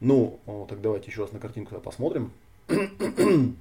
Ну, 0.00 0.40
так 0.68 0.80
давайте 0.80 1.12
еще 1.12 1.22
раз 1.22 1.30
на 1.30 1.38
картинку 1.38 1.76
посмотрим. 1.76 2.32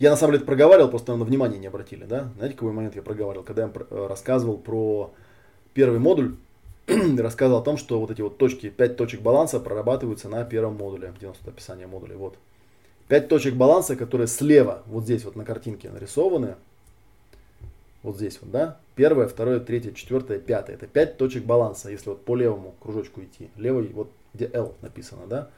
Я 0.00 0.10
на 0.10 0.16
самом 0.16 0.32
деле 0.32 0.38
это 0.38 0.46
проговаривал, 0.46 0.90
просто 0.90 1.14
на 1.14 1.24
внимание 1.24 1.60
не 1.60 1.68
обратили, 1.68 2.04
да? 2.04 2.32
Знаете, 2.36 2.56
какой 2.56 2.72
момент 2.72 2.96
я 2.96 3.02
проговаривал, 3.02 3.44
когда 3.44 3.62
я 3.62 3.72
э, 3.72 4.06
рассказывал 4.08 4.58
про 4.58 5.14
первый 5.72 5.98
модуль, 6.00 6.34
рассказывал 7.18 7.60
о 7.60 7.64
том, 7.64 7.76
что 7.76 8.00
вот 8.00 8.10
эти 8.10 8.22
вот 8.22 8.38
точки, 8.38 8.70
5 8.70 8.96
точек 8.96 9.20
баланса 9.20 9.60
прорабатываются 9.60 10.28
на 10.28 10.44
первом 10.44 10.76
модуле, 10.76 11.12
где 11.16 11.26
у 11.26 11.30
нас 11.30 11.38
тут 11.38 11.48
описание 11.48 11.86
модуля, 11.86 12.16
вот. 12.16 12.36
5 13.08 13.28
точек 13.28 13.54
баланса, 13.54 13.96
которые 13.96 14.26
слева, 14.26 14.82
вот 14.86 15.04
здесь 15.04 15.24
вот 15.24 15.36
на 15.36 15.44
картинке 15.44 15.90
нарисованы, 15.90 16.56
вот 18.02 18.16
здесь 18.16 18.38
вот, 18.40 18.50
да, 18.50 18.78
первое, 18.94 19.28
второе, 19.28 19.60
третье, 19.60 19.92
четвертое, 19.92 20.38
пятое, 20.38 20.76
это 20.76 20.86
5 20.86 21.16
точек 21.16 21.44
баланса, 21.44 21.90
если 21.90 22.10
вот 22.10 22.24
по 22.24 22.36
левому 22.36 22.74
кружочку 22.80 23.20
идти, 23.22 23.50
левый, 23.56 23.88
вот 23.88 24.10
где 24.34 24.50
L 24.52 24.74
написано, 24.82 25.26
да, 25.26 25.50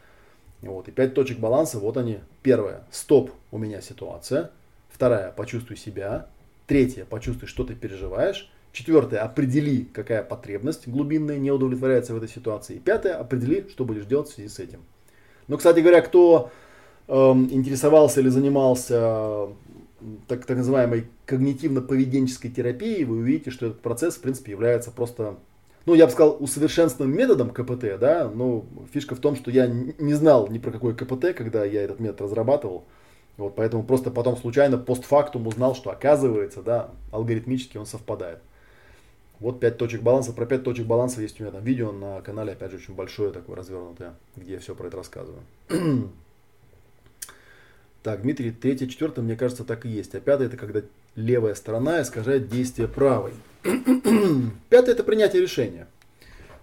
вот, 0.63 0.89
и 0.89 0.93
5 0.93 1.15
точек 1.15 1.39
баланса, 1.39 1.79
вот 1.79 1.97
они, 1.97 2.21
первое, 2.43 2.85
стоп, 2.91 3.31
у 3.51 3.59
меня 3.59 3.81
ситуация, 3.81 4.51
вторая, 4.91 5.33
почувствуй 5.33 5.77
себя, 5.77 6.27
Третье, 6.69 7.07
почувствуй, 7.07 7.49
что 7.49 7.65
ты 7.65 7.75
переживаешь. 7.75 8.51
Четвертое, 8.79 9.19
определи, 9.19 9.89
какая 9.93 10.23
потребность 10.23 10.87
глубинная 10.87 11.37
не 11.37 11.51
удовлетворяется 11.51 12.15
в 12.15 12.17
этой 12.19 12.29
ситуации. 12.29 12.77
И 12.77 12.79
пятое, 12.79 13.17
определи, 13.19 13.67
что 13.69 13.85
будешь 13.85 14.05
делать 14.05 14.29
в 14.29 14.35
связи 14.35 14.49
с 14.49 14.61
этим. 14.61 14.83
Но, 15.49 15.57
кстати 15.57 15.81
говоря, 15.81 16.01
кто 16.01 16.53
эм, 17.09 17.49
интересовался 17.51 18.21
или 18.21 18.29
занимался 18.29 19.49
так, 20.29 20.47
так 20.47 20.59
называемой 20.59 21.09
когнитивно-поведенческой 21.27 22.51
терапией, 22.51 23.03
вы 23.03 23.17
увидите, 23.17 23.51
что 23.51 23.67
этот 23.67 23.81
процесс, 23.81 24.15
в 24.15 24.21
принципе, 24.21 24.53
является 24.53 24.93
просто, 24.93 25.39
ну, 25.85 25.95
я 25.95 26.07
бы 26.07 26.13
сказал, 26.13 26.37
усовершенствованным 26.39 27.19
методом 27.19 27.51
КПТ, 27.51 27.99
да, 27.99 28.31
но 28.33 28.65
фишка 28.93 29.17
в 29.17 29.19
том, 29.19 29.35
что 29.35 29.51
я 29.51 29.67
не 29.67 30.15
знал 30.15 30.47
ни 30.47 30.59
про 30.59 30.71
какой 30.71 30.95
КПТ, 30.95 31.35
когда 31.37 31.65
я 31.65 31.83
этот 31.83 31.99
метод 31.99 32.21
разрабатывал, 32.21 32.85
вот, 33.39 33.57
поэтому 33.57 33.83
просто 33.83 34.13
потом 34.13 34.37
случайно 34.37 34.79
постфактум 34.79 35.49
узнал, 35.49 35.75
что 35.75 35.91
оказывается, 35.91 36.63
да, 36.63 36.91
алгоритмически 37.11 37.77
он 37.77 37.85
совпадает. 37.85 38.39
Вот 39.41 39.61
5 39.61 39.79
точек 39.79 40.03
баланса. 40.03 40.33
Про 40.33 40.47
5 40.47 40.65
точек 40.65 40.87
баланса 40.87 41.21
есть 41.23 41.41
у 41.41 41.43
меня 41.43 41.53
там 41.53 41.63
видео 41.63 41.93
на 41.93 42.21
канале, 42.23 42.53
опять 42.53 42.73
же, 42.73 42.79
очень 42.79 42.95
большое 42.95 43.33
такое 43.33 43.57
развернутое, 43.57 44.15
где 44.37 44.55
я 44.55 44.59
все 44.59 44.75
про 44.75 44.89
это 44.89 44.97
рассказываю. 44.97 45.43
Так, 48.05 48.23
Дмитрий, 48.23 48.53
третье, 48.53 48.87
четвертое, 48.87 49.23
мне 49.23 49.37
кажется, 49.37 49.65
так 49.65 49.85
и 49.85 49.89
есть. 49.89 50.15
А 50.15 50.21
пятое, 50.21 50.47
это 50.47 50.57
когда 50.57 50.83
левая 51.17 51.55
сторона 51.55 52.01
искажает 52.01 52.49
действие 52.49 52.87
правой. 52.87 53.33
Пятое, 54.71 54.95
это 54.95 55.03
принятие 55.03 55.43
решения. 55.43 55.89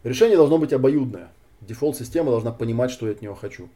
Решение 0.03 0.37
должно 0.37 0.57
быть 0.57 0.71
обоюдное. 0.71 1.29
Дефолт-система 1.59 2.31
должна 2.31 2.51
понимать, 2.51 2.89
что 2.89 3.05
я 3.05 3.11
от 3.11 3.21
нее 3.21 3.35
хочу. 3.35 3.69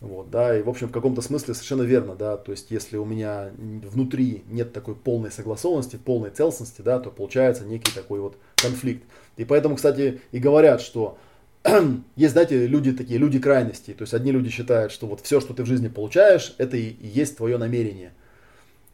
Вот, 0.00 0.30
да, 0.30 0.56
и 0.56 0.62
в 0.62 0.68
общем 0.68 0.88
в 0.88 0.92
каком-то 0.92 1.22
смысле 1.22 1.54
совершенно 1.54 1.82
верно, 1.82 2.14
да, 2.14 2.36
то 2.36 2.52
есть 2.52 2.70
если 2.70 2.98
у 2.98 3.04
меня 3.04 3.50
внутри 3.58 4.44
нет 4.48 4.72
такой 4.72 4.94
полной 4.94 5.32
согласованности, 5.32 5.96
полной 5.96 6.30
целостности, 6.30 6.82
да, 6.82 7.00
то 7.00 7.10
получается 7.10 7.64
некий 7.64 7.92
такой 7.92 8.20
вот 8.20 8.36
конфликт. 8.54 9.02
И 9.36 9.44
поэтому, 9.44 9.74
кстати, 9.74 10.20
и 10.30 10.38
говорят, 10.38 10.80
что 10.82 11.18
есть, 12.16 12.32
знаете, 12.32 12.66
люди 12.68 12.92
такие, 12.92 13.18
люди 13.18 13.40
крайностей. 13.40 13.92
То 13.92 14.02
есть 14.02 14.14
одни 14.14 14.30
люди 14.30 14.50
считают, 14.50 14.92
что 14.92 15.06
вот 15.06 15.20
все, 15.20 15.40
что 15.40 15.52
ты 15.52 15.64
в 15.64 15.66
жизни 15.66 15.88
получаешь, 15.88 16.54
это 16.58 16.76
и 16.76 16.94
есть 17.00 17.36
твое 17.36 17.58
намерение. 17.58 18.12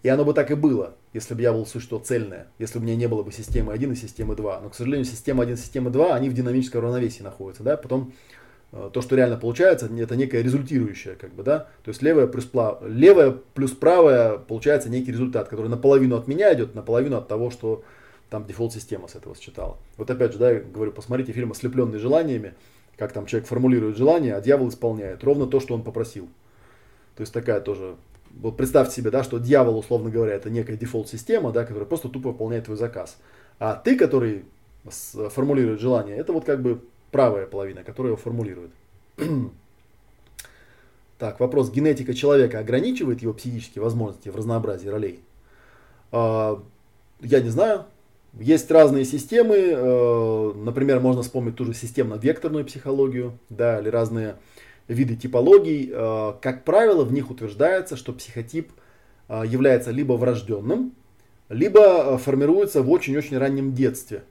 И 0.02 0.08
оно 0.08 0.24
бы 0.24 0.34
так 0.34 0.50
и 0.50 0.54
было, 0.54 0.94
если 1.12 1.34
бы 1.34 1.42
я 1.42 1.52
был 1.52 1.66
существо 1.66 1.98
цельное, 1.98 2.48
если 2.58 2.78
бы 2.78 2.84
у 2.84 2.86
меня 2.86 2.96
не 2.96 3.08
было 3.08 3.22
бы 3.22 3.32
системы 3.32 3.72
1 3.72 3.92
и 3.92 3.96
системы 3.96 4.36
2. 4.36 4.60
Но, 4.60 4.70
к 4.70 4.74
сожалению, 4.74 5.06
система 5.06 5.42
1 5.42 5.54
и 5.54 5.58
система 5.58 5.90
2, 5.90 6.14
они 6.14 6.28
в 6.28 6.34
динамическом 6.34 6.82
равновесии 6.82 7.22
находятся. 7.22 7.62
Да? 7.62 7.76
Потом 7.76 8.12
то, 8.92 9.00
что 9.00 9.14
реально 9.14 9.36
получается, 9.36 9.88
это 9.98 10.16
некое 10.16 10.42
результирующее. 10.42 11.14
Как 11.14 11.32
бы, 11.32 11.42
да? 11.42 11.68
То 11.84 11.90
есть 11.90 12.02
левое 12.02 12.26
плюс, 12.26 12.44
плав... 12.44 12.82
левое 12.86 13.30
плюс 13.54 13.70
правое 13.70 14.38
получается 14.38 14.90
некий 14.90 15.12
результат, 15.12 15.48
который 15.48 15.68
наполовину 15.68 16.16
от 16.16 16.26
меня 16.26 16.52
идет, 16.54 16.74
наполовину 16.74 17.16
от 17.16 17.28
того, 17.28 17.50
что 17.50 17.84
там 18.30 18.46
дефолт-система 18.46 19.06
с 19.06 19.14
этого 19.14 19.36
считала. 19.36 19.76
Вот 19.96 20.10
опять 20.10 20.32
же, 20.32 20.38
да, 20.38 20.50
я 20.50 20.60
говорю, 20.60 20.90
посмотрите 20.90 21.32
фильм 21.32 21.52
«Ослепленный 21.52 21.98
желаниями», 21.98 22.54
как 22.96 23.12
там 23.12 23.26
человек 23.26 23.48
формулирует 23.48 23.96
желание, 23.96 24.34
а 24.34 24.40
дьявол 24.40 24.68
исполняет 24.68 25.22
ровно 25.22 25.46
то, 25.46 25.60
что 25.60 25.74
он 25.74 25.82
попросил. 25.82 26.28
То 27.16 27.20
есть 27.20 27.32
такая 27.32 27.60
тоже, 27.60 27.94
вот 28.40 28.56
представьте 28.56 28.96
себе, 28.96 29.10
да, 29.10 29.22
что 29.22 29.38
дьявол, 29.38 29.78
условно 29.78 30.10
говоря, 30.10 30.34
это 30.34 30.50
некая 30.50 30.76
дефолт-система, 30.76 31.52
да, 31.52 31.64
которая 31.64 31.86
просто 31.86 32.08
тупо 32.08 32.30
выполняет 32.30 32.64
твой 32.64 32.76
заказ. 32.76 33.18
А 33.60 33.76
ты, 33.76 33.96
который 33.96 34.44
формулирует 34.88 35.80
желание, 35.80 36.16
это 36.16 36.32
вот 36.32 36.44
как 36.44 36.60
бы 36.60 36.80
правая 37.14 37.46
половина, 37.46 37.84
которая 37.84 38.10
его 38.10 38.20
формулирует. 38.20 38.70
Так, 41.16 41.38
вопрос. 41.38 41.70
Генетика 41.70 42.12
человека 42.12 42.58
ограничивает 42.58 43.22
его 43.22 43.32
психические 43.32 43.84
возможности 43.84 44.30
в 44.30 44.36
разнообразии 44.36 44.88
ролей? 44.88 45.20
А, 46.10 46.60
я 47.20 47.40
не 47.40 47.50
знаю. 47.50 47.84
Есть 48.32 48.68
разные 48.68 49.04
системы, 49.04 49.54
э, 49.56 50.52
например, 50.56 50.98
можно 50.98 51.22
вспомнить 51.22 51.54
ту 51.54 51.66
же 51.66 51.72
системно-векторную 51.72 52.64
психологию, 52.64 53.38
да, 53.48 53.78
или 53.78 53.88
разные 53.88 54.34
виды 54.88 55.14
типологий. 55.14 55.88
Э, 55.94 56.32
как 56.42 56.64
правило, 56.64 57.04
в 57.04 57.12
них 57.12 57.30
утверждается, 57.30 57.96
что 57.96 58.12
психотип 58.12 58.72
является 59.28 59.92
либо 59.92 60.14
врожденным, 60.14 60.92
либо 61.48 62.18
формируется 62.18 62.82
в 62.82 62.90
очень-очень 62.90 63.38
раннем 63.38 63.72
детстве. 63.72 64.24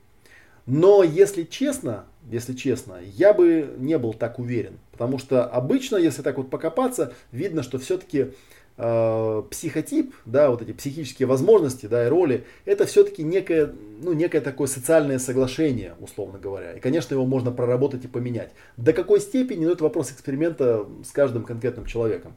Но 0.66 1.02
если 1.02 1.44
честно, 1.44 2.06
если 2.30 2.54
честно, 2.54 3.00
я 3.16 3.34
бы 3.34 3.74
не 3.78 3.98
был 3.98 4.14
так 4.14 4.40
уверен. 4.40 4.80
Потому 4.92 5.18
что 5.20 5.46
обычно, 5.46 5.98
если 5.98 6.22
так 6.22 6.38
вот 6.38 6.50
покопаться, 6.50 7.14
видно, 7.32 7.64
что 7.64 7.80
все-таки 7.80 8.32
э, 8.78 9.44
психотип, 9.50 10.14
да, 10.26 10.50
вот 10.50 10.62
эти 10.62 10.72
психические 10.72 11.28
возможности, 11.28 11.86
да, 11.86 12.06
и 12.06 12.10
роли, 12.10 12.46
это 12.66 12.86
все-таки 12.86 13.24
некое, 13.24 13.74
ну, 14.02 14.14
некое 14.14 14.42
такое 14.42 14.68
социальное 14.68 15.20
соглашение, 15.20 15.96
условно 16.00 16.40
говоря. 16.40 16.74
И, 16.74 16.80
конечно, 16.80 17.14
его 17.14 17.26
можно 17.26 17.52
проработать 17.52 18.06
и 18.06 18.08
поменять. 18.08 18.52
До 18.78 18.94
какой 18.94 19.20
степени, 19.20 19.66
ну, 19.66 19.72
это 19.72 19.84
вопрос 19.84 20.12
эксперимента 20.12 20.86
с 21.04 21.12
каждым 21.12 21.44
конкретным 21.44 21.86
человеком. 21.86 22.34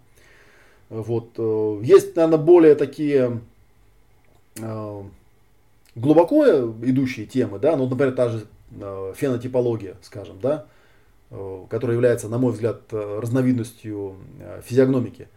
Вот. 0.88 1.30
Э, 1.38 1.80
есть, 1.82 2.16
наверное, 2.16 2.38
более 2.38 2.74
такие 2.74 3.40
э, 4.60 5.02
глубоко 5.94 6.44
идущие 6.82 7.26
темы, 7.26 7.58
да, 7.58 7.76
ну, 7.76 7.88
например, 7.88 8.14
та 8.14 8.28
же 8.28 8.46
фенотипология, 8.70 9.96
скажем, 10.02 10.40
да, 10.40 10.66
э, 11.30 11.60
которая 11.70 11.96
является, 11.96 12.28
на 12.28 12.38
мой 12.38 12.52
взгляд, 12.52 12.82
э, 12.92 13.18
разновидностью 13.20 14.16
э, 14.40 14.60
физиогномики. 14.64 15.28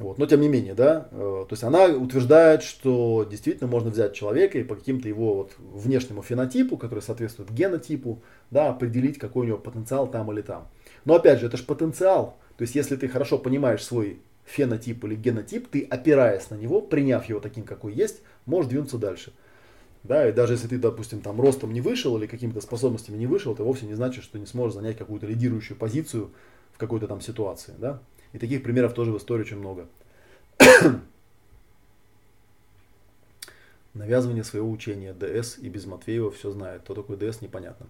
Вот. 0.00 0.16
Но 0.16 0.24
тем 0.24 0.40
не 0.40 0.48
менее, 0.48 0.74
да, 0.74 1.08
э, 1.10 1.16
то 1.16 1.52
есть 1.52 1.62
она 1.62 1.84
утверждает, 1.84 2.62
что 2.62 3.26
действительно 3.30 3.68
можно 3.68 3.90
взять 3.90 4.14
человека 4.14 4.58
и 4.58 4.64
по 4.64 4.74
каким-то 4.74 5.08
его 5.08 5.34
вот 5.34 5.52
внешнему 5.58 6.22
фенотипу, 6.22 6.78
который 6.78 7.00
соответствует 7.00 7.50
генотипу, 7.50 8.22
да, 8.50 8.70
определить, 8.70 9.18
какой 9.18 9.44
у 9.44 9.48
него 9.48 9.58
потенциал 9.58 10.10
там 10.10 10.32
или 10.32 10.40
там. 10.40 10.68
Но 11.04 11.16
опять 11.16 11.40
же, 11.40 11.46
это 11.46 11.58
же 11.58 11.64
потенциал. 11.64 12.38
То 12.56 12.62
есть 12.62 12.74
если 12.74 12.96
ты 12.96 13.08
хорошо 13.08 13.38
понимаешь 13.38 13.84
свой 13.84 14.20
фенотип 14.44 15.04
или 15.04 15.16
генотип, 15.16 15.68
ты 15.68 15.82
опираясь 15.82 16.48
на 16.48 16.54
него, 16.54 16.80
приняв 16.80 17.26
его 17.26 17.40
таким, 17.40 17.64
какой 17.64 17.92
есть, 17.92 18.22
можешь 18.46 18.70
двинуться 18.70 18.96
дальше. 18.96 19.32
Да, 20.02 20.26
и 20.28 20.32
даже 20.32 20.54
если 20.54 20.66
ты, 20.66 20.78
допустим, 20.78 21.20
там 21.20 21.40
ростом 21.40 21.72
не 21.72 21.80
вышел 21.80 22.16
или 22.16 22.26
какими-то 22.26 22.60
способностями 22.60 23.18
не 23.18 23.26
вышел, 23.26 23.52
это 23.52 23.64
вовсе 23.64 23.86
не 23.86 23.94
значит, 23.94 24.24
что 24.24 24.38
не 24.38 24.46
сможешь 24.46 24.74
занять 24.74 24.96
какую-то 24.96 25.26
лидирующую 25.26 25.76
позицию 25.76 26.30
в 26.72 26.78
какой-то 26.78 27.06
там 27.06 27.20
ситуации, 27.20 27.74
да. 27.78 28.00
И 28.32 28.38
таких 28.38 28.62
примеров 28.62 28.94
тоже 28.94 29.12
в 29.12 29.18
истории 29.18 29.42
очень 29.42 29.58
много. 29.58 29.88
Навязывание 33.94 34.44
своего 34.44 34.70
учения. 34.70 35.12
ДС 35.12 35.58
и 35.58 35.68
без 35.68 35.84
Матвеева 35.84 36.30
все 36.30 36.50
знает. 36.50 36.82
Кто 36.82 36.94
такой 36.94 37.16
ДС, 37.16 37.42
непонятно. 37.42 37.86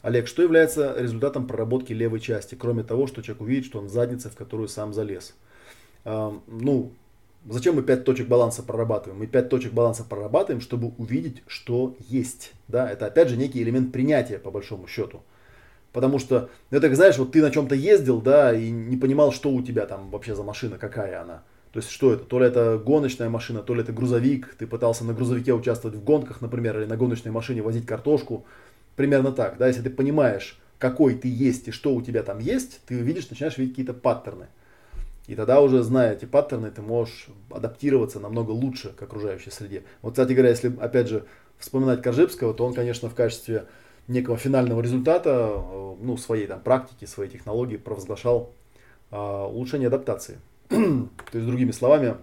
Олег, 0.00 0.28
что 0.28 0.42
является 0.42 0.94
результатом 0.98 1.46
проработки 1.46 1.92
левой 1.92 2.20
части, 2.20 2.54
кроме 2.54 2.84
того, 2.84 3.06
что 3.06 3.22
человек 3.22 3.42
увидит, 3.42 3.64
что 3.66 3.80
он 3.80 3.86
в 3.86 3.90
заднице, 3.90 4.30
в 4.30 4.36
которую 4.36 4.68
сам 4.68 4.94
залез? 4.94 5.34
А, 6.04 6.38
ну, 6.46 6.92
зачем 7.48 7.76
мы 7.76 7.82
5 7.82 8.04
точек 8.04 8.28
баланса 8.28 8.62
прорабатываем? 8.62 9.20
Мы 9.20 9.26
5 9.26 9.48
точек 9.48 9.72
баланса 9.72 10.04
прорабатываем, 10.04 10.60
чтобы 10.60 10.92
увидеть, 10.98 11.42
что 11.46 11.96
есть. 12.08 12.52
Да? 12.68 12.90
Это 12.90 13.06
опять 13.06 13.28
же 13.28 13.36
некий 13.36 13.62
элемент 13.62 13.92
принятия, 13.92 14.38
по 14.38 14.50
большому 14.50 14.86
счету. 14.86 15.22
Потому 15.92 16.18
что, 16.18 16.50
ну, 16.70 16.78
это, 16.78 16.92
знаешь, 16.94 17.18
вот 17.18 17.32
ты 17.32 17.40
на 17.40 17.52
чем-то 17.52 17.76
ездил, 17.76 18.20
да, 18.20 18.52
и 18.52 18.70
не 18.70 18.96
понимал, 18.96 19.30
что 19.30 19.50
у 19.50 19.62
тебя 19.62 19.86
там 19.86 20.10
вообще 20.10 20.34
за 20.34 20.42
машина, 20.42 20.76
какая 20.76 21.22
она. 21.22 21.44
То 21.70 21.78
есть, 21.78 21.90
что 21.90 22.12
это? 22.12 22.24
То 22.24 22.40
ли 22.40 22.46
это 22.46 22.82
гоночная 22.84 23.28
машина, 23.28 23.62
то 23.62 23.74
ли 23.74 23.82
это 23.82 23.92
грузовик. 23.92 24.54
Ты 24.58 24.66
пытался 24.66 25.04
на 25.04 25.12
грузовике 25.12 25.52
участвовать 25.52 25.96
в 25.96 26.02
гонках, 26.02 26.40
например, 26.40 26.78
или 26.78 26.86
на 26.86 26.96
гоночной 26.96 27.30
машине 27.30 27.62
возить 27.62 27.86
картошку. 27.86 28.44
Примерно 28.96 29.32
так, 29.32 29.56
да, 29.58 29.68
если 29.68 29.82
ты 29.82 29.90
понимаешь, 29.90 30.58
какой 30.78 31.14
ты 31.14 31.28
есть 31.28 31.68
и 31.68 31.70
что 31.70 31.94
у 31.94 32.02
тебя 32.02 32.22
там 32.22 32.38
есть, 32.38 32.80
ты 32.86 32.94
видишь, 32.94 33.30
начинаешь 33.30 33.56
видеть 33.58 33.74
какие-то 33.74 33.94
паттерны. 33.94 34.46
И 35.26 35.34
тогда 35.34 35.60
уже, 35.60 35.82
зная 35.82 36.12
эти 36.12 36.26
паттерны, 36.26 36.70
ты 36.70 36.82
можешь 36.82 37.28
адаптироваться 37.50 38.20
намного 38.20 38.50
лучше 38.50 38.90
к 38.90 39.02
окружающей 39.02 39.50
среде. 39.50 39.84
Вот, 40.02 40.12
кстати 40.12 40.32
говоря, 40.32 40.50
если, 40.50 40.74
опять 40.78 41.08
же, 41.08 41.24
вспоминать 41.58 42.02
Коржибского, 42.02 42.52
то 42.52 42.66
он, 42.66 42.74
конечно, 42.74 43.08
в 43.08 43.14
качестве 43.14 43.66
некого 44.06 44.36
финального 44.36 44.82
результата, 44.82 45.52
э, 45.54 45.94
ну, 46.00 46.16
своей 46.18 46.46
там 46.46 46.60
практики, 46.60 47.06
своей 47.06 47.30
технологии 47.30 47.76
провозглашал 47.76 48.52
э, 49.10 49.16
улучшение 49.16 49.86
адаптации. 49.86 50.38
То 50.68 51.08
есть, 51.32 51.46
другими 51.46 51.70
словами, 51.70 52.16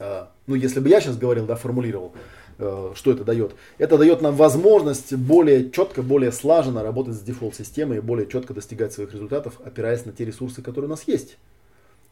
э, 0.00 0.24
ну, 0.48 0.56
если 0.56 0.80
бы 0.80 0.88
я 0.88 1.00
сейчас 1.00 1.16
говорил, 1.16 1.46
да, 1.46 1.54
формулировал, 1.54 2.12
э, 2.58 2.90
что 2.96 3.12
это 3.12 3.22
дает? 3.22 3.54
Это 3.78 3.96
дает 3.96 4.20
нам 4.20 4.34
возможность 4.34 5.14
более 5.14 5.70
четко, 5.70 6.02
более 6.02 6.32
слаженно 6.32 6.82
работать 6.82 7.14
с 7.14 7.20
дефолт-системой 7.20 7.98
и 7.98 8.00
более 8.00 8.26
четко 8.26 8.52
достигать 8.52 8.92
своих 8.92 9.12
результатов, 9.12 9.60
опираясь 9.64 10.04
на 10.06 10.10
те 10.10 10.24
ресурсы, 10.24 10.60
которые 10.60 10.88
у 10.88 10.90
нас 10.90 11.04
есть. 11.06 11.38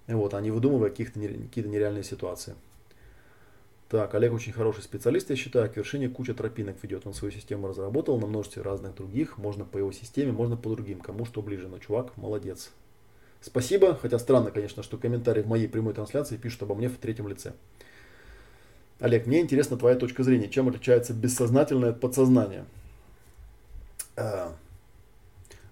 Вот, 0.08 0.34
а 0.34 0.40
не 0.40 0.50
выдумывая 0.50 0.90
каких-то 0.90 1.20
какие-то 1.20 1.68
нереальные 1.68 2.02
ситуации. 2.02 2.54
Так, 3.88 4.14
Олег 4.14 4.34
очень 4.34 4.52
хороший 4.52 4.82
специалист, 4.82 5.30
я 5.30 5.36
считаю, 5.36 5.70
к 5.70 5.76
вершине 5.76 6.10
куча 6.10 6.34
тропинок 6.34 6.76
ведет. 6.82 7.06
Он 7.06 7.14
свою 7.14 7.32
систему 7.32 7.68
разработал 7.68 8.18
на 8.18 8.26
множестве 8.26 8.62
разных 8.62 8.94
других. 8.94 9.38
Можно 9.38 9.64
по 9.64 9.78
его 9.78 9.92
системе, 9.92 10.32
можно 10.32 10.56
по 10.56 10.68
другим. 10.70 11.00
Кому 11.00 11.24
что 11.24 11.40
ближе. 11.40 11.68
Но 11.68 11.78
чувак 11.78 12.14
молодец. 12.18 12.70
Спасибо. 13.40 13.94
Хотя 13.94 14.18
странно, 14.18 14.50
конечно, 14.50 14.82
что 14.82 14.98
комментарии 14.98 15.42
в 15.42 15.46
моей 15.46 15.68
прямой 15.68 15.94
трансляции 15.94 16.36
пишут 16.36 16.64
обо 16.64 16.74
мне 16.74 16.88
в 16.88 16.98
третьем 16.98 17.28
лице. 17.28 17.54
Олег, 19.00 19.26
мне 19.26 19.40
интересна 19.40 19.78
твоя 19.78 19.96
точка 19.96 20.22
зрения. 20.22 20.48
Чем 20.48 20.68
отличается 20.68 21.14
бессознательное 21.14 21.90
от 21.90 22.00
подсознания? 22.00 22.66
А, 24.16 24.54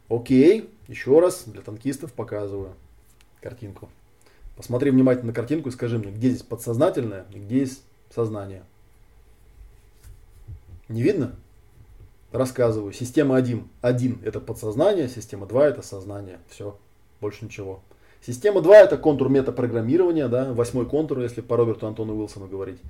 окей, 0.09 0.71
еще 0.89 1.21
раз 1.21 1.45
для 1.47 1.61
танкистов 1.61 2.15
показываю 2.15 2.73
картинку. 3.43 3.91
Посмотри 4.57 4.91
внимательно 4.91 5.29
на 5.29 5.33
картинку 5.33 5.69
и 5.69 5.73
скажи 5.73 5.99
мне, 5.99 6.11
где 6.11 6.31
здесь 6.31 6.43
подсознательное 6.43 7.27
где 7.33 7.61
есть 7.61 7.83
сознание. 8.15 8.63
Не 10.89 11.03
видно? 11.03 11.35
Рассказываю. 12.33 12.93
Система 12.93 13.37
1. 13.37 13.69
1 13.83 14.19
это 14.25 14.41
подсознание, 14.41 15.09
система 15.09 15.47
2 15.47 15.67
это 15.67 15.83
сознание. 15.83 16.39
Все, 16.49 16.77
больше 17.21 17.45
ничего. 17.45 17.81
Система 18.23 18.63
2 18.63 18.77
это 18.79 18.97
контур 18.97 19.29
метапрограммирования, 19.29 20.29
да, 20.29 20.53
восьмой 20.53 20.87
контур, 20.87 21.21
если 21.21 21.43
по 21.43 21.57
Роберту 21.57 21.87
Антону 21.87 22.17
Уилсону 22.17 22.47
говорить. 22.47 22.81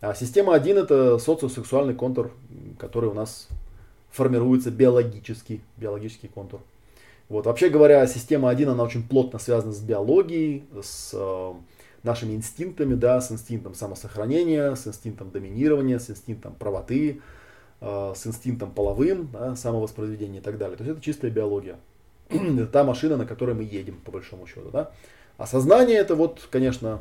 А 0.00 0.14
система 0.14 0.54
1 0.54 0.76
это 0.76 1.18
социосексуальный 1.18 1.94
контур, 1.94 2.32
который 2.78 3.08
у 3.08 3.14
нас 3.14 3.48
формируется 4.10 4.70
биологический, 4.70 5.62
биологический 5.76 6.28
контур. 6.28 6.60
Вот. 7.28 7.46
Вообще 7.46 7.68
говоря, 7.68 8.06
система 8.06 8.50
1, 8.50 8.68
она 8.68 8.82
очень 8.82 9.06
плотно 9.06 9.38
связана 9.38 9.72
с 9.72 9.80
биологией, 9.80 10.64
с 10.82 11.10
э, 11.14 11.52
нашими 12.02 12.34
инстинктами, 12.34 12.94
да, 12.94 13.20
с 13.20 13.32
инстинктом 13.32 13.74
самосохранения, 13.74 14.74
с 14.74 14.86
инстинктом 14.86 15.30
доминирования, 15.30 15.98
с 15.98 16.10
инстинктом 16.10 16.54
правоты, 16.54 17.20
э, 17.80 18.12
с 18.14 18.26
инстинктом 18.26 18.70
половым, 18.70 19.30
да, 19.32 19.56
самовоспроизведения 19.56 20.40
и 20.40 20.42
так 20.42 20.58
далее. 20.58 20.76
То 20.76 20.84
есть 20.84 20.96
это 20.96 21.04
чистая 21.04 21.30
биология. 21.30 21.76
это 22.28 22.66
та 22.66 22.84
машина, 22.84 23.16
на 23.16 23.26
которой 23.26 23.54
мы 23.54 23.64
едем, 23.64 23.96
по 24.04 24.12
большому 24.12 24.46
счету. 24.46 24.70
Да? 24.70 24.90
А 25.38 25.46
сознание 25.46 25.96
это 25.96 26.14
вот, 26.14 26.46
конечно, 26.50 27.00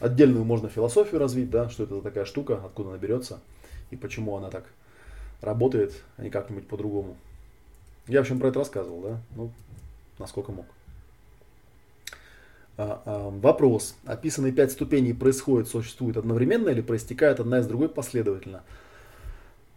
отдельную 0.00 0.44
можно 0.44 0.68
философию 0.68 1.20
развить, 1.20 1.50
да, 1.50 1.68
что 1.68 1.84
это 1.84 1.96
за 1.96 2.02
такая 2.02 2.24
штука, 2.24 2.60
откуда 2.64 2.90
она 2.90 2.98
берется 2.98 3.40
и 3.90 3.96
почему 3.96 4.36
она 4.36 4.50
так 4.50 4.64
работает, 5.40 5.92
а 6.16 6.22
не 6.22 6.30
как-нибудь 6.30 6.66
по-другому. 6.66 7.16
Я, 8.08 8.18
в 8.18 8.22
общем, 8.22 8.38
про 8.38 8.48
это 8.48 8.58
рассказывал, 8.58 9.00
да? 9.00 9.20
Ну, 9.36 9.50
насколько 10.18 10.52
мог. 10.52 10.66
А, 12.76 13.02
а, 13.04 13.30
вопрос. 13.30 13.94
Описанные 14.04 14.52
пять 14.52 14.72
ступеней 14.72 15.12
происходят, 15.12 15.68
существуют 15.68 16.16
одновременно 16.16 16.70
или 16.70 16.80
проистекают 16.80 17.38
одна 17.38 17.60
из 17.60 17.66
другой 17.66 17.88
последовательно? 17.88 18.62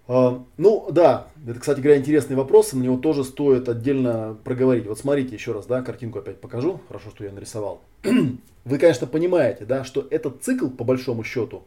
А, 0.07 0.43
ну, 0.57 0.87
да, 0.91 1.27
это, 1.47 1.59
кстати 1.59 1.79
говоря, 1.79 1.99
интересный 1.99 2.35
вопрос, 2.35 2.73
на 2.73 2.81
него 2.81 2.97
тоже 2.97 3.23
стоит 3.23 3.67
отдельно 3.69 4.37
проговорить. 4.43 4.85
Вот 4.87 4.99
смотрите 4.99 5.35
еще 5.35 5.51
раз, 5.51 5.65
да, 5.65 5.81
картинку 5.81 6.19
опять 6.19 6.39
покажу, 6.39 6.79
хорошо, 6.87 7.09
что 7.09 7.25
я 7.25 7.31
нарисовал. 7.31 7.81
Вы, 8.65 8.77
конечно, 8.79 9.07
понимаете, 9.07 9.65
да, 9.65 9.83
что 9.83 10.07
этот 10.09 10.41
цикл, 10.43 10.69
по 10.69 10.83
большому 10.83 11.23
счету, 11.23 11.63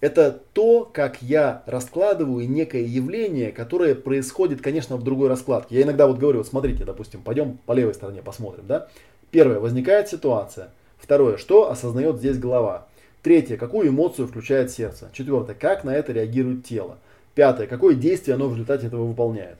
это 0.00 0.40
то, 0.52 0.88
как 0.92 1.22
я 1.22 1.62
раскладываю 1.66 2.48
некое 2.48 2.84
явление, 2.84 3.50
которое 3.50 3.94
происходит, 3.94 4.60
конечно, 4.60 4.96
в 4.96 5.02
другой 5.02 5.28
раскладке. 5.28 5.76
Я 5.76 5.82
иногда 5.82 6.06
вот 6.06 6.18
говорю, 6.18 6.38
вот 6.38 6.46
смотрите, 6.46 6.84
допустим, 6.84 7.22
пойдем 7.22 7.58
по 7.66 7.72
левой 7.72 7.94
стороне 7.94 8.22
посмотрим, 8.22 8.64
да. 8.66 8.88
Первое, 9.30 9.58
возникает 9.58 10.08
ситуация. 10.08 10.70
Второе, 10.98 11.36
что 11.36 11.70
осознает 11.70 12.18
здесь 12.18 12.38
голова. 12.38 12.86
Третье, 13.22 13.56
какую 13.56 13.88
эмоцию 13.88 14.28
включает 14.28 14.70
сердце. 14.70 15.10
Четвертое, 15.12 15.54
как 15.54 15.84
на 15.84 15.94
это 15.94 16.12
реагирует 16.12 16.64
тело. 16.64 16.98
Пятое, 17.34 17.66
какое 17.66 17.94
действие 17.94 18.36
оно 18.36 18.48
в 18.48 18.52
результате 18.52 18.86
этого 18.86 19.04
выполняет. 19.04 19.58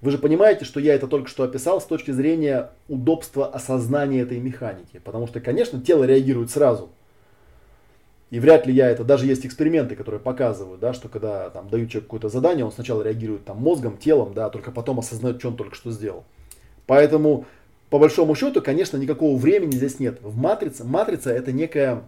Вы 0.00 0.10
же 0.10 0.18
понимаете, 0.18 0.64
что 0.64 0.80
я 0.80 0.94
это 0.94 1.06
только 1.06 1.28
что 1.28 1.42
описал 1.42 1.80
с 1.80 1.84
точки 1.84 2.10
зрения 2.10 2.70
удобства 2.88 3.46
осознания 3.46 4.20
этой 4.20 4.38
механики. 4.40 5.00
Потому 5.02 5.26
что, 5.26 5.40
конечно, 5.40 5.80
тело 5.80 6.04
реагирует 6.04 6.50
сразу. 6.50 6.90
И 8.30 8.40
вряд 8.40 8.66
ли 8.66 8.74
я 8.74 8.90
это, 8.90 9.04
даже 9.04 9.26
есть 9.26 9.46
эксперименты, 9.46 9.94
которые 9.94 10.20
показывают, 10.20 10.80
да, 10.80 10.92
что 10.92 11.08
когда 11.08 11.48
там 11.50 11.68
дают 11.68 11.90
человеку 11.90 12.08
какое-то 12.08 12.28
задание, 12.28 12.64
он 12.64 12.72
сначала 12.72 13.02
реагирует 13.02 13.44
там 13.44 13.58
мозгом, 13.58 13.98
телом, 13.98 14.34
да, 14.34 14.50
только 14.50 14.72
потом 14.72 14.98
осознает, 14.98 15.38
что 15.38 15.48
он 15.48 15.56
только 15.56 15.76
что 15.76 15.92
сделал. 15.92 16.24
Поэтому, 16.86 17.46
по 17.88 18.00
большому 18.00 18.34
счету, 18.34 18.60
конечно, 18.60 18.96
никакого 18.96 19.36
времени 19.36 19.76
здесь 19.76 20.00
нет. 20.00 20.18
В 20.22 20.36
матрице, 20.36 20.82
матрица 20.82 21.30
это 21.30 21.52
некая 21.52 22.02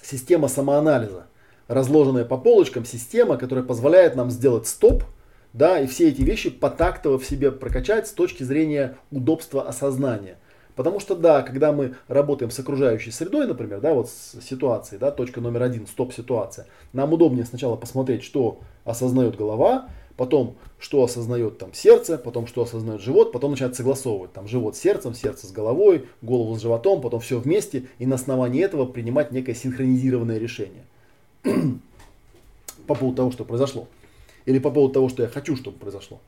система 0.00 0.48
самоанализа, 0.48 1.26
разложенная 1.68 2.24
по 2.24 2.38
полочкам 2.38 2.86
система, 2.86 3.36
которая 3.36 3.64
позволяет 3.64 4.16
нам 4.16 4.30
сделать 4.30 4.66
стоп, 4.66 5.04
да, 5.52 5.78
и 5.78 5.86
все 5.86 6.08
эти 6.08 6.22
вещи 6.22 6.48
потактово 6.48 7.18
в 7.18 7.24
себе 7.24 7.52
прокачать 7.52 8.08
с 8.08 8.12
точки 8.12 8.42
зрения 8.42 8.96
удобства 9.10 9.68
осознания. 9.68 10.36
Потому 10.76 10.98
что, 10.98 11.14
да, 11.14 11.42
когда 11.42 11.72
мы 11.72 11.94
работаем 12.08 12.50
с 12.50 12.58
окружающей 12.58 13.12
средой, 13.12 13.46
например, 13.46 13.80
да, 13.80 13.94
вот 13.94 14.08
с 14.08 14.40
ситуацией, 14.42 14.98
да, 14.98 15.10
точка 15.10 15.40
номер 15.40 15.62
один, 15.62 15.86
стоп-ситуация, 15.86 16.66
нам 16.92 17.12
удобнее 17.12 17.44
сначала 17.44 17.76
посмотреть, 17.76 18.24
что 18.24 18.58
осознает 18.84 19.36
голова, 19.36 19.88
потом, 20.16 20.56
что 20.80 21.04
осознает 21.04 21.58
там 21.58 21.72
сердце, 21.74 22.18
потом, 22.18 22.48
что 22.48 22.62
осознает 22.62 23.00
живот, 23.00 23.30
потом 23.30 23.52
начать 23.52 23.76
согласовывать 23.76 24.32
там 24.32 24.48
живот 24.48 24.76
с 24.76 24.80
сердцем, 24.80 25.14
сердце 25.14 25.46
с 25.46 25.52
головой, 25.52 26.08
голову 26.22 26.56
с 26.56 26.62
животом, 26.62 27.00
потом 27.00 27.20
все 27.20 27.38
вместе, 27.38 27.84
и 27.98 28.06
на 28.06 28.16
основании 28.16 28.62
этого 28.62 28.84
принимать 28.84 29.30
некое 29.30 29.54
синхронизированное 29.54 30.38
решение 30.38 30.84
по 32.86 32.94
поводу 32.94 33.16
того, 33.16 33.30
что 33.30 33.44
произошло. 33.44 33.86
Или 34.44 34.58
по 34.58 34.70
поводу 34.70 34.92
того, 34.92 35.08
что 35.08 35.22
я 35.22 35.28
хочу, 35.28 35.56
чтобы 35.56 35.78
произошло. 35.78 36.20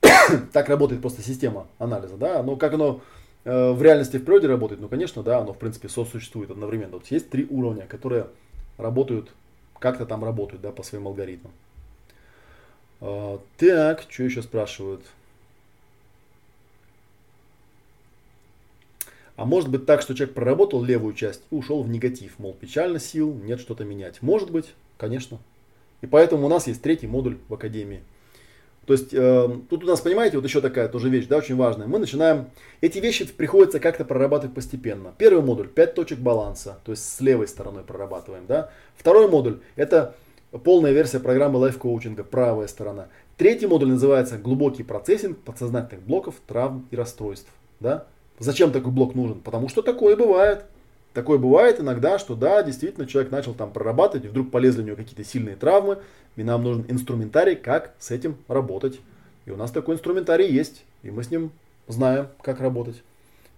так 0.52 0.68
работает 0.68 1.00
просто 1.00 1.22
система 1.22 1.66
анализа, 1.78 2.16
да, 2.16 2.42
но 2.42 2.56
как 2.56 2.72
оно 2.74 3.00
в 3.44 3.82
реальности 3.82 4.16
в 4.16 4.24
природе 4.24 4.46
работает, 4.46 4.80
ну, 4.80 4.88
конечно, 4.88 5.22
да, 5.22 5.38
оно, 5.38 5.52
в 5.52 5.58
принципе, 5.58 5.88
сосуществует 5.88 6.50
одновременно. 6.50 6.94
Вот 6.94 7.06
есть 7.06 7.30
три 7.30 7.46
уровня, 7.48 7.86
которые 7.86 8.26
работают, 8.76 9.30
как-то 9.78 10.06
там 10.06 10.24
работают, 10.24 10.62
да, 10.62 10.72
по 10.72 10.82
своим 10.82 11.06
алгоритмам. 11.06 11.52
А, 13.00 13.40
так, 13.56 14.04
что 14.08 14.24
еще 14.24 14.42
спрашивают? 14.42 15.02
А 19.36 19.44
может 19.44 19.70
быть 19.70 19.86
так, 19.86 20.02
что 20.02 20.14
человек 20.14 20.34
проработал 20.34 20.82
левую 20.82 21.14
часть 21.14 21.42
и 21.50 21.54
ушел 21.54 21.82
в 21.84 21.88
негатив, 21.88 22.38
мол, 22.38 22.54
печально 22.54 22.98
сил, 22.98 23.32
нет 23.32 23.60
что-то 23.60 23.84
менять. 23.84 24.20
Может 24.20 24.50
быть, 24.50 24.74
конечно. 24.96 25.38
И 26.00 26.06
поэтому 26.06 26.46
у 26.46 26.48
нас 26.48 26.66
есть 26.66 26.82
третий 26.82 27.06
модуль 27.06 27.38
в 27.48 27.54
Академии– 27.54 28.02
то 28.88 28.94
есть 28.94 29.12
э, 29.12 29.50
тут 29.68 29.84
у 29.84 29.86
нас, 29.86 30.00
понимаете, 30.00 30.38
вот 30.38 30.46
еще 30.46 30.62
такая 30.62 30.88
тоже 30.88 31.10
вещь, 31.10 31.26
да, 31.26 31.36
очень 31.36 31.56
важная. 31.56 31.86
Мы 31.86 31.98
начинаем, 31.98 32.46
эти 32.80 32.98
вещи 33.00 33.26
приходится 33.26 33.80
как-то 33.80 34.06
прорабатывать 34.06 34.54
постепенно. 34.54 35.12
Первый 35.18 35.44
модуль, 35.44 35.68
5 35.68 35.94
точек 35.94 36.18
баланса, 36.20 36.78
то 36.86 36.92
есть 36.92 37.04
с 37.04 37.20
левой 37.20 37.48
стороной 37.48 37.82
прорабатываем, 37.82 38.46
да. 38.48 38.70
Второй 38.96 39.28
модуль, 39.28 39.58
это 39.76 40.14
полная 40.64 40.92
версия 40.92 41.20
программы 41.20 41.58
лайф-коучинга, 41.58 42.24
правая 42.24 42.66
сторона. 42.66 43.08
Третий 43.36 43.66
модуль 43.66 43.90
называется 43.90 44.38
глубокий 44.38 44.84
процессинг 44.84 45.36
подсознательных 45.36 46.06
блоков, 46.06 46.36
травм 46.46 46.88
и 46.90 46.96
расстройств, 46.96 47.50
да. 47.80 48.06
Зачем 48.38 48.72
такой 48.72 48.90
блок 48.90 49.14
нужен? 49.14 49.42
Потому 49.42 49.68
что 49.68 49.82
такое 49.82 50.16
бывает. 50.16 50.64
Такое 51.18 51.36
бывает 51.36 51.80
иногда, 51.80 52.16
что 52.16 52.36
да, 52.36 52.62
действительно 52.62 53.04
человек 53.04 53.32
начал 53.32 53.52
там 53.52 53.72
прорабатывать, 53.72 54.26
и 54.26 54.28
вдруг 54.28 54.52
полезли 54.52 54.82
у 54.82 54.84
него 54.84 54.94
какие-то 54.94 55.24
сильные 55.24 55.56
травмы, 55.56 55.98
и 56.36 56.44
нам 56.44 56.62
нужен 56.62 56.84
инструментарий, 56.88 57.56
как 57.56 57.92
с 57.98 58.12
этим 58.12 58.36
работать. 58.46 59.00
И 59.44 59.50
у 59.50 59.56
нас 59.56 59.72
такой 59.72 59.96
инструментарий 59.96 60.48
есть, 60.48 60.84
и 61.02 61.10
мы 61.10 61.24
с 61.24 61.32
ним 61.32 61.50
знаем, 61.88 62.28
как 62.40 62.60
работать. 62.60 63.02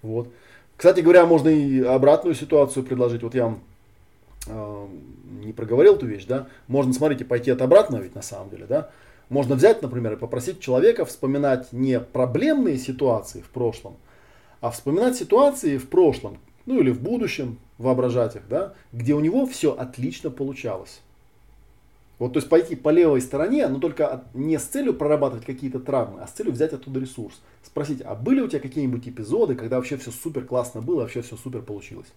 Вот. 0.01 0.33
Кстати 0.79 1.01
говоря, 1.01 1.27
можно 1.27 1.51
и 1.51 1.83
обратную 1.83 2.35
ситуацию 2.35 2.83
предложить. 2.83 3.23
Вот 3.23 3.35
я 3.35 3.45
вам 3.45 3.61
э, 4.47 4.87
не 5.45 5.53
проговорил 5.53 5.97
эту 5.97 6.07
вещь, 6.07 6.25
да. 6.25 6.47
Можно, 6.67 6.95
смотрите, 6.95 7.27
пойти 7.27 7.51
от 7.51 7.61
обратного 7.61 8.01
ведь 8.01 8.15
на 8.15 8.23
самом 8.23 8.49
деле, 8.49 8.65
да. 8.67 8.89
Можно 9.29 9.55
взять, 9.55 9.83
например, 9.83 10.15
и 10.15 10.17
попросить 10.17 10.61
человека 10.61 11.05
вспоминать 11.05 11.75
не 11.75 12.01
проблемные 12.01 12.79
ситуации 12.79 13.43
в 13.43 13.51
прошлом, 13.51 13.99
а 14.63 14.71
вспоминать 14.71 15.17
ситуации 15.17 15.77
в 15.77 15.91
прошлом, 15.91 16.39
ну 16.67 16.81
или 16.81 16.91
в 16.91 17.01
будущем, 17.01 17.59
воображать 17.79 18.37
их, 18.37 18.43
да, 18.49 18.75
где 18.93 19.15
у 19.15 19.21
него 19.21 19.47
все 19.47 19.73
отлично 19.73 20.31
получалось. 20.31 21.01
Вот, 22.19 22.35
то 22.35 22.39
есть 22.39 22.51
пойти 22.51 22.77
по 22.77 22.91
левой 22.91 23.23
стороне, 23.23 23.67
но 23.69 23.79
только 23.79 24.25
не 24.35 24.59
с 24.59 24.65
целью 24.65 24.93
прорабатывать 24.93 25.47
какие-то 25.47 25.81
травмы, 25.81 26.21
а 26.21 26.27
с 26.27 26.33
целью 26.33 26.53
взять 26.53 26.75
оттуда 26.75 27.01
ресурс. 27.01 27.41
Спросить, 27.63 28.03
а 28.03 28.15
были 28.15 28.43
у 28.43 28.49
тебя 28.49 28.61
какие-нибудь 28.61 29.09
эпизоды, 29.09 29.55
когда 29.55 29.77
вообще 29.77 29.97
все 29.97 30.11
супер 30.11 30.45
классно 30.45 30.83
было, 30.83 31.01
вообще 31.01 31.23
все 31.23 31.37
супер 31.37 31.63
получилось? 31.63 32.09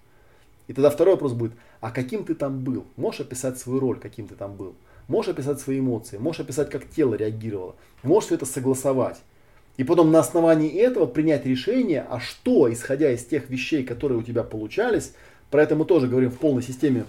И 0.67 0.73
тогда 0.73 0.89
второй 0.89 1.13
вопрос 1.13 1.31
будет, 1.31 1.53
а 1.79 1.89
каким 1.91 2.25
ты 2.25 2.35
там 2.35 2.65
был? 2.65 2.83
Можешь 2.97 3.21
описать 3.21 3.57
свою 3.57 3.79
роль, 3.79 3.97
каким 3.97 4.27
ты 4.27 4.35
там 4.35 4.55
был? 4.55 4.75
Можешь 5.07 5.31
описать 5.31 5.61
свои 5.61 5.79
эмоции? 5.79 6.17
Можешь 6.17 6.41
описать, 6.41 6.69
как 6.69 6.89
тело 6.89 7.15
реагировало? 7.15 7.75
Можешь 8.03 8.27
все 8.27 8.35
это 8.35 8.45
согласовать? 8.45 9.21
И 9.77 9.83
потом 9.83 10.11
на 10.11 10.19
основании 10.19 10.69
этого 10.69 11.05
принять 11.05 11.45
решение, 11.45 12.05
а 12.07 12.19
что, 12.19 12.71
исходя 12.71 13.11
из 13.11 13.25
тех 13.25 13.49
вещей, 13.49 13.83
которые 13.83 14.19
у 14.19 14.23
тебя 14.23 14.43
получались, 14.43 15.13
про 15.49 15.63
это 15.63 15.75
мы 15.75 15.85
тоже 15.85 16.07
говорим 16.07 16.29
в 16.29 16.37
полной 16.37 16.61
системе 16.61 17.05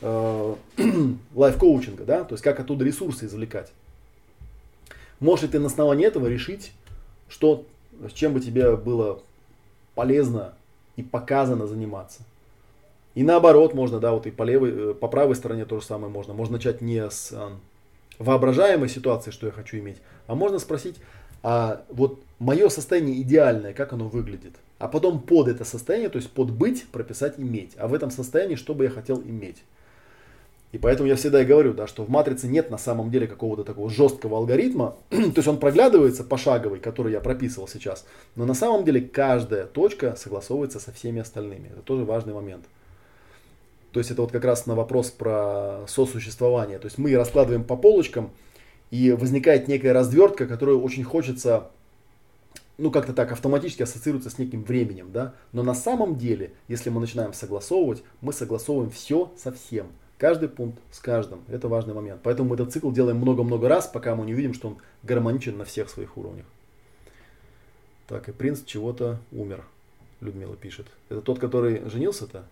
э, 0.00 0.54
лайф-коучинга, 1.34 2.04
да, 2.04 2.24
то 2.24 2.34
есть 2.34 2.42
как 2.42 2.58
оттуда 2.58 2.84
ресурсы 2.84 3.26
извлекать. 3.26 3.70
Можешь 5.20 5.44
ли 5.44 5.48
ты 5.50 5.58
на 5.58 5.66
основании 5.66 6.06
этого 6.06 6.26
решить, 6.26 6.72
что, 7.28 7.64
с 8.08 8.12
чем 8.12 8.32
бы 8.32 8.40
тебе 8.40 8.76
было 8.76 9.20
полезно 9.94 10.54
и 10.96 11.02
показано 11.02 11.66
заниматься. 11.66 12.22
И 13.14 13.22
наоборот 13.22 13.72
можно, 13.72 13.98
да, 13.98 14.12
вот 14.12 14.26
и 14.26 14.30
по 14.30 14.42
левой, 14.42 14.90
э, 14.90 14.94
по 14.94 15.08
правой 15.08 15.34
стороне 15.34 15.64
то 15.64 15.80
же 15.80 15.86
самое 15.86 16.12
можно. 16.12 16.34
Можно 16.34 16.56
начать 16.56 16.82
не 16.82 17.10
с 17.10 17.32
э, 17.32 17.48
воображаемой 18.18 18.88
ситуации, 18.88 19.30
что 19.30 19.46
я 19.46 19.52
хочу 19.52 19.78
иметь, 19.78 19.96
а 20.26 20.34
можно 20.34 20.58
спросить, 20.58 20.96
а 21.42 21.84
вот 21.90 22.20
мое 22.38 22.68
состояние 22.68 23.20
идеальное, 23.22 23.72
как 23.72 23.92
оно 23.92 24.08
выглядит. 24.08 24.54
А 24.78 24.88
потом 24.88 25.20
под 25.20 25.48
это 25.48 25.64
состояние, 25.64 26.10
то 26.10 26.16
есть 26.16 26.30
под 26.30 26.50
быть, 26.50 26.86
прописать 26.88 27.38
иметь. 27.38 27.72
А 27.78 27.88
в 27.88 27.94
этом 27.94 28.10
состоянии, 28.10 28.56
что 28.56 28.74
бы 28.74 28.84
я 28.84 28.90
хотел 28.90 29.20
иметь. 29.22 29.62
И 30.72 30.78
поэтому 30.78 31.08
я 31.08 31.16
всегда 31.16 31.40
и 31.40 31.46
говорю, 31.46 31.72
да, 31.72 31.86
что 31.86 32.04
в 32.04 32.10
матрице 32.10 32.48
нет 32.48 32.70
на 32.70 32.76
самом 32.76 33.10
деле 33.10 33.26
какого-то 33.26 33.64
такого 33.64 33.88
жесткого 33.88 34.36
алгоритма. 34.36 34.96
то 35.10 35.32
есть 35.36 35.48
он 35.48 35.58
проглядывается 35.58 36.24
пошаговый, 36.24 36.80
который 36.80 37.12
я 37.12 37.20
прописывал 37.20 37.68
сейчас. 37.68 38.04
Но 38.34 38.44
на 38.44 38.52
самом 38.52 38.84
деле 38.84 39.00
каждая 39.00 39.64
точка 39.64 40.16
согласовывается 40.16 40.78
со 40.78 40.92
всеми 40.92 41.20
остальными. 41.20 41.70
Это 41.72 41.80
тоже 41.80 42.04
важный 42.04 42.34
момент. 42.34 42.66
То 43.92 44.00
есть 44.00 44.10
это 44.10 44.20
вот 44.20 44.32
как 44.32 44.44
раз 44.44 44.66
на 44.66 44.74
вопрос 44.74 45.10
про 45.10 45.86
сосуществование. 45.88 46.78
То 46.78 46.86
есть 46.86 46.98
мы 46.98 47.16
раскладываем 47.16 47.64
по 47.64 47.76
полочкам, 47.76 48.30
и 48.90 49.12
возникает 49.12 49.68
некая 49.68 49.92
развертка, 49.92 50.46
которую 50.46 50.82
очень 50.82 51.04
хочется, 51.04 51.70
ну 52.78 52.90
как-то 52.90 53.12
так 53.12 53.32
автоматически 53.32 53.82
ассоциируется 53.82 54.30
с 54.30 54.38
неким 54.38 54.62
временем, 54.62 55.10
да. 55.12 55.34
Но 55.52 55.62
на 55.62 55.74
самом 55.74 56.16
деле, 56.16 56.52
если 56.68 56.90
мы 56.90 57.00
начинаем 57.00 57.32
согласовывать, 57.32 58.02
мы 58.20 58.32
согласовываем 58.32 58.90
все 58.90 59.32
со 59.36 59.52
всем. 59.52 59.88
Каждый 60.18 60.48
пункт 60.48 60.78
с 60.92 60.98
каждым. 60.98 61.42
Это 61.48 61.68
важный 61.68 61.92
момент. 61.92 62.20
Поэтому 62.22 62.48
мы 62.48 62.54
этот 62.54 62.72
цикл 62.72 62.90
делаем 62.90 63.18
много-много 63.18 63.68
раз, 63.68 63.86
пока 63.86 64.14
мы 64.14 64.24
не 64.24 64.32
увидим, 64.32 64.54
что 64.54 64.68
он 64.68 64.78
гармоничен 65.02 65.58
на 65.58 65.64
всех 65.64 65.90
своих 65.90 66.16
уровнях. 66.16 66.46
Так, 68.08 68.28
и 68.28 68.32
принц 68.32 68.62
чего-то 68.64 69.18
умер. 69.30 69.64
Людмила 70.20 70.56
пишет. 70.56 70.86
Это 71.10 71.20
тот, 71.20 71.38
который 71.38 71.86
женился-то? 71.90 72.44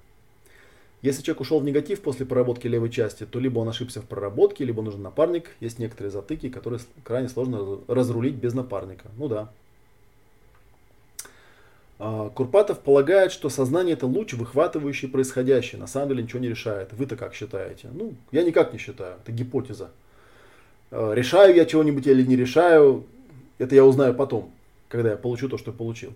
Если 1.04 1.20
человек 1.20 1.42
ушел 1.42 1.60
в 1.60 1.64
негатив 1.66 2.00
после 2.00 2.24
проработки 2.24 2.66
левой 2.66 2.88
части, 2.88 3.26
то 3.26 3.38
либо 3.38 3.58
он 3.58 3.68
ошибся 3.68 4.00
в 4.00 4.06
проработке, 4.06 4.64
либо 4.64 4.80
нужен 4.80 5.02
напарник. 5.02 5.50
Есть 5.60 5.78
некоторые 5.78 6.10
затыки, 6.10 6.48
которые 6.48 6.80
крайне 7.02 7.28
сложно 7.28 7.78
разрулить 7.88 8.36
без 8.36 8.54
напарника. 8.54 9.08
Ну 9.18 9.28
да. 9.28 9.50
А, 11.98 12.30
Курпатов 12.30 12.80
полагает, 12.80 13.32
что 13.32 13.50
сознание 13.50 13.96
это 13.96 14.06
луч, 14.06 14.32
выхватывающий 14.32 15.08
происходящее. 15.08 15.78
На 15.78 15.86
самом 15.86 16.08
деле 16.08 16.22
ничего 16.22 16.40
не 16.40 16.48
решает. 16.48 16.94
Вы-то 16.94 17.16
как 17.16 17.34
считаете? 17.34 17.88
Ну, 17.92 18.14
я 18.32 18.42
никак 18.42 18.72
не 18.72 18.78
считаю. 18.78 19.16
Это 19.22 19.30
гипотеза. 19.30 19.90
А, 20.90 21.12
решаю 21.12 21.54
я 21.54 21.66
чего-нибудь 21.66 22.06
или 22.06 22.22
не 22.22 22.34
решаю, 22.34 23.04
это 23.58 23.74
я 23.74 23.84
узнаю 23.84 24.14
потом, 24.14 24.50
когда 24.88 25.10
я 25.10 25.16
получу 25.18 25.50
то, 25.50 25.58
что 25.58 25.70
получил. 25.70 26.14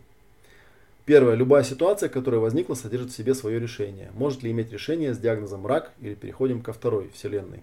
Первое. 1.09 1.37
Любая 1.37 1.65
ситуация, 1.65 2.11
которая 2.11 2.39
возникла, 2.39 2.75
содержит 2.75 3.13
в 3.13 3.17
себе 3.17 3.35
свое 3.35 3.59
решение. 3.59 4.11
Может 4.13 4.43
ли 4.43 4.51
иметь 4.51 4.71
решение 4.71 5.15
с 5.15 5.19
диагнозом 5.19 5.67
рак 5.67 5.93
или 6.01 6.15
переходим 6.15 6.61
ко 6.61 6.75
второй 6.75 7.09
вселенной? 7.15 7.63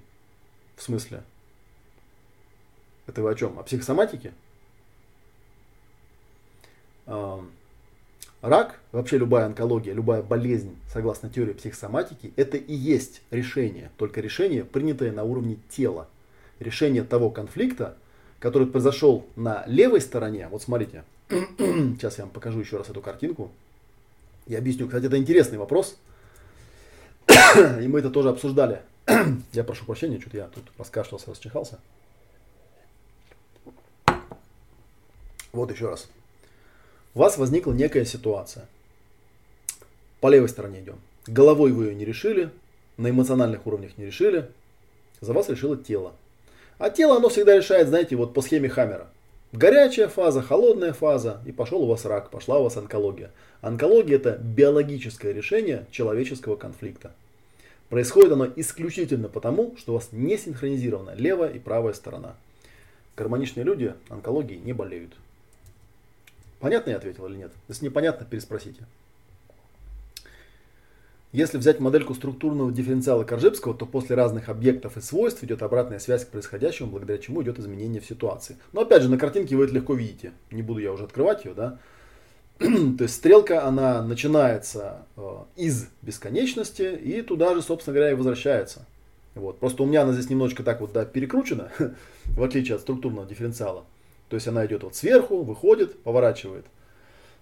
В 0.76 0.82
смысле? 0.82 1.22
Это 3.06 3.22
вы 3.22 3.30
о 3.30 3.36
чем? 3.36 3.60
О 3.60 3.62
психосоматике? 3.62 4.34
Рак, 7.06 8.80
вообще 8.92 9.20
любая 9.20 9.46
онкология, 9.46 9.94
любая 9.94 10.24
болезнь, 10.24 10.76
согласно 10.92 11.30
теории 11.30 11.54
психосоматики, 11.54 12.34
это 12.38 12.58
и 12.58 12.74
есть 12.74 13.22
решение. 13.30 13.92
Только 13.98 14.22
решение, 14.22 14.66
принятое 14.66 15.12
на 15.12 15.24
уровне 15.24 15.60
тела. 15.70 16.08
Решение 16.60 17.04
того 17.04 17.30
конфликта, 17.30 17.96
который 18.40 18.66
произошел 18.66 19.24
на 19.36 19.64
левой 19.68 20.02
стороне. 20.02 20.48
Вот 20.48 20.64
смотрите, 20.64 21.04
Сейчас 21.30 22.18
я 22.18 22.26
вам 22.26 22.34
покажу 22.34 22.60
еще 22.60 22.78
раз 22.78 22.90
эту 22.90 23.02
картинку. 23.02 23.52
Я 24.46 24.60
объясню. 24.60 24.88
Кстати, 24.88 25.06
это 25.06 25.18
интересный 25.18 25.58
вопрос. 25.58 25.98
И 27.28 27.88
мы 27.88 28.00
это 28.00 28.12
тоже 28.12 28.30
обсуждали. 28.30 28.82
Я 29.54 29.64
прошу 29.64 29.86
прощения, 29.86 30.20
что-то 30.20 30.38
я 30.38 30.48
тут 30.48 30.64
раскашлялся, 30.80 31.30
расчихался. 31.30 31.80
Вот 35.52 35.72
еще 35.72 35.90
раз. 35.90 36.10
У 37.14 37.20
вас 37.20 37.38
возникла 37.38 37.72
некая 37.72 38.04
ситуация. 38.04 38.68
По 40.22 40.28
левой 40.28 40.50
стороне 40.50 40.82
идем. 40.82 41.00
Головой 41.28 41.72
вы 41.72 41.86
ее 41.86 41.96
не 41.96 42.04
решили, 42.04 42.50
на 42.98 43.10
эмоциональных 43.10 43.66
уровнях 43.68 43.98
не 43.98 44.06
решили. 44.06 44.50
За 45.22 45.34
вас 45.34 45.50
решило 45.50 45.78
тело. 45.78 46.14
А 46.78 46.90
тело, 46.90 47.18
оно 47.18 47.30
всегда 47.30 47.56
решает, 47.56 47.88
знаете, 47.88 48.16
вот 48.16 48.34
по 48.34 48.42
схеме 48.42 48.70
Хаммера. 48.70 49.08
Горячая 49.56 50.10
фаза, 50.10 50.42
холодная 50.42 50.92
фаза, 50.92 51.42
и 51.46 51.54
пошел 51.54 51.82
у 51.84 51.88
вас 51.88 52.04
рак, 52.04 52.30
пошла 52.30 52.60
у 52.60 52.64
вас 52.64 52.76
онкология. 52.76 53.32
Онкология 53.62 54.18
это 54.18 54.38
биологическое 54.38 55.32
решение 55.32 55.86
человеческого 55.92 56.58
конфликта. 56.58 57.14
Происходит 57.88 58.34
оно 58.34 58.50
исключительно 58.54 59.30
потому, 59.30 59.78
что 59.78 59.94
у 59.94 59.96
вас 59.96 60.10
не 60.12 60.38
синхронизирована 60.38 61.16
левая 61.16 61.52
и 61.52 61.60
правая 61.60 61.94
сторона. 61.94 62.36
Гармоничные 63.16 63.64
люди 63.64 63.94
онкологией 64.10 64.60
не 64.60 64.74
болеют. 64.74 65.14
Понятно 66.60 66.90
я 66.90 66.98
ответил 66.98 67.26
или 67.28 67.38
нет? 67.38 67.54
Если 67.70 67.86
непонятно, 67.86 68.26
переспросите. 68.26 68.84
Если 71.36 71.58
взять 71.58 71.82
модельку 71.82 72.14
структурного 72.14 72.72
дифференциала 72.72 73.26
Коржибского, 73.26 73.74
то 73.74 73.86
после 73.86 74.16
разных 74.16 74.48
объектов 74.48 74.96
и 74.96 75.02
свойств 75.02 75.44
идет 75.44 75.64
обратная 75.64 76.00
связь 76.00 76.24
к 76.24 76.30
происходящему, 76.30 76.90
благодаря 76.90 77.18
чему 77.18 77.44
идет 77.44 77.60
изменение 77.60 78.00
в 78.00 78.06
ситуации. 78.06 78.56
Но 78.72 78.84
опять 78.84 79.02
же, 79.02 79.10
на 79.10 79.18
картинке 79.18 79.58
вы 79.58 79.66
это 79.66 79.74
легко 79.74 79.96
видите. 79.96 80.32
Не 80.50 80.62
буду 80.62 80.80
я 80.80 80.94
уже 80.94 81.04
открывать 81.04 81.44
ее, 81.44 81.54
да. 81.54 81.78
то 82.60 83.04
есть 83.04 83.16
стрелка, 83.16 83.66
она 83.68 84.02
начинается 84.02 85.08
э, 85.18 85.38
из 85.58 85.90
бесконечности 86.02 86.84
и 86.84 87.22
туда 87.22 87.54
же, 87.54 87.62
собственно 87.62 87.96
говоря, 87.96 88.12
и 88.14 88.16
возвращается. 88.16 88.86
Вот. 89.34 89.60
Просто 89.60 89.84
у 89.84 89.88
меня 89.88 90.04
она 90.04 90.14
здесь 90.14 90.30
немножечко 90.30 90.64
так 90.64 90.80
вот 90.80 90.94
да, 90.94 91.04
перекручена, 91.04 91.70
в 92.28 92.44
отличие 92.44 92.76
от 92.76 92.82
структурного 92.82 93.28
дифференциала. 93.28 93.84
То 94.30 94.38
есть 94.38 94.48
она 94.48 94.66
идет 94.66 94.84
вот 94.84 94.96
сверху, 94.96 95.44
выходит, 95.44 96.02
поворачивает 96.02 96.66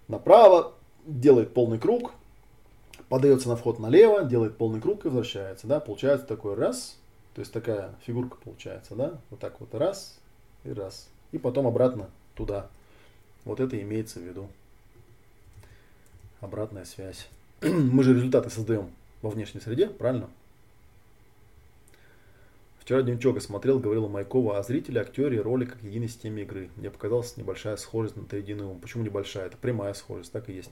направо, 0.07 0.73
делает 1.05 1.53
полный 1.53 1.77
круг, 1.77 2.13
подается 3.09 3.49
на 3.49 3.55
вход 3.55 3.79
налево, 3.79 4.23
делает 4.23 4.57
полный 4.57 4.81
круг 4.81 5.05
и 5.05 5.07
возвращается, 5.07 5.67
да, 5.67 5.79
получается 5.79 6.25
такой 6.25 6.55
раз, 6.55 6.97
то 7.33 7.39
есть 7.41 7.51
такая 7.51 7.95
фигурка 8.05 8.37
получается, 8.43 8.95
да, 8.95 9.19
вот 9.29 9.39
так 9.39 9.59
вот 9.59 9.73
раз 9.75 10.19
и 10.63 10.71
раз, 10.71 11.09
и 11.31 11.37
потом 11.37 11.67
обратно 11.67 12.09
туда. 12.35 12.69
Вот 13.45 13.59
это 13.59 13.79
имеется 13.81 14.19
в 14.19 14.23
виду. 14.23 14.47
Обратная 16.39 16.85
связь. 16.85 17.27
Мы 17.61 18.03
же 18.03 18.13
результаты 18.13 18.49
создаем 18.49 18.89
во 19.21 19.29
внешней 19.29 19.59
среде, 19.59 19.87
правильно? 19.87 20.29
Вчера 22.79 23.01
Демчога 23.01 23.39
смотрел, 23.39 23.79
говорил 23.79 24.09
Майкова 24.09 24.57
о 24.57 24.63
зрителе, 24.63 24.99
актере, 24.99 25.39
роли 25.39 25.63
как 25.63 25.81
единой 25.83 26.09
системе 26.09 26.43
игры. 26.43 26.69
Мне 26.75 26.91
показалась 26.91 27.37
небольшая 27.37 27.77
схожесть 27.77 28.17
на 28.17 28.25
триединый 28.25 28.65
ум. 28.65 28.79
Почему 28.79 29.05
небольшая? 29.05 29.45
Это 29.45 29.55
прямая 29.55 29.93
схожесть, 29.93 30.33
так 30.33 30.49
и 30.49 30.53
есть. 30.53 30.71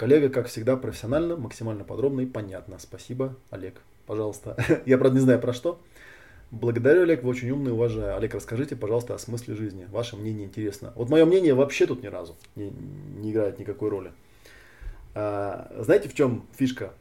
Коллега, 0.00 0.30
как 0.30 0.46
всегда, 0.46 0.78
профессионально, 0.78 1.36
максимально 1.36 1.84
подробно 1.84 2.22
и 2.22 2.26
понятно. 2.26 2.78
Спасибо, 2.78 3.36
Олег. 3.50 3.82
Пожалуйста. 4.06 4.56
Я, 4.86 4.96
правда, 4.96 5.18
не 5.18 5.22
знаю 5.22 5.38
про 5.38 5.52
что. 5.52 5.78
Благодарю, 6.50 7.02
Олег, 7.02 7.22
вы 7.22 7.28
очень 7.28 7.50
умный, 7.50 7.72
уважаю. 7.72 8.16
Олег, 8.16 8.34
расскажите, 8.34 8.76
пожалуйста, 8.76 9.14
о 9.14 9.18
смысле 9.18 9.56
жизни. 9.56 9.86
Ваше 9.90 10.16
мнение 10.16 10.46
интересно. 10.46 10.94
Вот 10.96 11.10
мое 11.10 11.26
мнение 11.26 11.52
вообще 11.52 11.84
тут 11.84 12.02
ни 12.02 12.06
разу 12.06 12.34
не, 12.56 12.72
не 13.18 13.30
играет 13.30 13.58
никакой 13.58 13.90
роли. 13.90 14.12
А, 15.14 15.70
знаете, 15.80 16.08
в 16.08 16.14
чем 16.14 16.46
фишка? 16.56 16.94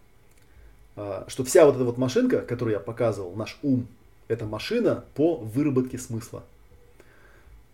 А, 0.97 1.23
что 1.29 1.45
вся 1.45 1.65
вот 1.65 1.75
эта 1.75 1.85
вот 1.85 1.97
машинка, 1.97 2.41
которую 2.41 2.73
я 2.73 2.81
показывал, 2.81 3.33
наш 3.33 3.59
ум, 3.63 3.87
это 4.27 4.45
машина 4.45 5.05
по 5.15 5.37
выработке 5.37 5.97
смысла. 5.97 6.43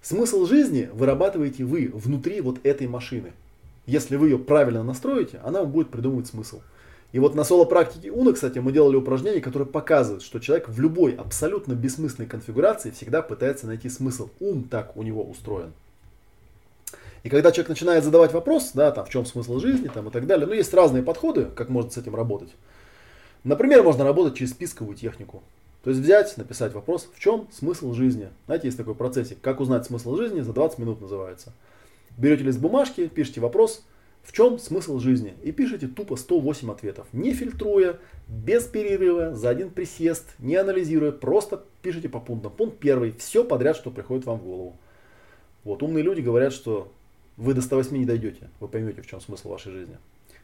Смысл 0.03 0.45
жизни 0.45 0.87
вырабатываете 0.93 1.63
вы 1.63 1.89
внутри 1.91 2.41
вот 2.41 2.59
этой 2.63 2.85
машины– 2.85 3.33
если 3.85 4.15
вы 4.15 4.29
ее 4.29 4.39
правильно 4.39 4.83
настроите, 4.83 5.39
она 5.43 5.61
вам 5.61 5.71
будет 5.71 5.89
придумывать 5.89 6.27
смысл. 6.27 6.61
И 7.11 7.19
вот 7.19 7.33
на 7.33 7.43
соло-практике 7.43 8.11
Уна, 8.11 8.33
кстати, 8.33 8.59
мы 8.59 8.71
делали 8.71 8.97
упражнение, 8.97 9.41
которое 9.41 9.65
показывает, 9.65 10.21
что 10.21 10.39
человек 10.39 10.67
в 10.67 10.79
любой 10.81 11.13
абсолютно 11.15 11.73
бессмысленной 11.73 12.27
конфигурации 12.27 12.91
всегда 12.91 13.21
пытается 13.21 13.67
найти 13.67 13.89
смысл. 13.89 14.29
Ум 14.39 14.63
так 14.63 14.97
у 14.97 15.03
него 15.03 15.23
устроен. 15.23 15.71
И 17.23 17.29
когда 17.29 17.51
человек 17.51 17.69
начинает 17.69 18.03
задавать 18.03 18.33
вопрос, 18.33 18.71
да, 18.73 18.91
там, 18.91 19.05
в 19.05 19.09
чем 19.09 19.25
смысл 19.25 19.59
жизни 19.59 19.87
там, 19.87 20.09
и 20.09 20.11
так 20.11 20.27
далее, 20.27 20.45
ну, 20.45 20.53
есть 20.53 20.73
разные 20.73 21.03
подходы, 21.03 21.45
как 21.45 21.69
можно 21.69 21.89
с 21.89 21.97
этим 21.97 22.15
работать. 22.15 22.49
Например, 23.43 23.81
можно 23.81 24.03
работать 24.03 24.37
через 24.37 24.51
списковую 24.51 24.97
технику. 24.97 25.41
То 25.83 25.91
есть 25.91 26.01
взять, 26.01 26.35
написать 26.35 26.73
вопрос, 26.73 27.07
в 27.13 27.19
чем 27.19 27.47
смысл 27.51 27.93
жизни. 27.93 28.29
Знаете, 28.47 28.67
есть 28.67 28.77
такой 28.77 28.95
процессик, 28.95 29.39
как 29.39 29.59
узнать 29.59 29.85
смысл 29.85 30.15
жизни, 30.17 30.41
за 30.41 30.51
20 30.51 30.79
минут 30.79 30.99
называется. 30.99 31.53
Берете 32.17 32.43
лист 32.43 32.59
бумажки, 32.59 33.07
пишите 33.07 33.41
вопрос, 33.41 33.85
в 34.23 34.31
чем 34.31 34.57
смысл 34.57 34.99
жизни? 34.99 35.35
И 35.43 35.51
пишите 35.51 35.87
тупо 35.87 36.15
108 36.15 36.71
ответов, 36.71 37.07
не 37.13 37.33
фильтруя, 37.33 37.99
без 38.27 38.63
перерыва, 38.63 39.35
за 39.35 39.49
один 39.49 39.69
присест, 39.69 40.33
не 40.39 40.55
анализируя, 40.55 41.11
просто 41.11 41.63
пишите 41.81 42.09
по 42.09 42.19
пунктам. 42.19 42.51
Пункт 42.51 42.79
первый, 42.79 43.11
все 43.11 43.43
подряд, 43.43 43.75
что 43.75 43.91
приходит 43.91 44.25
вам 44.25 44.39
в 44.39 44.43
голову. 44.43 44.77
Вот 45.63 45.83
умные 45.83 46.03
люди 46.03 46.21
говорят, 46.21 46.53
что 46.53 46.91
вы 47.37 47.53
до 47.53 47.61
108 47.61 47.95
не 47.97 48.05
дойдете, 48.05 48.49
вы 48.59 48.67
поймете, 48.67 49.01
в 49.01 49.07
чем 49.07 49.21
смысл 49.21 49.49
вашей 49.49 49.71
жизни. 49.71 49.97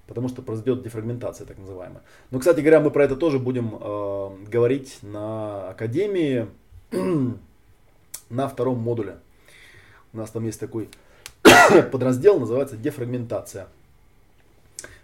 потому 0.07 0.27
что 0.27 0.41
произойдет 0.41 0.84
дефрагментация 0.84 1.48
так 1.48 1.57
называемая. 1.57 2.02
Но, 2.31 2.39
кстати 2.39 2.60
говоря, 2.60 2.81
мы 2.81 2.91
про 2.91 3.06
это 3.06 3.15
тоже 3.15 3.39
будем 3.39 3.76
э, 3.80 4.49
говорить 4.49 4.99
на 5.03 5.69
Академии 5.69 6.48
на 8.30 8.48
втором 8.49 8.80
модуле. 8.80 9.19
У 10.11 10.18
нас 10.18 10.30
там 10.31 10.45
есть 10.45 10.60
такой 10.60 10.89
подраздел, 11.91 12.39
называется 12.39 12.77
дефрагментация. 12.77 13.67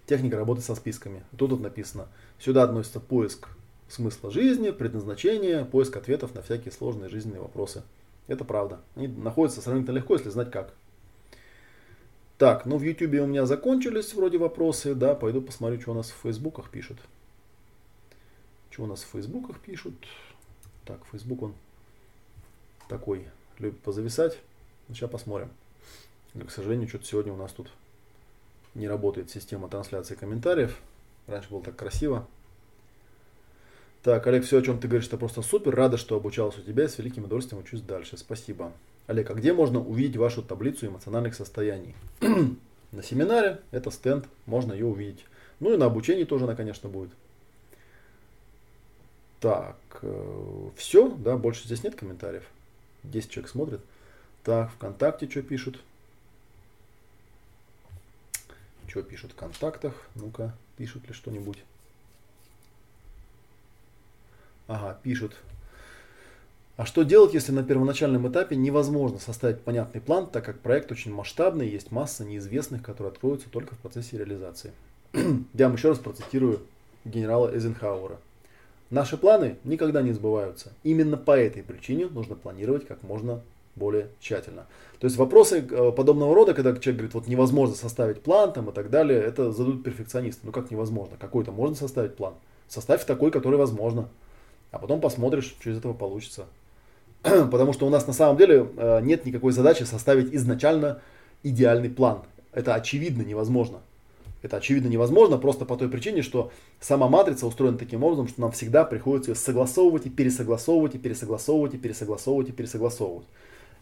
Техника 0.06 0.38
работы 0.38 0.62
со 0.62 0.76
списками. 0.76 1.24
Тут 1.38 1.52
вот 1.52 1.62
написано, 1.62 2.08
сюда 2.40 2.64
относится 2.64 3.00
поиск 3.00 3.50
смысла 3.90 4.32
жизни, 4.32 4.72
предназначение, 4.72 5.66
поиск 5.66 5.96
ответов 5.98 6.34
на 6.36 6.42
всякие 6.42 6.72
сложные 6.72 7.10
жизненные 7.10 7.42
вопросы. 7.42 7.84
Это 8.28 8.44
правда. 8.44 8.80
Они 8.96 9.08
находятся 9.08 9.62
сравнительно 9.62 9.96
легко, 9.96 10.16
если 10.16 10.30
знать 10.30 10.52
как. 10.52 10.74
Так, 12.38 12.66
ну 12.66 12.78
в 12.78 12.84
YouTube 12.84 13.22
у 13.22 13.26
меня 13.26 13.46
закончились 13.46 14.14
вроде 14.14 14.38
вопросы, 14.38 14.94
да, 14.94 15.16
пойду 15.16 15.42
посмотрю, 15.42 15.82
что 15.82 15.92
у 15.92 15.96
нас 15.96 16.12
в 16.12 16.22
Фейсбуках 16.22 16.70
пишут. 16.70 16.98
Что 18.70 18.84
у 18.84 18.86
нас 18.86 19.02
в 19.02 19.08
Фейсбуках 19.08 19.60
пишут. 19.60 19.96
Так, 20.86 21.00
Фейсбук 21.12 21.42
он 21.42 21.54
такой, 22.88 23.28
любит 23.58 23.80
позависать. 23.80 24.38
Сейчас 24.90 25.10
посмотрим. 25.10 25.50
К 26.46 26.52
сожалению, 26.52 26.88
что-то 26.88 27.06
сегодня 27.06 27.34
у 27.34 27.38
нас 27.38 27.52
тут 27.52 27.72
не 28.76 28.88
работает 28.88 29.30
система 29.30 29.70
трансляции 29.70 30.16
комментариев. 30.16 30.78
Раньше 31.26 31.50
было 31.50 31.64
так 31.64 31.76
красиво. 31.76 32.28
Так, 34.04 34.26
Олег, 34.28 34.46
все, 34.46 34.60
о 34.60 34.62
чем 34.62 34.80
ты 34.80 34.88
говоришь, 34.88 35.08
это 35.08 35.18
просто 35.18 35.42
супер. 35.42 35.76
Рада, 35.76 35.98
что 35.98 36.16
обучался 36.16 36.62
у 36.62 36.64
тебя 36.64 36.88
с 36.88 36.98
великим 36.98 37.26
удовольствием 37.26 37.62
учусь 37.62 37.82
дальше. 37.82 38.18
Спасибо. 38.18 38.72
Олег, 39.08 39.30
а 39.32 39.34
где 39.34 39.54
можно 39.54 39.80
увидеть 39.80 40.18
вашу 40.18 40.42
таблицу 40.44 40.88
эмоциональных 40.88 41.36
состояний? 41.36 41.96
на 42.92 43.04
семинаре, 43.04 43.60
это 43.72 43.92
стенд, 43.92 44.26
можно 44.46 44.74
ее 44.74 44.86
увидеть. 44.86 45.26
Ну 45.60 45.74
и 45.74 45.78
на 45.78 45.86
обучении 45.86 46.24
тоже 46.24 46.46
она, 46.46 46.56
конечно, 46.56 46.88
будет. 46.90 47.10
Так, 49.40 49.76
э, 50.02 50.70
все, 50.76 51.10
да, 51.10 51.38
больше 51.38 51.66
здесь 51.66 51.84
нет 51.84 51.96
комментариев. 51.96 52.44
10 53.04 53.30
человек 53.30 53.52
смотрит. 53.52 53.82
Так, 54.44 54.72
ВКонтакте 54.72 55.30
что 55.30 55.42
пишут? 55.42 55.80
Что 58.88 59.04
пишут 59.04 59.34
в 59.34 59.36
контактах? 59.36 59.94
Ну-ка, 60.16 60.56
пишут 60.78 61.08
ли 61.08 61.14
что-нибудь? 61.14 61.64
Ага, 64.68 64.98
пишут. 65.04 65.36
А 66.78 66.86
что 66.86 67.04
делать, 67.04 67.34
если 67.34 67.52
на 67.52 67.64
первоначальном 67.64 68.30
этапе 68.30 68.56
невозможно 68.56 69.20
составить 69.20 69.62
понятный 69.62 70.00
план, 70.00 70.28
так 70.28 70.46
как 70.46 70.60
проект 70.60 70.92
очень 70.92 71.12
масштабный, 71.12 71.68
есть 71.68 71.92
масса 71.92 72.24
неизвестных, 72.24 72.84
которые 72.84 73.12
откроются 73.12 73.50
только 73.50 73.76
в 73.76 73.80
процессе 73.80 74.18
реализации? 74.18 74.72
Я 75.54 75.68
вам 75.68 75.76
еще 75.76 75.90
раз 75.90 75.98
процитирую 75.98 76.62
генерала 77.04 77.52
Эйзенхауэра. 77.52 78.18
Наши 78.90 79.18
планы 79.18 79.58
никогда 79.64 80.02
не 80.02 80.14
сбываются. 80.14 80.72
Именно 80.84 81.18
по 81.18 81.38
этой 81.38 81.64
причине 81.64 82.08
нужно 82.08 82.36
планировать 82.36 82.88
как 82.88 83.04
можно 83.04 83.42
более 83.78 84.10
тщательно. 84.20 84.66
То 85.00 85.06
есть 85.06 85.18
вопросы 85.18 85.66
э, 85.70 85.92
подобного 85.92 86.36
рода, 86.36 86.54
когда 86.54 86.72
человек 86.72 86.98
говорит, 86.98 87.14
вот 87.14 87.28
невозможно 87.28 87.76
составить 87.76 88.22
план 88.22 88.52
там, 88.52 88.70
и 88.70 88.74
так 88.74 88.90
далее, 88.90 89.22
это 89.22 89.52
задают 89.52 89.84
перфекционисты. 89.84 90.42
Ну 90.44 90.52
как 90.52 90.72
невозможно? 90.72 91.16
Какой-то 91.18 91.52
можно 91.52 91.76
составить 91.76 92.16
план? 92.16 92.34
Составь 92.68 93.06
такой, 93.06 93.32
который 93.32 93.58
возможно 93.58 94.10
а 94.72 94.80
потом 94.80 95.02
посмотришь, 95.02 95.56
что 95.60 95.70
из 95.70 95.78
этого 95.78 95.94
получится. 95.94 96.46
Потому 97.24 97.74
что 97.74 97.88
у 97.88 97.90
нас 97.90 98.06
на 98.08 98.14
самом 98.14 98.38
деле 98.38 98.68
э, 98.78 99.02
нет 99.02 99.26
никакой 99.26 99.52
задачи 99.52 99.84
составить 99.84 100.34
изначально 100.34 101.02
идеальный 101.44 101.90
план. 101.90 102.22
Это 102.52 102.76
очевидно 102.76 103.22
невозможно. 103.22 103.80
Это 104.44 104.58
очевидно 104.58 104.88
невозможно 104.88 105.38
просто 105.38 105.66
по 105.66 105.76
той 105.78 105.90
причине, 105.90 106.22
что 106.22 106.52
сама 106.80 107.08
матрица 107.08 107.48
устроена 107.48 107.78
таким 107.78 108.04
образом, 108.04 108.28
что 108.28 108.42
нам 108.42 108.52
всегда 108.52 108.86
приходится 108.86 109.32
ее 109.32 109.36
согласовывать 109.36 110.06
и 110.06 110.10
пересогласовывать, 110.10 110.96
и 110.96 111.00
пересогласовывать, 111.00 111.74
и 111.74 111.78
пересогласовывать, 111.78 112.50
и 112.50 112.52
пересогласовывать. 112.52 113.26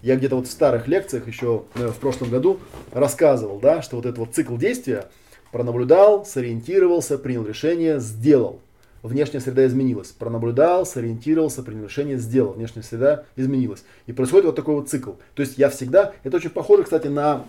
Я 0.05 0.17
где-то 0.17 0.35
вот 0.35 0.47
в 0.47 0.51
старых 0.51 0.87
лекциях 0.87 1.27
еще 1.27 1.63
наверное, 1.73 1.95
в 1.95 1.97
прошлом 1.97 2.29
году 2.29 2.59
рассказывал, 2.91 3.59
да, 3.59 3.81
что 3.81 3.95
вот 3.95 4.05
этот 4.05 4.19
вот 4.19 4.35
цикл 4.35 4.55
действия 4.55 5.05
пронаблюдал, 5.51 6.25
сориентировался, 6.25 7.17
принял 7.17 7.43
решение, 7.43 7.99
сделал 7.99 8.59
внешняя 9.01 9.39
среда 9.39 9.65
изменилась. 9.65 10.09
Пронаблюдал, 10.09 10.85
сориентировался, 10.85 11.63
принял 11.63 11.85
решение, 11.85 12.17
сделал. 12.17 12.53
Внешняя 12.53 12.83
среда 12.83 13.25
изменилась. 13.35 13.83
И 14.07 14.13
происходит 14.13 14.45
вот 14.45 14.55
такой 14.55 14.75
вот 14.75 14.89
цикл. 14.89 15.13
То 15.33 15.41
есть 15.41 15.57
я 15.57 15.69
всегда, 15.69 16.13
это 16.23 16.37
очень 16.37 16.49
похоже, 16.49 16.83
кстати, 16.83 17.07
на 17.07 17.45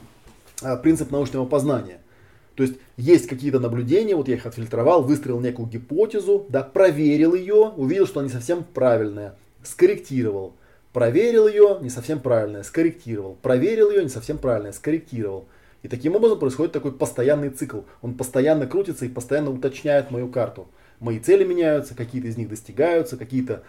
а, 0.62 0.76
принцип 0.76 1.10
научного 1.10 1.46
познания. 1.46 1.98
То 2.54 2.62
есть 2.62 2.76
есть 2.96 3.26
какие-то 3.26 3.60
наблюдения, 3.60 4.16
вот 4.16 4.28
я 4.28 4.34
их 4.34 4.46
отфильтровал, 4.46 5.02
выстроил 5.02 5.40
некую 5.40 5.68
гипотезу, 5.68 6.46
да, 6.48 6.62
проверил 6.62 7.34
ее, 7.34 7.72
увидел, 7.76 8.06
что 8.06 8.22
не 8.22 8.30
совсем 8.30 8.64
правильная, 8.64 9.34
скорректировал. 9.62 10.54
Проверил 10.96 11.46
ее, 11.46 11.76
не 11.82 11.90
совсем 11.90 12.20
правильная, 12.20 12.62
скорректировал. 12.62 13.36
Проверил 13.42 13.90
ее, 13.90 14.02
не 14.02 14.08
совсем 14.08 14.38
правильная, 14.38 14.72
скорректировал. 14.72 15.46
И 15.82 15.88
таким 15.88 16.16
образом 16.16 16.38
происходит 16.38 16.72
такой 16.72 16.92
постоянный 16.92 17.50
цикл. 17.50 17.80
Он 18.00 18.14
постоянно 18.14 18.66
крутится 18.66 19.04
и 19.04 19.10
постоянно 19.10 19.50
уточняет 19.50 20.10
мою 20.10 20.28
карту 20.28 20.68
мои 21.00 21.18
цели 21.18 21.44
меняются, 21.44 21.94
какие-то 21.94 22.28
из 22.28 22.36
них 22.36 22.48
достигаются, 22.48 23.16
какие-то 23.16 23.62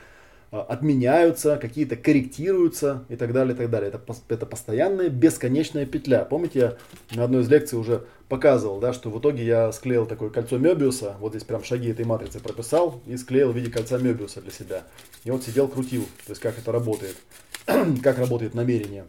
отменяются, 0.52 1.58
какие-то 1.58 1.98
корректируются 1.98 3.04
и 3.10 3.16
так 3.16 3.34
далее, 3.34 3.54
и 3.54 3.58
так 3.58 3.70
далее. 3.70 3.90
Это, 3.90 4.02
это 4.30 4.46
постоянная 4.46 5.10
бесконечная 5.10 5.86
петля. 5.86 6.24
Помните, 6.24 6.60
я 6.60 7.18
на 7.18 7.26
одной 7.26 7.42
из 7.42 7.50
лекций 7.50 7.78
уже 7.78 8.06
показывал, 8.30 8.80
да, 8.80 8.94
что 8.94 9.10
в 9.10 9.20
итоге 9.20 9.46
я 9.46 9.72
склеил 9.72 10.06
такое 10.06 10.30
кольцо 10.30 10.58
Мебиуса, 10.58 11.16
вот 11.20 11.32
здесь 11.32 11.44
прям 11.44 11.64
шаги 11.64 11.90
этой 11.90 12.06
матрицы 12.06 12.40
прописал 12.40 13.02
и 13.06 13.18
склеил 13.18 13.52
в 13.52 13.56
виде 13.56 13.72
кольца 13.72 13.98
Мебиуса 13.98 14.42
для 14.42 14.52
себя. 14.52 14.84
И 15.24 15.32
вот 15.32 15.44
сидел, 15.44 15.68
крутил, 15.68 16.04
то 16.26 16.32
есть 16.32 16.42
как 16.42 16.58
это 16.58 16.72
работает, 16.72 17.18
как 17.66 18.18
работает 18.18 18.54
намерение, 18.54 19.06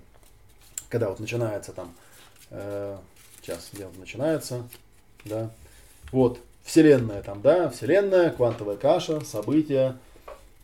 когда 0.89 1.09
вот 1.09 1.21
начинается 1.21 1.73
там, 1.73 1.93
э, 2.51 2.97
сейчас, 3.41 3.71
где 3.73 3.87
вот 3.87 3.99
начинается, 3.99 4.65
да, 5.25 5.51
вот, 6.13 6.41
Вселенная 6.65 7.23
там, 7.23 7.41
да, 7.41 7.71
Вселенная, 7.71 8.31
квантовая 8.31 8.77
каша, 8.77 9.25
события, 9.25 9.97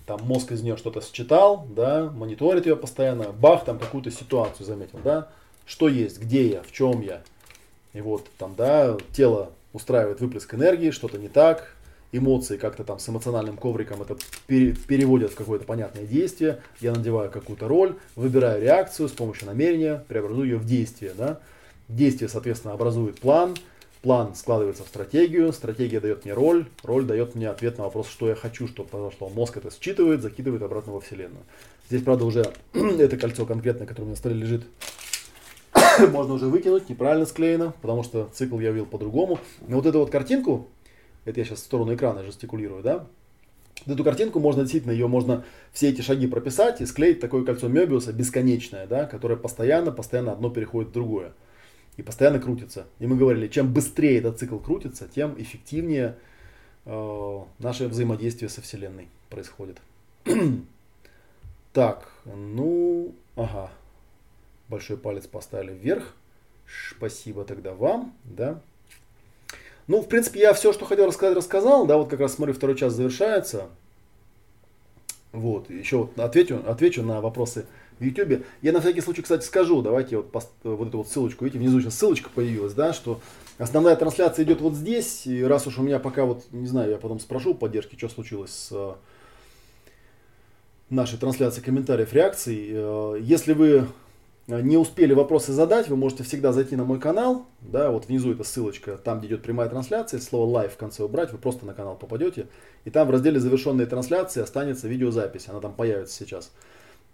там 0.06 0.20
мозг 0.24 0.52
из 0.52 0.62
нее 0.62 0.76
что-то 0.76 1.00
считал, 1.00 1.66
да, 1.70 2.10
мониторит 2.10 2.66
ее 2.66 2.76
постоянно, 2.76 3.32
бах, 3.32 3.64
там 3.64 3.78
какую-то 3.78 4.10
ситуацию 4.10 4.66
заметил, 4.66 5.00
да, 5.02 5.28
что 5.66 5.88
есть, 5.88 6.20
где 6.20 6.46
я, 6.48 6.62
в 6.62 6.72
чем 6.72 7.00
я. 7.00 7.22
И 7.92 8.00
вот 8.00 8.26
там, 8.38 8.54
да, 8.56 8.96
тело 9.12 9.50
устраивает 9.72 10.20
выплеск 10.20 10.52
энергии, 10.54 10.90
что-то 10.90 11.18
не 11.18 11.28
так, 11.28 11.74
эмоции 12.12 12.56
как-то 12.56 12.84
там 12.84 12.98
с 12.98 13.08
эмоциональным 13.08 13.56
ковриком 13.56 14.02
это 14.02 14.16
переводят 14.46 15.32
в 15.32 15.36
какое-то 15.36 15.64
понятное 15.64 16.04
действие, 16.04 16.60
я 16.80 16.92
надеваю 16.92 17.30
какую-то 17.30 17.66
роль, 17.66 17.96
выбираю 18.14 18.62
реакцию 18.62 19.08
с 19.08 19.12
помощью 19.12 19.46
намерения, 19.46 20.04
преобразую 20.06 20.48
ее 20.48 20.56
в 20.58 20.66
действие, 20.66 21.12
да. 21.16 21.40
Действие, 21.88 22.28
соответственно, 22.28 22.72
образует 22.72 23.20
план, 23.20 23.56
план 24.04 24.34
складывается 24.34 24.84
в 24.84 24.88
стратегию, 24.88 25.50
стратегия 25.54 25.98
дает 25.98 26.26
мне 26.26 26.34
роль, 26.34 26.66
роль 26.82 27.06
дает 27.06 27.34
мне 27.34 27.48
ответ 27.48 27.78
на 27.78 27.84
вопрос, 27.84 28.06
что 28.06 28.28
я 28.28 28.34
хочу, 28.34 28.68
что 28.68 28.84
произошло. 28.84 29.30
Мозг 29.30 29.56
это 29.56 29.70
считывает, 29.70 30.20
закидывает 30.20 30.62
обратно 30.62 30.92
во 30.92 31.00
Вселенную. 31.00 31.42
Здесь, 31.88 32.02
правда, 32.02 32.26
уже 32.26 32.52
это 32.74 33.16
кольцо 33.16 33.46
конкретное, 33.46 33.86
которое 33.86 34.02
у 34.02 34.06
меня 34.08 34.12
на 34.12 34.18
столе 34.18 34.34
лежит, 34.34 34.66
можно 36.12 36.34
уже 36.34 36.48
выкинуть, 36.48 36.90
неправильно 36.90 37.24
склеено, 37.24 37.72
потому 37.80 38.02
что 38.02 38.28
цикл 38.34 38.58
я 38.58 38.72
увидел 38.72 38.84
по-другому. 38.84 39.38
Но 39.66 39.76
вот 39.76 39.86
эту 39.86 40.00
вот 40.00 40.10
картинку, 40.10 40.68
это 41.24 41.40
я 41.40 41.46
сейчас 41.46 41.60
в 41.60 41.64
сторону 41.64 41.94
экрана 41.94 42.22
жестикулирую, 42.24 42.82
да, 42.82 43.06
эту 43.86 44.04
картинку 44.04 44.38
можно 44.38 44.64
действительно, 44.64 44.92
ее 44.92 45.08
можно 45.08 45.44
все 45.72 45.88
эти 45.88 46.02
шаги 46.02 46.26
прописать 46.26 46.82
и 46.82 46.86
склеить 46.86 47.20
такое 47.20 47.42
кольцо 47.42 47.68
Мебиуса 47.68 48.12
бесконечное, 48.12 48.86
да, 48.86 49.06
которое 49.06 49.36
постоянно, 49.36 49.92
постоянно 49.92 50.32
одно 50.32 50.50
переходит 50.50 50.90
в 50.90 50.92
другое 50.92 51.32
и 51.96 52.02
постоянно 52.02 52.40
крутится. 52.40 52.86
И 52.98 53.06
мы 53.06 53.16
говорили, 53.16 53.48
чем 53.48 53.72
быстрее 53.72 54.18
этот 54.18 54.38
цикл 54.38 54.58
крутится, 54.58 55.08
тем 55.08 55.40
эффективнее 55.40 56.16
э, 56.86 57.40
наше 57.58 57.88
взаимодействие 57.88 58.48
со 58.48 58.62
Вселенной 58.62 59.08
происходит. 59.30 59.78
так, 61.72 62.10
ну, 62.24 63.14
ага, 63.36 63.70
большой 64.68 64.96
палец 64.96 65.26
поставили 65.26 65.72
вверх. 65.72 66.14
Спасибо 66.96 67.44
тогда 67.44 67.74
вам, 67.74 68.14
да. 68.24 68.60
Ну, 69.86 70.00
в 70.00 70.08
принципе, 70.08 70.40
я 70.40 70.54
все, 70.54 70.72
что 70.72 70.86
хотел 70.86 71.06
рассказать, 71.06 71.36
рассказал, 71.36 71.86
да, 71.86 71.98
вот 71.98 72.08
как 72.08 72.20
раз 72.20 72.34
смотрю, 72.34 72.54
второй 72.54 72.76
час 72.76 72.94
завершается. 72.94 73.68
Вот, 75.32 75.68
еще 75.68 75.98
вот 75.98 76.18
отвечу, 76.18 76.62
отвечу 76.66 77.02
на 77.02 77.20
вопросы 77.20 77.66
YouTube. 78.04 78.44
Я 78.62 78.72
на 78.72 78.80
всякий 78.80 79.00
случай, 79.00 79.22
кстати, 79.22 79.44
скажу, 79.44 79.82
давайте 79.82 80.18
вот, 80.18 80.30
пост, 80.30 80.50
вот 80.62 80.88
эту 80.88 80.98
вот 80.98 81.08
ссылочку, 81.08 81.44
видите, 81.44 81.60
внизу 81.60 81.80
сейчас 81.80 81.96
ссылочка 81.96 82.30
появилась, 82.34 82.74
да, 82.74 82.92
что 82.92 83.20
основная 83.58 83.96
трансляция 83.96 84.44
идет 84.44 84.60
вот 84.60 84.74
здесь, 84.74 85.26
и 85.26 85.42
раз 85.42 85.66
уж 85.66 85.78
у 85.78 85.82
меня 85.82 85.98
пока 85.98 86.24
вот, 86.24 86.44
не 86.52 86.66
знаю, 86.66 86.90
я 86.90 86.98
потом 86.98 87.20
спрошу 87.20 87.54
поддержки, 87.54 87.96
что 87.96 88.08
случилось 88.08 88.50
с 88.50 88.68
э, 88.72 88.92
нашей 90.90 91.18
трансляцией 91.18 91.64
комментариев, 91.64 92.12
реакций. 92.12 92.68
Э, 92.70 93.18
если 93.20 93.52
вы 93.52 93.86
не 94.46 94.76
успели 94.76 95.14
вопросы 95.14 95.52
задать, 95.52 95.88
вы 95.88 95.96
можете 95.96 96.22
всегда 96.22 96.52
зайти 96.52 96.76
на 96.76 96.84
мой 96.84 97.00
канал, 97.00 97.46
да, 97.62 97.90
вот 97.90 98.08
внизу 98.08 98.32
эта 98.32 98.44
ссылочка, 98.44 98.98
там 98.98 99.18
где 99.18 99.28
идет 99.28 99.42
прямая 99.42 99.68
трансляция, 99.70 100.20
слово 100.20 100.64
live 100.64 100.70
в 100.70 100.76
конце 100.76 101.02
убрать, 101.02 101.32
вы 101.32 101.38
просто 101.38 101.64
на 101.64 101.72
канал 101.72 101.96
попадете, 101.96 102.48
и 102.84 102.90
там 102.90 103.08
в 103.08 103.10
разделе 103.10 103.40
завершенные 103.40 103.86
трансляции 103.86 104.42
останется 104.42 104.86
видеозапись, 104.86 105.48
она 105.48 105.60
там 105.60 105.72
появится 105.72 106.14
сейчас. 106.14 106.52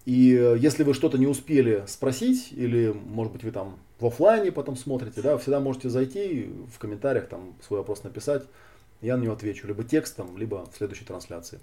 И 0.06 0.34
э, 0.34 0.56
если 0.58 0.82
вы 0.82 0.94
что-то 0.94 1.18
не 1.18 1.26
успели 1.26 1.84
спросить, 1.86 2.48
или, 2.52 2.92
может 2.92 3.32
быть, 3.32 3.44
вы 3.44 3.50
там 3.50 3.78
в 3.98 4.06
офлайне 4.06 4.50
потом 4.50 4.76
смотрите, 4.76 5.20
да, 5.20 5.36
всегда 5.38 5.60
можете 5.60 5.90
зайти 5.90 6.50
в 6.74 6.78
комментариях, 6.78 7.28
там 7.28 7.54
свой 7.66 7.80
вопрос 7.80 8.02
написать, 8.02 8.44
я 9.02 9.16
на 9.16 9.22
него 9.22 9.34
отвечу, 9.34 9.66
либо 9.66 9.84
текстом, 9.84 10.36
либо 10.36 10.66
в 10.72 10.76
следующей 10.76 11.04
трансляции. 11.04 11.60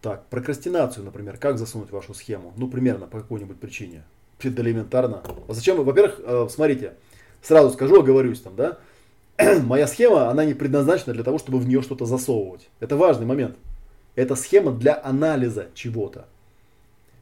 Так, 0.00 0.26
прокрастинацию, 0.26 1.04
например, 1.04 1.36
как 1.36 1.58
засунуть 1.58 1.90
в 1.90 1.92
вашу 1.92 2.14
схему? 2.14 2.52
Ну, 2.56 2.68
примерно 2.68 3.06
по 3.06 3.20
какой-нибудь 3.20 3.58
причине 3.58 4.04
элементарно. 4.42 5.22
А 5.48 5.54
зачем? 5.54 5.82
Во-первых, 5.82 6.20
э, 6.22 6.46
смотрите, 6.50 6.94
сразу 7.42 7.70
скажу, 7.70 8.00
оговорюсь 8.00 8.40
там, 8.40 8.54
да. 8.56 8.78
Моя 9.62 9.86
схема, 9.86 10.30
она 10.30 10.44
не 10.44 10.54
предназначена 10.54 11.14
для 11.14 11.24
того, 11.24 11.38
чтобы 11.38 11.58
в 11.58 11.66
нее 11.66 11.82
что-то 11.82 12.06
засовывать. 12.06 12.68
Это 12.80 12.96
важный 12.96 13.26
момент. 13.26 13.56
Это 14.14 14.34
схема 14.34 14.72
для 14.72 15.00
анализа 15.02 15.68
чего-то. 15.74 16.26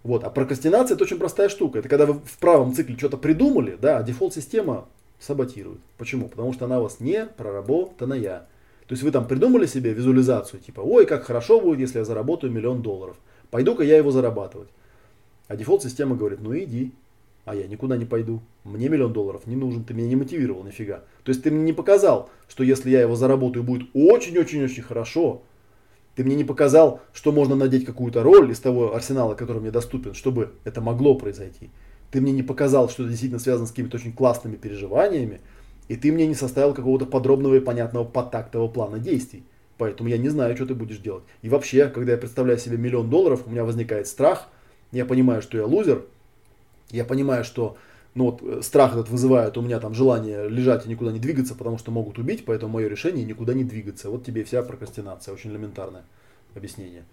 Вот. 0.05 0.23
А 0.23 0.31
прокрастинация 0.31 0.95
это 0.95 1.05
очень 1.05 1.19
простая 1.19 1.49
штука. 1.49 1.81
Это 1.81 1.89
когда 1.89 2.07
вы 2.07 2.15
в 2.15 2.39
правом 2.39 2.73
цикле 2.75 2.97
что-то 2.97 3.17
придумали, 3.17 3.77
да, 3.81 3.99
а 3.99 4.03
дефолт-система 4.03 4.87
саботирует. 5.19 5.81
Почему? 5.99 6.29
Потому 6.29 6.53
что 6.53 6.67
она 6.67 6.79
у 6.79 6.83
вас 6.85 7.01
не 7.01 7.27
проработанная. 7.27 8.47
То 8.87 8.93
есть 8.93 9.03
вы 9.03 9.11
там 9.11 9.27
придумали 9.27 9.65
себе 9.65 9.95
визуализацию, 9.95 10.61
типа, 10.61 10.81
ой, 10.81 11.07
как 11.07 11.25
хорошо 11.25 11.59
будет, 11.59 11.81
если 11.81 11.99
я 11.99 12.05
заработаю 12.05 12.53
миллион 12.53 12.83
долларов. 12.83 13.17
Пойду-ка 13.51 13.83
я 13.83 13.97
его 13.97 14.11
зарабатывать. 14.11 14.69
А 15.49 15.57
дефолт-система 15.57 16.17
говорит, 16.17 16.41
ну 16.43 16.57
иди, 16.57 16.93
а 17.47 17.55
я 17.55 17.67
никуда 17.67 17.97
не 17.97 18.05
пойду. 18.05 18.41
Мне 18.65 18.91
миллион 18.91 19.15
долларов 19.15 19.47
не 19.47 19.57
нужен, 19.57 19.85
ты 19.85 19.95
меня 19.95 20.09
не 20.09 20.17
мотивировал 20.17 20.65
нифига. 20.65 21.05
То 21.23 21.31
есть 21.31 21.43
ты 21.43 21.51
мне 21.51 21.63
не 21.63 21.73
показал, 21.73 22.29
что 22.47 22.63
если 22.63 22.91
я 22.91 23.01
его 23.01 23.17
заработаю, 23.17 23.63
будет 23.63 23.89
очень-очень-очень 23.95 24.83
хорошо. 24.83 25.43
Ты 26.15 26.25
мне 26.25 26.37
не 26.37 26.45
показал, 26.45 27.01
что 27.13 27.33
можно 27.33 27.57
надеть 27.57 27.85
какую-то 27.85 28.23
роль 28.23 28.51
из 28.51 28.61
того 28.61 28.95
арсенала, 28.95 29.35
который 29.35 29.61
мне 29.61 29.71
доступен, 29.71 30.15
чтобы 30.15 30.53
это 30.65 30.81
могло 30.81 31.17
произойти. 31.17 31.71
Ты 32.11 32.21
мне 32.21 32.33
не 32.33 32.43
показал, 32.43 32.89
что 32.89 33.03
это 33.03 33.11
действительно 33.11 33.41
связано 33.41 33.67
с 33.67 33.71
какими-то 33.71 33.97
очень 33.97 34.13
классными 34.13 34.55
переживаниями. 34.55 35.41
И 35.89 35.97
ты 35.97 36.13
мне 36.13 36.27
не 36.27 36.35
составил 36.35 36.73
какого-то 36.73 37.07
подробного 37.07 37.57
и 37.57 37.61
понятного 37.61 38.05
подтактового 38.05 38.69
плана 38.69 38.99
действий. 38.99 39.43
Поэтому 39.77 40.09
я 40.09 40.19
не 40.19 40.29
знаю, 40.29 40.55
что 40.55 40.67
ты 40.67 40.75
будешь 40.75 40.99
делать. 40.99 41.25
И 41.43 41.49
вообще, 41.49 41.89
когда 41.89 42.13
я 42.13 42.19
представляю 42.19 42.59
себе 42.59 42.77
миллион 42.77 43.11
долларов, 43.11 43.43
у 43.47 43.51
меня 43.51 43.65
возникает 43.65 44.07
страх. 44.07 44.49
Я 44.93 45.05
понимаю, 45.05 45.43
что 45.43 45.59
я 45.59 45.67
лузер, 45.67 46.05
я 46.91 47.05
понимаю, 47.05 47.45
что 47.45 47.77
ну 48.15 48.27
вот, 48.31 48.43
э, 48.43 48.63
страх 48.63 48.93
этот 48.93 49.09
вызывает 49.09 49.57
у 49.59 49.63
меня 49.63 49.81
там 49.81 49.95
желание 49.95 50.49
лежать 50.49 50.87
и 50.87 50.89
никуда 50.89 51.11
не 51.11 51.19
двигаться, 51.19 51.55
потому 51.55 51.79
что 51.79 51.91
могут 51.91 52.19
убить, 52.19 52.45
поэтому 52.45 52.75
мое 52.75 52.89
решение 52.89 53.25
никуда 53.25 53.55
не 53.55 53.65
двигаться. 53.65 54.11
Вот 54.11 54.25
тебе 54.25 54.45
вся 54.45 54.63
прокрастинация, 54.63 55.35
очень 55.35 55.51
элементарное 55.51 56.05
объяснение. 56.55 57.05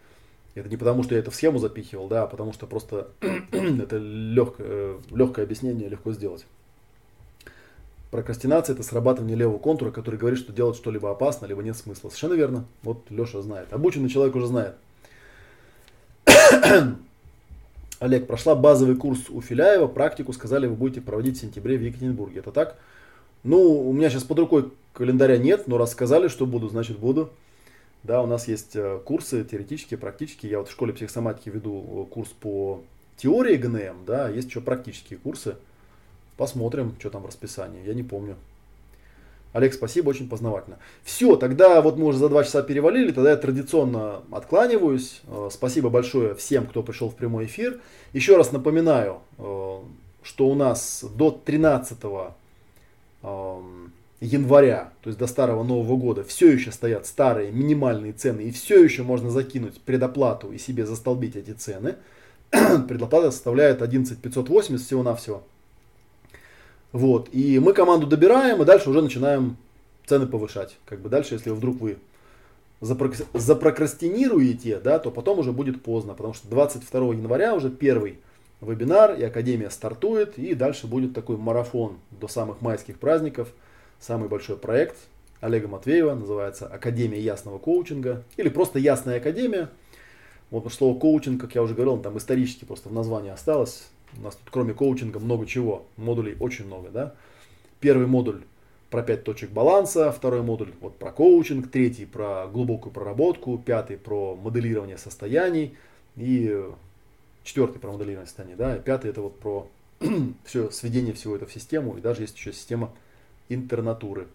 Это 0.53 0.69
не 0.69 0.77
потому, 0.77 1.03
что 1.03 1.15
я 1.15 1.21
это 1.21 1.31
в 1.31 1.35
схему 1.35 1.57
запихивал, 1.59 2.07
да, 2.07 2.23
а 2.23 2.27
потому 2.27 2.53
что 2.53 2.67
просто 2.67 3.09
это 3.21 3.97
легкое, 3.97 4.67
э, 4.67 4.99
легкое 5.09 5.45
объяснение, 5.45 5.89
легко 5.89 6.11
сделать. 6.13 6.45
Прокрастинация 8.11 8.73
это 8.73 8.83
срабатывание 8.83 9.37
левого 9.37 9.57
контура, 9.57 9.89
который 9.89 10.17
говорит, 10.19 10.37
что 10.37 10.51
делать 10.51 10.75
что-либо 10.75 11.09
опасно, 11.09 11.45
либо 11.45 11.63
нет 11.63 11.77
смысла. 11.77 12.09
Совершенно 12.09 12.33
верно. 12.33 12.65
Вот 12.83 13.09
Леша 13.09 13.41
знает. 13.41 13.71
Обученный 13.71 14.09
человек 14.09 14.35
уже 14.35 14.47
знает. 14.47 14.75
Олег, 18.01 18.25
прошла 18.25 18.55
базовый 18.55 18.95
курс 18.95 19.29
у 19.29 19.41
Филяева, 19.41 19.85
практику 19.85 20.33
сказали, 20.33 20.65
вы 20.65 20.73
будете 20.73 21.01
проводить 21.01 21.37
в 21.37 21.41
сентябре 21.41 21.77
в 21.77 21.83
Екатеринбурге. 21.83 22.39
Это 22.39 22.51
так? 22.51 22.79
Ну, 23.43 23.87
у 23.87 23.93
меня 23.93 24.09
сейчас 24.09 24.23
под 24.23 24.39
рукой 24.39 24.73
календаря 24.93 25.37
нет, 25.37 25.67
но 25.67 25.77
раз 25.77 25.91
сказали, 25.91 26.27
что 26.27 26.47
буду, 26.47 26.67
значит 26.67 26.97
буду. 26.97 27.29
Да, 28.01 28.23
у 28.23 28.25
нас 28.25 28.47
есть 28.47 28.75
э, 28.75 28.99
курсы 29.05 29.43
теоретические, 29.43 29.99
практические. 29.99 30.51
Я 30.51 30.57
вот 30.57 30.69
в 30.69 30.71
школе 30.71 30.93
психосоматики 30.93 31.49
веду 31.49 32.07
э, 32.09 32.11
курс 32.11 32.29
по 32.29 32.81
теории 33.17 33.55
ГНМ, 33.55 34.05
да, 34.07 34.29
есть 34.29 34.47
еще 34.47 34.61
практические 34.61 35.19
курсы. 35.19 35.57
Посмотрим, 36.37 36.95
что 36.97 37.11
там 37.11 37.21
в 37.21 37.27
расписании, 37.27 37.85
я 37.85 37.93
не 37.93 38.01
помню. 38.01 38.35
Олег, 39.53 39.73
спасибо, 39.73 40.09
очень 40.09 40.29
познавательно. 40.29 40.77
Все, 41.03 41.35
тогда 41.35 41.81
вот 41.81 41.97
мы 41.97 42.05
уже 42.05 42.17
за 42.17 42.29
два 42.29 42.43
часа 42.43 42.61
перевалили, 42.63 43.11
тогда 43.11 43.31
я 43.31 43.37
традиционно 43.37 44.21
откланиваюсь. 44.31 45.21
Э, 45.27 45.49
спасибо 45.51 45.89
большое 45.89 46.35
всем, 46.35 46.65
кто 46.67 46.83
пришел 46.83 47.09
в 47.09 47.15
прямой 47.15 47.45
эфир. 47.45 47.81
Еще 48.13 48.37
раз 48.37 48.53
напоминаю, 48.53 49.19
э, 49.37 49.77
что 50.23 50.47
у 50.47 50.55
нас 50.55 51.03
до 51.15 51.31
13 51.31 51.97
эм, 53.23 53.91
января, 54.21 54.93
то 55.01 55.09
есть 55.09 55.19
до 55.19 55.27
старого 55.27 55.63
Нового 55.63 55.97
года, 55.97 56.23
все 56.23 56.51
еще 56.51 56.71
стоят 56.71 57.05
старые 57.05 57.51
минимальные 57.51 58.13
цены, 58.13 58.41
и 58.41 58.51
все 58.51 58.81
еще 58.81 59.03
можно 59.03 59.29
закинуть 59.29 59.81
предоплату 59.81 60.51
и 60.53 60.57
себе 60.57 60.85
застолбить 60.85 61.35
эти 61.35 61.51
цены. 61.51 61.95
Предоплата 62.51 63.31
составляет 63.31 63.81
11 63.81 64.17
580 64.19 64.85
всего-навсего. 64.85 65.43
Вот. 66.91 67.29
И 67.31 67.59
мы 67.59 67.73
команду 67.73 68.07
добираем, 68.07 68.61
и 68.61 68.65
дальше 68.65 68.89
уже 68.89 69.01
начинаем 69.01 69.57
цены 70.05 70.27
повышать. 70.27 70.77
Как 70.85 70.99
бы 70.99 71.09
дальше, 71.09 71.35
если 71.35 71.49
вдруг 71.51 71.79
вы 71.79 71.97
запрокрастинируете, 72.81 74.79
да, 74.79 74.99
то 74.99 75.11
потом 75.11 75.39
уже 75.39 75.51
будет 75.51 75.83
поздно, 75.83 76.13
потому 76.13 76.33
что 76.33 76.47
22 76.49 77.13
января 77.13 77.53
уже 77.53 77.69
первый 77.69 78.17
вебинар, 78.59 79.13
и 79.13 79.23
Академия 79.23 79.69
стартует, 79.69 80.37
и 80.37 80.53
дальше 80.53 80.87
будет 80.87 81.13
такой 81.13 81.37
марафон 81.37 81.97
до 82.11 82.27
самых 82.27 82.61
майских 82.61 82.99
праздников. 82.99 83.49
Самый 83.99 84.29
большой 84.29 84.57
проект 84.57 84.97
Олега 85.41 85.67
Матвеева 85.67 86.15
называется 86.15 86.67
Академия 86.67 87.21
ясного 87.21 87.59
коучинга, 87.59 88.23
или 88.37 88.49
просто 88.49 88.79
Ясная 88.79 89.17
Академия. 89.17 89.69
Вот 90.49 90.71
слово 90.73 90.99
коучинг, 90.99 91.39
как 91.39 91.55
я 91.55 91.61
уже 91.61 91.75
говорил, 91.75 91.97
там 91.97 92.17
исторически 92.17 92.65
просто 92.65 92.89
в 92.89 92.93
названии 92.93 93.31
осталось. 93.31 93.87
У 94.17 94.21
нас 94.21 94.35
тут 94.35 94.49
кроме 94.51 94.73
коучинга 94.73 95.19
много 95.19 95.45
чего. 95.45 95.85
Модулей 95.97 96.35
очень 96.39 96.65
много, 96.65 96.89
да. 96.89 97.15
Первый 97.79 98.07
модуль 98.07 98.41
про 98.89 99.01
5 99.01 99.23
точек 99.23 99.49
баланса, 99.51 100.11
второй 100.11 100.41
модуль 100.41 100.71
вот 100.81 100.97
про 100.97 101.11
коучинг, 101.11 101.71
третий 101.71 102.05
про 102.05 102.47
глубокую 102.47 102.93
проработку, 102.93 103.57
пятый 103.57 103.97
про 103.97 104.35
моделирование 104.35 104.97
состояний 104.97 105.75
и 106.17 106.61
четвертый 107.43 107.79
про 107.79 107.91
моделирование 107.91 108.27
состояний, 108.27 108.55
да, 108.55 108.75
и 108.75 108.81
пятый 108.81 109.09
это 109.09 109.21
вот 109.21 109.39
про 109.39 109.67
все 110.45 110.69
сведение 110.71 111.13
всего 111.13 111.35
этого 111.35 111.49
в 111.49 111.53
систему, 111.53 111.97
и 111.97 112.01
даже 112.01 112.23
есть 112.23 112.37
еще 112.37 112.51
система 112.51 112.91
интернатуры. 113.49 114.27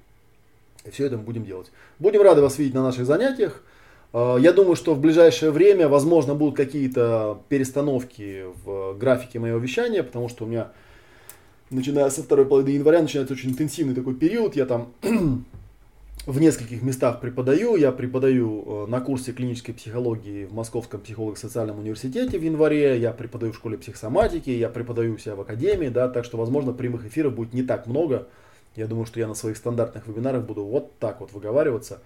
И 0.85 0.91
все 0.91 1.07
это 1.07 1.19
мы 1.19 1.25
будем 1.25 1.45
делать. 1.45 1.71
Будем 1.99 2.23
рады 2.23 2.41
вас 2.41 2.59
видеть 2.59 2.75
на 2.75 2.83
наших 2.83 3.07
занятиях. 3.07 3.63
Э, 4.17 4.39
я 4.41 4.53
думаю, 4.53 4.77
что 4.77 4.95
в 4.95 5.01
ближайшее 5.01 5.51
время, 5.51 5.89
возможно, 5.89 6.35
будут 6.35 6.57
какие-то 6.57 7.39
перестановки 7.51 8.45
в 8.65 8.95
графике 8.95 9.39
моего 9.39 9.59
вещания, 9.59 10.03
потому 10.03 10.31
что 10.31 10.45
у 10.45 10.49
меня, 10.49 10.73
начиная 11.69 12.09
со 12.09 12.23
второй 12.23 12.47
половины 12.47 12.77
января, 12.77 13.03
начинается 13.03 13.35
очень 13.35 13.51
интенсивный 13.51 13.95
такой 13.95 14.15
период. 14.15 14.57
Я 14.57 14.65
там 14.65 14.95
в 16.27 16.41
нескольких 16.41 16.83
местах 16.83 17.21
преподаю. 17.21 17.77
Я 17.77 17.93
преподаю 17.93 18.65
э, 18.67 18.91
на 18.91 19.03
курсе 19.03 19.33
клинической 19.33 19.75
психологии 19.75 20.47
в 20.47 20.55
Московском 20.55 21.03
психолого-социальном 21.03 21.79
университете 21.81 22.39
в 22.39 22.43
январе. 22.43 22.99
Я 22.99 23.13
преподаю 23.13 23.53
в 23.53 23.57
школе 23.57 23.77
психосоматики. 23.77 24.49
Я 24.49 24.71
преподаю 24.71 25.17
у 25.17 25.19
себя 25.19 25.37
в 25.37 25.43
академии. 25.43 25.89
Да, 25.89 26.09
так 26.09 26.25
что, 26.25 26.39
возможно, 26.39 26.73
прямых 26.73 27.05
эфиров 27.05 27.35
будет 27.35 27.53
не 27.53 27.63
так 27.63 27.87
много. 27.87 28.29
Я 28.77 28.87
думаю, 28.87 29.05
что 29.05 29.21
я 29.21 29.29
на 29.29 29.35
своих 29.35 29.59
стандартных 29.59 30.07
вебинарах 30.07 30.47
буду 30.47 30.65
вот 30.65 30.99
так 30.99 31.21
вот 31.21 31.33
выговариваться. 31.33 32.01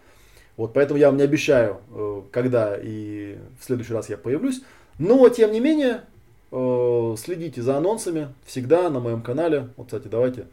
Вот 0.57 0.73
поэтому 0.73 0.99
я 0.99 1.09
вам 1.09 1.17
не 1.17 1.23
обещаю, 1.23 1.81
э, 1.91 2.23
когда 2.33 2.77
и 2.81 3.39
в 3.61 3.65
следующий 3.65 3.95
раз 3.95 4.09
я 4.09 4.17
появлюсь. 4.17 4.63
Но, 4.99 5.29
тем 5.29 5.53
не 5.53 5.61
менее, 5.61 6.03
э, 6.51 7.15
следите 7.19 7.63
за 7.63 7.77
анонсами 7.77 8.35
всегда 8.45 8.91
на 8.91 9.01
моем 9.01 9.23
канале. 9.23 9.71
Вот, 9.77 9.87
кстати, 9.87 10.09
давайте 10.09 10.47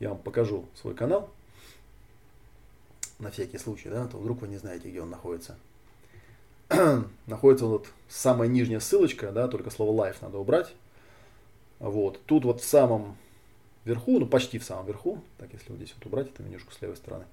я 0.00 0.10
вам 0.10 0.18
покажу 0.18 0.66
свой 0.74 0.94
канал. 0.94 1.30
На 3.18 3.30
всякий 3.30 3.58
случай, 3.58 3.88
да, 3.88 4.04
а 4.04 4.08
то 4.08 4.18
вдруг 4.18 4.42
вы 4.42 4.48
не 4.48 4.58
знаете, 4.58 4.90
где 4.90 5.00
он 5.00 5.10
находится. 5.10 5.56
находится 7.26 7.66
вот 7.66 7.88
самая 8.08 8.48
нижняя 8.48 8.80
ссылочка, 8.80 9.30
да, 9.32 9.48
только 9.48 9.70
слово 9.70 10.06
live 10.06 10.16
надо 10.20 10.38
убрать. 10.38 10.74
Вот, 11.78 12.20
тут 12.26 12.44
вот 12.44 12.60
в 12.60 12.64
самом 12.64 13.16
верху, 13.84 14.18
ну 14.18 14.26
почти 14.26 14.58
в 14.58 14.64
самом 14.64 14.86
верху, 14.86 15.20
так 15.38 15.52
если 15.52 15.70
вот 15.70 15.76
здесь 15.76 15.94
вот 15.96 16.06
убрать 16.06 16.28
это 16.28 16.42
менюшку 16.42 16.72
с 16.72 16.80
левой 16.80 16.96
стороны, 16.96 17.24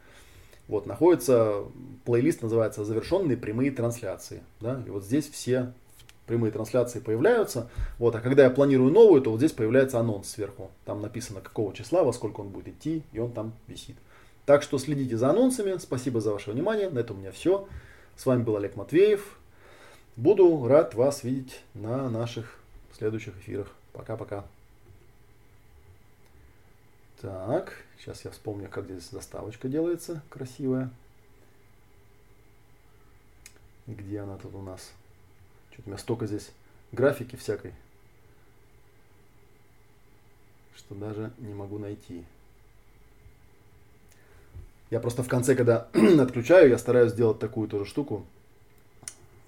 вот, 0.71 0.85
находится 0.87 1.65
плейлист, 2.05 2.41
называется 2.41 2.85
«Завершенные 2.85 3.35
прямые 3.35 3.71
трансляции». 3.71 4.41
Да? 4.61 4.81
И 4.87 4.89
вот 4.89 5.03
здесь 5.03 5.29
все 5.29 5.73
прямые 6.25 6.51
трансляции 6.51 7.01
появляются. 7.01 7.69
Вот, 7.99 8.15
а 8.15 8.21
когда 8.21 8.43
я 8.43 8.49
планирую 8.49 8.89
новую, 8.89 9.21
то 9.21 9.31
вот 9.31 9.37
здесь 9.39 9.51
появляется 9.51 9.99
анонс 9.99 10.29
сверху. 10.29 10.71
Там 10.85 11.01
написано, 11.01 11.41
какого 11.41 11.73
числа, 11.73 12.03
во 12.03 12.13
сколько 12.13 12.39
он 12.39 12.47
будет 12.47 12.69
идти, 12.69 13.03
и 13.11 13.19
он 13.19 13.33
там 13.33 13.51
висит. 13.67 13.97
Так 14.45 14.63
что 14.63 14.77
следите 14.77 15.17
за 15.17 15.31
анонсами. 15.31 15.77
Спасибо 15.77 16.21
за 16.21 16.31
ваше 16.31 16.51
внимание. 16.51 16.89
На 16.89 16.99
этом 16.99 17.17
у 17.17 17.19
меня 17.19 17.33
все. 17.33 17.67
С 18.15 18.25
вами 18.25 18.41
был 18.43 18.55
Олег 18.55 18.77
Матвеев. 18.77 19.37
Буду 20.15 20.67
рад 20.69 20.95
вас 20.95 21.25
видеть 21.25 21.59
на 21.73 22.09
наших 22.09 22.59
следующих 22.97 23.37
эфирах. 23.37 23.67
Пока-пока. 23.91 24.45
Так, 27.21 27.73
сейчас 27.99 28.25
я 28.25 28.31
вспомню, 28.31 28.67
как 28.67 28.85
здесь 28.85 29.09
заставочка 29.11 29.67
делается 29.67 30.23
красивая. 30.31 30.89
Где 33.85 34.21
она 34.21 34.37
тут 34.37 34.55
у 34.55 34.61
нас? 34.63 34.91
Что-то 35.69 35.83
у 35.85 35.89
меня 35.91 35.99
столько 35.99 36.25
здесь 36.25 36.51
графики 36.91 37.35
всякой, 37.35 37.75
что 40.75 40.95
даже 40.95 41.31
не 41.37 41.53
могу 41.53 41.77
найти. 41.77 42.25
Я 44.89 44.99
просто 44.99 45.21
в 45.21 45.27
конце, 45.27 45.55
когда 45.55 45.89
отключаю, 46.19 46.69
я 46.69 46.79
стараюсь 46.79 47.11
сделать 47.11 47.37
такую 47.37 47.69
тоже 47.69 47.85
штуку. 47.85 48.25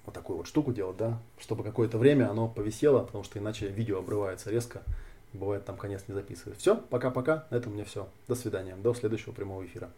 Вот 0.06 0.14
такую 0.14 0.36
вот 0.36 0.46
штуку 0.46 0.72
делать, 0.72 0.96
да, 0.96 1.18
чтобы 1.40 1.64
какое-то 1.64 1.98
время 1.98 2.30
оно 2.30 2.46
повисело, 2.46 3.00
потому 3.00 3.24
что 3.24 3.40
иначе 3.40 3.66
видео 3.66 3.98
обрывается 3.98 4.50
резко. 4.50 4.82
Бывает 5.34 5.64
там 5.64 5.76
конец 5.76 6.04
не 6.06 6.14
записывает. 6.14 6.58
Все, 6.58 6.76
пока-пока. 6.76 7.46
На 7.50 7.56
этом 7.56 7.72
у 7.72 7.74
меня 7.74 7.84
все. 7.84 8.08
До 8.28 8.36
свидания. 8.36 8.76
До 8.76 8.94
следующего 8.94 9.32
прямого 9.32 9.66
эфира. 9.66 9.90